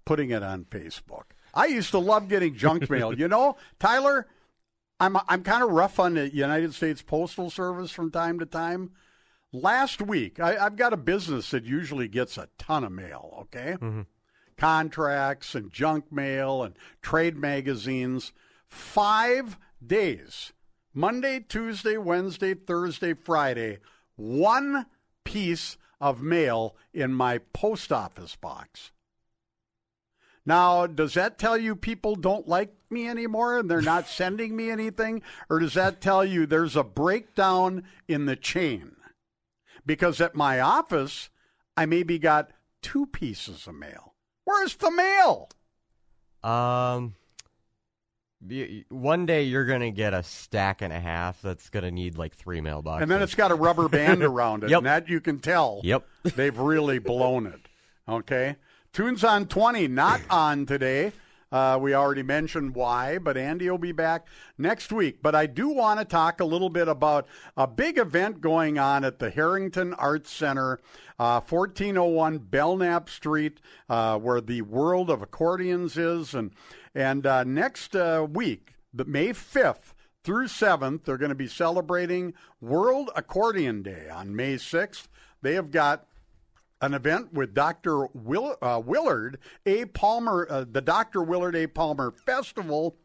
putting 0.06 0.30
it 0.30 0.42
on 0.42 0.64
Facebook? 0.64 1.24
I 1.52 1.66
used 1.66 1.90
to 1.90 1.98
love 1.98 2.28
getting 2.28 2.54
junk 2.54 2.88
mail. 2.90 3.12
You 3.12 3.28
know, 3.28 3.56
Tyler, 3.78 4.26
I'm 4.98 5.18
I'm 5.28 5.42
kind 5.42 5.62
of 5.62 5.70
rough 5.70 6.00
on 6.00 6.14
the 6.14 6.34
United 6.34 6.72
States 6.72 7.02
Postal 7.02 7.50
Service 7.50 7.90
from 7.90 8.10
time 8.10 8.38
to 8.38 8.46
time. 8.46 8.92
Last 9.52 10.00
week, 10.00 10.40
I, 10.40 10.56
I've 10.56 10.76
got 10.76 10.92
a 10.92 10.98
business 10.98 11.50
that 11.50 11.64
usually 11.64 12.08
gets 12.08 12.36
a 12.36 12.48
ton 12.58 12.84
of 12.84 12.92
mail, 12.92 13.34
okay? 13.42 13.76
Mm-hmm. 13.80 14.02
Contracts 14.56 15.54
and 15.54 15.70
junk 15.70 16.10
mail 16.10 16.62
and 16.62 16.74
trade 17.02 17.36
magazines. 17.36 18.32
Five 18.68 19.58
days 19.86 20.52
Monday, 20.92 21.40
Tuesday, 21.40 21.98
Wednesday, 21.98 22.54
Thursday, 22.54 23.12
Friday, 23.12 23.78
one 24.16 24.86
piece 25.24 25.76
of 26.00 26.22
mail 26.22 26.74
in 26.94 27.12
my 27.12 27.38
post 27.52 27.92
office 27.92 28.34
box. 28.36 28.92
Now, 30.46 30.86
does 30.86 31.14
that 31.14 31.38
tell 31.38 31.58
you 31.58 31.74
people 31.74 32.14
don't 32.14 32.46
like 32.46 32.72
me 32.88 33.08
anymore 33.08 33.58
and 33.58 33.68
they're 33.68 33.82
not 33.82 34.06
sending 34.08 34.54
me 34.56 34.70
anything? 34.70 35.22
Or 35.50 35.58
does 35.58 35.74
that 35.74 36.00
tell 36.00 36.24
you 36.24 36.46
there's 36.46 36.76
a 36.76 36.84
breakdown 36.84 37.82
in 38.06 38.26
the 38.26 38.36
chain? 38.36 38.92
Because 39.84 40.20
at 40.20 40.34
my 40.36 40.60
office, 40.60 41.28
I 41.76 41.86
maybe 41.86 42.18
got 42.18 42.50
two 42.80 43.06
pieces 43.06 43.66
of 43.66 43.74
mail. 43.74 44.14
Where's 44.44 44.76
the 44.76 44.90
mail? 44.92 45.48
Um, 46.44 47.14
one 48.88 49.26
day 49.26 49.42
you're 49.44 49.64
gonna 49.64 49.90
get 49.90 50.14
a 50.14 50.22
stack 50.22 50.82
and 50.82 50.92
a 50.92 51.00
half 51.00 51.42
that's 51.42 51.68
gonna 51.70 51.90
need 51.90 52.16
like 52.16 52.34
three 52.34 52.60
mailboxes, 52.60 53.02
And 53.02 53.10
then 53.10 53.22
it's 53.22 53.34
got 53.34 53.50
a 53.50 53.54
rubber 53.56 53.88
band 53.88 54.22
around 54.22 54.62
it. 54.62 54.70
Yep. 54.70 54.78
And 54.78 54.86
that 54.86 55.08
you 55.08 55.20
can 55.20 55.40
tell 55.40 55.80
Yep. 55.82 56.06
they've 56.36 56.56
really 56.56 56.98
blown 57.00 57.46
it. 57.46 57.60
Okay. 58.08 58.56
Tunes 58.96 59.24
on 59.24 59.44
20, 59.44 59.88
not 59.88 60.22
on 60.30 60.64
today. 60.64 61.12
Uh, 61.52 61.78
we 61.78 61.92
already 61.92 62.22
mentioned 62.22 62.74
why, 62.74 63.18
but 63.18 63.36
Andy 63.36 63.68
will 63.68 63.76
be 63.76 63.92
back 63.92 64.26
next 64.56 64.90
week. 64.90 65.18
But 65.20 65.34
I 65.34 65.44
do 65.44 65.68
want 65.68 66.00
to 66.00 66.06
talk 66.06 66.40
a 66.40 66.46
little 66.46 66.70
bit 66.70 66.88
about 66.88 67.28
a 67.58 67.66
big 67.66 67.98
event 67.98 68.40
going 68.40 68.78
on 68.78 69.04
at 69.04 69.18
the 69.18 69.28
Harrington 69.28 69.92
Arts 69.92 70.32
Center, 70.32 70.80
uh, 71.18 71.42
1401 71.42 72.38
Belknap 72.38 73.10
Street, 73.10 73.60
uh, 73.90 74.18
where 74.18 74.40
the 74.40 74.62
World 74.62 75.10
of 75.10 75.20
Accordions 75.20 75.98
is. 75.98 76.32
And, 76.32 76.52
and 76.94 77.26
uh, 77.26 77.44
next 77.44 77.94
uh, 77.94 78.26
week, 78.26 78.76
the 78.94 79.04
May 79.04 79.34
5th, 79.34 79.92
through 80.24 80.46
7th, 80.46 81.04
they're 81.04 81.18
going 81.18 81.28
to 81.28 81.34
be 81.34 81.48
celebrating 81.48 82.32
World 82.62 83.10
Accordion 83.14 83.82
Day 83.82 84.08
on 84.08 84.34
May 84.34 84.54
6th. 84.54 85.08
They 85.42 85.52
have 85.52 85.70
got 85.70 86.06
an 86.80 86.94
event 86.94 87.32
with 87.32 87.54
Dr. 87.54 88.06
Will, 88.14 88.56
uh, 88.60 88.80
Willard 88.84 89.38
A. 89.64 89.86
Palmer, 89.86 90.46
uh, 90.50 90.64
the 90.70 90.80
Dr. 90.80 91.22
Willard 91.22 91.56
A. 91.56 91.66
Palmer 91.66 92.10
Festival 92.10 92.96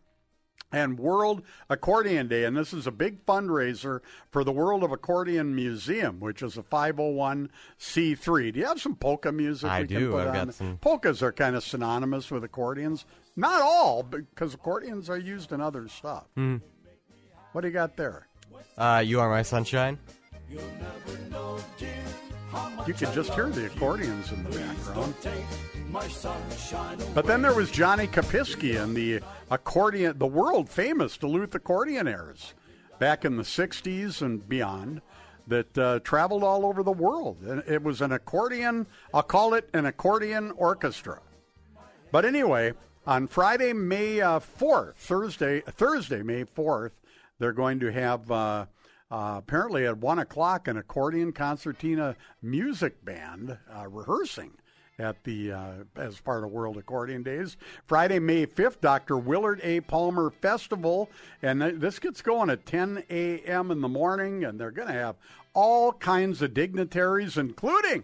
and 0.73 0.97
World 0.97 1.41
Accordion 1.69 2.27
Day. 2.27 2.45
And 2.45 2.55
this 2.55 2.73
is 2.73 2.87
a 2.87 2.91
big 2.91 3.25
fundraiser 3.25 3.99
for 4.29 4.43
the 4.43 4.51
World 4.53 4.83
of 4.83 4.91
Accordion 4.91 5.53
Museum, 5.53 6.19
which 6.19 6.41
is 6.41 6.57
a 6.57 6.63
501c3. 6.63 8.53
Do 8.53 8.59
you 8.59 8.65
have 8.65 8.79
some 8.81 8.95
polka 8.95 9.31
music? 9.31 9.69
I 9.69 9.81
we 9.81 9.87
can 9.87 9.99
do. 9.99 10.11
put 10.11 10.27
I've 10.27 10.33
got 10.33 10.53
some- 10.53 10.77
Polkas 10.77 11.21
are 11.21 11.31
kind 11.33 11.55
of 11.55 11.63
synonymous 11.63 12.31
with 12.31 12.43
accordions. 12.43 13.05
Not 13.35 13.61
all, 13.61 14.03
because 14.03 14.53
accordions 14.53 15.09
are 15.09 15.17
used 15.17 15.51
in 15.51 15.61
other 15.61 15.87
stuff. 15.87 16.25
Hmm. 16.35 16.57
What 17.51 17.61
do 17.61 17.67
you 17.67 17.73
got 17.73 17.97
there? 17.97 18.27
Uh, 18.77 19.03
you 19.05 19.19
are 19.19 19.29
my 19.29 19.41
sunshine. 19.41 19.99
You 22.87 22.93
can 22.93 23.13
just 23.13 23.33
hear 23.33 23.49
the 23.49 23.67
accordions 23.67 24.31
in 24.31 24.43
the 24.43 24.49
background. 24.49 25.13
But 27.13 27.25
then 27.25 27.41
there 27.41 27.53
was 27.53 27.69
Johnny 27.69 28.07
Kapiski 28.07 28.81
and 28.81 28.95
the 28.95 29.21
accordion, 29.49 30.17
the 30.17 30.27
world 30.27 30.69
famous 30.69 31.17
Duluth 31.17 31.51
accordionaires 31.51 32.53
back 32.99 33.25
in 33.25 33.35
the 33.37 33.43
60s 33.43 34.21
and 34.21 34.47
beyond 34.47 35.01
that 35.47 35.77
uh, 35.77 35.99
traveled 35.99 36.43
all 36.43 36.65
over 36.65 36.83
the 36.83 36.91
world. 36.91 37.37
And 37.43 37.63
it 37.67 37.83
was 37.83 38.01
an 38.01 38.11
accordion, 38.11 38.87
I'll 39.13 39.23
call 39.23 39.53
it 39.53 39.69
an 39.73 39.85
accordion 39.85 40.51
orchestra. 40.51 41.19
But 42.11 42.25
anyway, 42.25 42.73
on 43.05 43.27
Friday, 43.27 43.73
May 43.73 44.21
uh, 44.21 44.39
4th, 44.39 44.95
Thursday, 44.95 45.61
Thursday, 45.61 46.21
May 46.21 46.45
4th, 46.45 46.91
they're 47.39 47.53
going 47.53 47.79
to 47.79 47.91
have 47.91 48.29
uh, 48.31 48.65
uh, 49.11 49.35
apparently 49.37 49.85
at 49.85 49.97
1 49.97 50.19
o'clock 50.19 50.67
an 50.67 50.77
accordion 50.77 51.31
concertina 51.31 52.15
music 52.41 53.03
band 53.05 53.57
uh, 53.75 53.87
rehearsing 53.87 54.53
at 54.97 55.23
the 55.23 55.51
uh, 55.51 55.71
as 55.95 56.19
part 56.19 56.43
of 56.43 56.51
World 56.51 56.77
Accordion 56.77 57.23
Days. 57.23 57.57
Friday, 57.85 58.19
May 58.19 58.45
5th, 58.45 58.81
Dr. 58.81 59.17
Willard 59.17 59.59
A. 59.63 59.81
Palmer 59.81 60.29
Festival. 60.29 61.09
And 61.41 61.61
th- 61.61 61.75
this 61.77 61.99
gets 61.99 62.21
going 62.21 62.49
at 62.49 62.65
10 62.65 63.03
a.m. 63.09 63.71
in 63.71 63.81
the 63.81 63.89
morning, 63.89 64.43
and 64.43 64.59
they're 64.59 64.71
going 64.71 64.89
to 64.89 64.93
have 64.93 65.15
all 65.53 65.91
kinds 65.93 66.41
of 66.41 66.53
dignitaries, 66.53 67.37
including 67.37 68.03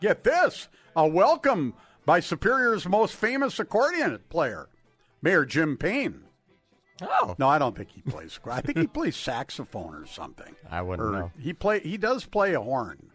Get 0.00 0.24
this 0.24 0.68
a 0.94 1.08
welcome 1.08 1.72
by 2.04 2.20
Superior's 2.20 2.86
most 2.86 3.14
famous 3.14 3.58
accordion 3.58 4.18
player, 4.28 4.68
Mayor 5.22 5.46
Jim 5.46 5.78
Paine. 5.78 6.25
Oh. 7.02 7.34
No, 7.38 7.48
I 7.48 7.58
don't 7.58 7.76
think 7.76 7.90
he 7.90 8.00
plays. 8.00 8.38
I 8.50 8.60
think 8.60 8.78
he 8.78 8.86
plays 8.86 9.16
saxophone 9.16 9.94
or 9.94 10.06
something. 10.06 10.54
I 10.70 10.80
wouldn't 10.82 11.06
Or 11.06 11.12
know. 11.12 11.32
He 11.38 11.52
play. 11.52 11.80
He 11.80 11.96
does 11.98 12.24
play 12.24 12.54
a 12.54 12.60
horn 12.60 13.10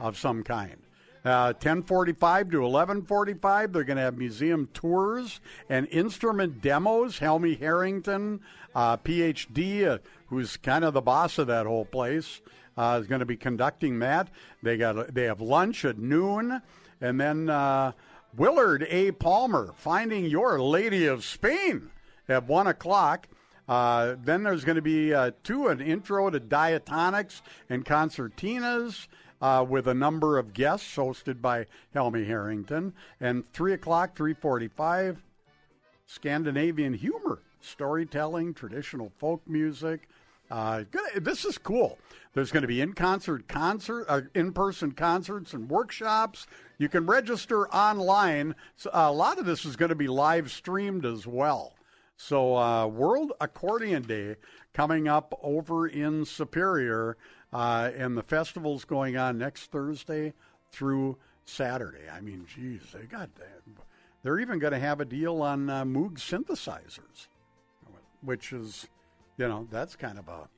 of 0.00 0.18
some 0.18 0.42
kind. 0.42 0.76
Uh, 1.24 1.52
1045 1.52 2.50
to 2.50 2.58
1145, 2.60 3.72
they're 3.72 3.84
going 3.84 3.96
to 3.96 4.02
have 4.02 4.16
museum 4.16 4.68
tours 4.72 5.40
and 5.68 5.86
instrument 5.88 6.62
demos. 6.62 7.18
Helmi 7.18 7.54
Harrington, 7.56 8.40
uh, 8.74 8.96
PhD, 8.98 9.86
uh, 9.86 9.98
who's 10.26 10.56
kind 10.56 10.84
of 10.84 10.94
the 10.94 11.00
boss 11.02 11.36
of 11.38 11.48
that 11.48 11.66
whole 11.66 11.84
place, 11.84 12.40
uh, 12.76 12.98
is 13.00 13.08
going 13.08 13.18
to 13.18 13.26
be 13.26 13.36
conducting 13.36 13.98
that. 13.98 14.28
They 14.62 14.76
got 14.76 15.12
they 15.12 15.24
have 15.24 15.40
lunch 15.40 15.84
at 15.84 15.98
noon, 15.98 16.62
and 17.00 17.20
then 17.20 17.50
uh, 17.50 17.92
Willard 18.36 18.86
A. 18.88 19.10
Palmer, 19.10 19.72
Finding 19.76 20.24
Your 20.24 20.60
Lady 20.62 21.04
of 21.06 21.24
Spain, 21.24 21.90
at 22.28 22.46
one 22.46 22.66
o'clock. 22.66 23.28
Uh, 23.68 24.16
then 24.24 24.42
there's 24.42 24.64
going 24.64 24.76
to 24.76 24.82
be 24.82 25.12
uh, 25.12 25.30
two 25.42 25.68
an 25.68 25.80
intro 25.80 26.30
to 26.30 26.40
diatonics 26.40 27.42
and 27.68 27.84
concertinas 27.84 29.08
uh, 29.42 29.64
with 29.68 29.86
a 29.86 29.94
number 29.94 30.38
of 30.38 30.52
guests 30.52 30.96
hosted 30.96 31.40
by 31.40 31.66
Helmi 31.94 32.24
Harrington, 32.24 32.94
and 33.20 33.46
three 33.52 33.72
o'clock, 33.72 34.16
three 34.16 34.34
forty-five, 34.34 35.22
Scandinavian 36.06 36.94
humor, 36.94 37.42
storytelling, 37.60 38.54
traditional 38.54 39.12
folk 39.18 39.42
music. 39.46 40.08
Uh, 40.50 40.84
this 41.20 41.44
is 41.44 41.58
cool. 41.58 41.98
There's 42.32 42.50
going 42.50 42.62
to 42.62 42.68
be 42.68 42.80
in 42.80 42.94
concert 42.94 43.48
concert, 43.48 44.06
uh, 44.08 44.22
in 44.34 44.52
person 44.52 44.92
concerts 44.92 45.52
and 45.52 45.68
workshops. 45.68 46.46
You 46.78 46.88
can 46.88 47.04
register 47.04 47.68
online. 47.68 48.54
So 48.76 48.88
a 48.94 49.12
lot 49.12 49.38
of 49.38 49.44
this 49.44 49.66
is 49.66 49.76
going 49.76 49.90
to 49.90 49.94
be 49.94 50.08
live 50.08 50.50
streamed 50.50 51.04
as 51.04 51.26
well. 51.26 51.74
So 52.18 52.56
uh, 52.56 52.86
World 52.88 53.32
Accordion 53.40 54.02
Day 54.02 54.36
coming 54.74 55.06
up 55.06 55.38
over 55.40 55.86
in 55.86 56.24
Superior, 56.24 57.16
uh, 57.52 57.90
and 57.96 58.18
the 58.18 58.24
festival's 58.24 58.84
going 58.84 59.16
on 59.16 59.38
next 59.38 59.70
Thursday 59.70 60.34
through 60.72 61.16
Saturday. 61.44 62.10
I 62.12 62.20
mean, 62.20 62.44
geez, 62.52 62.82
they 62.92 63.06
got 63.06 63.34
that. 63.36 63.62
They're 64.24 64.40
even 64.40 64.58
going 64.58 64.72
to 64.72 64.80
have 64.80 65.00
a 65.00 65.04
deal 65.04 65.40
on 65.42 65.70
uh, 65.70 65.84
Moog 65.84 66.14
synthesizers, 66.14 67.28
which 68.20 68.52
is, 68.52 68.88
you 69.36 69.46
know, 69.46 69.68
that's 69.70 69.94
kind 69.94 70.18
of 70.18 70.28
a 70.28 70.48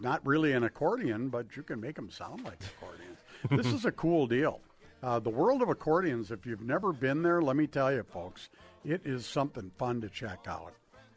not 0.00 0.24
really 0.24 0.52
an 0.52 0.62
accordion, 0.62 1.28
but 1.28 1.56
you 1.56 1.64
can 1.64 1.80
make 1.80 1.96
them 1.96 2.10
sound 2.10 2.44
like 2.44 2.58
accordions. 2.64 3.18
this 3.50 3.66
is 3.74 3.84
a 3.84 3.92
cool 3.92 4.26
deal. 4.28 4.60
Uh, 5.02 5.18
the 5.18 5.30
world 5.30 5.62
of 5.62 5.68
accordions, 5.68 6.30
if 6.30 6.46
you've 6.46 6.62
never 6.62 6.92
been 6.92 7.22
there, 7.22 7.42
let 7.42 7.56
me 7.56 7.66
tell 7.66 7.92
you, 7.92 8.02
folks, 8.04 8.50
it 8.84 9.02
is 9.04 9.26
something 9.26 9.70
fun 9.78 10.00
to 10.00 10.08
check 10.08 10.40
out. 10.48 10.74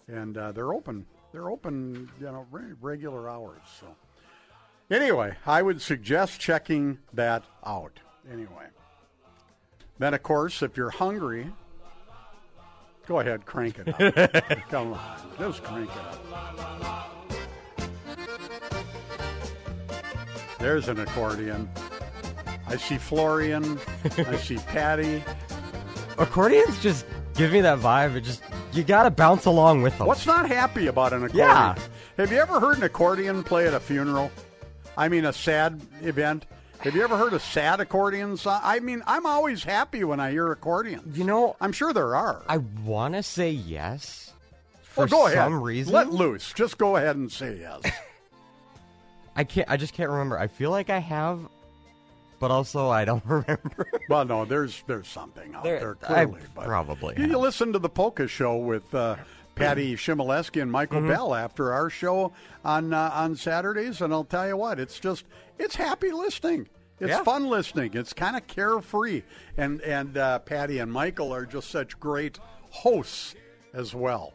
And 0.08 0.38
uh, 0.38 0.52
they're 0.52 0.74
open. 0.74 1.06
They're 1.32 1.50
open, 1.50 2.10
you 2.20 2.26
know, 2.28 2.46
re- 2.52 2.74
regular 2.82 3.30
hours. 3.30 3.62
So, 3.80 3.88
anyway, 4.92 5.36
I 5.46 5.62
would 5.62 5.82
suggest 5.82 6.40
checking 6.40 7.00
that 7.14 7.44
out. 7.66 8.00
Anyway, 8.32 8.68
then 10.00 10.14
of 10.14 10.24
course, 10.24 10.62
if 10.62 10.78
you're 10.78 10.92
hungry, 10.92 11.52
go 13.08 13.20
ahead, 13.20 13.46
crank 13.46 13.80
it 13.80 13.88
up. 13.90 14.60
Come 14.70 14.94
on, 14.94 15.18
just 15.40 15.64
crank 15.64 15.90
it 15.90 15.98
up. 16.84 17.10
There's 20.60 20.88
an 20.88 21.00
accordion. 21.00 21.70
I 22.68 22.78
see 22.78 22.98
Florian. 22.98 23.80
I 24.18 24.38
see 24.38 24.56
Patty. 24.68 25.22
Accordions 26.18 26.82
just 26.82 27.06
give 27.36 27.52
me 27.52 27.62
that 27.62 27.80
vibe. 27.80 28.16
It 28.16 28.22
just 28.22 28.42
you 28.74 28.84
gotta 28.84 29.10
bounce 29.12 29.46
along 29.46 29.82
with 29.82 29.98
them. 29.98 30.08
What's 30.08 30.26
not 30.26 30.48
happy 30.48 30.88
about 30.88 31.14
an 31.14 31.24
accordion? 31.24 31.48
Yeah. 31.48 31.76
Have 32.18 32.32
you 32.32 32.38
ever 32.40 32.60
heard 32.60 32.78
an 32.78 32.84
accordion 32.84 33.44
play 33.44 33.68
at 33.68 33.74
a 33.74 33.80
funeral? 33.80 34.32
I 34.98 35.10
mean, 35.10 35.26
a 35.26 35.34
sad 35.34 35.82
event. 36.02 36.46
Have 36.80 36.96
you 36.96 37.04
ever 37.04 37.16
heard 37.18 37.34
a 37.34 37.40
sad 37.40 37.80
accordion 37.80 38.36
song? 38.38 38.60
I 38.62 38.80
mean, 38.80 39.02
I'm 39.08 39.26
always 39.26 39.64
happy 39.64 40.04
when 40.04 40.20
I 40.20 40.32
hear 40.32 40.52
accordions. 40.52 41.18
You 41.18 41.24
know, 41.24 41.56
I'm 41.62 41.72
sure 41.72 41.94
there 41.94 42.16
are. 42.16 42.44
I 42.48 42.58
want 42.58 43.14
to 43.16 43.24
say 43.24 43.52
yes. 43.52 44.34
Oh, 44.34 44.82
For 44.82 45.00
Well, 45.02 45.08
go 45.08 45.26
ahead. 45.28 45.38
some 45.38 45.64
reason, 45.64 45.94
Let 45.94 46.12
loose. 46.12 46.52
Just 46.54 46.78
go 46.78 46.98
ahead 46.98 47.16
and 47.16 47.32
say 47.32 47.58
yes. 47.60 47.82
I 49.36 49.44
can't. 49.46 49.70
I 49.70 49.78
just 49.78 49.94
can't 49.94 50.10
remember. 50.12 50.38
I 50.38 50.48
feel 50.48 50.70
like 50.70 50.90
I 50.92 51.00
have, 51.00 51.40
but 52.44 52.52
also 52.52 52.90
I 52.90 53.06
don't 53.06 53.24
remember. 53.40 53.88
Well, 54.10 54.26
no, 54.26 54.44
there's 54.44 54.84
there's 54.86 55.08
something 55.08 55.56
out 55.56 55.64
There- 55.64 55.80
there, 55.80 55.98
I 56.04 56.26
clearly. 56.26 56.42
but 56.54 56.66
probably 56.66 57.16
You, 57.18 57.28
you 57.28 57.38
listen 57.38 57.72
to 57.72 57.80
the 57.80 57.88
Polka 57.90 58.28
Show 58.28 58.58
with 58.58 58.94
uh, 58.94 59.16
Patty 59.56 59.96
Shimoleski 59.96 60.62
and 60.62 60.70
Michael 60.70 61.00
Mhm. 61.00 61.08
Bell 61.08 61.34
after 61.34 61.72
our 61.72 61.90
show 61.90 62.34
on 62.66 62.92
uh, 62.94 63.12
on 63.14 63.38
Saturdays, 63.38 64.02
and 64.02 64.12
I'll 64.12 64.26
tell 64.26 64.46
you 64.46 64.58
what, 64.58 64.78
it's 64.78 65.00
just 65.00 65.24
it's 65.58 65.76
happy 65.78 66.12
listening. 66.12 66.68
It's 67.00 67.10
Yeah. 67.12 67.24
fun 67.24 67.46
listening. 67.48 67.92
It's 67.94 68.12
kind 68.12 68.36
of 68.36 68.46
carefree, 68.48 69.24
and 69.56 69.80
and 69.82 70.18
uh, 70.18 70.40
Patty 70.40 70.80
and 70.80 70.92
Michael 70.92 71.34
are 71.34 71.46
just 71.46 71.70
such 71.72 71.98
great 71.98 72.40
hosts 72.72 73.36
as 73.74 73.96
well. 73.96 74.34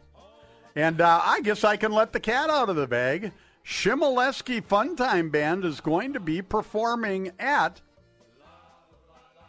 And 0.75 0.99
uh, 0.99 1.21
I 1.23 1.41
guess 1.41 1.63
I 1.63 1.77
can 1.77 1.91
let 1.91 2.11
the 2.13 2.19
cat 2.19 2.49
out 2.49 2.69
of 2.69 2.75
the 2.75 2.87
bag. 2.87 3.33
Shimoleski 3.65 4.61
Funtime 4.65 5.31
Band 5.31 5.63
is 5.63 5.79
going 5.79 6.13
to 6.13 6.19
be 6.19 6.41
performing 6.41 7.31
at 7.37 7.81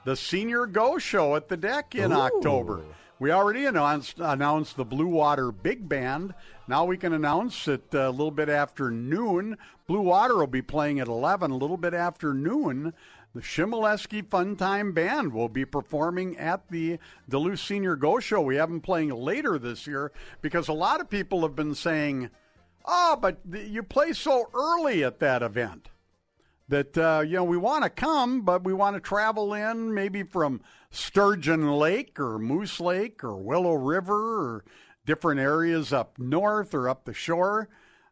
the 0.05 0.17
Senior 0.17 0.67
Go 0.67 0.99
Show 0.99 1.37
at 1.37 1.49
the 1.49 1.57
DECC 1.57 1.97
in 1.97 2.13
Ooh. 2.13 2.17
October. 2.17 2.85
We 3.19 3.33
already 3.33 3.67
announced 3.67 4.19
announced 4.19 4.79
the 4.79 4.85
Blue 4.85 5.07
Water 5.07 5.53
Big 5.53 5.87
Band. 5.89 6.33
Now 6.67 6.87
we 6.87 6.97
can 6.97 7.13
announce 7.13 7.69
it 7.69 7.95
uh, 7.95 8.09
a 8.09 8.11
little 8.11 8.31
bit 8.31 8.49
after 8.49 8.91
noon. 8.91 9.59
Blue 9.87 10.01
Water 10.01 10.37
will 10.37 10.47
be 10.47 10.63
playing 10.63 11.01
at 11.01 11.09
11. 11.09 11.51
A 11.51 11.57
little 11.57 11.77
bit 11.77 11.93
after 11.93 12.33
noon, 12.33 12.95
the 13.35 13.43
Shimoleski 13.43 14.23
Funtime 14.23 14.95
Band 14.95 15.35
will 15.35 15.51
be 15.51 15.67
performing 15.67 16.39
at 16.39 16.69
the 16.69 16.99
Duluth 17.29 17.61
Senior 17.61 17.95
Go 17.95 18.21
Show. 18.21 18.41
We 18.41 18.57
have 18.57 18.71
them 18.71 18.81
playing 18.81 19.11
later 19.11 19.59
this 19.59 19.87
year 19.87 20.13
because 20.41 20.69
a 20.69 20.73
lot 20.73 21.03
of 21.03 21.11
people 21.11 21.43
have 21.43 21.55
been 21.55 21.75
saying, 21.75 22.31
"Oh, 22.87 23.19
but 23.21 23.53
th- 23.53 23.69
you 23.69 23.83
play 23.83 24.15
so 24.15 24.49
early 24.55 25.05
at 25.05 25.21
that 25.21 25.43
event." 25.43 25.91
That 26.71 26.97
uh, 26.97 27.23
you 27.27 27.35
know 27.35 27.45
we 27.45 27.57
want 27.57 27.85
to 27.85 27.91
come, 27.91 28.43
but 28.43 28.65
we 28.65 28.73
want 28.73 28.97
to 28.97 29.01
travel 29.01 29.53
in 29.53 29.93
maybe 29.93 30.23
from 30.23 30.63
Sturgeon 30.91 31.73
Lake 31.73 32.19
or 32.19 32.39
Moose 32.39 32.81
Lake 32.81 33.23
or 33.23 33.37
Willow 33.37 33.75
River 33.75 34.55
or 34.55 34.65
different 35.05 35.41
areas 35.41 35.93
up 35.93 36.19
north 36.19 36.73
or 36.73 36.89
up 36.89 37.05
the 37.05 37.13
shore. 37.13 37.69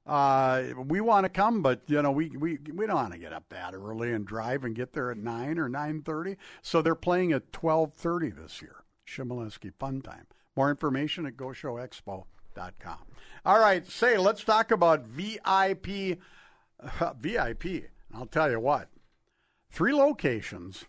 Uh, 0.06 0.64
we 0.86 1.00
want 1.00 1.24
to 1.24 1.28
come, 1.28 1.62
but 1.62 1.82
you 1.86 2.02
know 2.02 2.10
we, 2.10 2.30
we 2.30 2.58
we 2.74 2.86
don't 2.86 2.96
want 2.96 3.12
to 3.12 3.18
get 3.18 3.32
up 3.32 3.48
that 3.50 3.74
early 3.74 4.12
and 4.12 4.26
drive 4.26 4.64
and 4.64 4.74
get 4.74 4.92
there 4.92 5.10
at 5.10 5.18
nine 5.18 5.58
or 5.58 5.68
nine 5.68 6.02
thirty. 6.02 6.36
So 6.60 6.82
they're 6.82 6.94
playing 6.94 7.32
at 7.32 7.52
twelve 7.52 7.94
thirty 7.94 8.30
this 8.30 8.60
year. 8.60 8.84
Shimoleski 9.06 9.72
Fun 9.78 10.02
Time. 10.02 10.26
More 10.56 10.70
information 10.70 11.24
at 11.24 11.36
GoShowExpo.com. 11.36 12.98
All 13.44 13.60
right, 13.60 13.86
say 13.86 14.18
let's 14.18 14.42
talk 14.42 14.72
about 14.72 15.04
VIP. 15.04 16.18
VIP. 17.20 17.90
I'll 18.12 18.26
tell 18.26 18.50
you 18.50 18.60
what. 18.60 18.88
Three 19.70 19.92
locations. 19.92 20.86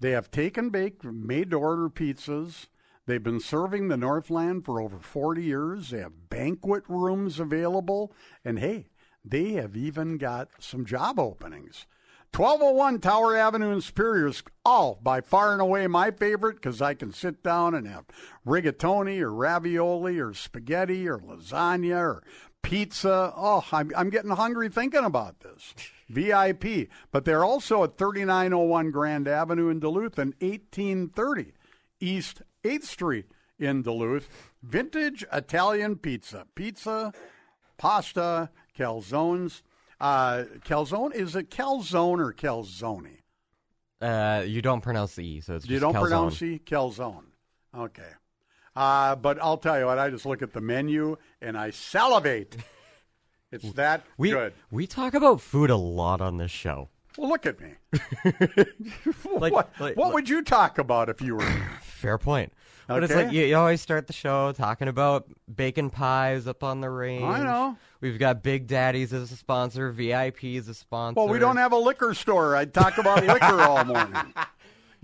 They 0.00 0.10
have 0.12 0.30
take 0.30 0.56
and 0.56 0.70
bake, 0.72 1.04
made 1.04 1.50
to 1.50 1.58
order 1.58 1.88
pizzas. 1.88 2.66
They've 3.06 3.22
been 3.22 3.40
serving 3.40 3.88
the 3.88 3.96
Northland 3.96 4.64
for 4.64 4.80
over 4.80 4.98
40 4.98 5.42
years. 5.42 5.90
They 5.90 5.98
have 5.98 6.30
banquet 6.30 6.84
rooms 6.88 7.38
available. 7.38 8.12
And 8.44 8.58
hey, 8.58 8.86
they 9.24 9.52
have 9.52 9.76
even 9.76 10.16
got 10.16 10.48
some 10.58 10.86
job 10.86 11.18
openings. 11.18 11.86
1201 12.34 12.98
Tower 12.98 13.36
Avenue 13.36 13.70
in 13.70 13.80
Superior 13.80 14.26
is 14.26 14.42
all 14.64 14.98
by 15.00 15.20
far 15.20 15.52
and 15.52 15.62
away 15.62 15.86
my 15.86 16.10
favorite 16.10 16.56
because 16.56 16.82
I 16.82 16.94
can 16.94 17.12
sit 17.12 17.44
down 17.44 17.76
and 17.76 17.86
have 17.86 18.06
rigatoni 18.44 19.20
or 19.20 19.32
ravioli 19.32 20.18
or 20.18 20.34
spaghetti 20.34 21.08
or 21.08 21.18
lasagna 21.18 21.96
or 21.96 22.24
pizza. 22.64 23.32
Oh, 23.36 23.64
I'm, 23.72 23.90
I'm 23.96 24.10
getting 24.10 24.30
hungry 24.32 24.68
thinking 24.68 25.04
about 25.04 25.40
this. 25.40 25.74
VIP. 26.08 26.88
But 27.12 27.24
they're 27.24 27.44
also 27.44 27.84
at 27.84 27.96
3901 27.96 28.90
Grand 28.90 29.28
Avenue 29.28 29.68
in 29.68 29.78
Duluth 29.80 30.18
and 30.18 30.34
1830 30.40 31.52
East 32.00 32.42
8th 32.64 32.82
Street 32.84 33.26
in 33.58 33.82
Duluth. 33.82 34.28
Vintage 34.62 35.24
Italian 35.32 35.96
pizza. 35.96 36.46
Pizza, 36.54 37.12
pasta, 37.78 38.50
calzones. 38.78 39.62
Uh, 40.00 40.44
calzone, 40.66 41.14
is 41.14 41.36
it 41.36 41.50
calzone 41.50 42.18
or 42.18 42.32
calzone? 42.32 43.18
Uh, 44.02 44.42
you 44.44 44.60
don't 44.60 44.80
pronounce 44.82 45.14
the 45.14 45.24
e, 45.24 45.40
so 45.40 45.54
it's 45.54 45.66
You 45.66 45.78
don't 45.78 45.94
calzone. 45.94 46.00
pronounce 46.00 46.38
the 46.40 46.46
E? 46.46 46.60
calzone. 46.66 47.24
Okay. 47.74 48.02
Uh, 48.76 49.14
but 49.16 49.38
I'll 49.42 49.56
tell 49.58 49.78
you 49.78 49.86
what, 49.86 49.98
I 49.98 50.10
just 50.10 50.26
look 50.26 50.42
at 50.42 50.52
the 50.52 50.60
menu 50.60 51.16
and 51.40 51.56
I 51.56 51.70
salivate. 51.70 52.56
It's 53.52 53.72
that 53.74 54.04
We 54.18 54.30
good. 54.30 54.52
we 54.72 54.86
talk 54.86 55.14
about 55.14 55.40
food 55.40 55.70
a 55.70 55.76
lot 55.76 56.20
on 56.20 56.38
this 56.38 56.50
show. 56.50 56.88
Well, 57.16 57.28
look 57.28 57.46
at 57.46 57.60
me. 57.60 57.74
Like- 59.30 59.52
what 59.52 59.70
like- 59.80 59.96
what 59.96 60.12
would 60.14 60.28
you 60.28 60.42
talk 60.42 60.78
about 60.78 61.08
if 61.08 61.20
you 61.22 61.36
were? 61.36 61.62
Fair 61.82 62.18
point. 62.18 62.52
But 62.86 63.02
it's 63.02 63.12
Okay. 63.12 63.24
like 63.24 63.32
you, 63.32 63.46
you 63.46 63.56
always 63.56 63.80
start 63.80 64.06
the 64.08 64.12
show 64.12 64.52
talking 64.52 64.88
about 64.88 65.26
bacon 65.52 65.88
pies 65.88 66.46
up 66.46 66.62
on 66.62 66.80
the 66.82 66.90
range. 66.90 67.22
I 67.24 67.42
know. 67.42 67.78
We've 68.02 68.18
got 68.18 68.42
Big 68.42 68.66
Daddy's 68.66 69.12
as 69.14 69.32
a 69.32 69.36
sponsor, 69.36 69.90
VIP 69.90 70.44
as 70.58 70.68
a 70.68 70.74
sponsor. 70.74 71.18
Well, 71.20 71.28
we 71.30 71.38
don't 71.38 71.56
have 71.56 71.72
a 71.72 71.78
liquor 71.78 72.12
store. 72.12 72.54
I'd 72.56 72.74
talk 72.74 72.98
about 72.98 73.24
liquor 73.24 73.62
all 73.62 73.84
morning. 73.86 74.34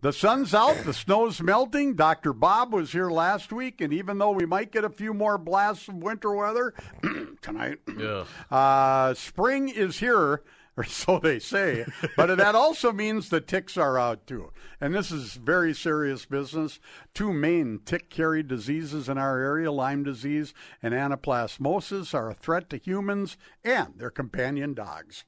the 0.00 0.12
sun's 0.12 0.54
out, 0.54 0.84
the 0.84 0.94
snow's 0.94 1.42
melting. 1.42 1.94
Dr. 1.94 2.32
Bob 2.32 2.72
was 2.72 2.92
here 2.92 3.10
last 3.10 3.52
week, 3.52 3.80
and 3.80 3.92
even 3.92 4.18
though 4.18 4.30
we 4.30 4.46
might 4.46 4.70
get 4.70 4.84
a 4.84 4.90
few 4.90 5.12
more 5.12 5.38
blasts 5.38 5.88
of 5.88 5.96
winter 5.96 6.32
weather 6.32 6.72
tonight, 7.42 7.78
uh, 8.50 9.14
spring 9.14 9.68
is 9.68 9.98
here, 9.98 10.42
or 10.76 10.84
so 10.84 11.18
they 11.18 11.40
say. 11.40 11.84
but 12.16 12.36
that 12.36 12.54
also 12.54 12.92
means 12.92 13.28
the 13.28 13.40
ticks 13.40 13.76
are 13.76 13.98
out 13.98 14.26
too. 14.26 14.52
And 14.80 14.94
this 14.94 15.10
is 15.10 15.34
very 15.34 15.74
serious 15.74 16.24
business. 16.24 16.78
Two 17.12 17.32
main 17.32 17.80
tick 17.84 18.08
carried 18.08 18.46
diseases 18.46 19.08
in 19.08 19.18
our 19.18 19.38
area, 19.38 19.72
Lyme 19.72 20.04
disease 20.04 20.54
and 20.80 20.94
anaplasmosis, 20.94 22.14
are 22.14 22.30
a 22.30 22.34
threat 22.34 22.70
to 22.70 22.76
humans 22.76 23.36
and 23.64 23.94
their 23.96 24.10
companion 24.10 24.74
dogs. 24.74 25.24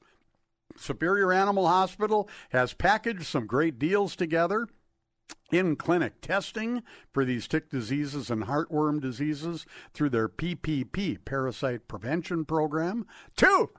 Superior 0.77 1.31
Animal 1.31 1.67
Hospital 1.67 2.29
has 2.49 2.73
packaged 2.73 3.25
some 3.25 3.47
great 3.47 3.79
deals 3.79 4.15
together 4.15 4.67
in 5.51 5.75
clinic 5.75 6.21
testing 6.21 6.81
for 7.11 7.25
these 7.25 7.47
tick 7.47 7.69
diseases 7.69 8.29
and 8.29 8.43
heartworm 8.43 9.01
diseases 9.01 9.65
through 9.93 10.09
their 10.09 10.29
PPP 10.29 11.23
parasite 11.25 11.87
prevention 11.87 12.45
program. 12.45 13.05
Two, 13.35 13.69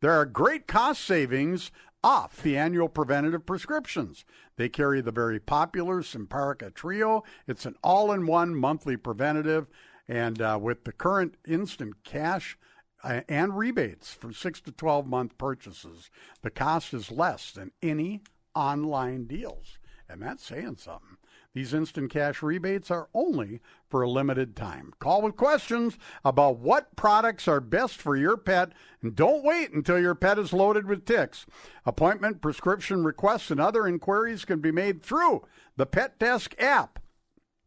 there 0.00 0.12
are 0.12 0.26
great 0.26 0.66
cost 0.66 1.04
savings 1.04 1.70
off 2.02 2.42
the 2.42 2.56
annual 2.56 2.88
preventative 2.88 3.46
prescriptions. 3.46 4.24
They 4.56 4.68
carry 4.68 5.00
the 5.00 5.12
very 5.12 5.38
popular 5.38 6.02
Simparica 6.02 6.74
Trio. 6.74 7.22
It's 7.46 7.66
an 7.66 7.76
all 7.82 8.12
in 8.12 8.26
one 8.26 8.54
monthly 8.54 8.96
preventative, 8.96 9.68
and 10.08 10.42
uh, 10.42 10.58
with 10.60 10.84
the 10.84 10.92
current 10.92 11.36
instant 11.46 12.02
cash 12.02 12.58
Uh, 13.04 13.22
and 13.28 13.58
rebates 13.58 14.12
for 14.12 14.32
6 14.32 14.60
to 14.60 14.70
12 14.70 15.06
month 15.06 15.36
purchases, 15.36 16.08
the 16.42 16.50
cost 16.50 16.94
is 16.94 17.10
less 17.10 17.50
than 17.50 17.72
any 17.82 18.22
online 18.54 19.24
deals. 19.26 19.78
And 20.08 20.22
that's 20.22 20.44
saying 20.44 20.76
something. 20.76 21.16
These 21.54 21.74
instant 21.74 22.10
cash 22.10 22.42
rebates 22.42 22.90
are 22.90 23.08
only 23.12 23.60
for 23.88 24.02
a 24.02 24.08
limited 24.08 24.56
time. 24.56 24.94
Call 25.00 25.20
with 25.20 25.36
questions 25.36 25.98
about 26.24 26.58
what 26.58 26.96
products 26.96 27.46
are 27.46 27.60
best 27.60 27.96
for 28.00 28.16
your 28.16 28.38
pet 28.38 28.72
and 29.02 29.14
don't 29.14 29.44
wait 29.44 29.72
until 29.72 29.98
your 29.98 30.14
pet 30.14 30.38
is 30.38 30.52
loaded 30.52 30.86
with 30.86 31.04
ticks. 31.04 31.44
Appointment, 31.84 32.40
prescription 32.40 33.04
requests, 33.04 33.50
and 33.50 33.60
other 33.60 33.86
inquiries 33.86 34.46
can 34.46 34.60
be 34.60 34.72
made 34.72 35.02
through 35.02 35.42
the 35.76 35.86
Pet 35.86 36.18
Desk 36.18 36.54
app, 36.58 36.98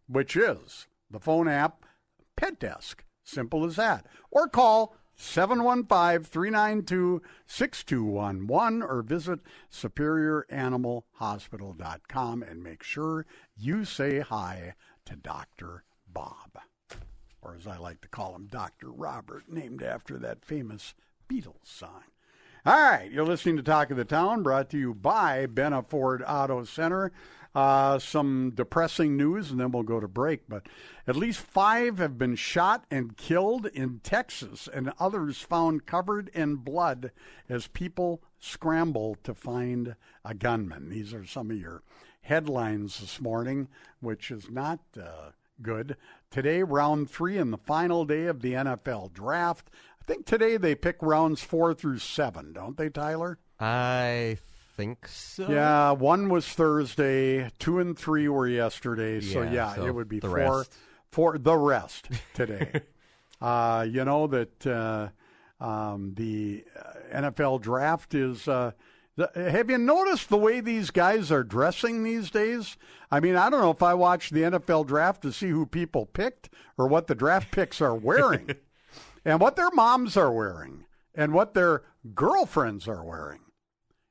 which 0.07 0.35
is 0.35 0.87
the 1.11 1.19
phone 1.19 1.47
app 1.47 1.85
Pet 2.35 2.59
Desk. 2.59 3.03
Simple 3.23 3.65
as 3.65 3.75
that. 3.75 4.05
Or 4.31 4.47
call 4.47 4.95
715 5.15 6.23
392 6.23 7.21
6211 7.47 8.81
or 8.81 9.01
visit 9.01 9.39
superioranimalhospital.com 9.71 12.43
and 12.43 12.63
make 12.63 12.83
sure 12.83 13.25
you 13.55 13.85
say 13.85 14.19
hi 14.19 14.75
to 15.05 15.15
Dr. 15.15 15.85
Bob. 16.11 16.59
Or 17.41 17.55
as 17.55 17.65
I 17.67 17.77
like 17.77 18.01
to 18.01 18.07
call 18.07 18.35
him, 18.35 18.47
Dr. 18.47 18.91
Robert, 18.91 19.43
named 19.47 19.83
after 19.83 20.17
that 20.19 20.43
famous 20.43 20.95
Beatles 21.29 21.63
song. 21.63 22.03
All 22.65 22.73
right, 22.73 23.09
you're 23.11 23.23
listening 23.23 23.57
to 23.57 23.63
Talk 23.63 23.91
of 23.91 23.97
the 23.97 24.05
Town, 24.05 24.41
brought 24.41 24.71
to 24.71 24.79
you 24.79 24.95
by 24.95 25.45
Benna 25.45 25.87
Ford 25.87 26.23
Auto 26.27 26.63
Center. 26.63 27.11
Uh, 27.55 27.97
some 27.97 28.51
depressing 28.53 29.15
news, 29.15 29.49
and 29.49 29.59
then 29.61 29.71
we'll 29.71 29.81
go 29.81 30.01
to 30.01 30.07
break. 30.09 30.41
But 30.49 30.67
at 31.07 31.15
least 31.15 31.39
five 31.39 31.99
have 31.99 32.17
been 32.17 32.35
shot 32.35 32.83
and 32.91 33.15
killed 33.15 33.67
in 33.67 34.01
Texas, 34.03 34.67
and 34.71 34.91
others 34.99 35.39
found 35.39 35.85
covered 35.85 36.29
in 36.33 36.57
blood 36.57 37.11
as 37.47 37.67
people 37.67 38.21
scramble 38.39 39.15
to 39.23 39.33
find 39.33 39.95
a 40.25 40.33
gunman. 40.33 40.89
These 40.89 41.13
are 41.13 41.25
some 41.25 41.49
of 41.49 41.57
your 41.57 41.81
headlines 42.21 42.99
this 42.99 43.21
morning, 43.21 43.69
which 44.01 44.31
is 44.31 44.49
not 44.49 44.79
uh, 45.01 45.29
good. 45.61 45.95
Today, 46.31 46.63
round 46.63 47.09
three 47.09 47.37
and 47.37 47.53
the 47.53 47.57
final 47.57 48.03
day 48.03 48.25
of 48.25 48.41
the 48.41 48.53
NFL 48.53 49.13
draft. 49.13 49.69
I 50.01 50.03
think 50.03 50.25
today 50.25 50.57
they 50.57 50.75
pick 50.75 50.97
rounds 51.01 51.41
four 51.41 51.73
through 51.73 51.99
seven, 51.99 52.51
don't 52.51 52.77
they, 52.77 52.89
Tyler? 52.89 53.37
I 53.59 54.37
think 54.75 55.07
so. 55.07 55.49
Yeah, 55.49 55.91
one 55.91 56.29
was 56.29 56.47
Thursday, 56.47 57.49
two 57.59 57.79
and 57.79 57.97
three 57.97 58.27
were 58.27 58.47
yesterday. 58.47 59.21
So 59.21 59.41
Yeah, 59.41 59.75
so 59.75 59.85
it 59.85 59.93
would 59.95 60.09
be 60.09 60.19
four, 60.19 60.31
rest. 60.31 60.73
four 61.11 61.37
the 61.37 61.57
rest 61.57 62.09
today. 62.33 62.81
uh, 63.41 63.85
you 63.89 64.05
know 64.05 64.27
that 64.27 64.67
uh, 64.67 65.09
um, 65.63 66.13
the 66.15 66.63
uh, 66.77 67.21
NFL 67.21 67.61
draft 67.61 68.13
is. 68.13 68.47
Uh, 68.47 68.71
the, 69.17 69.31
have 69.33 69.69
you 69.69 69.77
noticed 69.77 70.27
the 70.27 70.35
way 70.37 70.59
these 70.59 70.91
guys 70.91 71.31
are 71.31 71.43
dressing 71.43 72.03
these 72.03 72.29
days? 72.29 72.75
I 73.09 73.21
mean, 73.21 73.37
I 73.37 73.49
don't 73.49 73.61
know 73.61 73.71
if 73.71 73.81
I 73.81 73.93
watched 73.93 74.33
the 74.33 74.41
NFL 74.41 74.87
draft 74.87 75.21
to 75.21 75.31
see 75.31 75.49
who 75.49 75.65
people 75.65 76.05
picked 76.05 76.49
or 76.77 76.87
what 76.87 77.07
the 77.07 77.15
draft 77.15 77.49
picks 77.51 77.79
are 77.79 77.95
wearing, 77.95 78.49
and 79.25 79.39
what 79.39 79.55
their 79.55 79.71
moms 79.71 80.17
are 80.17 80.33
wearing, 80.33 80.83
and 81.13 81.33
what 81.33 81.53
their 81.53 81.83
girlfriends 82.13 82.89
are 82.89 83.05
wearing. 83.05 83.39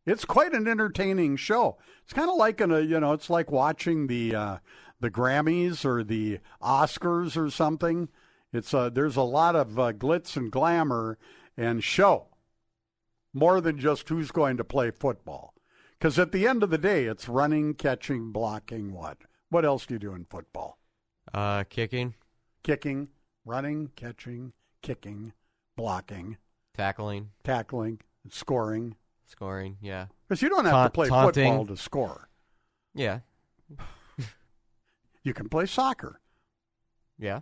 It's 0.07 0.25
quite 0.25 0.53
an 0.53 0.69
entertaining 0.69 1.37
show. 1.37 1.79
It's 2.03 2.13
kind 2.13 2.29
of 2.29 2.37
like 2.37 2.61
a 2.61 2.85
you 2.85 3.01
know, 3.01 3.13
it's 3.13 3.31
like 3.31 3.51
watching 3.51 4.07
the 4.07 4.35
uh, 4.35 4.57
the 5.01 5.11
Grammys 5.11 5.85
or 5.85 6.05
the 6.05 6.41
Oscars 6.63 7.37
or 7.37 7.51
something. 7.51 8.09
It's 8.53 8.73
uh, 8.73 8.91
there's 8.91 9.17
a 9.17 9.23
lot 9.23 9.57
of 9.57 9.79
uh, 9.79 9.93
glitz 9.93 10.37
and 10.37 10.51
glamour 10.51 11.19
and 11.57 11.83
show, 11.83 12.29
more 13.33 13.61
than 13.61 13.79
just 13.79 14.09
who's 14.09 14.31
going 14.31 14.57
to 14.59 14.65
play 14.65 14.91
football. 14.91 15.55
Because 15.99 16.19
at 16.19 16.33
the 16.33 16.47
end 16.47 16.63
of 16.63 16.71
the 16.71 16.79
day, 16.79 17.05
it's 17.05 17.29
running, 17.29 17.75
catching, 17.75 18.31
blocking. 18.31 18.93
What? 18.93 19.19
What 19.49 19.65
else 19.65 19.87
do 19.87 19.95
you 19.95 20.01
do 20.01 20.15
in 20.15 20.25
football? 20.25 20.79
Uh, 21.33 21.65
kicking, 21.65 22.15
Kicking, 22.63 23.09
running, 23.45 23.91
catching, 23.95 24.53
kicking, 24.83 25.33
blocking, 25.77 26.39
tackling, 26.75 27.31
tackling, 27.43 28.01
scoring. 28.31 28.97
Scoring. 29.27 29.77
Yeah. 29.81 30.07
Because 30.29 30.43
you 30.43 30.49
don't 30.49 30.65
have 30.65 30.87
to 30.87 30.91
play 30.91 31.09
taunting. 31.09 31.45
football 31.45 31.67
to 31.67 31.77
score. 31.77 32.29
Yeah. 32.95 33.21
You 35.25 35.33
can 35.33 35.49
play 35.49 35.65
soccer. 35.65 36.21
Yeah. 37.19 37.41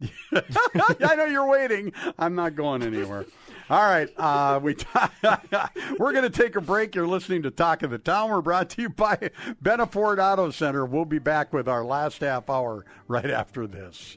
I 0.32 1.14
know 1.16 1.26
you're 1.26 1.48
waiting. 1.48 1.92
I'm 2.18 2.34
not 2.34 2.56
going 2.56 2.82
anywhere. 2.82 3.24
All 3.70 3.82
right, 3.82 4.08
uh, 4.16 4.58
we 4.62 4.76
we're 5.98 6.12
going 6.12 6.22
to 6.22 6.30
take 6.30 6.56
a 6.56 6.60
break. 6.60 6.94
You're 6.94 7.06
listening 7.06 7.42
to 7.42 7.50
Talk 7.50 7.82
of 7.82 7.90
the 7.90 7.98
Town. 7.98 8.30
We're 8.30 8.40
brought 8.40 8.70
to 8.70 8.82
you 8.82 8.88
by 8.88 9.30
Benna 9.62 9.90
Ford 9.90 10.18
Auto 10.18 10.50
Center. 10.50 10.86
We'll 10.86 11.04
be 11.04 11.18
back 11.18 11.52
with 11.52 11.68
our 11.68 11.84
last 11.84 12.20
half 12.20 12.48
hour 12.48 12.84
right 13.06 13.30
after 13.30 13.66
this. 13.66 14.16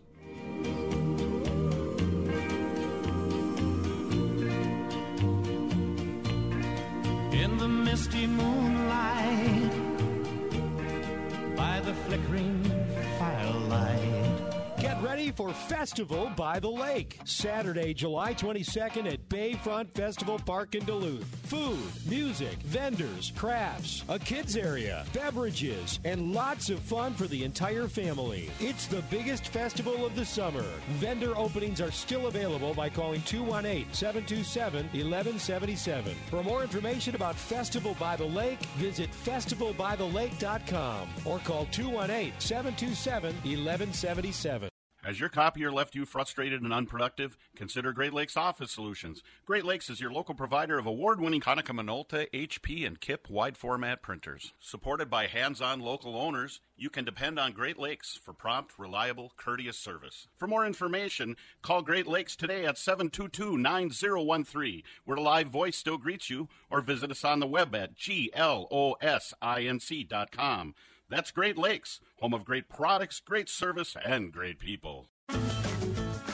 Misty 7.92 8.26
moonlight, 8.26 9.74
by 11.58 11.82
the 11.82 11.94
flickering 12.06 12.71
ready 15.22 15.32
for 15.32 15.54
Festival 15.54 16.32
by 16.36 16.60
the 16.60 16.68
Lake. 16.68 17.20
Saturday, 17.26 17.94
July 17.94 18.34
22nd 18.34 19.06
at 19.06 19.30
Bayfront 19.30 19.94
Festival 19.94 20.40
Park 20.40 20.74
in 20.74 20.84
Duluth. 20.84 21.26
Food, 21.44 21.78
music, 22.10 22.58
vendors, 22.64 23.32
crafts, 23.36 24.04
a 24.10 24.18
kids 24.18 24.58
area, 24.58 25.06
beverages, 25.14 26.00
and 26.06 26.34
lots 26.34 26.72
of 26.72 26.80
fun 26.80 27.14
for 27.14 27.28
the 27.28 27.44
entire 27.44 27.88
family. 27.88 28.50
It's 28.60 28.88
the 28.88 29.04
biggest 29.12 29.50
festival 29.50 30.08
of 30.08 30.16
the 30.16 30.26
summer. 30.26 30.66
Vendor 30.94 31.38
openings 31.38 31.82
are 31.82 31.92
still 31.92 32.26
available 32.26 32.74
by 32.74 32.90
calling 32.90 33.22
218 33.22 33.94
727 33.94 34.86
1177. 34.86 36.16
For 36.32 36.42
more 36.42 36.64
information 36.64 37.14
about 37.14 37.36
Festival 37.36 37.96
by 38.00 38.16
the 38.16 38.26
Lake, 38.26 38.64
visit 38.80 39.12
festivalbythelake.com 39.24 41.10
or 41.26 41.38
call 41.40 41.68
218 41.68 42.34
727 42.40 43.36
1177. 43.36 44.71
Has 45.04 45.20
your 45.20 45.30
copier 45.30 45.72
left 45.72 45.96
you 45.96 46.06
frustrated 46.06 46.62
and 46.62 46.72
unproductive? 46.72 47.36
Consider 47.56 47.92
Great 47.92 48.14
Lakes 48.14 48.38
Office 48.38 48.72
Solutions. 48.72 49.24
Great 49.48 49.66
Lakes 49.66 49.90
is 49.90 50.00
your 50.00 50.12
local 50.12 50.36
provider 50.36 50.78
of 50.78 50.86
award-winning 50.86 51.42
Konica 51.42 51.76
Minolta, 51.76 52.30
HP, 52.32 52.86
and 52.86 53.02
KIP 53.02 53.28
wide 53.28 53.58
format 53.58 54.04
printers. 54.04 54.54
Supported 54.60 55.10
by 55.10 55.26
hands-on 55.26 55.80
local 55.80 56.16
owners, 56.16 56.62
you 56.78 56.92
can 56.92 57.04
depend 57.04 57.40
on 57.40 57.52
Great 57.52 57.80
Lakes 57.80 58.20
for 58.24 58.32
prompt, 58.32 58.78
reliable, 58.78 59.34
courteous 59.38 59.80
service. 59.80 60.28
For 60.38 60.48
more 60.48 60.68
information, 60.68 61.36
call 61.64 61.82
Great 61.82 62.06
Lakes 62.06 62.36
today 62.36 62.64
at 62.66 62.76
722-9013, 62.76 64.84
where 65.06 65.16
the 65.16 65.24
live 65.24 65.48
voice 65.48 65.78
still 65.78 65.98
greets 65.98 66.30
you, 66.30 66.48
or 66.70 66.80
visit 66.80 67.10
us 67.10 67.26
on 67.26 67.40
the 67.40 67.48
web 67.48 67.74
at 67.74 67.96
glosinc.com. 67.96 68.36
That's 71.12 71.30
Great 71.30 71.58
Lakes, 71.58 72.00
home 72.22 72.34
of 72.34 72.46
great 72.46 72.70
products, 72.70 73.20
great 73.20 73.50
service, 73.50 73.98
and 74.06 74.32
great 74.32 74.60
people. 74.60 75.10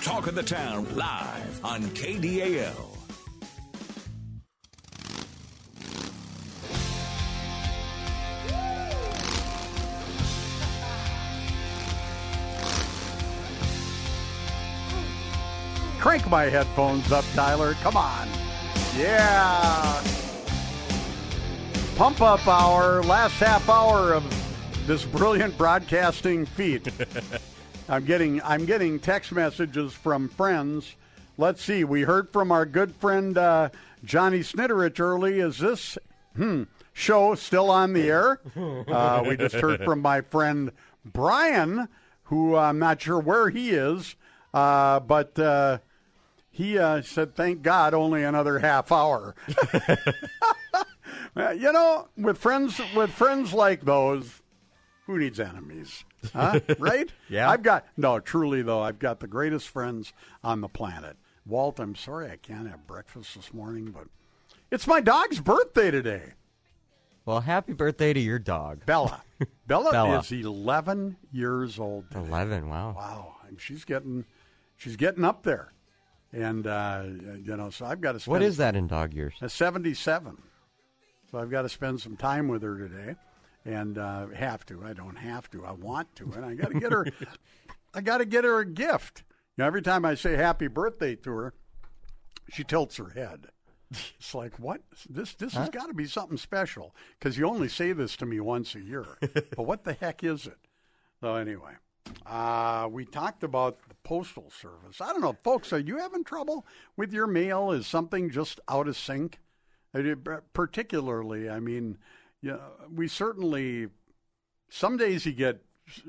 Talk 0.04 0.28
of 0.28 0.36
the 0.36 0.44
Town 0.44 0.86
live 0.96 1.66
on 1.66 1.82
KDAL. 1.82 2.94
Crank 16.00 16.30
my 16.30 16.44
headphones 16.44 17.12
up, 17.12 17.26
Tyler. 17.34 17.74
Come 17.82 17.98
on. 17.98 18.28
Yeah. 18.96 20.04
Pump 21.96 22.22
up 22.22 22.48
hour, 22.48 23.02
last 23.02 23.34
half 23.40 23.68
hour 23.68 24.14
of 24.14 24.47
this 24.88 25.04
brilliant 25.04 25.58
broadcasting 25.58 26.46
feat. 26.46 26.88
I'm 27.90 28.06
getting 28.06 28.42
I'm 28.42 28.66
getting 28.66 29.00
text 29.00 29.34
messages 29.34 29.92
from 29.94 30.30
friends. 30.30 30.96
Let's 31.38 31.62
see. 31.62 31.84
We 31.84 32.04
heard 32.04 32.32
from 32.32 32.54
our 32.54 32.66
good 32.66 32.96
friend 32.96 33.38
uh, 33.38 33.70
Johnny 34.06 34.40
Snitterich 34.40 35.02
early. 35.02 35.42
Is 35.42 35.60
this 35.60 35.98
hmm, 36.38 36.64
show 36.94 37.36
still 37.36 37.70
on 37.70 37.92
the 37.94 38.10
air? 38.10 38.40
Uh, 38.88 39.24
we 39.28 39.36
just 39.36 39.56
heard 39.56 39.84
from 39.84 40.02
my 40.02 40.22
friend 40.22 40.72
Brian, 41.04 41.90
who 42.24 42.56
I'm 42.56 42.80
not 42.80 43.02
sure 43.02 43.20
where 43.20 43.50
he 43.50 43.72
is, 43.72 44.16
uh, 44.54 45.02
but 45.02 45.38
uh, 45.38 45.80
he 46.50 46.80
uh, 46.80 47.02
said, 47.02 47.36
"Thank 47.36 47.62
God, 47.62 47.94
only 47.94 48.24
another 48.24 48.60
half 48.60 48.92
hour." 48.92 49.36
Uh, 51.36 51.52
you 51.52 51.72
know, 51.72 52.08
with 52.18 52.36
friends 52.36 52.82
with 52.96 53.12
friends 53.12 53.54
like 53.54 53.86
those, 53.86 54.42
who 55.08 55.18
needs 55.18 55.40
enemies? 55.40 56.04
Huh? 56.34 56.60
right? 56.80 57.10
Yeah. 57.30 57.50
I've 57.50 57.64
got 57.64 57.86
no, 57.96 58.20
truly 58.20 58.62
though, 58.62 58.82
I've 58.82 59.00
got 59.00 59.20
the 59.22 59.28
greatest 59.28 59.70
friends 59.70 60.14
on 60.44 60.62
the 60.62 60.68
planet. 60.68 61.16
Walt, 61.46 61.80
I'm 61.80 61.96
sorry 61.96 62.30
I 62.30 62.36
can't 62.36 62.68
have 62.70 62.86
breakfast 62.86 63.36
this 63.36 63.54
morning, 63.54 63.92
but 63.92 64.08
it's 64.72 64.86
my 64.88 65.00
dog's 65.00 65.40
birthday 65.40 65.90
today. 65.92 66.34
Well, 67.26 67.42
happy 67.42 67.74
birthday 67.74 68.14
to 68.14 68.20
your 68.20 68.40
dog. 68.40 68.86
Bella. 68.86 69.22
Bella, 69.68 69.92
Bella. 69.92 70.20
is 70.20 70.32
11 70.32 71.18
years 71.32 71.80
old. 71.80 72.10
Today. 72.10 72.26
11, 72.28 72.68
wow. 72.70 72.94
Wow. 72.98 73.36
And 73.48 73.60
she's 73.62 73.86
getting 73.86 74.26
she's 74.76 74.96
getting 74.98 75.24
up 75.24 75.44
there. 75.44 75.72
And 76.34 76.68
uh, 76.68 77.04
you 77.06 77.56
know, 77.56 77.70
so 77.70 77.86
I've 77.86 78.02
got 78.02 78.14
to 78.14 78.20
spend 78.20 78.32
What 78.34 78.42
is 78.42 78.58
that 78.58 78.76
in 78.76 78.88
dog 78.88 79.14
years? 79.14 79.36
a 79.42 79.48
77. 79.50 80.42
So 81.32 81.38
I've 81.38 81.52
got 81.52 81.62
to 81.62 81.70
spend 81.70 82.02
some 82.02 82.18
time 82.18 82.48
with 82.48 82.64
her 82.64 82.78
today, 82.78 83.16
and 83.68 83.98
uh, 83.98 84.28
have 84.28 84.66
to. 84.68 84.84
I 84.84 84.94
don't 84.94 85.18
have 85.18 85.50
to. 85.52 85.66
I 85.66 85.74
want 85.74 86.16
to, 86.16 86.32
and 86.36 86.46
I 86.46 86.56
got 86.56 86.72
to 86.72 86.80
get 86.80 86.92
her. 86.92 87.06
I 87.94 88.02
got 88.02 88.20
to 88.20 88.26
get 88.26 88.44
her 88.44 88.60
a 88.60 88.66
gift. 88.66 89.24
You 89.56 89.64
know, 89.64 89.68
every 89.68 89.82
time 89.82 90.06
I 90.06 90.16
say 90.16 90.36
happy 90.36 90.68
birthday 90.68 91.16
to 91.16 91.32
her, 91.32 91.54
she 92.50 92.64
tilts 92.64 92.98
her 92.98 93.10
head. 93.10 93.48
It's 93.92 94.34
like 94.34 94.58
what? 94.60 94.82
This 95.10 95.34
this 95.34 95.54
has 95.54 95.70
got 95.70 95.88
to 95.88 95.94
be 95.94 96.06
something 96.06 96.38
special 96.38 96.96
because 97.18 97.38
you 97.38 97.48
only 97.48 97.70
say 97.70 97.94
this 97.94 98.16
to 98.18 98.26
me 98.26 98.40
once 98.40 98.76
a 98.76 98.82
year. 98.82 99.06
but 99.22 99.60
what 99.60 99.84
the 99.84 99.94
heck 99.94 100.24
is 100.24 100.46
it? 100.46 100.58
So 101.22 101.36
anyway, 101.36 101.72
uh, 102.26 102.88
we 102.92 103.06
talked 103.06 103.44
about 103.44 103.80
the 103.88 103.96
postal 104.04 104.50
service. 104.50 105.00
I 105.02 105.08
don't 105.12 105.22
know, 105.22 105.38
folks. 105.44 105.72
Are 105.72 105.80
you 105.80 105.98
having 105.98 106.24
trouble 106.24 106.66
with 106.98 107.14
your 107.14 107.28
mail? 107.28 107.72
Is 107.72 107.88
something 107.88 108.30
just 108.30 108.60
out 108.70 108.88
of 108.88 108.98
sync? 108.98 109.40
Particularly, 110.54 111.50
I 111.50 111.60
mean, 111.60 111.98
know, 112.44 112.62
we 112.94 113.08
certainly 113.08 113.88
some 114.70 114.98
days 114.98 115.26
you 115.26 115.34
get 115.34 115.62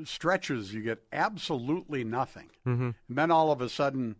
stretches, 0.05 0.72
you 0.74 0.82
get 0.82 0.98
absolutely 1.12 2.05
nothing. 2.05 2.50
Mhm. 2.66 2.94
And 3.09 3.16
then 3.18 3.30
all 3.30 3.50
of 3.52 3.60
a 3.60 3.68
sudden, 3.68 4.16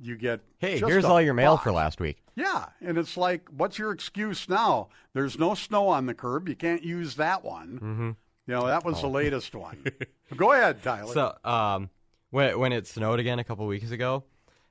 you 0.00 0.16
get 0.16 0.40
Hey, 0.58 0.78
here's 0.78 1.04
all 1.04 1.20
your 1.20 1.34
mail 1.34 1.54
box. 1.54 1.64
for 1.64 1.72
last 1.72 2.00
week. 2.00 2.22
Yeah, 2.34 2.66
and 2.80 2.96
it's 2.96 3.16
like, 3.16 3.48
what's 3.50 3.78
your 3.78 3.90
excuse 3.92 4.48
now? 4.48 4.88
There's 5.12 5.38
no 5.38 5.54
snow 5.54 5.88
on 5.88 6.06
the 6.06 6.14
curb. 6.14 6.48
You 6.48 6.56
can't 6.56 6.82
use 6.82 7.16
that 7.16 7.44
one. 7.44 7.74
Mm-hmm. 7.74 8.10
You 8.46 8.54
know, 8.54 8.66
that 8.66 8.84
was 8.84 9.00
the 9.02 9.08
Oh. 9.08 9.10
latest 9.10 9.54
one. 9.54 9.84
Go 10.36 10.52
ahead, 10.52 10.82
Tyler. 10.82 11.12
So, 11.12 11.36
um, 11.44 11.90
when 12.30 12.58
when 12.58 12.72
it 12.72 12.86
snowed 12.86 13.20
again 13.20 13.38
a 13.38 13.44
couple 13.44 13.66
weeks 13.66 13.90
ago, 13.90 14.24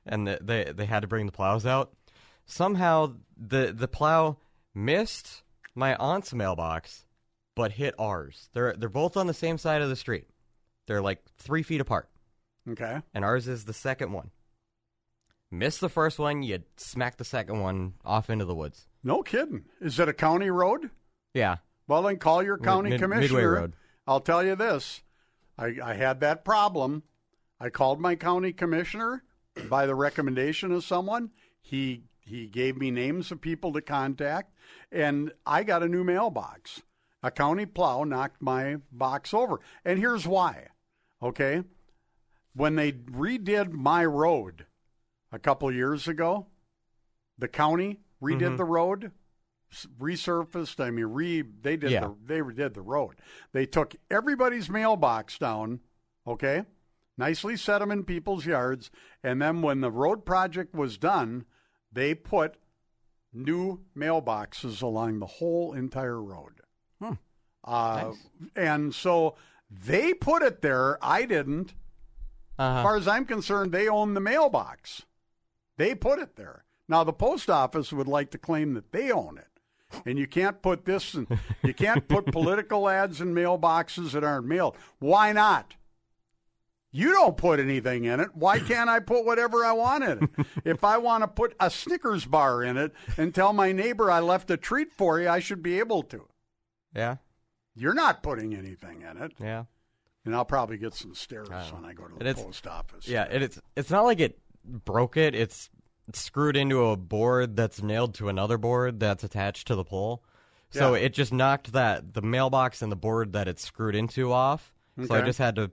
and 0.06 0.26
the, 0.28 0.40
they 0.42 0.72
they 0.74 0.86
had 0.86 1.02
to 1.02 1.08
bring 1.08 1.28
the 1.28 1.32
plows 1.32 1.66
out, 1.66 1.94
somehow 2.46 3.14
the 3.38 3.72
the 3.72 3.88
plow 3.88 4.38
missed 4.74 5.44
my 5.76 5.96
aunt's 5.96 6.34
mailbox, 6.34 7.06
but 7.56 7.72
hit 7.72 7.96
ours. 8.00 8.50
They're 8.54 8.74
they're 8.74 8.90
both 8.90 9.18
on 9.18 9.28
the 9.28 9.34
same 9.34 9.58
side 9.58 9.82
of 9.82 9.90
the 9.90 9.96
street. 9.96 10.26
They're 10.88 11.02
like 11.02 11.22
three 11.38 11.64
feet 11.64 11.82
apart, 11.82 12.10
okay. 12.70 13.02
and 13.14 13.24
ours 13.24 13.48
is 13.48 13.66
the 13.66 13.74
second 13.74 14.12
one. 14.12 14.32
Miss 15.52 15.80
the 15.80 15.90
first 15.90 16.18
one, 16.18 16.44
you 16.44 16.60
smack 16.78 17.18
the 17.18 17.26
second 17.26 17.60
one 17.60 17.94
off 18.06 18.30
into 18.30 18.46
the 18.46 18.56
woods. 18.56 18.88
No 19.04 19.22
kidding. 19.22 19.66
Is 19.82 20.00
it 20.00 20.08
a 20.08 20.14
county 20.14 20.50
road? 20.50 20.90
Yeah. 21.34 21.58
Well, 21.88 22.04
then 22.04 22.18
call 22.18 22.42
your 22.42 22.58
county 22.58 22.92
mid- 22.92 23.02
commissioner. 23.02 23.22
Midway 23.22 23.44
Road. 23.44 23.74
I'll 24.08 24.22
tell 24.22 24.44
you 24.46 24.56
this. 24.56 25.02
I, 25.58 25.76
I 25.84 25.94
had 25.94 26.22
that 26.22 26.46
problem. 26.46 27.04
I 27.60 27.70
called 27.70 28.00
my 28.00 28.16
county 28.16 28.54
commissioner 28.54 29.24
by 29.70 29.86
the 29.86 29.96
recommendation 29.96 30.72
of 30.72 30.86
someone. 30.86 31.32
He 31.62 32.04
he 32.22 32.48
gave 32.48 32.78
me 32.78 32.92
names 32.92 33.32
of 33.32 33.42
people 33.42 33.74
to 33.74 33.82
contact, 33.82 34.54
and 34.92 35.32
I 35.46 35.64
got 35.64 35.84
a 35.84 35.88
new 35.90 36.04
mailbox. 36.04 36.82
A 37.24 37.30
county 37.32 37.66
plow 37.66 38.04
knocked 38.04 38.42
my 38.42 38.78
box 38.92 39.34
over, 39.34 39.60
and 39.86 40.00
here's 40.00 40.28
why. 40.28 40.68
Okay, 41.22 41.64
when 42.54 42.76
they 42.76 42.92
redid 42.92 43.72
my 43.72 44.04
road 44.06 44.66
a 45.32 45.40
couple 45.40 45.72
years 45.72 46.08
ago, 46.08 46.48
the 47.38 47.48
county 47.48 48.00
redid 48.22 48.54
Mhm. 48.54 48.58
the 48.58 48.66
road, 48.66 49.12
resurfaced. 50.00 50.80
I 50.84 50.90
mean, 50.92 51.06
re 51.06 51.42
they 51.42 51.78
did 51.78 51.92
Yeah. 51.92 52.02
the 52.02 52.16
they 52.26 52.40
redid 52.40 52.74
the 52.74 52.82
road. 52.82 53.18
They 53.52 53.66
took 53.66 53.96
everybody's 54.10 54.70
mailbox 54.70 55.38
down. 55.38 55.80
Okay, 56.28 56.66
nicely 57.18 57.56
set 57.56 57.80
them 57.80 57.92
in 57.92 58.04
people's 58.04 58.46
yards, 58.46 58.92
and 59.24 59.42
then 59.42 59.62
when 59.62 59.82
the 59.82 59.92
road 59.92 60.26
project 60.26 60.74
was 60.74 60.98
done, 60.98 61.46
they 61.92 62.14
put 62.16 62.56
new 63.34 63.82
mailboxes 63.98 64.82
along 64.82 65.20
the 65.20 65.26
whole 65.26 65.74
entire 65.74 66.22
road. 66.22 66.62
Hmm. 67.02 67.14
Uh, 67.64 68.14
And 68.56 68.94
so 68.94 69.36
they 69.70 70.14
put 70.14 70.42
it 70.44 70.62
there. 70.62 70.98
I 71.04 71.26
didn't. 71.26 71.74
Uh-huh. 72.60 72.80
As 72.80 72.84
far 72.84 72.98
as 72.98 73.08
I'm 73.08 73.26
concerned, 73.26 73.72
they 73.72 73.88
own 73.88 74.14
the 74.14 74.20
mailbox. 74.20 75.04
They 75.78 75.96
put 75.96 76.20
it 76.20 76.36
there. 76.36 76.66
Now 76.88 77.04
the 77.04 77.14
post 77.14 77.50
office 77.50 77.94
would 77.94 78.08
like 78.08 78.32
to 78.32 78.38
claim 78.38 78.74
that 78.74 78.92
they 78.92 79.12
own 79.12 79.38
it. 79.38 79.48
And 80.06 80.18
you 80.18 80.28
can't 80.28 80.62
put 80.62 80.86
this 80.86 81.14
and 81.14 81.28
you 81.64 81.74
can't 81.74 82.08
put 82.08 82.26
political 82.32 82.88
ads 82.88 83.20
in 83.22 83.34
mailboxes 83.34 84.12
that 84.12 84.24
aren't 84.24 84.46
mailed. 84.48 84.78
Why 85.00 85.32
not? 85.34 85.76
You 86.94 87.12
don't 87.14 87.38
put 87.38 87.60
anything 87.60 88.04
in 88.06 88.20
it. 88.20 88.30
Why 88.34 88.60
can't 88.60 88.90
I 88.90 89.00
put 89.00 89.24
whatever 89.26 89.64
I 89.64 89.72
want 89.72 90.04
in 90.04 90.24
it? 90.24 90.46
if 90.66 90.84
I 90.84 90.98
want 90.98 91.24
to 91.24 91.28
put 91.28 91.56
a 91.60 91.70
Snickers 91.70 92.26
bar 92.26 92.64
in 92.64 92.76
it 92.78 92.92
and 93.18 93.34
tell 93.34 93.54
my 93.54 93.72
neighbor 93.72 94.12
I 94.12 94.20
left 94.20 94.52
a 94.52 94.58
treat 94.58 94.92
for 94.92 95.20
you, 95.20 95.30
I 95.30 95.40
should 95.40 95.64
be 95.64 95.80
able 95.80 96.04
to. 96.04 96.28
Yeah. 96.94 97.18
You're 97.76 97.94
not 97.94 98.22
putting 98.24 98.54
anything 98.54 99.04
in 99.10 99.18
it. 99.24 99.32
Yeah. 99.40 99.64
And 100.26 100.36
I'll 100.36 100.46
probably 100.46 100.78
get 100.78 100.94
some 100.94 101.16
stares 101.16 101.50
I 101.50 101.64
when. 101.74 101.86
I 101.86 101.94
go 101.94 102.04
to 102.08 102.24
the 102.24 102.34
post 102.36 102.68
office. 102.68 103.08
Yeah, 103.08 103.26
and 103.30 103.42
it's 103.42 103.60
it's 103.76 103.90
not 103.90 104.02
like 104.04 104.20
it 104.20 104.38
broke 104.64 105.16
it. 105.18 105.34
It's 105.34 105.70
screwed 106.14 106.58
into 106.58 106.86
a 106.88 106.98
board 106.98 107.56
that's 107.56 107.82
nailed 107.82 108.14
to 108.16 108.28
another 108.30 108.58
board 108.58 109.00
that's 109.00 109.24
attached 109.24 109.68
to 109.68 109.76
the 109.76 109.86
pole. 109.86 110.24
So 110.72 110.94
Yeah. 110.94 111.06
it 111.06 111.14
just 111.14 111.32
knocked 111.34 111.72
that 111.72 112.14
the 112.14 112.22
mailbox 112.22 112.82
and 112.82 112.92
the 112.92 112.96
board 112.98 113.34
that 113.34 113.48
it's 113.48 113.64
screwed 113.66 113.96
into 113.96 114.32
off. 114.32 114.74
So 115.08 115.16
I 115.16 115.22
just 115.22 115.40
had 115.40 115.56
to 115.56 115.72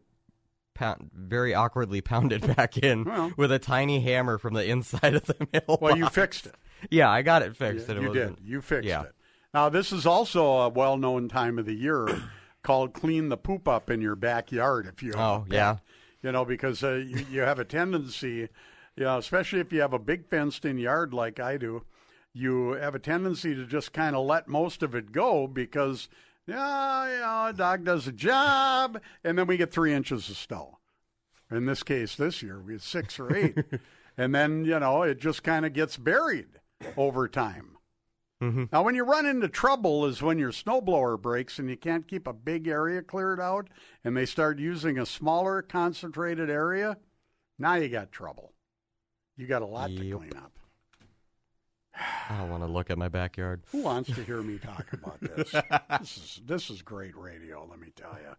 pound, 0.78 1.10
very 1.14 1.54
awkwardly 1.54 2.00
pounded 2.02 2.54
back 2.56 2.78
in 2.78 3.04
Well. 3.04 3.32
with 3.36 3.50
a 3.52 3.58
tiny 3.58 4.00
hammer 4.00 4.38
from 4.38 4.54
the 4.54 4.64
inside 4.68 5.14
of 5.14 5.24
the 5.26 5.34
mailbox. 5.52 5.82
Well, 5.82 5.96
you 5.98 6.08
fixed 6.08 6.46
it. 6.46 6.54
Yeah, 6.90 7.10
I 7.10 7.22
got 7.22 7.42
it 7.42 7.56
fixed. 7.56 7.88
You, 7.88 7.94
and 7.96 8.04
it 8.04 8.08
you 8.08 8.14
did. 8.14 8.36
You 8.42 8.60
fixed 8.62 8.88
yeah. 8.88 9.02
it. 9.02 9.14
Now, 9.52 9.68
this 9.68 9.92
is 9.92 10.06
also 10.06 10.46
a 10.58 10.68
well-known 10.68 11.28
time 11.28 11.58
of 11.58 11.66
the 11.66 11.74
year 11.74 12.06
called 12.62 12.92
"clean 12.94 13.28
the 13.28 13.36
poop 13.36 13.66
up" 13.66 13.90
in 13.90 14.00
your 14.00 14.14
backyard. 14.16 14.86
If 14.86 15.02
you 15.02 15.10
have 15.12 15.20
Oh, 15.20 15.46
yeah. 15.50 15.78
you 16.22 16.30
know 16.32 16.44
because 16.44 16.84
uh, 16.84 16.94
you, 16.94 17.26
you 17.30 17.40
have 17.40 17.58
a 17.58 17.64
tendency, 17.64 18.48
you 18.96 19.04
know, 19.04 19.18
especially 19.18 19.60
if 19.60 19.72
you 19.72 19.80
have 19.80 19.92
a 19.92 19.98
big 19.98 20.26
fenced-in 20.28 20.78
yard 20.78 21.12
like 21.12 21.40
I 21.40 21.56
do, 21.56 21.82
you 22.32 22.72
have 22.72 22.94
a 22.94 22.98
tendency 23.00 23.54
to 23.54 23.64
just 23.66 23.92
kind 23.92 24.14
of 24.14 24.24
let 24.26 24.46
most 24.48 24.82
of 24.82 24.94
it 24.94 25.10
go 25.12 25.46
because 25.48 26.08
yeah, 26.48 27.12
you 27.12 27.20
know, 27.20 27.46
a 27.48 27.52
dog 27.52 27.84
does 27.84 28.08
a 28.08 28.12
job, 28.12 29.00
and 29.22 29.38
then 29.38 29.46
we 29.46 29.56
get 29.56 29.70
three 29.70 29.92
inches 29.92 30.30
of 30.30 30.36
snow. 30.36 30.78
In 31.50 31.66
this 31.66 31.82
case, 31.82 32.16
this 32.16 32.42
year 32.42 32.60
we 32.60 32.72
had 32.72 32.82
six 32.82 33.18
or 33.20 33.34
eight, 33.34 33.56
and 34.16 34.34
then 34.34 34.64
you 34.64 34.78
know 34.78 35.02
it 35.02 35.20
just 35.20 35.42
kind 35.42 35.66
of 35.66 35.72
gets 35.72 35.96
buried 35.96 36.48
over 36.96 37.28
time. 37.28 37.76
Mm-hmm. 38.42 38.64
Now, 38.72 38.82
when 38.82 38.94
you 38.94 39.04
run 39.04 39.26
into 39.26 39.48
trouble 39.48 40.06
is 40.06 40.22
when 40.22 40.38
your 40.38 40.52
snowblower 40.52 41.20
breaks 41.20 41.58
and 41.58 41.68
you 41.68 41.76
can't 41.76 42.06
keep 42.06 42.26
a 42.26 42.32
big 42.32 42.68
area 42.68 43.02
cleared 43.02 43.40
out, 43.40 43.68
and 44.04 44.16
they 44.16 44.26
start 44.26 44.58
using 44.58 44.98
a 44.98 45.06
smaller, 45.06 45.60
concentrated 45.60 46.48
area. 46.48 46.96
Now 47.58 47.74
you 47.74 47.88
got 47.88 48.12
trouble. 48.12 48.52
You 49.36 49.46
got 49.46 49.62
a 49.62 49.66
lot 49.66 49.90
to 49.90 49.96
clean 49.96 50.36
up. 50.36 50.52
I 52.28 52.36
don't 52.38 52.50
want 52.50 52.62
to 52.62 52.68
look 52.68 52.90
at 52.90 52.98
my 52.98 53.08
backyard. 53.08 53.62
Who 53.72 53.82
wants 53.82 54.14
to 54.14 54.22
hear 54.24 54.42
me 54.42 54.58
talk 54.58 54.86
about 54.92 55.20
this? 55.20 55.50
this 56.00 56.16
is 56.16 56.40
this 56.44 56.70
is 56.70 56.82
great 56.82 57.16
radio. 57.16 57.66
Let 57.68 57.80
me 57.80 57.88
tell 57.94 58.16
you. 58.20 58.36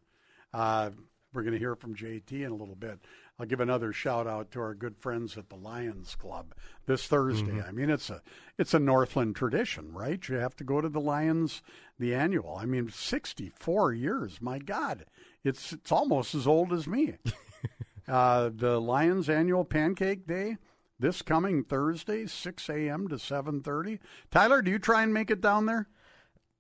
Uh, 0.53 0.91
we're 1.33 1.43
going 1.43 1.53
to 1.53 1.59
hear 1.59 1.75
from 1.75 1.95
JT 1.95 2.31
in 2.31 2.51
a 2.51 2.55
little 2.55 2.75
bit. 2.75 2.99
I'll 3.37 3.45
give 3.45 3.59
another 3.59 3.93
shout 3.93 4.25
out 4.25 4.51
to 4.51 4.59
our 4.61 4.73
good 4.73 4.97
friends 4.97 5.37
at 5.37 5.49
the 5.49 5.55
Lions 5.55 6.15
Club 6.15 6.55
this 6.87 7.05
Thursday. 7.07 7.51
Mhm. 7.51 7.67
I 7.67 7.71
mean, 7.71 7.89
it's 7.89 8.09
a 8.09 8.21
it's 8.57 8.73
a 8.73 8.79
Northland 8.79 9.35
tradition, 9.35 9.93
right? 9.93 10.27
You 10.27 10.35
have 10.35 10.55
to 10.57 10.63
go 10.63 10.81
to 10.81 10.89
the 10.89 10.99
Lions 10.99 11.61
the 11.99 12.15
annual. 12.15 12.57
I 12.59 12.65
mean, 12.65 12.89
sixty 12.89 13.49
four 13.49 13.93
years. 13.93 14.41
My 14.41 14.57
God, 14.59 15.05
it's 15.43 15.71
it's 15.71 15.91
almost 15.91 16.33
as 16.33 16.47
old 16.47 16.73
as 16.73 16.87
me. 16.87 17.17
uh, 18.07 18.49
the 18.53 18.81
Lions 18.81 19.29
annual 19.29 19.63
Pancake 19.65 20.25
Day 20.25 20.57
this 20.99 21.21
coming 21.21 21.63
Thursday, 21.63 22.25
six 22.27 22.69
a.m. 22.69 23.07
to 23.07 23.17
seven 23.19 23.61
thirty. 23.61 23.99
Tyler, 24.31 24.61
do 24.61 24.69
you 24.71 24.79
try 24.79 25.03
and 25.03 25.13
make 25.13 25.31
it 25.31 25.41
down 25.41 25.65
there? 25.65 25.87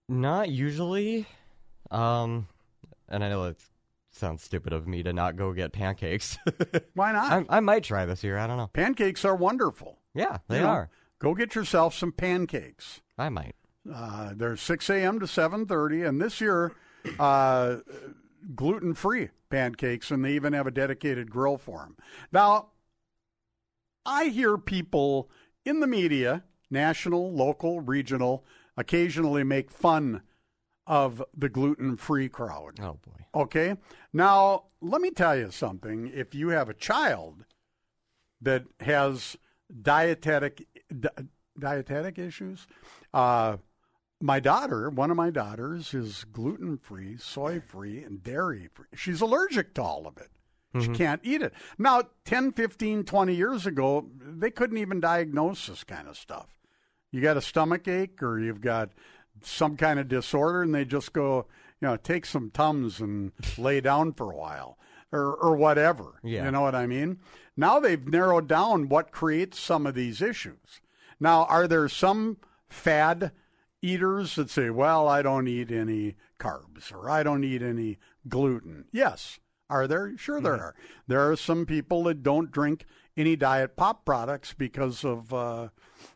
Not 0.07 0.49
usually. 0.49 1.27
Um, 1.91 2.47
and 3.07 3.23
I 3.23 3.29
know 3.29 3.45
it 3.45 3.57
sounds 4.11 4.43
stupid 4.43 4.73
of 4.73 4.87
me 4.87 5.03
to 5.03 5.13
not 5.13 5.35
go 5.35 5.53
get 5.53 5.71
pancakes. 5.71 6.37
Why 6.93 7.11
not? 7.11 7.31
I, 7.49 7.57
I 7.57 7.59
might 7.59 7.83
try 7.83 8.05
this 8.05 8.23
year. 8.23 8.37
I 8.37 8.47
don't 8.47 8.57
know. 8.57 8.69
Pancakes 8.73 9.23
are 9.25 9.35
wonderful. 9.35 9.99
Yeah, 10.13 10.37
they 10.47 10.57
You 10.57 10.63
know, 10.63 10.69
are. 10.69 10.89
Go 11.19 11.33
get 11.35 11.53
yourself 11.55 11.93
some 11.93 12.11
pancakes. 12.11 13.01
I 13.17 13.29
might. 13.29 13.55
Uh, 13.91 14.33
they're 14.35 14.55
6 14.57 14.89
a.m. 14.89 15.19
to 15.19 15.25
7.30, 15.25 16.07
and 16.07 16.21
this 16.21 16.39
year, 16.41 16.73
uh, 17.19 17.77
gluten-free 18.55 19.29
pancakes, 19.49 20.11
and 20.11 20.23
they 20.23 20.33
even 20.33 20.53
have 20.53 20.67
a 20.67 20.71
dedicated 20.71 21.29
grill 21.31 21.57
for 21.57 21.79
them. 21.79 21.95
Now, 22.31 22.69
I 24.05 24.25
hear 24.25 24.57
people 24.57 25.29
in 25.65 25.79
the 25.79 25.87
media, 25.87 26.43
national, 26.69 27.33
local, 27.33 27.81
regional, 27.81 28.45
occasionally 28.77 29.43
make 29.43 29.71
fun 29.71 30.21
of 30.87 31.23
the 31.35 31.49
gluten-free 31.49 32.29
crowd. 32.29 32.79
Oh, 32.81 32.93
boy. 32.93 33.25
Okay? 33.35 33.75
Now, 34.11 34.65
let 34.81 35.01
me 35.01 35.11
tell 35.11 35.37
you 35.37 35.51
something. 35.51 36.11
If 36.13 36.33
you 36.33 36.49
have 36.49 36.69
a 36.69 36.73
child 36.73 37.45
that 38.41 38.63
has 38.79 39.37
dietetic 39.81 40.65
di- 40.99 41.09
dietetic 41.59 42.17
issues, 42.17 42.65
uh, 43.13 43.57
my 44.21 44.39
daughter, 44.39 44.89
one 44.89 45.11
of 45.11 45.17
my 45.17 45.29
daughters, 45.29 45.93
is 45.93 46.25
gluten 46.25 46.77
free, 46.77 47.17
soy 47.17 47.59
free, 47.59 48.03
and 48.03 48.23
dairy 48.23 48.67
free. 48.73 48.87
She's 48.95 49.21
allergic 49.21 49.73
to 49.75 49.83
all 49.83 50.07
of 50.07 50.17
it. 50.17 50.29
She 50.79 50.87
Mhm. 50.89 50.95
can't 50.95 51.21
eat 51.23 51.41
it. 51.41 51.53
Now, 51.77 52.03
10, 52.25 52.51
15, 52.51 53.03
20 53.03 53.33
years 53.33 53.65
ago, 53.65 54.07
they 54.15 54.51
couldn't 54.51 54.77
even 54.77 54.99
diagnose 54.99 55.65
this 55.67 55.83
kind 55.83 56.07
of 56.07 56.15
stuff. 56.17 56.59
You 57.11 57.21
got 57.21 57.37
a 57.37 57.41
stomach 57.41 57.87
ache 57.87 58.21
or 58.21 58.39
you've 58.39 58.61
got 58.61 58.91
some 59.41 59.75
kind 59.77 59.99
of 59.99 60.07
disorder, 60.07 60.61
and 60.61 60.75
they 60.75 60.85
just 60.85 61.11
go, 61.13 61.47
you 61.81 61.87
know, 61.87 61.95
take 61.97 62.25
some 62.25 62.51
Tums 62.51 62.99
and 62.99 63.31
lay 63.57 63.81
down 63.81 64.13
for 64.13 64.31
a 64.31 64.35
while 64.35 64.77
or, 65.11 65.33
or 65.35 65.55
whatever. 65.55 66.19
Yeah. 66.23 66.45
You 66.45 66.51
know 66.51 66.61
what 66.61 66.75
I 66.75 66.85
mean? 66.85 67.19
Now 67.57 67.79
they've 67.79 68.05
narrowed 68.07 68.47
down 68.47 68.89
what 68.89 69.11
creates 69.11 69.59
some 69.59 69.87
of 69.87 69.95
these 69.95 70.21
issues. 70.21 70.81
Now, 71.19 71.45
are 71.45 71.67
there 71.67 71.89
some 71.89 72.37
fad 72.67 73.31
eaters 73.81 74.35
that 74.35 74.49
say, 74.49 74.69
well, 74.69 75.07
I 75.07 75.21
don't 75.21 75.47
eat 75.47 75.71
any 75.71 76.15
carbs 76.39 76.91
or 76.93 77.09
I 77.09 77.23
don't 77.23 77.43
eat 77.43 77.61
any 77.63 77.97
gluten. 78.27 78.85
Yes. 78.91 79.39
Are 79.69 79.87
there? 79.87 80.17
Sure, 80.17 80.41
there 80.41 80.57
Mhm. 80.57 80.61
are. 80.61 80.75
There 81.07 81.29
are 81.31 81.35
some 81.35 81.65
people 81.65 82.03
that 82.05 82.23
don't 82.23 82.51
drink 82.51 82.85
any 83.15 83.35
diet 83.35 83.75
pop 83.75 84.05
products 84.05 84.53
because 84.53 85.03
of, 85.05 85.33
uh, 85.33 85.69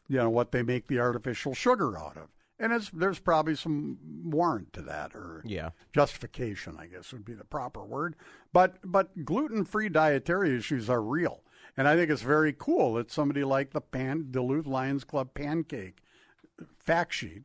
you 0.08 0.18
know, 0.18 0.30
what 0.30 0.52
they 0.52 0.64
make 0.64 0.88
the 0.88 1.00
artificial 1.00 1.54
sugar 1.54 1.98
out 1.98 2.18
of. 2.18 2.30
And 2.60 2.72
it's, 2.72 2.90
there's 2.92 3.20
probably 3.20 3.56
some 3.56 3.98
warrant 4.26 4.74
to 4.74 4.82
that 4.84 5.16
or 5.16 5.42
Yeah. 5.46 5.72
justification, 5.92 6.78
I 6.78 6.88
guess 6.88 7.12
would 7.12 7.26
be 7.26 7.34
the 7.34 7.44
proper 7.44 7.84
word. 7.84 8.16
But 8.54 8.78
but 8.84 9.26
gluten 9.26 9.66
free 9.66 9.90
dietary 9.90 10.56
issues 10.56 10.90
are 10.90 11.02
real. 11.02 11.44
And 11.76 11.88
I 11.88 11.96
think 11.96 12.10
it's 12.12 12.22
very 12.22 12.54
cool 12.54 12.94
that 12.94 13.12
somebody 13.12 13.44
like 13.44 13.72
the 13.72 13.82
Pan, 13.82 14.28
Duluth 14.32 14.68
Lions 14.68 15.04
Club 15.04 15.34
pancake 15.34 16.04
fact 16.84 17.14
sheet 17.14 17.44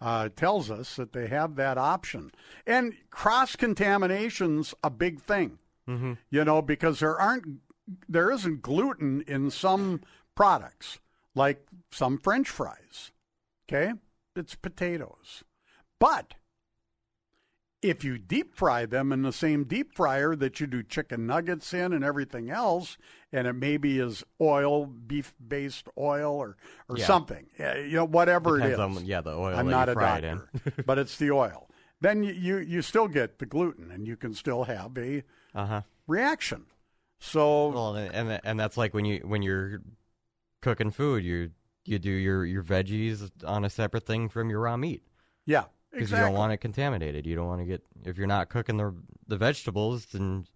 uh, 0.00 0.28
tells 0.34 0.70
us 0.70 0.96
that 0.96 1.12
they 1.12 1.28
have 1.28 1.56
that 1.56 1.78
option. 1.78 2.30
And 2.66 2.94
cross 3.10 3.56
contamination's 3.56 4.74
a 4.82 4.90
big 4.90 5.20
thing. 5.20 5.58
Mm-hmm. 5.88 6.14
You 6.30 6.44
know, 6.44 6.62
because 6.62 7.00
there 7.00 7.18
aren't 7.18 7.60
there 8.08 8.30
isn't 8.30 8.62
gluten 8.62 9.22
in 9.26 9.50
some 9.50 10.00
products, 10.34 11.00
like 11.34 11.66
some 11.90 12.18
French 12.18 12.48
fries. 12.48 13.12
Okay? 13.68 13.92
It's 14.36 14.54
potatoes. 14.54 15.44
But 15.98 16.34
if 17.82 18.04
you 18.04 18.18
deep 18.18 18.54
fry 18.54 18.86
them 18.86 19.12
in 19.12 19.22
the 19.22 19.32
same 19.32 19.64
deep 19.64 19.94
fryer 19.94 20.36
that 20.36 20.60
you 20.60 20.66
do 20.66 20.82
chicken 20.82 21.26
nuggets 21.26 21.72
in 21.72 21.92
and 21.92 22.04
everything 22.04 22.50
else, 22.50 22.98
and 23.32 23.46
it 23.46 23.52
maybe 23.52 23.98
is 23.98 24.24
oil, 24.40 24.86
beef 24.86 25.34
based 25.46 25.86
oil 25.98 26.34
or, 26.34 26.56
or 26.88 26.98
Yeah. 26.98 27.06
something, 27.06 27.46
you 27.58 27.92
know, 27.92 28.04
whatever 28.04 28.58
it 28.58 28.62
Depends 28.70 28.96
is. 28.96 29.02
on- 29.02 29.06
yeah, 29.06 29.20
the 29.20 29.30
oil 29.34 29.56
I'm 29.56 29.68
not 29.70 29.88
a 29.88 29.92
it 29.92 29.94
doctor, 29.94 30.48
but 30.84 30.98
it's 31.02 31.16
the 31.16 31.30
oil. 31.30 31.68
Then 32.00 32.22
you, 32.22 32.32
you, 32.32 32.56
you 32.58 32.82
still 32.82 33.08
get 33.08 33.38
the 33.38 33.46
gluten 33.46 33.90
and 33.90 34.06
you 34.06 34.16
can 34.16 34.34
still 34.34 34.64
have 34.64 34.96
a 34.98 35.22
Uh-huh. 35.54 35.82
reaction. 36.06 36.66
So 37.18 37.68
well, 37.68 37.96
and 37.96 38.40
and 38.42 38.58
that's 38.58 38.76
like 38.78 38.94
when 38.94 39.04
you 39.04 39.18
when 39.24 39.42
you're 39.42 39.82
cooking 40.62 40.90
food, 40.90 41.22
you 41.22 41.50
you 41.84 41.98
do 41.98 42.10
your 42.10 42.46
your 42.46 42.62
veggies 42.62 43.30
on 43.44 43.64
a 43.66 43.70
separate 43.70 44.06
thing 44.06 44.30
from 44.30 44.48
your 44.48 44.60
raw 44.60 44.76
meat. 44.78 45.02
Yeah, 45.44 45.64
because 45.92 46.10
you 46.10 46.16
don't 46.16 46.32
want 46.32 46.54
it 46.54 46.58
contaminated. 46.58 47.26
You 47.26 47.36
don't 47.36 47.46
want 47.46 47.60
to 47.60 47.66
get 47.66 47.82
if 48.06 48.16
you're 48.16 48.26
not 48.26 48.48
cooking 48.48 48.78
the 48.78 48.94
the 49.26 49.36
vegetables, 49.36 50.06
then 50.06 50.46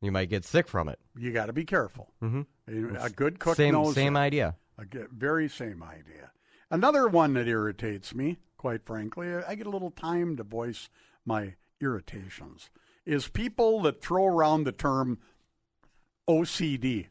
you 0.00 0.12
might 0.12 0.28
get 0.28 0.44
sick 0.44 0.68
from 0.68 0.88
it. 0.88 0.98
you 1.16 1.32
got 1.32 1.46
to 1.46 1.52
be 1.52 1.64
careful. 1.64 2.12
Mm-hmm. 2.22 2.96
A 2.96 3.10
good 3.10 3.38
cook 3.38 3.56
Same- 3.56 3.72
knows 3.74 3.94
same 3.94 4.14
that. 4.14 4.20
idea. 4.20 4.56
A 4.78 4.84
very 5.12 5.48
same 5.48 5.82
idea. 5.82 6.30
Another 6.70 7.08
one 7.08 7.32
that 7.34 7.48
irritates 7.48 8.14
me, 8.14 8.38
quite 8.56 8.84
frankly, 8.84 9.32
I 9.34 9.54
get 9.54 9.66
a 9.66 9.70
little 9.70 9.90
time 9.90 10.36
to 10.36 10.42
voice 10.44 10.88
my 11.24 11.54
irritations, 11.80 12.70
is 13.06 13.26
people 13.28 13.80
that 13.82 14.00
throw 14.02 14.26
around 14.26 14.64
the 14.64 14.72
term 14.72 15.18
OCD 16.28 17.06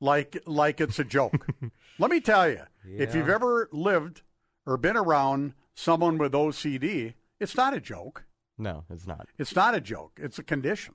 like 0.00 0.36
like 0.46 0.80
it's 0.80 0.98
a 0.98 1.04
joke. 1.04 1.46
Let 1.98 2.10
me 2.10 2.20
tell 2.20 2.48
you, 2.50 2.62
if 2.84 3.14
you've 3.14 3.28
ever 3.28 3.68
lived 3.72 4.22
or 4.66 4.76
been 4.76 4.96
around 4.96 5.54
someone 5.74 6.18
with 6.18 6.32
OCD, 6.32 7.14
it's 7.40 7.56
not 7.56 7.74
a 7.74 7.80
joke. 7.80 8.24
No, 8.58 8.84
it's 8.90 9.06
not. 9.06 9.28
It's 9.38 9.54
not 9.54 9.74
a 9.74 9.80
joke. 9.80 10.18
It's 10.22 10.38
a 10.38 10.42
condition 10.42 10.94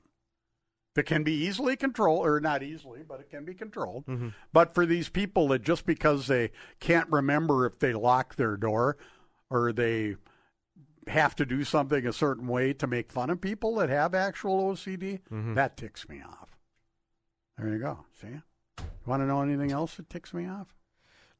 that 0.99 1.05
can 1.05 1.23
be 1.23 1.31
easily 1.31 1.77
controlled, 1.77 2.27
or 2.27 2.41
not 2.41 2.61
easily, 2.61 3.03
but 3.07 3.21
it 3.21 3.29
can 3.29 3.45
be 3.45 3.53
controlled. 3.53 4.05
Mm-hmm. 4.05 4.29
But 4.51 4.75
for 4.75 4.85
these 4.85 5.07
people 5.07 5.47
that 5.47 5.61
just 5.63 5.85
because 5.85 6.27
they 6.27 6.51
can't 6.81 7.09
remember 7.09 7.65
if 7.65 7.79
they 7.79 7.93
lock 7.93 8.35
their 8.35 8.57
door 8.57 8.97
or 9.49 9.71
they 9.71 10.17
have 11.07 11.37
to 11.37 11.45
do 11.45 11.63
something 11.63 12.05
a 12.05 12.11
certain 12.11 12.47
way 12.47 12.73
to 12.73 12.85
make 12.85 13.13
fun 13.13 13.29
of 13.29 13.39
people 13.39 13.75
that 13.75 13.87
have 13.87 14.13
actual 14.13 14.59
OCD, 14.71 15.21
Mhm. 15.31 15.55
that 15.55 15.77
ticks 15.77 16.09
me 16.09 16.21
off. 16.21 16.57
There 17.57 17.69
you 17.69 17.79
go. 17.79 18.03
See? 18.19 18.27
You 18.27 18.83
want 19.05 19.21
to 19.23 19.25
know 19.25 19.41
anything 19.41 19.71
else 19.71 19.95
that 19.95 20.09
ticks 20.09 20.33
me 20.33 20.47
off? 20.47 20.75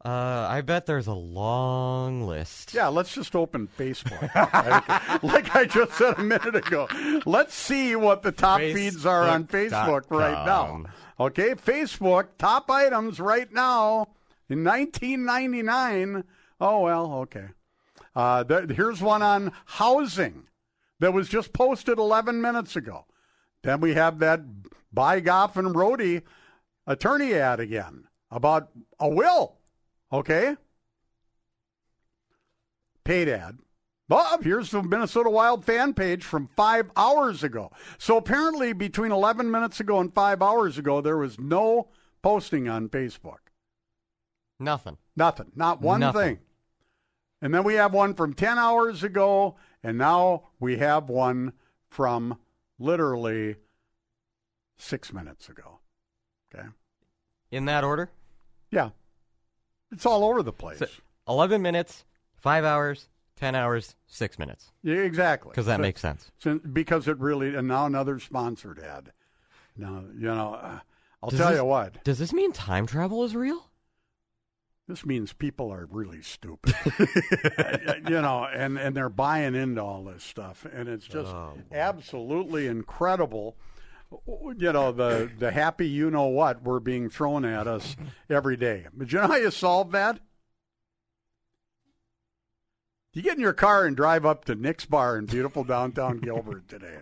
Uh, 0.04 0.48
I 0.50 0.62
bet 0.62 0.86
there's 0.86 1.08
a 1.08 1.14
long 1.14 2.22
list. 2.22 2.74
Yeah, 2.74 2.88
let's 2.88 3.14
just 3.14 3.36
open 3.36 3.68
Facebook. 3.78 4.34
like, 4.34 5.24
like 5.24 5.56
I 5.56 5.66
just 5.66 5.94
said 5.94 6.18
a 6.18 6.24
minute 6.24 6.56
ago. 6.56 6.88
Let's 7.26 7.54
see 7.54 7.98
what 7.98 8.24
the 8.24 8.32
top 8.32 8.62
feeds 8.62 9.06
are 9.06 9.28
on 9.28 9.46
Facebook 9.46 10.06
right 10.10 10.46
now. 10.46 10.86
Okay, 11.20 11.54
Facebook, 11.54 12.28
top 12.38 12.72
items 12.72 13.20
right 13.20 13.52
now 13.52 14.08
in 14.48 14.64
1999. 14.64 16.24
Oh, 16.62 16.80
well, 16.80 17.14
okay. 17.16 17.48
Uh, 18.16 18.44
there, 18.44 18.66
here's 18.68 19.02
one 19.02 19.22
on 19.22 19.52
housing 19.66 20.48
that 21.00 21.12
was 21.14 21.28
just 21.28 21.52
posted 21.52 21.98
11 21.98 22.42
minutes 22.42 22.78
ago. 22.78 23.06
Then 23.64 23.82
we 23.82 23.96
have 23.96 24.20
that 24.20 24.42
Bye 24.94 25.20
Goff 25.20 25.58
and 25.58 25.76
Rohde 25.76 26.24
attorney 26.88 27.34
ad 27.34 27.60
again 27.60 28.06
about 28.32 28.70
a 28.98 29.10
will. 29.10 29.59
Okay? 30.12 30.56
Paid 33.04 33.30
ad. 33.30 33.60
Bob, 34.08 34.44
here's 34.44 34.72
the 34.72 34.82
Minnesota 34.82 35.30
Wild 35.30 35.64
fan 35.64 35.94
page 35.94 36.24
from 36.24 36.48
five 36.56 36.90
hours 36.96 37.44
ago. 37.44 37.72
So 38.00 38.18
apparently, 38.18 38.74
between 38.74 39.12
11 39.12 39.52
minutes 39.52 39.80
ago 39.80 40.00
and 40.00 40.14
five 40.14 40.42
hours 40.42 40.80
ago, 40.80 41.00
there 41.00 41.18
was 41.18 41.40
no 41.40 41.90
posting 42.24 42.68
on 42.68 42.90
Facebook. 42.90 43.38
Nothing. 44.60 44.98
Nothing. 45.16 45.52
Not 45.56 45.82
one 45.82 46.00
Nothing. 46.00 46.22
thing. 46.22 46.40
And 47.42 47.54
then 47.54 47.64
we 47.64 47.76
have 47.76 47.94
one 47.94 48.16
from 48.16 48.34
10 48.34 48.58
hours 48.58 49.04
ago, 49.04 49.56
and 49.84 49.98
now 49.98 50.50
we 50.60 50.78
have 50.78 51.08
one 51.08 51.54
from 51.88 52.38
literally 52.80 53.58
six 54.76 55.14
minutes 55.14 55.50
ago. 55.50 55.80
Okay? 56.54 56.68
In 57.52 57.66
that 57.66 57.84
order? 57.84 58.10
Yeah. 58.72 58.90
It's 59.92 60.06
all 60.06 60.24
over 60.24 60.44
the 60.44 60.54
place. 60.54 60.80
So, 60.80 60.88
11 61.28 61.62
minutes, 61.62 62.06
5 62.38 62.64
hours, 62.64 63.10
10 63.38 63.56
hours, 63.56 63.96
6 64.08 64.40
minutes. 64.40 64.72
Yeah, 64.84 64.98
exactly. 64.98 65.50
Because 65.52 65.66
that 65.68 65.78
So- 65.78 65.82
makes 65.82 66.02
sense. 66.02 66.32
so- 66.40 66.60
because 66.60 67.08
it 67.08 67.18
really, 67.20 67.56
and 67.56 67.68
now 67.68 67.86
another 67.86 68.20
sponsored 68.20 68.80
ad. 68.80 69.12
Now, 69.76 70.04
you 70.14 70.26
know, 70.28 70.56
uh, 70.56 70.80
I'll 71.24 71.30
Does 71.30 71.40
tell 71.40 71.50
this- 71.50 71.58
you 71.60 71.66
what, 71.66 72.04
Does 72.04 72.20
this 72.20 72.34
mean 72.34 72.52
time 72.52 72.86
travel 72.86 73.24
is 73.24 73.36
real? 73.36 73.66
this 74.88 75.06
means 75.06 75.34
people 75.34 75.72
are 75.72 75.86
really 75.92 76.22
stupid. 76.22 76.74
you 78.10 78.20
know, 78.22 78.46
and, 78.52 78.76
and 78.78 78.98
they're 78.98 79.08
buying 79.10 79.54
into 79.54 79.80
all 79.82 80.04
this 80.04 80.24
stuff. 80.24 80.66
And 80.74 80.90
it's 80.90 81.06
just 81.06 81.32
Oh, 81.32 81.54
absolutely 81.72 82.66
incredible. 82.68 83.56
You 84.12 84.74
know, 84.74 84.92
the, 84.92 85.30
the 85.38 85.52
happy 85.52 85.88
you 85.88 86.10
know 86.10 86.26
what 86.26 86.64
we're 86.64 86.80
being 86.80 87.10
thrown 87.10 87.46
at 87.46 87.68
us 87.68 87.96
every 88.30 88.58
day. 88.58 88.88
But 88.94 89.12
you 89.12 89.20
know 89.20 89.28
how 89.28 89.36
you 89.36 89.52
solve 89.52 89.92
that? 89.92 90.20
You 93.14 93.22
get 93.22 93.36
in 93.36 93.42
your 93.42 93.54
car 93.54 93.86
and 93.86 93.96
drive 93.96 94.26
up 94.26 94.46
to 94.46 94.56
Nick's 94.56 94.86
Bar 94.86 95.18
in 95.18 95.26
beautiful 95.26 95.64
downtown 95.64 96.18
Gilbert 96.22 96.68
today. 96.68 97.00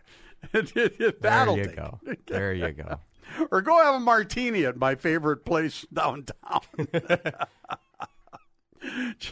That'll 1.21 1.55
there 1.55 1.63
you 1.63 1.65
take 1.65 1.75
go. 1.75 1.99
There 2.27 2.53
you 2.53 2.71
go. 2.71 2.99
or 3.51 3.61
go 3.61 3.83
have 3.83 3.95
a 3.95 3.99
martini 3.99 4.65
at 4.65 4.77
my 4.77 4.95
favorite 4.95 5.43
place 5.45 5.85
downtown. 5.91 6.61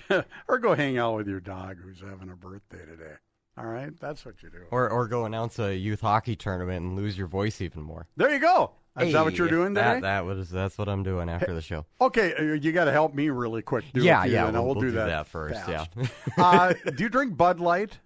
or 0.47 0.59
go 0.59 0.75
hang 0.75 0.97
out 0.97 1.15
with 1.15 1.27
your 1.27 1.39
dog 1.39 1.77
who's 1.81 2.01
having 2.01 2.29
a 2.29 2.35
birthday 2.35 2.85
today. 2.85 3.15
All 3.57 3.65
right, 3.65 3.97
that's 3.99 4.25
what 4.25 4.43
you 4.43 4.49
do. 4.49 4.63
Or 4.71 4.89
or 4.89 5.07
go 5.07 5.25
announce 5.25 5.59
a 5.59 5.75
youth 5.75 6.01
hockey 6.01 6.35
tournament 6.35 6.83
and 6.85 6.95
lose 6.95 7.17
your 7.17 7.27
voice 7.27 7.61
even 7.61 7.81
more. 7.83 8.07
There 8.17 8.29
you 8.29 8.39
go. 8.39 8.71
Is 8.99 9.11
that 9.13 9.25
what 9.25 9.37
you're 9.37 9.49
doing 9.49 9.75
today? 9.75 9.95
That, 9.95 10.01
that 10.03 10.25
was 10.25 10.49
that's 10.49 10.77
what 10.77 10.87
I'm 10.89 11.03
doing 11.03 11.29
after 11.29 11.53
the 11.53 11.61
show. 11.61 11.85
Okay, 11.99 12.33
uh, 12.33 12.41
you 12.53 12.71
got 12.71 12.85
to 12.85 12.91
help 12.93 13.13
me 13.13 13.29
really 13.29 13.61
quick. 13.61 13.83
Do 13.93 14.01
Yeah, 14.01 14.23
yeah, 14.25 14.43
we'll- 14.45 14.53
we'll, 14.53 14.65
we'll 14.65 14.73
do, 14.75 14.81
do 14.87 14.91
that, 14.93 15.05
that 15.07 15.27
first, 15.27 15.61
fast. 15.65 15.91
yeah. 15.97 16.07
uh, 16.37 16.73
do 16.95 17.03
you 17.03 17.09
drink 17.09 17.35
Bud 17.35 17.59
Light? 17.59 17.99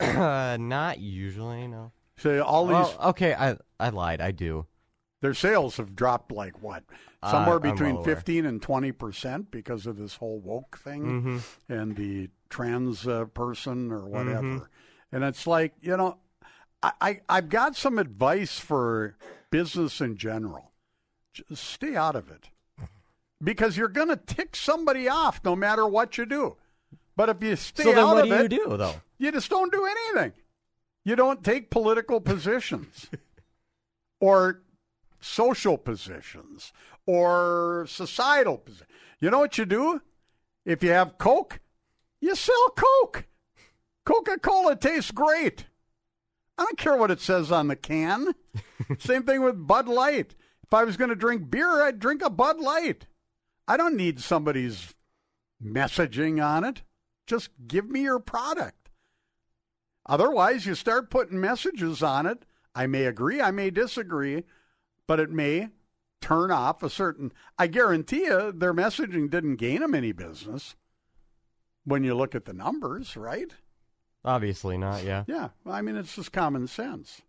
uh, 0.00 0.56
not 0.60 0.98
usually, 1.00 1.66
no. 1.66 1.92
So 2.18 2.42
all 2.42 2.66
these, 2.66 2.74
Well, 2.74 2.96
okay, 3.10 3.34
I 3.34 3.56
I 3.80 3.88
lied. 3.90 4.20
I 4.20 4.30
do. 4.32 4.66
their 5.20 5.34
sales 5.34 5.76
have 5.78 5.94
dropped 5.96 6.30
like 6.32 6.62
what? 6.62 6.84
Uh, 7.20 7.30
Somewhere 7.32 7.56
I'm 7.56 7.62
between 7.62 7.94
well 7.96 8.04
15 8.04 8.46
and 8.46 8.62
20 8.62 8.92
percent 8.92 9.50
because 9.50 9.86
of 9.86 9.96
this 9.96 10.16
whole 10.16 10.38
woke 10.38 10.78
thing 10.78 11.22
Mhm. 11.22 11.42
and 11.68 11.96
the 11.96 12.30
trans 12.48 13.06
uh, 13.08 13.24
person 13.26 13.90
or 13.90 14.06
whatever. 14.06 14.42
Mhm. 14.42 14.66
And 15.12 15.24
it's 15.24 15.46
like, 15.46 15.74
you 15.80 15.96
know, 15.96 16.18
I, 16.82 16.92
I, 17.00 17.20
I've 17.28 17.48
got 17.48 17.76
some 17.76 17.98
advice 17.98 18.58
for 18.58 19.16
business 19.50 20.00
in 20.00 20.16
general. 20.16 20.72
Just 21.32 21.64
stay 21.64 21.96
out 21.96 22.16
of 22.16 22.30
it 22.30 22.50
because 23.42 23.76
you're 23.76 23.88
going 23.88 24.08
to 24.08 24.16
tick 24.16 24.54
somebody 24.56 25.08
off 25.08 25.40
no 25.44 25.54
matter 25.56 25.86
what 25.86 26.18
you 26.18 26.26
do. 26.26 26.56
But 27.16 27.28
if 27.28 27.42
you 27.42 27.56
stay 27.56 27.84
So 27.84 27.90
then 27.90 28.04
out 28.04 28.14
what 28.16 28.30
of 28.30 28.48
do 28.48 28.56
you 28.56 28.64
do, 28.64 28.76
though? 28.76 28.94
You 29.18 29.32
just 29.32 29.50
don't 29.50 29.72
do 29.72 29.84
anything. 29.86 30.32
You 31.04 31.16
don't 31.16 31.42
take 31.42 31.70
political 31.70 32.20
positions 32.20 33.08
or 34.20 34.62
social 35.20 35.78
positions 35.78 36.72
or 37.06 37.86
societal 37.88 38.58
positions. 38.58 38.88
You 39.20 39.30
know 39.30 39.38
what 39.40 39.58
you 39.58 39.64
do? 39.64 40.02
If 40.64 40.82
you 40.82 40.90
have 40.90 41.18
Coke, 41.18 41.60
You 42.20 42.34
sell 42.34 42.68
Coke. 42.76 43.26
Coca 44.08 44.38
Cola 44.38 44.74
tastes 44.74 45.10
great. 45.10 45.66
I 46.56 46.64
don't 46.64 46.78
care 46.78 46.96
what 46.96 47.10
it 47.10 47.20
says 47.20 47.52
on 47.52 47.68
the 47.68 47.76
can. 47.76 48.32
Same 48.98 49.24
thing 49.24 49.42
with 49.42 49.66
Bud 49.66 49.86
Light. 49.86 50.34
If 50.62 50.72
I 50.72 50.84
was 50.84 50.96
going 50.96 51.10
to 51.10 51.14
drink 51.14 51.50
beer, 51.50 51.82
I'd 51.82 51.98
drink 51.98 52.22
a 52.24 52.30
Bud 52.30 52.58
Light. 52.58 53.06
I 53.66 53.76
don't 53.76 53.98
need 53.98 54.18
somebody's 54.20 54.94
messaging 55.62 56.42
on 56.42 56.64
it. 56.64 56.84
Just 57.26 57.50
give 57.66 57.90
me 57.90 58.00
your 58.00 58.18
product. 58.18 58.88
Otherwise, 60.06 60.64
you 60.64 60.74
start 60.74 61.10
putting 61.10 61.38
messages 61.38 62.02
on 62.02 62.24
it. 62.24 62.46
I 62.74 62.86
may 62.86 63.04
agree, 63.04 63.42
I 63.42 63.50
may 63.50 63.68
disagree, 63.68 64.44
but 65.06 65.20
it 65.20 65.30
may 65.30 65.68
turn 66.22 66.50
off 66.50 66.82
a 66.82 66.88
certain. 66.88 67.30
I 67.58 67.66
guarantee 67.66 68.24
you, 68.24 68.52
their 68.52 68.72
messaging 68.72 69.28
didn't 69.28 69.56
gain 69.56 69.80
them 69.80 69.94
any 69.94 70.12
business 70.12 70.76
when 71.84 72.04
you 72.04 72.14
look 72.14 72.34
at 72.34 72.46
the 72.46 72.54
numbers, 72.54 73.14
right? 73.14 73.52
Obviously 74.24 74.76
not. 74.76 75.04
Yeah. 75.04 75.24
Yeah. 75.26 75.48
I 75.66 75.80
mean, 75.82 75.96
it's 75.96 76.16
just 76.16 76.32
common 76.32 76.66
sense. 76.66 77.22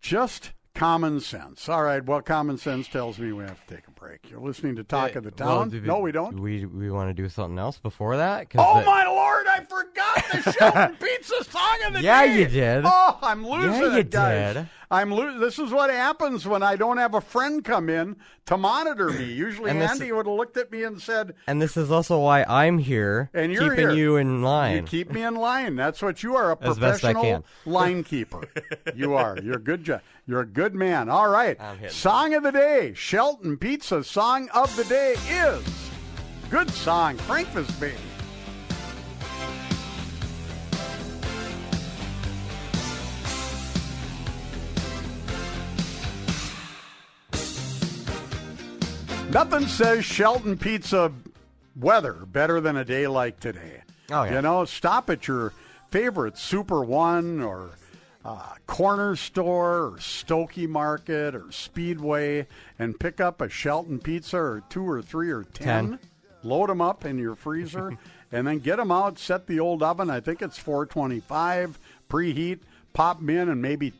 Just 0.00 0.52
common 0.74 1.20
sense. 1.20 1.68
All 1.68 1.82
right. 1.82 2.04
Well, 2.04 2.22
common 2.22 2.58
sense 2.58 2.88
tells 2.88 3.18
me 3.18 3.32
we 3.32 3.44
have 3.44 3.66
to 3.66 3.74
take 3.74 3.86
a 3.88 3.90
break. 3.90 3.97
You're 4.30 4.40
listening 4.40 4.76
to 4.76 4.84
Talk 4.84 5.16
of 5.16 5.24
the 5.24 5.30
Uh, 5.30 5.46
Well, 5.46 5.58
Town. 5.60 5.70
do 5.70 5.80
no, 5.80 5.98
we 5.98 6.12
don't. 6.12 6.38
We 6.40 6.64
we 6.66 6.90
want 6.90 7.10
to 7.10 7.14
do 7.14 7.28
something 7.28 7.58
else 7.58 7.78
before 7.78 8.16
that. 8.16 8.48
Oh 8.56 8.80
the- 8.80 8.86
my 8.86 9.04
lord! 9.06 9.46
I 9.46 9.60
forgot 9.64 10.24
the 10.44 10.52
Shelton 10.52 10.96
Pizza 11.00 11.44
song 11.44 11.78
of 11.86 11.92
the 11.94 12.02
Yeah, 12.02 12.24
day. 12.24 12.32
Yeah, 12.32 12.38
you 12.38 12.44
did. 12.46 12.82
Oh, 12.86 13.18
I'm 13.22 13.46
losing 13.46 13.72
Yeah, 13.72 13.80
you 13.92 13.96
it, 13.98 14.10
guys. 14.10 14.54
did. 14.54 14.68
I'm 14.90 15.10
lo- 15.10 15.38
This 15.38 15.58
is 15.58 15.70
what 15.70 15.90
happens 15.90 16.46
when 16.46 16.62
I 16.62 16.76
don't 16.76 16.96
have 16.96 17.12
a 17.14 17.20
friend 17.20 17.62
come 17.62 17.90
in 17.90 18.16
to 18.46 18.56
monitor 18.56 19.10
me. 19.10 19.24
Usually, 19.34 19.70
And 19.70 19.82
Andy 19.82 20.10
would 20.12 20.24
have 20.26 20.34
looked 20.34 20.56
at 20.56 20.72
me 20.72 20.82
and 20.84 20.98
said, 21.02 21.34
And 21.46 21.60
this 21.60 21.76
is 21.76 21.90
also 21.90 22.18
why 22.20 22.42
I'm 22.44 22.78
here, 22.78 23.28
"And 23.34 23.52
you're 23.52 23.68
keeping 23.68 23.90
here. 23.90 23.96
you 23.98 24.16
in 24.16 24.42
line. 24.42 24.76
You 24.76 24.82
keep 24.84 25.12
me 25.12 25.22
in 25.22 25.34
line. 25.34 25.76
That's 25.76 26.00
what 26.00 26.22
you 26.22 26.36
are—a 26.36 26.56
As 26.62 26.78
best 26.78 27.04
I 27.04 27.12
professional 27.12 27.44
line 27.66 28.02
keeper. 28.04 28.48
you 28.94 29.14
are. 29.14 29.36
You're 29.42 29.56
a 29.56 29.60
good. 29.60 29.84
Jo- 29.84 30.00
you're 30.26 30.40
a 30.42 30.46
good 30.46 30.74
man. 30.74 31.08
All 31.08 31.28
right. 31.28 31.58
Song 31.90 32.34
of 32.34 32.42
the 32.42 32.52
day. 32.52 32.92
Shelton 32.94 33.56
Pizza. 33.56 33.87
Song 33.88 34.50
of 34.50 34.76
the 34.76 34.84
day 34.84 35.14
is 35.30 35.64
good 36.50 36.68
song. 36.68 37.16
Frankfurt 37.16 37.80
baby. 37.80 37.96
Nothing 49.30 49.66
says 49.66 50.04
Shelton 50.04 50.58
Pizza 50.58 51.10
weather 51.74 52.12
better 52.12 52.60
than 52.60 52.76
a 52.76 52.84
day 52.84 53.06
like 53.06 53.40
today. 53.40 53.82
Oh, 54.10 54.24
yeah. 54.24 54.34
You 54.34 54.42
know, 54.42 54.66
stop 54.66 55.08
at 55.08 55.26
your 55.26 55.54
favorite 55.90 56.36
Super 56.36 56.84
One 56.84 57.40
or 57.40 57.70
uh, 58.22 58.54
corner 58.68 59.16
store 59.16 59.86
or 59.86 59.98
Stokke 59.98 60.68
Market 60.68 61.34
or 61.34 61.50
Speedway 61.50 62.46
and 62.78 63.00
pick 63.00 63.20
up 63.20 63.40
a 63.40 63.48
Shelton 63.48 63.98
Pizza 63.98 64.36
or 64.36 64.62
two 64.68 64.88
or 64.88 65.02
three 65.02 65.30
or 65.30 65.42
ten. 65.42 65.90
Ten. 65.90 65.98
Load 66.44 66.68
them 66.68 66.80
up 66.80 67.04
in 67.04 67.18
your 67.18 67.34
freezer 67.34 67.98
and 68.32 68.46
then 68.46 68.58
get 68.60 68.76
them 68.76 68.92
out. 68.92 69.18
Set 69.18 69.48
the 69.48 69.58
old 69.58 69.82
oven. 69.82 70.10
I 70.10 70.20
think 70.20 70.42
it's 70.42 70.58
425. 70.58 71.80
Preheat. 72.08 72.60
Pop 72.92 73.18
them 73.18 73.30
in 73.30 73.48
and 73.48 73.60
maybe 73.60 73.92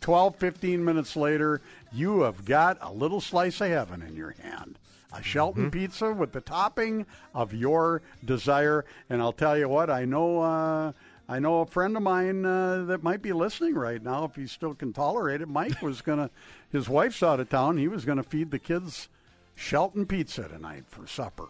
12, 0.00 0.36
15 0.36 0.84
minutes 0.84 1.16
later, 1.16 1.60
you 1.92 2.22
have 2.22 2.44
got 2.44 2.78
a 2.80 2.92
little 2.92 3.20
slice 3.20 3.60
of 3.60 3.68
heaven 3.68 4.00
in 4.02 4.14
your 4.16 4.34
hand. 4.42 4.78
A 5.12 5.22
Shelton 5.22 5.70
pizza 5.70 6.12
with 6.12 6.32
the 6.32 6.40
topping 6.40 7.06
of 7.34 7.54
your 7.54 8.02
desire. 8.24 8.84
And 9.08 9.22
I'll 9.22 9.32
tell 9.32 9.56
you 9.56 9.68
what, 9.68 9.90
I 9.90 10.04
know. 10.04 10.40
Uh, 10.40 10.92
I 11.28 11.38
know 11.40 11.60
a 11.60 11.66
friend 11.66 11.96
of 11.96 12.02
mine 12.02 12.44
uh, 12.46 12.84
that 12.86 13.02
might 13.02 13.20
be 13.20 13.32
listening 13.34 13.74
right 13.74 14.02
now, 14.02 14.24
if 14.24 14.34
he 14.34 14.46
still 14.46 14.74
can 14.74 14.92
tolerate 14.94 15.42
it. 15.42 15.48
Mike 15.48 15.82
was 15.82 16.00
gonna, 16.00 16.30
his 16.72 16.88
wife's 16.88 17.22
out 17.22 17.38
of 17.40 17.50
town. 17.50 17.76
He 17.76 17.86
was 17.88 18.04
gonna 18.04 18.22
feed 18.22 18.50
the 18.50 18.58
kids 18.58 19.08
Shelton 19.54 20.06
pizza 20.06 20.48
tonight 20.48 20.84
for 20.88 21.06
supper. 21.06 21.48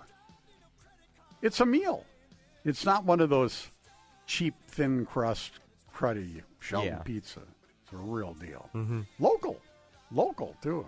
It's 1.42 1.60
a 1.60 1.66
meal. 1.66 2.04
It's 2.64 2.84
not 2.84 3.04
one 3.04 3.20
of 3.20 3.30
those 3.30 3.68
cheap, 4.26 4.54
thin 4.66 5.06
crust, 5.06 5.52
cruddy 5.94 6.42
Shelton 6.58 6.88
Yeah. 6.94 6.98
pizza. 7.02 7.40
It's 7.84 7.92
a 7.92 7.96
real 7.96 8.34
deal. 8.34 8.68
Mm-hmm. 8.74 9.02
Local. 9.20 9.60
Local, 10.10 10.56
too. 10.62 10.86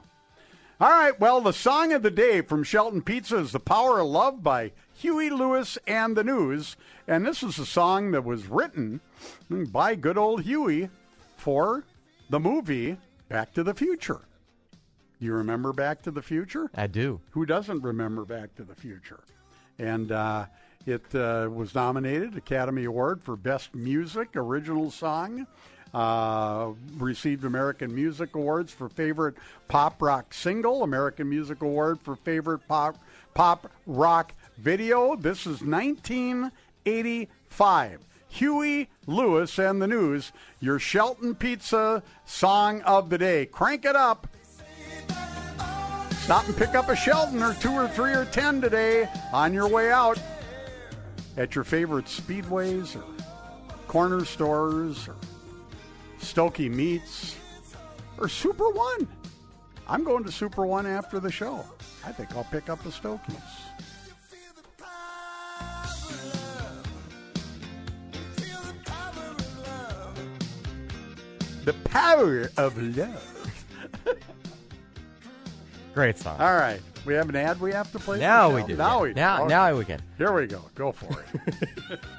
All 0.81 0.91
right, 0.91 1.19
well, 1.21 1.41
the 1.43 1.53
song 1.53 1.93
of 1.93 2.03
the 2.03 2.11
day 2.11 2.41
from 2.41 2.65
Shelton 2.65 3.03
Pizza 3.03 3.37
is 3.37 3.53
The 3.53 3.61
Power 3.61 4.01
of 4.01 4.07
Love 4.09 4.43
by 4.43 4.73
Huey 5.01 5.31
Lewis 5.31 5.79
and 5.87 6.15
the 6.15 6.23
News. 6.23 6.77
And 7.09 7.25
this 7.25 7.43
is 7.43 7.59
a 7.59 7.65
song 7.65 8.11
that 8.11 8.23
was 8.23 8.49
written 8.49 9.01
by 9.49 9.95
good 9.95 10.19
old 10.19 10.43
Huey 10.43 10.91
for 11.39 11.85
the 12.29 12.39
movie 12.39 12.99
Back 13.31 13.55
to 13.55 13.63
the 13.63 13.73
Future. 13.73 14.21
You 15.19 15.33
remember 15.33 15.73
Back 15.73 16.03
to 16.03 16.11
the 16.11 16.21
Future? 16.21 16.71
I 16.75 16.87
do. 16.87 17.21
Who 17.31 17.47
doesn't 17.47 17.83
remember 17.83 18.27
Back 18.27 18.55
to 18.57 18.63
the 18.63 18.75
Future? 18.75 19.21
And 19.79 20.13
uh, 20.13 20.47
it 20.85 21.15
uh, 21.15 21.49
was 21.51 21.75
nominated 21.75 22.37
Academy 22.37 22.85
Award 22.85 23.23
for 23.23 23.37
Best 23.37 23.75
Music 23.75 24.29
Original 24.35 24.91
Song. 24.91 25.47
Uh, 25.95 26.73
received 26.99 27.45
American 27.45 27.93
Music 27.93 28.35
Awards 28.37 28.71
for 28.71 28.89
favorite 28.91 29.35
pop 29.67 30.01
rock 30.03 30.33
single, 30.33 30.83
American 30.83 31.29
Music 31.29 31.63
Award 31.63 32.01
for 32.01 32.17
favorite 32.17 32.61
pop 32.69 32.97
pop 33.35 33.71
rock 33.87 34.33
video. 34.61 35.17
This 35.17 35.47
is 35.47 35.63
1985. 35.63 38.01
Huey 38.29 38.89
Lewis 39.07 39.59
and 39.59 39.81
the 39.83 39.89
News, 39.89 40.31
your 40.61 40.79
Shelton 40.79 41.35
Pizza 41.35 42.05
song 42.27 42.83
of 42.83 43.11
the 43.11 43.19
day. 43.19 43.47
Crank 43.47 43.85
it 43.85 43.97
up. 43.97 44.29
Stop 46.21 46.47
and 46.47 46.57
pick 46.57 46.77
up 46.77 46.89
a 46.91 46.95
Shelton 46.95 47.43
or 47.43 47.55
two 47.55 47.73
or 47.73 47.89
three 47.89 48.13
or 48.13 48.25
ten 48.27 48.61
today 48.61 49.09
on 49.33 49.53
your 49.53 49.67
way 49.67 49.91
out 49.91 50.23
at 51.37 51.57
your 51.57 51.65
favorite 51.65 52.05
speedways 52.05 52.95
or 52.95 53.03
corner 53.89 54.25
stores 54.25 55.09
or 55.09 55.17
Stokke 56.21 56.71
Meats 56.71 57.35
or 58.19 58.29
Super 58.29 58.69
One. 58.69 59.09
I'm 59.89 60.05
going 60.05 60.23
to 60.23 60.31
Super 60.31 60.65
One 60.67 60.87
after 60.87 61.19
the 61.19 61.33
show. 61.33 61.65
I 62.07 62.13
think 62.13 62.37
I'll 62.37 62.45
pick 62.45 62.69
up 62.69 62.81
the 62.85 62.93
Stokke's. 62.93 63.60
The 71.71 71.89
power 71.89 72.51
of 72.57 72.77
love. 72.99 73.63
Great 75.95 76.19
song. 76.19 76.41
All 76.41 76.57
right. 76.57 76.81
We 77.05 77.15
have 77.15 77.29
an 77.29 77.37
ad 77.37 77.61
we 77.61 77.71
have 77.73 77.93
to 77.93 78.01
play? 78.01 78.19
Now 78.19 78.53
we 78.53 78.65
do, 78.65 78.75
Now 78.75 78.97
yeah. 78.97 79.03
we 79.03 79.09
do. 79.11 79.15
Now- 79.15 79.39
Okay. 79.45 79.49
now 79.51 79.77
we 79.79 79.85
can. 79.85 80.03
Here 80.19 80.33
we 80.33 80.49
go. 80.49 80.63
Go 80.75 80.91
for 80.91 81.23
it. 81.23 82.01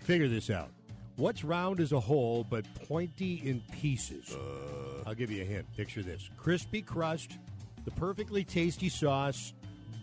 Figure 0.00 0.28
this 0.28 0.50
out. 0.50 0.70
What's 1.16 1.44
round 1.44 1.80
as 1.80 1.92
a 1.92 2.00
whole 2.00 2.44
but 2.44 2.64
pointy 2.88 3.42
in 3.44 3.62
pieces? 3.72 4.34
Uh. 4.34 5.02
I'll 5.06 5.14
give 5.14 5.30
you 5.30 5.42
a 5.42 5.44
hint. 5.44 5.66
Picture 5.76 6.02
this 6.02 6.30
crispy 6.36 6.82
crust, 6.82 7.38
the 7.84 7.90
perfectly 7.90 8.42
tasty 8.42 8.88
sauce, 8.88 9.52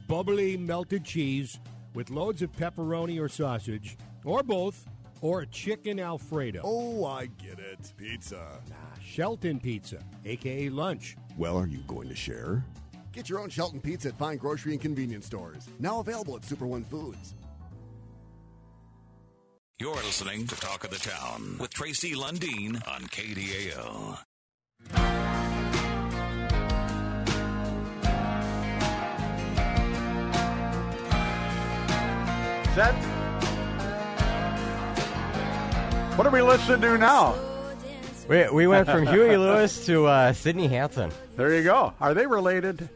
bubbly 0.08 0.58
melted 0.58 1.04
cheese 1.04 1.60
with 1.94 2.10
loads 2.10 2.42
of 2.42 2.52
pepperoni 2.52 3.20
or 3.22 3.30
sausage, 3.30 3.98
or 4.24 4.44
both, 4.44 4.86
or 5.22 5.42
a 5.42 5.46
chicken 5.48 6.00
Alfredo. 6.00 6.62
Oh, 6.64 7.06
I 7.06 7.28
get 7.28 7.60
it. 7.60 7.94
Pizza. 7.98 8.62
Nah, 8.70 8.76
Shelton 9.04 9.60
Pizza, 9.60 10.04
aka 10.26 10.70
lunch. 10.70 11.16
Well, 11.38 11.58
are 11.58 11.68
you 11.68 11.80
going 11.88 12.10
to 12.10 12.16
share? 12.16 12.66
Get 13.12 13.30
your 13.30 13.40
own 13.40 13.50
Shelton 13.50 13.82
Pizza 13.82 14.10
at 14.10 14.18
fine 14.18 14.38
grocery 14.38 14.72
and 14.72 14.82
convenience 14.82 15.26
stores. 15.26 15.68
Now 15.80 16.00
available 16.00 16.36
at 16.36 16.46
Super 16.46 16.66
One 16.66 16.84
Foods. 16.84 17.36
You're 19.80 19.96
listening 19.96 20.46
to 20.48 20.56
Talk 20.56 20.84
of 20.84 20.92
the 20.92 20.98
Town 20.98 21.58
with 21.60 21.74
Tracy 21.74 22.14
Lundeen 22.14 22.76
on 22.88 23.02
KDAL. 23.02 24.20
Set. 32.74 32.94
What 36.18 36.26
are 36.26 36.30
we 36.30 36.42
listening 36.42 36.80
to 36.82 36.98
now? 36.98 37.36
We, 38.30 38.48
we 38.50 38.68
went 38.68 38.88
from 38.88 39.06
Huey 39.08 39.36
Lewis 39.36 39.86
to 39.88 40.06
uh, 40.06 40.32
Sidney 40.32 40.68
Hanson. 40.68 41.12
There 41.36 41.54
you 41.54 41.64
go. 41.64 41.94
Are 42.00 42.14
they 42.14 42.26
related? 42.26 42.88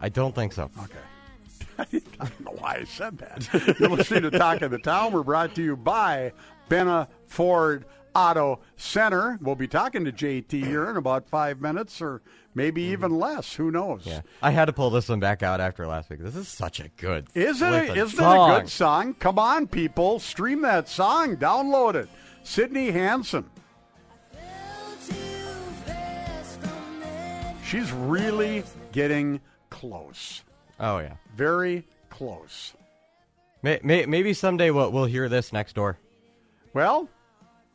I 0.00 0.08
don't 0.08 0.34
think 0.34 0.54
so. 0.54 0.70
Okay. 0.84 2.00
I 2.20 2.24
don't 2.24 2.40
know 2.46 2.56
why 2.58 2.76
I 2.80 2.84
said 2.84 3.18
that. 3.18 3.76
You're 3.78 3.90
listening 3.90 4.22
to 4.22 4.30
Talk 4.30 4.62
of 4.62 4.70
the 4.70 4.78
Town. 4.78 5.12
We're 5.12 5.22
brought 5.22 5.54
to 5.56 5.62
you 5.62 5.76
by 5.76 6.32
Benna 6.70 7.08
Ford 7.26 7.84
Auto 8.14 8.60
Center. 8.76 9.38
We'll 9.40 9.54
be 9.54 9.68
talking 9.68 10.04
to 10.04 10.12
JT 10.12 10.52
here 10.64 10.88
in 10.90 10.96
about 10.96 11.28
five 11.28 11.60
minutes 11.60 12.00
or 12.00 12.22
maybe 12.54 12.82
even 12.82 13.18
less. 13.18 13.54
Who 13.54 13.70
knows? 13.70 14.02
Mm-hmm. 14.02 14.10
Yeah. 14.10 14.20
I 14.42 14.50
had 14.50 14.66
to 14.66 14.72
pull 14.72 14.90
this 14.90 15.08
one 15.08 15.20
back 15.20 15.42
out 15.42 15.60
after 15.60 15.86
last 15.86 16.10
week. 16.10 16.20
This 16.20 16.36
is 16.36 16.48
such 16.48 16.80
a 16.80 16.88
good 16.96 17.26
Is 17.34 17.60
it 17.62 17.72
a, 17.72 17.92
Isn't 17.94 18.16
song. 18.18 18.50
it 18.50 18.56
a 18.56 18.60
good 18.60 18.68
song? 18.70 19.14
Come 19.14 19.38
on, 19.38 19.66
people, 19.66 20.18
stream 20.18 20.62
that 20.62 20.88
song, 20.88 21.36
download 21.36 21.94
it. 21.94 22.08
Sydney 22.42 22.90
Hansen. 22.90 23.44
She's 27.66 27.90
really 27.92 28.62
getting 28.92 29.40
close. 29.70 30.42
Oh 30.78 30.98
yeah. 30.98 31.14
Very 31.34 31.84
close. 32.10 32.74
May, 33.62 33.80
may, 33.82 34.04
maybe 34.06 34.34
someday 34.34 34.70
we'll, 34.70 34.92
we'll 34.92 35.06
hear 35.06 35.28
this 35.28 35.52
next 35.52 35.74
door. 35.74 35.96
Well, 36.74 37.08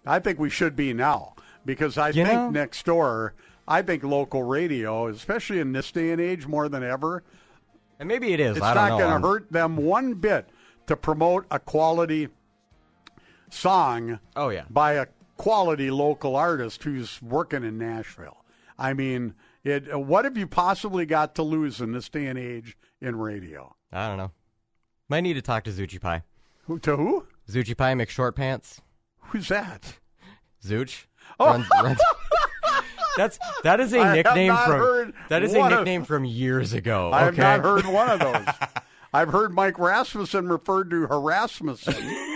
I 0.10 0.20
think 0.20 0.40
we 0.40 0.50
should 0.50 0.76
be 0.76 0.94
now 0.94 1.36
because 1.66 1.98
I 1.98 2.08
You 2.10 2.24
think 2.26 2.30
know- 2.34 2.50
next 2.50 2.86
door, 2.86 3.34
I 3.68 3.82
think 3.82 4.04
local 4.04 4.44
radio, 4.44 5.08
especially 5.08 5.60
in 5.60 5.72
this 5.74 5.92
day 5.92 6.12
and 6.12 6.20
age 6.20 6.48
more 6.48 6.68
than 6.68 6.84
ever, 6.84 7.24
And 8.00 8.08
maybe 8.08 8.34
it 8.34 8.40
is. 8.40 8.58
it's 8.58 8.66
I 8.66 8.74
don't 8.74 8.90
not 8.90 9.00
going 9.00 9.22
to 9.22 9.28
hurt 9.28 9.52
them 9.52 9.78
one 9.78 10.16
bit 10.16 10.50
to 10.88 10.96
promote 10.98 11.46
a 11.52 11.60
quality 11.60 12.30
song 13.50 14.20
Oh 14.36 14.50
yeah. 14.50 14.64
by 14.70 14.94
a 14.94 15.08
quality 15.38 15.92
local 15.92 16.36
artist 16.36 16.84
who's 16.84 17.22
working 17.22 17.64
in 17.64 17.78
Nashville. 17.78 18.44
I 18.78 18.94
mean, 18.94 19.34
it. 19.64 19.94
What 20.00 20.26
have 20.26 20.38
you 20.38 20.48
possibly 20.48 21.06
got 21.06 21.36
to 21.36 21.44
lose 21.44 21.82
in 21.82 21.92
this 21.92 22.10
day 22.10 22.28
and 22.28 22.40
age 22.40 22.78
in 23.02 23.18
radio? 23.18 23.76
I 23.92 24.08
don't 24.08 24.18
know. 24.18 24.32
Might 25.10 25.22
need 25.22 25.34
to 25.34 25.42
talk 25.42 25.64
to 25.66 25.72
Zuchi 25.72 26.00
Pie. 26.00 26.24
Who 26.64 26.80
to 26.80 26.96
who? 26.96 27.28
Zuchi 27.50 27.76
Pie 27.76 27.94
McShort 27.96 28.36
Pants. 28.36 28.82
Who's 29.30 29.48
that? 29.50 29.96
Zooch. 30.64 31.06
Oh. 31.40 31.46
Runs- 31.52 31.68
runs- 31.82 32.00
That's 33.18 33.40
that 33.64 33.80
is 33.80 33.92
a 33.94 34.00
I 34.00 34.16
nickname 34.16 34.56
from 34.56 35.14
that 35.30 35.44
is 35.44 35.54
a 35.54 35.60
one 35.60 35.74
of- 35.74 35.80
nickname 35.80 36.06
from 36.06 36.24
years 36.26 36.74
ago. 36.74 37.12
I 37.14 37.22
have 37.26 37.38
not 37.38 37.62
heard 37.62 37.86
one 37.86 38.10
of 38.10 38.20
those. 38.20 38.46
I've 39.14 39.30
heard 39.30 39.52
Mike 39.54 39.78
Rasmussen 39.80 40.48
referred 40.48 40.90
to 40.92 41.08
Harasmussen. 41.08 42.36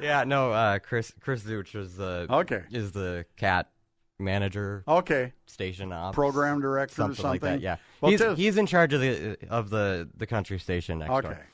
Yeah, 0.00 0.24
no. 0.24 0.52
Uh, 0.52 0.78
Chris 0.78 1.12
Chris 1.20 1.42
Zuch 1.42 1.74
is 1.74 1.96
the 1.96 2.26
Okay. 2.30 2.62
is 2.70 2.92
the 2.92 3.24
cat 3.36 3.70
manager. 4.18 4.84
Okay. 4.86 5.32
Station 5.46 5.90
ops, 5.92 6.14
Program 6.14 6.60
director 6.60 7.02
or 7.02 7.14
something, 7.14 7.24
like 7.24 7.40
that. 7.40 7.60
Yeah, 7.62 7.76
Well, 8.00 8.10
he's 8.10 8.20
tis- 8.20 8.36
he's 8.38 8.56
in 8.58 8.66
charge 8.66 8.92
of 8.92 9.00
the 9.00 9.38
of 9.48 9.70
the 9.70 10.08
the 10.16 10.26
country 10.26 10.58
station 10.58 10.98
next 10.98 11.10
Okay. 11.10 11.28
door. 11.28 11.46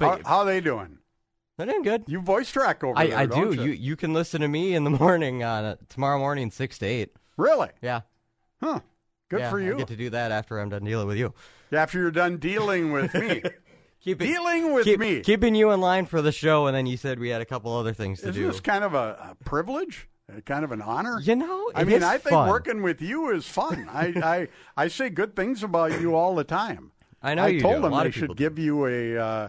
How, 0.00 0.16
But- 0.16 0.26
how 0.26 0.44
they 0.44 0.60
doing? 0.62 0.98
They're 1.58 1.66
doing 1.66 1.82
good. 1.82 2.04
You 2.06 2.20
voice 2.20 2.50
track 2.50 2.82
over 2.82 2.98
I, 2.98 3.06
there, 3.08 3.18
I 3.18 3.26
do. 3.26 3.52
you? 3.54 3.62
You 3.64 3.70
you 3.72 3.96
can 3.96 4.12
listen 4.12 4.40
to 4.40 4.48
me 4.48 4.74
in 4.74 4.84
the 4.84 4.90
morning 5.04 5.42
on 5.44 5.64
uh, 5.64 5.76
tomorrow 5.88 6.18
morning 6.18 6.50
six 6.50 6.78
to 6.78 6.86
eight. 6.86 7.14
Really? 7.36 7.68
Yeah. 7.82 8.00
Huh. 8.62 8.80
Good 9.28 9.40
Yeah, 9.40 9.50
for 9.50 9.60
I 9.60 9.64
you. 9.64 9.76
get 9.76 9.88
to 9.88 9.96
do 9.96 10.10
that 10.10 10.32
after 10.32 10.58
I'm 10.58 10.68
done 10.70 10.84
dealing 10.84 11.06
with 11.08 11.16
you. 11.18 11.34
After 11.70 11.98
you're 11.98 12.10
done 12.10 12.36
dealing 12.38 12.92
with 12.92 13.14
me. 13.14 13.42
Keep 14.00 14.20
it- 14.20 14.26
dealing 14.26 14.72
with 14.74 14.84
Keep- 14.84 15.00
me. 15.00 15.20
Keeping 15.20 15.54
you 15.54 15.70
in 15.70 15.80
line 15.80 16.06
for 16.06 16.20
the 16.22 16.32
show, 16.32 16.66
and 16.66 16.76
then 16.76 16.86
you 16.86 16.96
said 16.96 17.18
we 17.20 17.28
had 17.28 17.40
a 17.40 17.44
couple 17.46 17.72
other 17.76 17.92
things 17.92 18.20
to 18.20 18.28
Isn't 18.30 18.42
do. 18.42 18.48
this 18.50 18.60
kind 18.60 18.82
of 18.84 18.94
a, 18.94 19.36
a 19.38 19.44
privilege? 19.44 20.08
Kind 20.46 20.64
of 20.64 20.72
an 20.72 20.80
honor? 20.82 21.20
You 21.20 21.36
know, 21.36 21.70
I 21.74 21.84
mean, 21.84 22.02
I 22.02 22.12
think 22.16 22.30
fun. 22.30 22.48
working 22.48 22.82
with 22.82 23.02
you 23.02 23.30
is 23.30 23.46
fun. 23.46 23.88
I, 23.92 24.06
I 24.76 24.82
I 24.84 24.88
say 24.88 25.10
good 25.10 25.36
things 25.36 25.62
about 25.62 26.00
you 26.00 26.14
all 26.14 26.34
the 26.34 26.44
time. 26.44 26.92
I 27.22 27.34
know 27.34 27.44
I 27.44 27.48
you 27.48 27.60
told 27.60 27.76
do. 27.76 27.82
Them 27.82 27.92
of 27.92 28.14
should 28.14 28.28
do. 28.30 28.34
give 28.34 28.58
you 28.58 28.86
a 28.86 29.18
uh, 29.18 29.48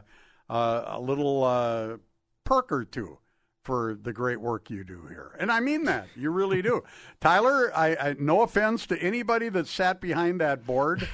uh, 0.53 0.83
a 0.87 1.01
little 1.01 1.43
uh, 1.43 1.97
perk 2.43 2.71
or 2.71 2.85
two 2.85 3.17
for 3.63 3.95
the 3.95 4.11
great 4.13 4.39
work 4.41 4.69
you 4.69 4.83
do 4.83 5.05
here, 5.07 5.35
and 5.39 5.51
I 5.51 5.59
mean 5.59 5.85
that. 5.85 6.07
You 6.15 6.29
really 6.31 6.61
do, 6.61 6.83
Tyler. 7.21 7.71
I, 7.75 7.95
I 7.95 8.15
no 8.19 8.41
offense 8.41 8.85
to 8.87 8.97
anybody 9.01 9.49
that 9.49 9.67
sat 9.67 9.99
behind 9.99 10.39
that 10.41 10.65
board, 10.65 11.07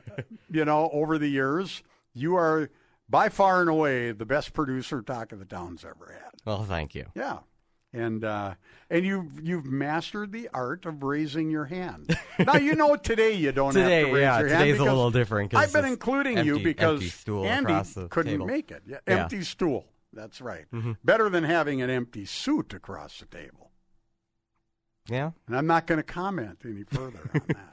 you 0.50 0.64
know, 0.64 0.88
over 0.92 1.18
the 1.18 1.28
years. 1.28 1.82
You 2.14 2.36
are 2.36 2.70
by 3.08 3.28
far 3.28 3.60
and 3.60 3.68
away 3.68 4.12
the 4.12 4.24
best 4.24 4.52
producer 4.52 5.02
Talk 5.02 5.32
of 5.32 5.38
the 5.38 5.44
Town's 5.44 5.84
ever 5.84 6.12
had. 6.12 6.32
Well, 6.44 6.64
thank 6.64 6.94
you. 6.94 7.06
Yeah. 7.14 7.38
And 7.96 8.24
uh, 8.24 8.54
and 8.90 9.04
you've 9.06 9.40
you've 9.42 9.64
mastered 9.64 10.30
the 10.32 10.48
art 10.52 10.84
of 10.86 11.02
raising 11.02 11.50
your 11.50 11.64
hand. 11.64 12.16
now 12.38 12.56
you 12.56 12.74
know 12.74 12.94
today 12.96 13.32
you 13.32 13.52
don't 13.52 13.72
Today, 13.72 14.00
have 14.00 14.08
to 14.08 14.12
raise 14.14 14.20
yeah, 14.22 14.38
your 14.40 14.48
hand. 14.48 14.60
today's 14.60 14.80
a 14.80 14.84
little 14.84 15.10
different 15.10 15.54
I've 15.54 15.72
been 15.72 15.84
including 15.86 16.44
you 16.44 16.58
because 16.58 16.94
empty 17.00 17.08
stool 17.08 17.44
Andy 17.46 17.74
couldn't 18.10 18.32
table. 18.32 18.46
make 18.46 18.70
it. 18.70 18.82
Yeah, 18.86 18.98
Yeah. 19.08 19.22
Empty 19.22 19.42
stool. 19.44 19.86
That's 20.12 20.40
right. 20.40 20.66
Mhm. 20.72 20.96
Better 21.04 21.28
than 21.30 21.44
having 21.44 21.80
an 21.82 21.88
empty 21.90 22.24
suit 22.26 22.74
across 22.74 23.18
the 23.18 23.26
table. 23.26 23.70
Yeah. 25.08 25.30
And 25.46 25.56
I'm 25.56 25.66
not 25.66 25.86
going 25.86 25.98
to 25.98 26.02
comment 26.02 26.58
any 26.64 26.84
further 26.84 27.30
on 27.34 27.40
that. 27.48 27.56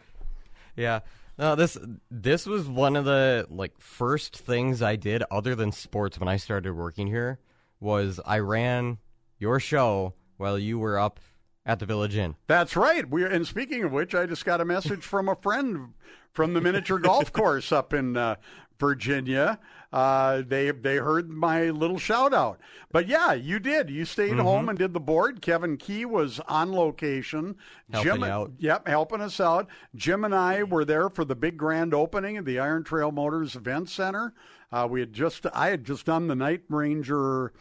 Yeah. 0.75 1.01
No, 1.37 1.55
this 1.55 1.77
this 2.09 2.45
was 2.47 2.67
one 2.67 2.95
of 2.95 3.05
the 3.05 3.45
like 3.49 3.79
first 3.79 4.35
things 4.37 4.81
I 4.81 4.95
did 4.95 5.23
other 5.29 5.53
than 5.53 5.71
sports 5.71 6.17
when 6.19 6.27
I 6.27 6.37
started 6.37 6.73
working 6.73 7.07
here 7.07 7.39
was 7.79 8.19
I 8.25 8.39
ran 8.39 8.97
your 9.43 9.59
show 9.59 10.13
while 10.37 10.57
you 10.57 10.79
were 10.79 10.97
up 10.97 11.19
at 11.65 11.77
the 11.79 11.85
Village 11.85 12.15
Inn. 12.15 12.35
That's 12.47 12.75
right. 12.75 13.07
We 13.07 13.25
and 13.25 13.45
speaking 13.45 13.83
of 13.83 13.91
which, 13.91 14.15
I 14.15 14.25
just 14.25 14.45
got 14.45 14.59
a 14.61 14.65
message 14.65 15.03
from 15.03 15.27
a 15.29 15.35
friend 15.35 15.93
from 16.31 16.53
the 16.53 16.61
miniature 16.61 16.97
golf 17.09 17.31
course 17.31 17.71
up 17.71 17.93
in 17.93 18.15
uh, 18.17 18.35
Virginia. 18.79 19.59
Uh, 19.91 20.41
they 20.47 20.71
they 20.71 20.95
heard 20.97 21.29
my 21.29 21.69
little 21.69 21.99
shout 21.99 22.33
out. 22.33 22.59
But 22.91 23.07
yeah, 23.07 23.33
you 23.33 23.59
did. 23.59 23.89
You 23.91 24.05
stayed 24.05 24.33
Mhm. 24.33 24.41
home 24.41 24.69
and 24.69 24.77
did 24.79 24.93
the 24.93 24.99
board. 24.99 25.41
Kevin 25.41 25.77
Key 25.77 26.05
was 26.05 26.39
on 26.47 26.71
location. 26.73 27.55
Helping 27.91 28.11
Jim, 28.13 28.23
out. 28.23 28.51
Yep, 28.57 28.87
helping 28.87 29.21
us 29.21 29.39
out. 29.39 29.67
Jim 29.95 30.23
and 30.25 30.33
I 30.33 30.63
were 30.63 30.83
there 30.85 31.09
for 31.09 31.23
the 31.25 31.35
big 31.35 31.57
grand 31.57 31.93
opening 31.93 32.37
of 32.37 32.45
the 32.45 32.59
Iron 32.59 32.83
Trail 32.83 33.11
Motors 33.11 33.55
Event 33.55 33.87
Center. 33.89 34.33
Uh, 34.71 34.87
we 34.89 34.99
had 35.01 35.13
just 35.13 35.45
I 35.53 35.67
had 35.67 35.83
just 35.83 36.05
done 36.07 36.27
the 36.27 36.35
Night 36.35 36.63
Ranger 36.69 37.53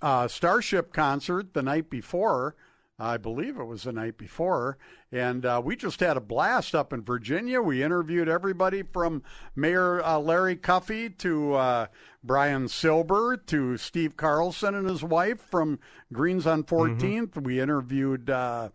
uh, 0.00 0.28
Starship 0.28 0.92
concert 0.92 1.54
the 1.54 1.62
night 1.62 1.90
before. 1.90 2.54
I 2.98 3.16
believe 3.16 3.58
it 3.58 3.64
was 3.64 3.82
the 3.82 3.92
night 3.92 4.16
before. 4.16 4.78
And 5.10 5.44
uh, 5.44 5.60
we 5.64 5.74
just 5.74 6.00
had 6.00 6.16
a 6.16 6.20
blast 6.20 6.74
up 6.74 6.92
in 6.92 7.02
Virginia. 7.02 7.60
We 7.60 7.82
interviewed 7.82 8.28
everybody 8.28 8.82
from 8.82 9.22
Mayor 9.56 10.02
uh, 10.04 10.18
Larry 10.18 10.56
Cuffe 10.56 11.16
to 11.18 11.54
uh, 11.54 11.86
Brian 12.22 12.68
Silber 12.68 13.36
to 13.36 13.76
Steve 13.76 14.16
Carlson 14.16 14.74
and 14.74 14.88
his 14.88 15.02
wife 15.02 15.40
from 15.40 15.80
Greens 16.12 16.46
on 16.46 16.62
14th. 16.64 17.42
We 17.42 17.60
interviewed. 17.60 18.30
Uh, 18.30 18.70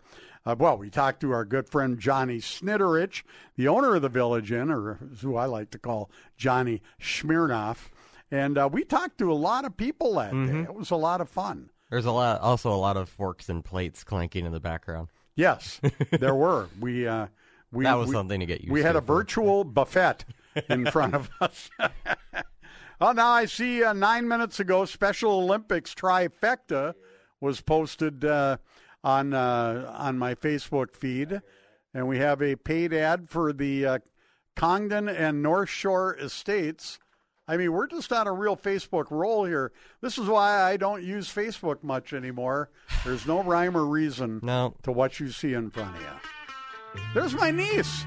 uh, 0.46 0.56
well, 0.58 0.78
we 0.78 0.90
talked 0.90 1.20
to 1.22 1.32
our 1.32 1.46
good 1.46 1.70
friend 1.70 2.00
Johnny 2.00 2.38
Snitterich, 2.38 3.24
the 3.56 3.68
owner 3.68 3.96
of 3.96 4.02
the 4.02 4.10
Village 4.10 4.52
Inn, 4.52 4.72
or 4.72 4.96
who 5.22 5.36
I 5.36 5.46
like 5.46 5.70
to 5.72 5.78
call 5.78 6.10
Johnny 6.38 6.82
Smirnoff. 7.00 7.90
And 8.32 8.58
uh, 8.58 8.70
we 8.72 8.84
talked 8.84 9.18
to 9.20 9.32
a 9.32 9.34
lot 9.36 9.66
of 9.66 9.76
people 9.76 10.16
that 10.16 10.32
day. 10.32 10.62
It 10.62 10.74
was 10.74 10.92
a 10.92 10.96
lot 10.96 11.20
of 11.22 11.30
fun. 11.30 11.70
There's 11.90 12.06
a 12.06 12.12
lot 12.12 12.40
also 12.42 12.72
a 12.72 12.78
lot 12.78 12.98
of 12.98 13.10
forks 13.10 13.50
and 13.50 13.66
plates 13.66 14.04
clanking 14.04 14.46
in 14.46 14.52
the 14.52 14.60
background. 14.60 15.08
Yes, 15.36 15.82
there 16.12 16.36
were. 16.46 16.68
We 16.80 17.08
uh, 17.08 17.28
we 17.72 17.86
That 17.86 17.96
was 17.98 18.10
we- 18.10 18.14
something 18.14 18.40
to 18.40 18.46
get 18.46 18.62
used 18.62 18.72
We 18.72 18.84
had 18.84 18.96
a 18.96 19.02
virtual 19.02 19.64
buffet 19.78 20.26
in 20.70 20.86
front 20.92 21.16
of 21.16 21.30
us. 21.42 21.70
oh, 23.02 23.12
now 23.14 23.30
I 23.30 23.46
see. 23.46 23.84
Uh, 23.84 23.94
nine 23.94 24.28
minutes 24.28 24.60
ago, 24.60 24.86
Special 24.86 25.32
Olympics 25.32 25.96
trifecta 25.96 26.94
was 27.42 27.62
posted 27.62 28.24
uh, 28.26 28.58
on 29.04 29.34
uh, 29.34 29.92
on 29.98 30.20
my 30.20 30.36
Facebook 30.36 30.96
feed, 30.96 31.42
and 31.96 32.08
we 32.08 32.20
have 32.20 32.42
a 32.44 32.56
paid 32.56 32.94
ad 32.94 33.30
for 33.30 33.52
the 33.54 33.86
uh, 33.86 34.00
Congdon 34.56 35.10
and 35.10 35.42
North 35.42 35.70
Shore 35.70 36.16
Estates. 36.20 37.00
I 37.50 37.58
mean, 37.58 37.74
we're 37.74 37.88
just 37.88 38.14
on 38.14 38.28
a 38.28 38.32
real 38.32 38.56
Facebook 38.56 39.10
roll 39.10 39.44
here. 39.44 39.72
This 40.02 40.20
is 40.20 40.28
why 40.28 40.62
I 40.62 40.78
don't 40.78 41.02
use 41.02 41.34
Facebook 41.34 41.84
much 41.84 42.14
anymore. 42.14 42.70
There's 43.04 43.26
no 43.26 43.42
rhyme 43.42 43.76
or 43.76 43.88
reason 43.88 44.40
no. 44.44 44.76
to 44.84 44.92
what 44.92 45.20
you 45.20 45.32
see 45.32 45.56
in 45.56 45.72
front 45.72 45.96
of 45.96 46.02
you. 46.04 47.02
There's 47.16 47.34
my 47.34 47.50
niece. 47.50 48.06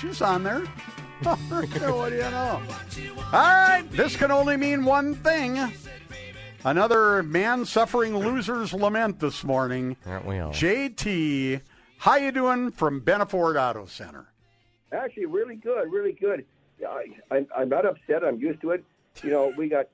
She's 0.00 0.20
on 0.20 0.42
there. 0.42 0.58
what 1.22 1.38
do 1.78 2.16
you 2.16 2.22
know? 2.22 2.60
All 3.16 3.32
right, 3.32 3.84
this 3.92 4.16
can 4.16 4.32
only 4.32 4.56
mean 4.56 4.84
one 4.84 5.14
thing. 5.14 5.72
Another 6.64 7.22
man 7.22 7.64
suffering 7.66 8.14
loser's 8.14 8.72
lament 8.72 9.20
this 9.20 9.44
morning. 9.44 9.96
Aren't 10.04 10.26
we 10.26 10.40
all? 10.40 10.50
JT, 10.50 11.60
how 11.98 12.16
you 12.16 12.32
doing 12.32 12.72
from 12.72 13.02
Benna 13.02 13.30
Ford 13.30 13.56
Auto 13.56 13.86
Center? 13.86 14.32
Actually, 14.90 15.26
really 15.26 15.54
good, 15.54 15.92
really 15.92 16.12
good. 16.12 16.44
I, 16.88 17.06
I'm, 17.30 17.46
I'm 17.56 17.68
not 17.68 17.86
upset. 17.86 18.24
I'm 18.24 18.38
used 18.38 18.60
to 18.62 18.70
it. 18.70 18.84
You 19.22 19.30
know, 19.30 19.52
we 19.56 19.68
got 19.68 19.88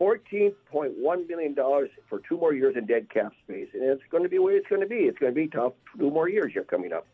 $14.1 0.00 1.28
million 1.28 1.54
for 1.54 2.20
two 2.28 2.36
more 2.36 2.52
years 2.52 2.76
in 2.76 2.86
dead 2.86 3.08
cap 3.10 3.32
space, 3.44 3.68
and 3.72 3.82
it's 3.82 4.02
going 4.10 4.22
to 4.22 4.28
be 4.28 4.36
the 4.36 4.42
way 4.42 4.52
it's 4.54 4.68
going 4.68 4.82
to 4.82 4.86
be. 4.86 4.96
It's 4.96 5.18
going 5.18 5.32
to 5.32 5.40
be 5.40 5.48
tough. 5.48 5.72
Two 5.98 6.10
more 6.10 6.28
years 6.28 6.52
here 6.52 6.64
coming 6.64 6.92
up. 6.92 7.06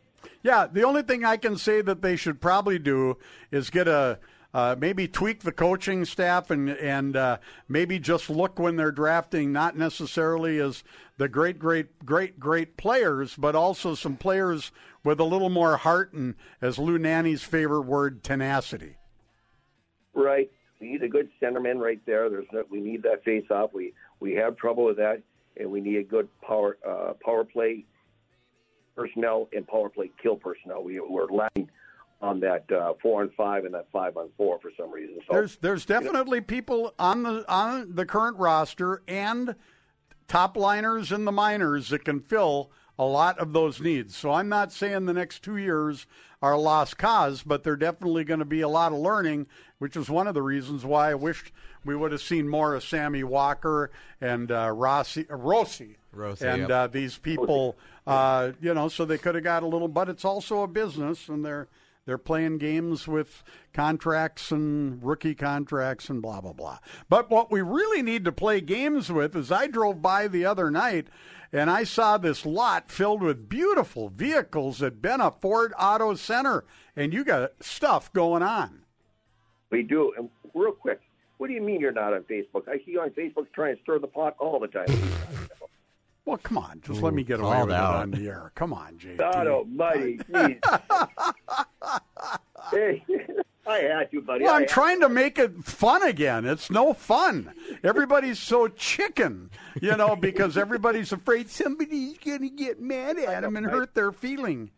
Yeah, 0.43 0.66
the 0.66 0.82
only 0.82 1.03
thing 1.03 1.24
I 1.24 1.36
can 1.36 1.57
say 1.57 1.82
that 1.82 2.03
they 2.03 2.16
should 2.16 2.40
probably 2.40 2.78
do 2.78 3.19
is 3.51 3.70
get 3.70 3.89
a 3.89 4.19
uh, 4.55 4.77
maybe 4.78 5.09
tweak 5.09 5.40
the 5.40 5.53
coaching 5.53 6.05
staff 6.05 6.51
and 6.51 6.69
and 6.69 7.16
uh, 7.16 7.39
maybe 7.69 7.99
just 7.99 8.28
look 8.28 8.59
when 8.59 8.77
they're 8.77 8.93
drafting, 8.93 9.51
not 9.51 9.77
necessarily 9.77 10.59
as 10.59 10.85
the 11.16 11.28
great, 11.28 11.59
great, 11.59 12.05
great, 12.05 12.39
great 12.39 12.77
players, 12.77 13.35
but 13.36 13.55
also 13.55 13.94
some 13.94 14.16
players 14.16 14.70
with 15.05 15.19
a 15.20 15.24
little 15.24 15.49
more 15.49 15.78
heart 15.78 16.12
and, 16.12 16.35
as 16.61 16.78
Lou 16.78 16.99
Nanne's 16.99 17.43
favorite 17.43 17.82
word, 17.82 18.23
tenacity. 18.23 18.97
Right. 20.14 20.51
We 20.80 20.93
need 20.93 21.02
a 21.02 21.09
good 21.09 21.28
centerman 21.40 21.78
right 21.78 22.01
there. 22.06 22.28
There's 22.28 22.47
no, 22.52 22.64
we 22.70 22.80
need 22.80 23.02
that 23.05 23.24
face 23.24 23.44
off. 23.51 23.72
We 23.72 23.94
we 24.20 24.32
have 24.34 24.56
trouble 24.56 24.84
with 24.84 24.97
that, 24.97 25.22
and 25.56 25.70
we 25.70 25.80
need 25.80 25.97
a 25.97 26.02
good 26.02 26.28
power 26.40 26.76
uh, 26.86 27.12
power 27.24 27.44
play 27.44 27.84
personnel 28.97 29.48
and 29.52 29.66
power 29.66 29.89
play 29.89 30.10
kill 30.22 30.36
personnel. 30.36 30.82
We 30.82 31.01
we're 31.01 31.26
lacking 31.26 31.70
on 32.20 32.40
that 32.40 32.70
uh, 32.70 32.94
four 33.02 33.22
on 33.22 33.30
five 33.36 33.64
and 33.64 33.74
that 33.74 33.86
five 33.93 34.16
on 34.16 34.28
four 34.36 34.59
for 34.60 34.70
some 34.76 34.90
reason. 34.90 35.18
So 35.26 35.34
There's 35.34 35.56
there's 35.56 35.84
definitely 35.84 36.40
people 36.40 36.94
on 36.98 37.22
the 37.22 37.44
on 37.52 37.94
the 37.94 38.06
current 38.06 38.39
roster 38.39 39.02
and 39.09 39.55
top 40.28 40.56
liners 40.56 41.12
in 41.12 41.24
the 41.24 41.32
minors 41.32 41.90
that 41.90 42.05
can 42.05 42.20
fill 42.20 42.70
a 42.98 43.05
lot 43.05 43.39
of 43.39 43.52
those 43.52 43.81
needs. 43.81 44.16
So 44.16 44.32
I'm 44.32 44.48
not 44.48 44.73
saying 44.73 45.06
the 45.06 45.12
next 45.12 45.43
two 45.43 45.56
years 45.56 46.06
are 46.40 46.52
a 46.52 46.59
lost 46.59 46.98
cause, 46.98 47.43
but 47.43 47.62
they're 47.62 47.77
definitely 47.77 48.24
going 48.24 48.40
to 48.40 48.44
be 48.44 48.60
a 48.60 48.69
lot 48.69 48.93
of 48.93 48.98
learning, 48.98 49.47
which 49.78 49.97
is 49.97 50.10
one 50.10 50.27
of 50.27 50.35
the 50.35 50.43
reasons 50.43 50.85
why 50.85 51.10
I 51.10 51.14
wished 51.14 51.52
we 51.85 51.97
would 51.97 52.12
have 52.12 52.23
seen 52.23 52.48
more 52.48 52.74
of 52.74 52.85
Sammy 52.85 53.24
Walker 53.24 53.90
and 54.20 54.51
uh, 54.51 54.70
Rossi, 54.70 55.27
uh, 55.31 55.36
Rossi, 55.36 55.97
Rossi, 56.12 56.47
and 56.47 56.62
yep. 56.62 56.70
uh, 56.70 56.86
these 56.89 57.19
people, 57.19 57.77
uh, 58.06 58.52
you 58.60 58.74
know, 58.74 58.89
so 58.89 59.05
they 59.05 59.19
could 59.19 59.35
have 59.35 59.44
got 59.44 59.62
a 59.62 59.66
little. 59.66 59.89
But 59.89 60.09
it's 60.09 60.24
also 60.24 60.62
a 60.62 60.69
business, 60.69 61.28
and 61.28 61.44
they're 61.44 61.69
they're 62.05 62.19
playing 62.19 62.59
games 62.59 63.07
with 63.07 63.43
contracts 63.73 64.51
and 64.51 65.03
rookie 65.03 65.35
contracts 65.35 66.09
and 66.09 66.20
blah 66.20 66.41
blah 66.41 66.53
blah. 66.53 66.79
But 67.09 67.31
what 67.31 67.51
we 67.51 67.62
really 67.62 68.03
need 68.03 68.24
to 68.24 68.33
play 68.33 68.61
games 68.61 69.11
with 69.11 69.37
is 69.37 69.53
I 69.53 69.66
drove 69.66 70.03
by 70.03 70.29
the 70.29 70.45
other 70.45 70.70
night 70.70 71.09
and 71.53 71.70
I 71.70 71.85
saw 71.85 72.16
this 72.16 72.47
lot 72.47 72.91
filled 72.91 73.23
with 73.23 73.49
beautiful 73.49 74.09
vehicles 74.09 74.83
at 74.83 75.03
Benna 75.03 75.39
Ford 75.41 75.74
Auto 75.79 76.15
Center, 76.15 76.65
and 76.97 77.12
you 77.12 77.24
got 77.24 77.53
stuff 77.61 78.11
going 78.12 78.43
on. 78.43 78.85
we 79.70 79.83
do. 79.83 80.12
And 80.16 80.31
real 80.55 80.73
quick, 80.73 81.01
what 81.37 81.49
do 81.49 81.53
you 81.53 81.61
mean 81.61 81.81
you're 81.81 81.93
not 81.93 82.15
on 82.15 82.23
Facebook? 82.23 82.69
I 82.69 82.79
see 82.79 82.93
you 82.93 83.01
on 83.03 83.11
Facebook 83.11 83.53
trying 83.55 83.77
to 83.77 83.83
stir 83.83 83.99
the 83.99 84.07
pot 84.07 84.35
all 84.39 84.59
the 84.59 84.69
time. 84.69 84.87
Well, 86.24 86.39
come 86.39 86.57
on, 86.59 86.81
just 86.85 87.03
let 87.03 87.15
me 87.15 87.24
get 87.24 87.40
away 87.40 87.51
called 87.57 87.66
with 87.69 87.77
out. 87.77 87.94
it 87.97 88.03
on 88.03 88.11
the 88.12 88.27
air. 88.28 88.53
Come 88.55 88.73
on, 88.73 88.94
JT. 88.97 89.16
God 89.19 89.47
almighty. 89.49 90.19
Jeez. 90.19 90.59
hey, 92.70 93.03
I 93.66 93.78
had 93.78 94.09
you, 94.12 94.23
buddy. 94.23 94.44
Well, 94.44 94.53
I 94.53 94.57
I'm 94.57 94.62
had 94.62 94.69
trying 94.70 95.01
to 95.01 95.09
make 95.09 95.39
it 95.39 95.65
fun 95.65 96.03
again. 96.07 96.44
It's 96.44 96.70
no 96.70 96.93
fun. 96.94 97.53
Everybody's 97.82 98.39
so 98.39 98.69
chicken, 98.69 99.51
you 99.81 99.97
know, 99.97 100.15
because 100.15 100.57
everybody's 100.57 101.12
afraid 101.12 101.51
somebody's 101.51 102.19
going 102.19 102.43
to 102.43 102.51
get 102.51 102.81
mad 102.81 103.19
at 103.19 103.43
them 103.43 103.57
and 103.57 103.66
hurt 103.66 103.94
their 103.94 104.12
feeling. 104.12 104.70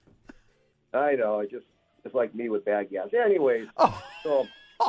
I 0.95 1.13
know. 1.17 1.41
I 1.41 1.45
just 1.47 1.67
it's 2.05 2.15
like 2.15 2.35
me 2.35 2.49
with 2.49 2.65
bad 2.65 2.91
gas. 2.91 3.09
Anyways, 3.13 3.67
Oh. 3.77 4.03
so 4.23 4.47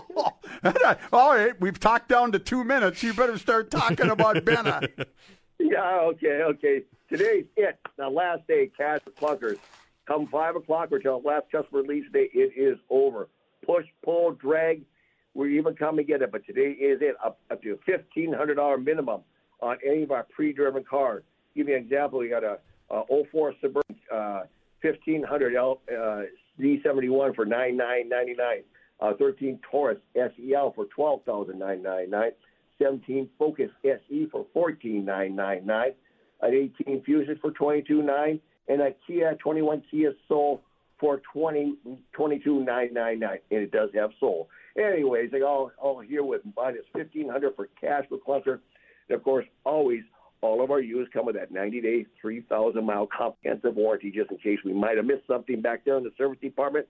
All 1.13 1.35
right, 1.35 1.59
we've 1.61 1.79
talked 1.79 2.09
down 2.09 2.31
to 2.31 2.39
two 2.39 2.63
minutes. 2.63 3.03
You 3.03 3.13
better 3.13 3.37
start 3.37 3.69
talking 3.71 4.09
about 4.09 4.37
Benna. 4.37 5.05
Yeah, 5.59 5.99
okay, 6.01 6.41
okay. 6.43 6.81
Today's 7.09 7.45
it, 7.55 7.79
the 7.97 8.09
last 8.09 8.47
day, 8.47 8.71
cash 8.75 9.01
for. 9.19 9.57
Come 10.07 10.27
5 10.27 10.57
o'clock 10.57 10.91
or 10.91 10.99
till 10.99 11.21
last 11.23 11.45
customer 11.51 11.81
release 11.81 12.05
day, 12.11 12.29
it 12.33 12.53
is 12.55 12.77
over. 12.89 13.27
Push, 13.65 13.85
pull, 14.03 14.31
drag, 14.33 14.83
we're 15.33 15.47
even 15.47 15.75
come 15.75 15.97
and 15.97 16.07
get 16.07 16.21
it, 16.21 16.31
but 16.31 16.45
today 16.45 16.71
is 16.71 16.99
it, 17.01 17.15
up, 17.23 17.39
up 17.49 17.61
to 17.63 17.77
$1,500 17.87 18.85
minimum 18.85 19.21
on 19.61 19.77
any 19.85 20.03
of 20.03 20.11
our 20.11 20.25
pre-driven 20.35 20.83
cars. 20.83 21.23
Give 21.55 21.67
you 21.67 21.75
an 21.75 21.83
example, 21.83 22.19
we 22.19 22.29
got 22.29 22.43
a, 22.43 22.59
a 22.89 23.03
04 23.31 23.53
Suburban 23.61 23.95
uh, 24.13 24.41
1500 24.81 25.55
L, 25.55 25.81
uh, 25.89 26.21
D71 26.59 27.35
for 27.35 27.45
9999 27.45 28.63
uh, 29.01 29.13
13 29.17 29.59
Taurus 29.69 29.97
SEL 30.15 30.71
for 30.73 30.85
12999 30.95 32.33
17 32.81 33.29
Focus 33.37 33.69
SE 33.83 34.27
for 34.31 34.45
fourteen 34.53 35.05
nine 35.05 35.35
nine 35.35 35.65
nine. 35.65 35.91
An 36.41 36.53
18 36.53 37.03
Fusion 37.03 37.37
for 37.41 37.51
twenty 37.51 37.81
two 37.81 38.01
nine, 38.01 38.39
and 38.67 38.81
a 38.81 38.89
Kia 39.07 39.35
21 39.41 39.83
Kia 39.89 40.13
Soul 40.27 40.61
for 40.99 41.21
twenty 41.33 41.75
twenty 42.13 42.39
two 42.39 42.63
nine 42.63 42.93
nine 42.93 43.19
nine. 43.19 43.39
And 43.51 43.61
it 43.61 43.71
does 43.71 43.89
have 43.95 44.11
Soul. 44.19 44.49
Anyways, 44.77 45.31
they 45.31 45.41
all 45.41 45.71
all 45.77 45.99
here 45.99 46.23
with 46.23 46.41
minus 46.55 46.83
1500 46.91 47.55
for 47.55 47.69
cash 47.79 48.03
for 48.09 48.17
cluster. 48.17 48.61
And 49.09 49.15
of 49.15 49.23
course, 49.23 49.45
always 49.63 50.01
all 50.41 50.63
of 50.63 50.69
our 50.69 50.81
used 50.81 51.11
come 51.11 51.25
with 51.25 51.35
that 51.35 51.51
90 51.51 51.81
day, 51.81 52.05
3,000 52.21 52.85
mile 52.85 53.07
comprehensive 53.07 53.75
warranty, 53.75 54.11
just 54.11 54.31
in 54.31 54.37
case 54.37 54.59
we 54.63 54.73
might 54.73 54.97
have 54.97 55.05
missed 55.05 55.25
something 55.27 55.61
back 55.61 55.85
there 55.85 55.97
in 55.97 56.03
the 56.03 56.11
service 56.17 56.37
department. 56.41 56.87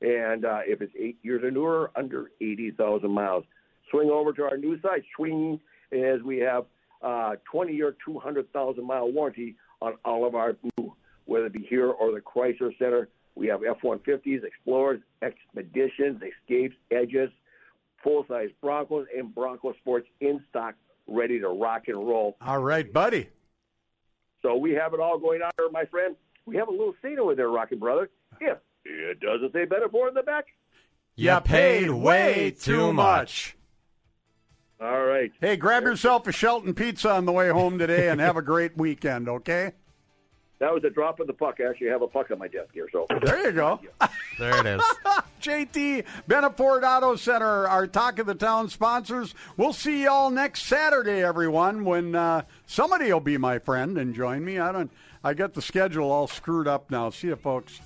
And 0.00 0.44
uh, 0.44 0.60
if 0.66 0.80
it's 0.82 0.92
eight 0.98 1.18
years 1.22 1.42
or 1.42 1.50
newer, 1.50 1.90
under 1.96 2.30
80,000 2.40 3.10
miles. 3.10 3.44
Swing 3.92 4.10
over 4.10 4.32
to 4.32 4.42
our 4.44 4.56
new 4.56 4.80
site, 4.80 5.04
swing, 5.14 5.60
as 5.92 6.22
we 6.22 6.38
have 6.38 6.64
uh, 7.02 7.36
20 7.50 7.74
year, 7.74 7.94
200,000 8.04 8.84
mile 8.84 9.12
warranty 9.12 9.54
on 9.80 9.94
all 10.04 10.26
of 10.26 10.34
our 10.34 10.56
new, 10.78 10.96
whether 11.26 11.46
it 11.46 11.52
be 11.52 11.66
here 11.68 11.90
or 11.90 12.10
the 12.12 12.20
Chrysler 12.20 12.76
Center. 12.78 13.08
We 13.34 13.46
have 13.48 13.62
F 13.62 13.78
150s, 13.82 14.44
Explorers, 14.44 15.00
Expeditions, 15.22 16.22
Escapes, 16.22 16.74
Edges, 16.90 17.30
full 18.02 18.24
size 18.28 18.48
Broncos, 18.60 19.06
and 19.16 19.34
Bronco 19.34 19.74
Sports 19.74 20.08
in 20.20 20.42
stock, 20.48 20.74
ready 21.06 21.38
to 21.40 21.48
rock 21.48 21.84
and 21.88 21.96
roll. 21.96 22.36
All 22.40 22.62
right, 22.62 22.90
buddy. 22.90 23.28
So 24.42 24.56
we 24.56 24.72
have 24.72 24.94
it 24.94 25.00
all 25.00 25.18
going 25.18 25.42
on 25.42 25.50
here, 25.56 25.68
my 25.70 25.84
friend. 25.84 26.16
We 26.46 26.56
have 26.56 26.68
a 26.68 26.72
little 26.72 26.94
scene 27.02 27.18
over 27.18 27.34
there, 27.34 27.48
Rocky 27.48 27.76
Brother. 27.76 28.10
If 28.40 28.58
it 28.84 29.20
doesn't 29.20 29.52
say 29.52 29.64
better 29.64 29.88
for 29.88 30.08
in 30.08 30.14
the 30.14 30.22
back. 30.22 30.46
You 31.14 31.38
paid 31.40 31.90
way 31.90 32.54
too 32.58 32.92
much. 32.92 33.56
All 34.82 35.04
right. 35.04 35.30
Hey, 35.40 35.56
grab 35.56 35.84
yourself 35.84 36.26
a 36.26 36.32
Shelton 36.32 36.74
pizza 36.74 37.12
on 37.12 37.24
the 37.24 37.30
way 37.30 37.48
home 37.50 37.78
today 37.78 38.08
and 38.08 38.20
have 38.20 38.36
a 38.36 38.42
great 38.42 38.76
weekend, 38.76 39.28
okay? 39.28 39.74
That 40.58 40.74
was 40.74 40.82
a 40.82 40.90
drop 40.90 41.20
of 41.20 41.28
the 41.28 41.32
puck. 41.32 41.58
I 41.60 41.70
actually 41.70 41.88
have 41.88 42.02
a 42.02 42.08
puck 42.08 42.32
on 42.32 42.38
my 42.38 42.48
desk 42.48 42.70
here. 42.74 42.88
So 42.90 43.06
There 43.22 43.46
you 43.46 43.52
go. 43.52 43.80
There 44.40 44.58
it 44.58 44.66
is. 44.66 44.82
JT 45.40 46.04
Benna 46.28 46.56
Ford 46.56 46.82
Auto 46.82 47.14
Center, 47.14 47.68
our 47.68 47.86
Talk 47.86 48.18
of 48.18 48.26
the 48.26 48.34
Town 48.34 48.68
sponsors. 48.68 49.36
We'll 49.56 49.72
see 49.72 50.02
y'all 50.02 50.30
next 50.30 50.62
Saturday, 50.64 51.22
everyone, 51.22 51.84
when 51.84 52.16
uh, 52.16 52.42
somebody 52.66 53.12
will 53.12 53.20
be 53.20 53.38
my 53.38 53.60
friend 53.60 53.98
and 53.98 54.14
join 54.14 54.44
me. 54.44 54.58
I 54.58 54.72
don't. 54.72 54.90
I 55.22 55.34
got 55.34 55.54
the 55.54 55.62
schedule 55.62 56.10
all 56.10 56.26
screwed 56.26 56.66
up 56.66 56.90
now. 56.90 57.10
See 57.10 57.28
you, 57.28 57.36
folks. 57.36 57.80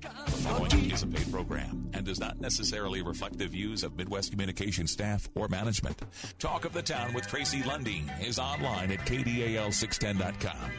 The 0.00 0.08
following 0.08 0.90
is 0.90 1.02
a 1.02 1.06
paid 1.06 1.30
program 1.30 1.90
and 1.92 2.06
does 2.06 2.18
not 2.18 2.40
necessarily 2.40 3.02
reflect 3.02 3.36
the 3.38 3.46
views 3.46 3.84
of 3.84 3.96
Midwest 3.96 4.30
Communication 4.30 4.86
staff 4.86 5.28
or 5.34 5.46
management. 5.48 6.00
Talk 6.38 6.64
of 6.64 6.72
the 6.72 6.82
Town 6.82 7.12
with 7.12 7.26
Tracy 7.26 7.60
Lundeen 7.60 8.08
is 8.24 8.38
online 8.38 8.92
at 8.92 9.00
kdal610.com. 9.00 10.70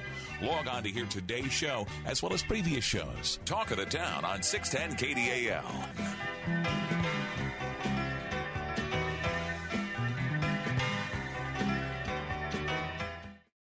Log 0.42 0.68
on 0.68 0.82
to 0.84 0.90
hear 0.90 1.06
today's 1.06 1.52
show 1.52 1.86
as 2.06 2.24
well 2.24 2.34
as 2.34 2.42
previous 2.42 2.84
shows. 2.84 3.40
Talk 3.46 3.70
of 3.72 3.78
the 3.78 3.86
Town 3.86 4.26
on 4.26 4.42
610 4.42 5.16
KDAL. 5.16 7.41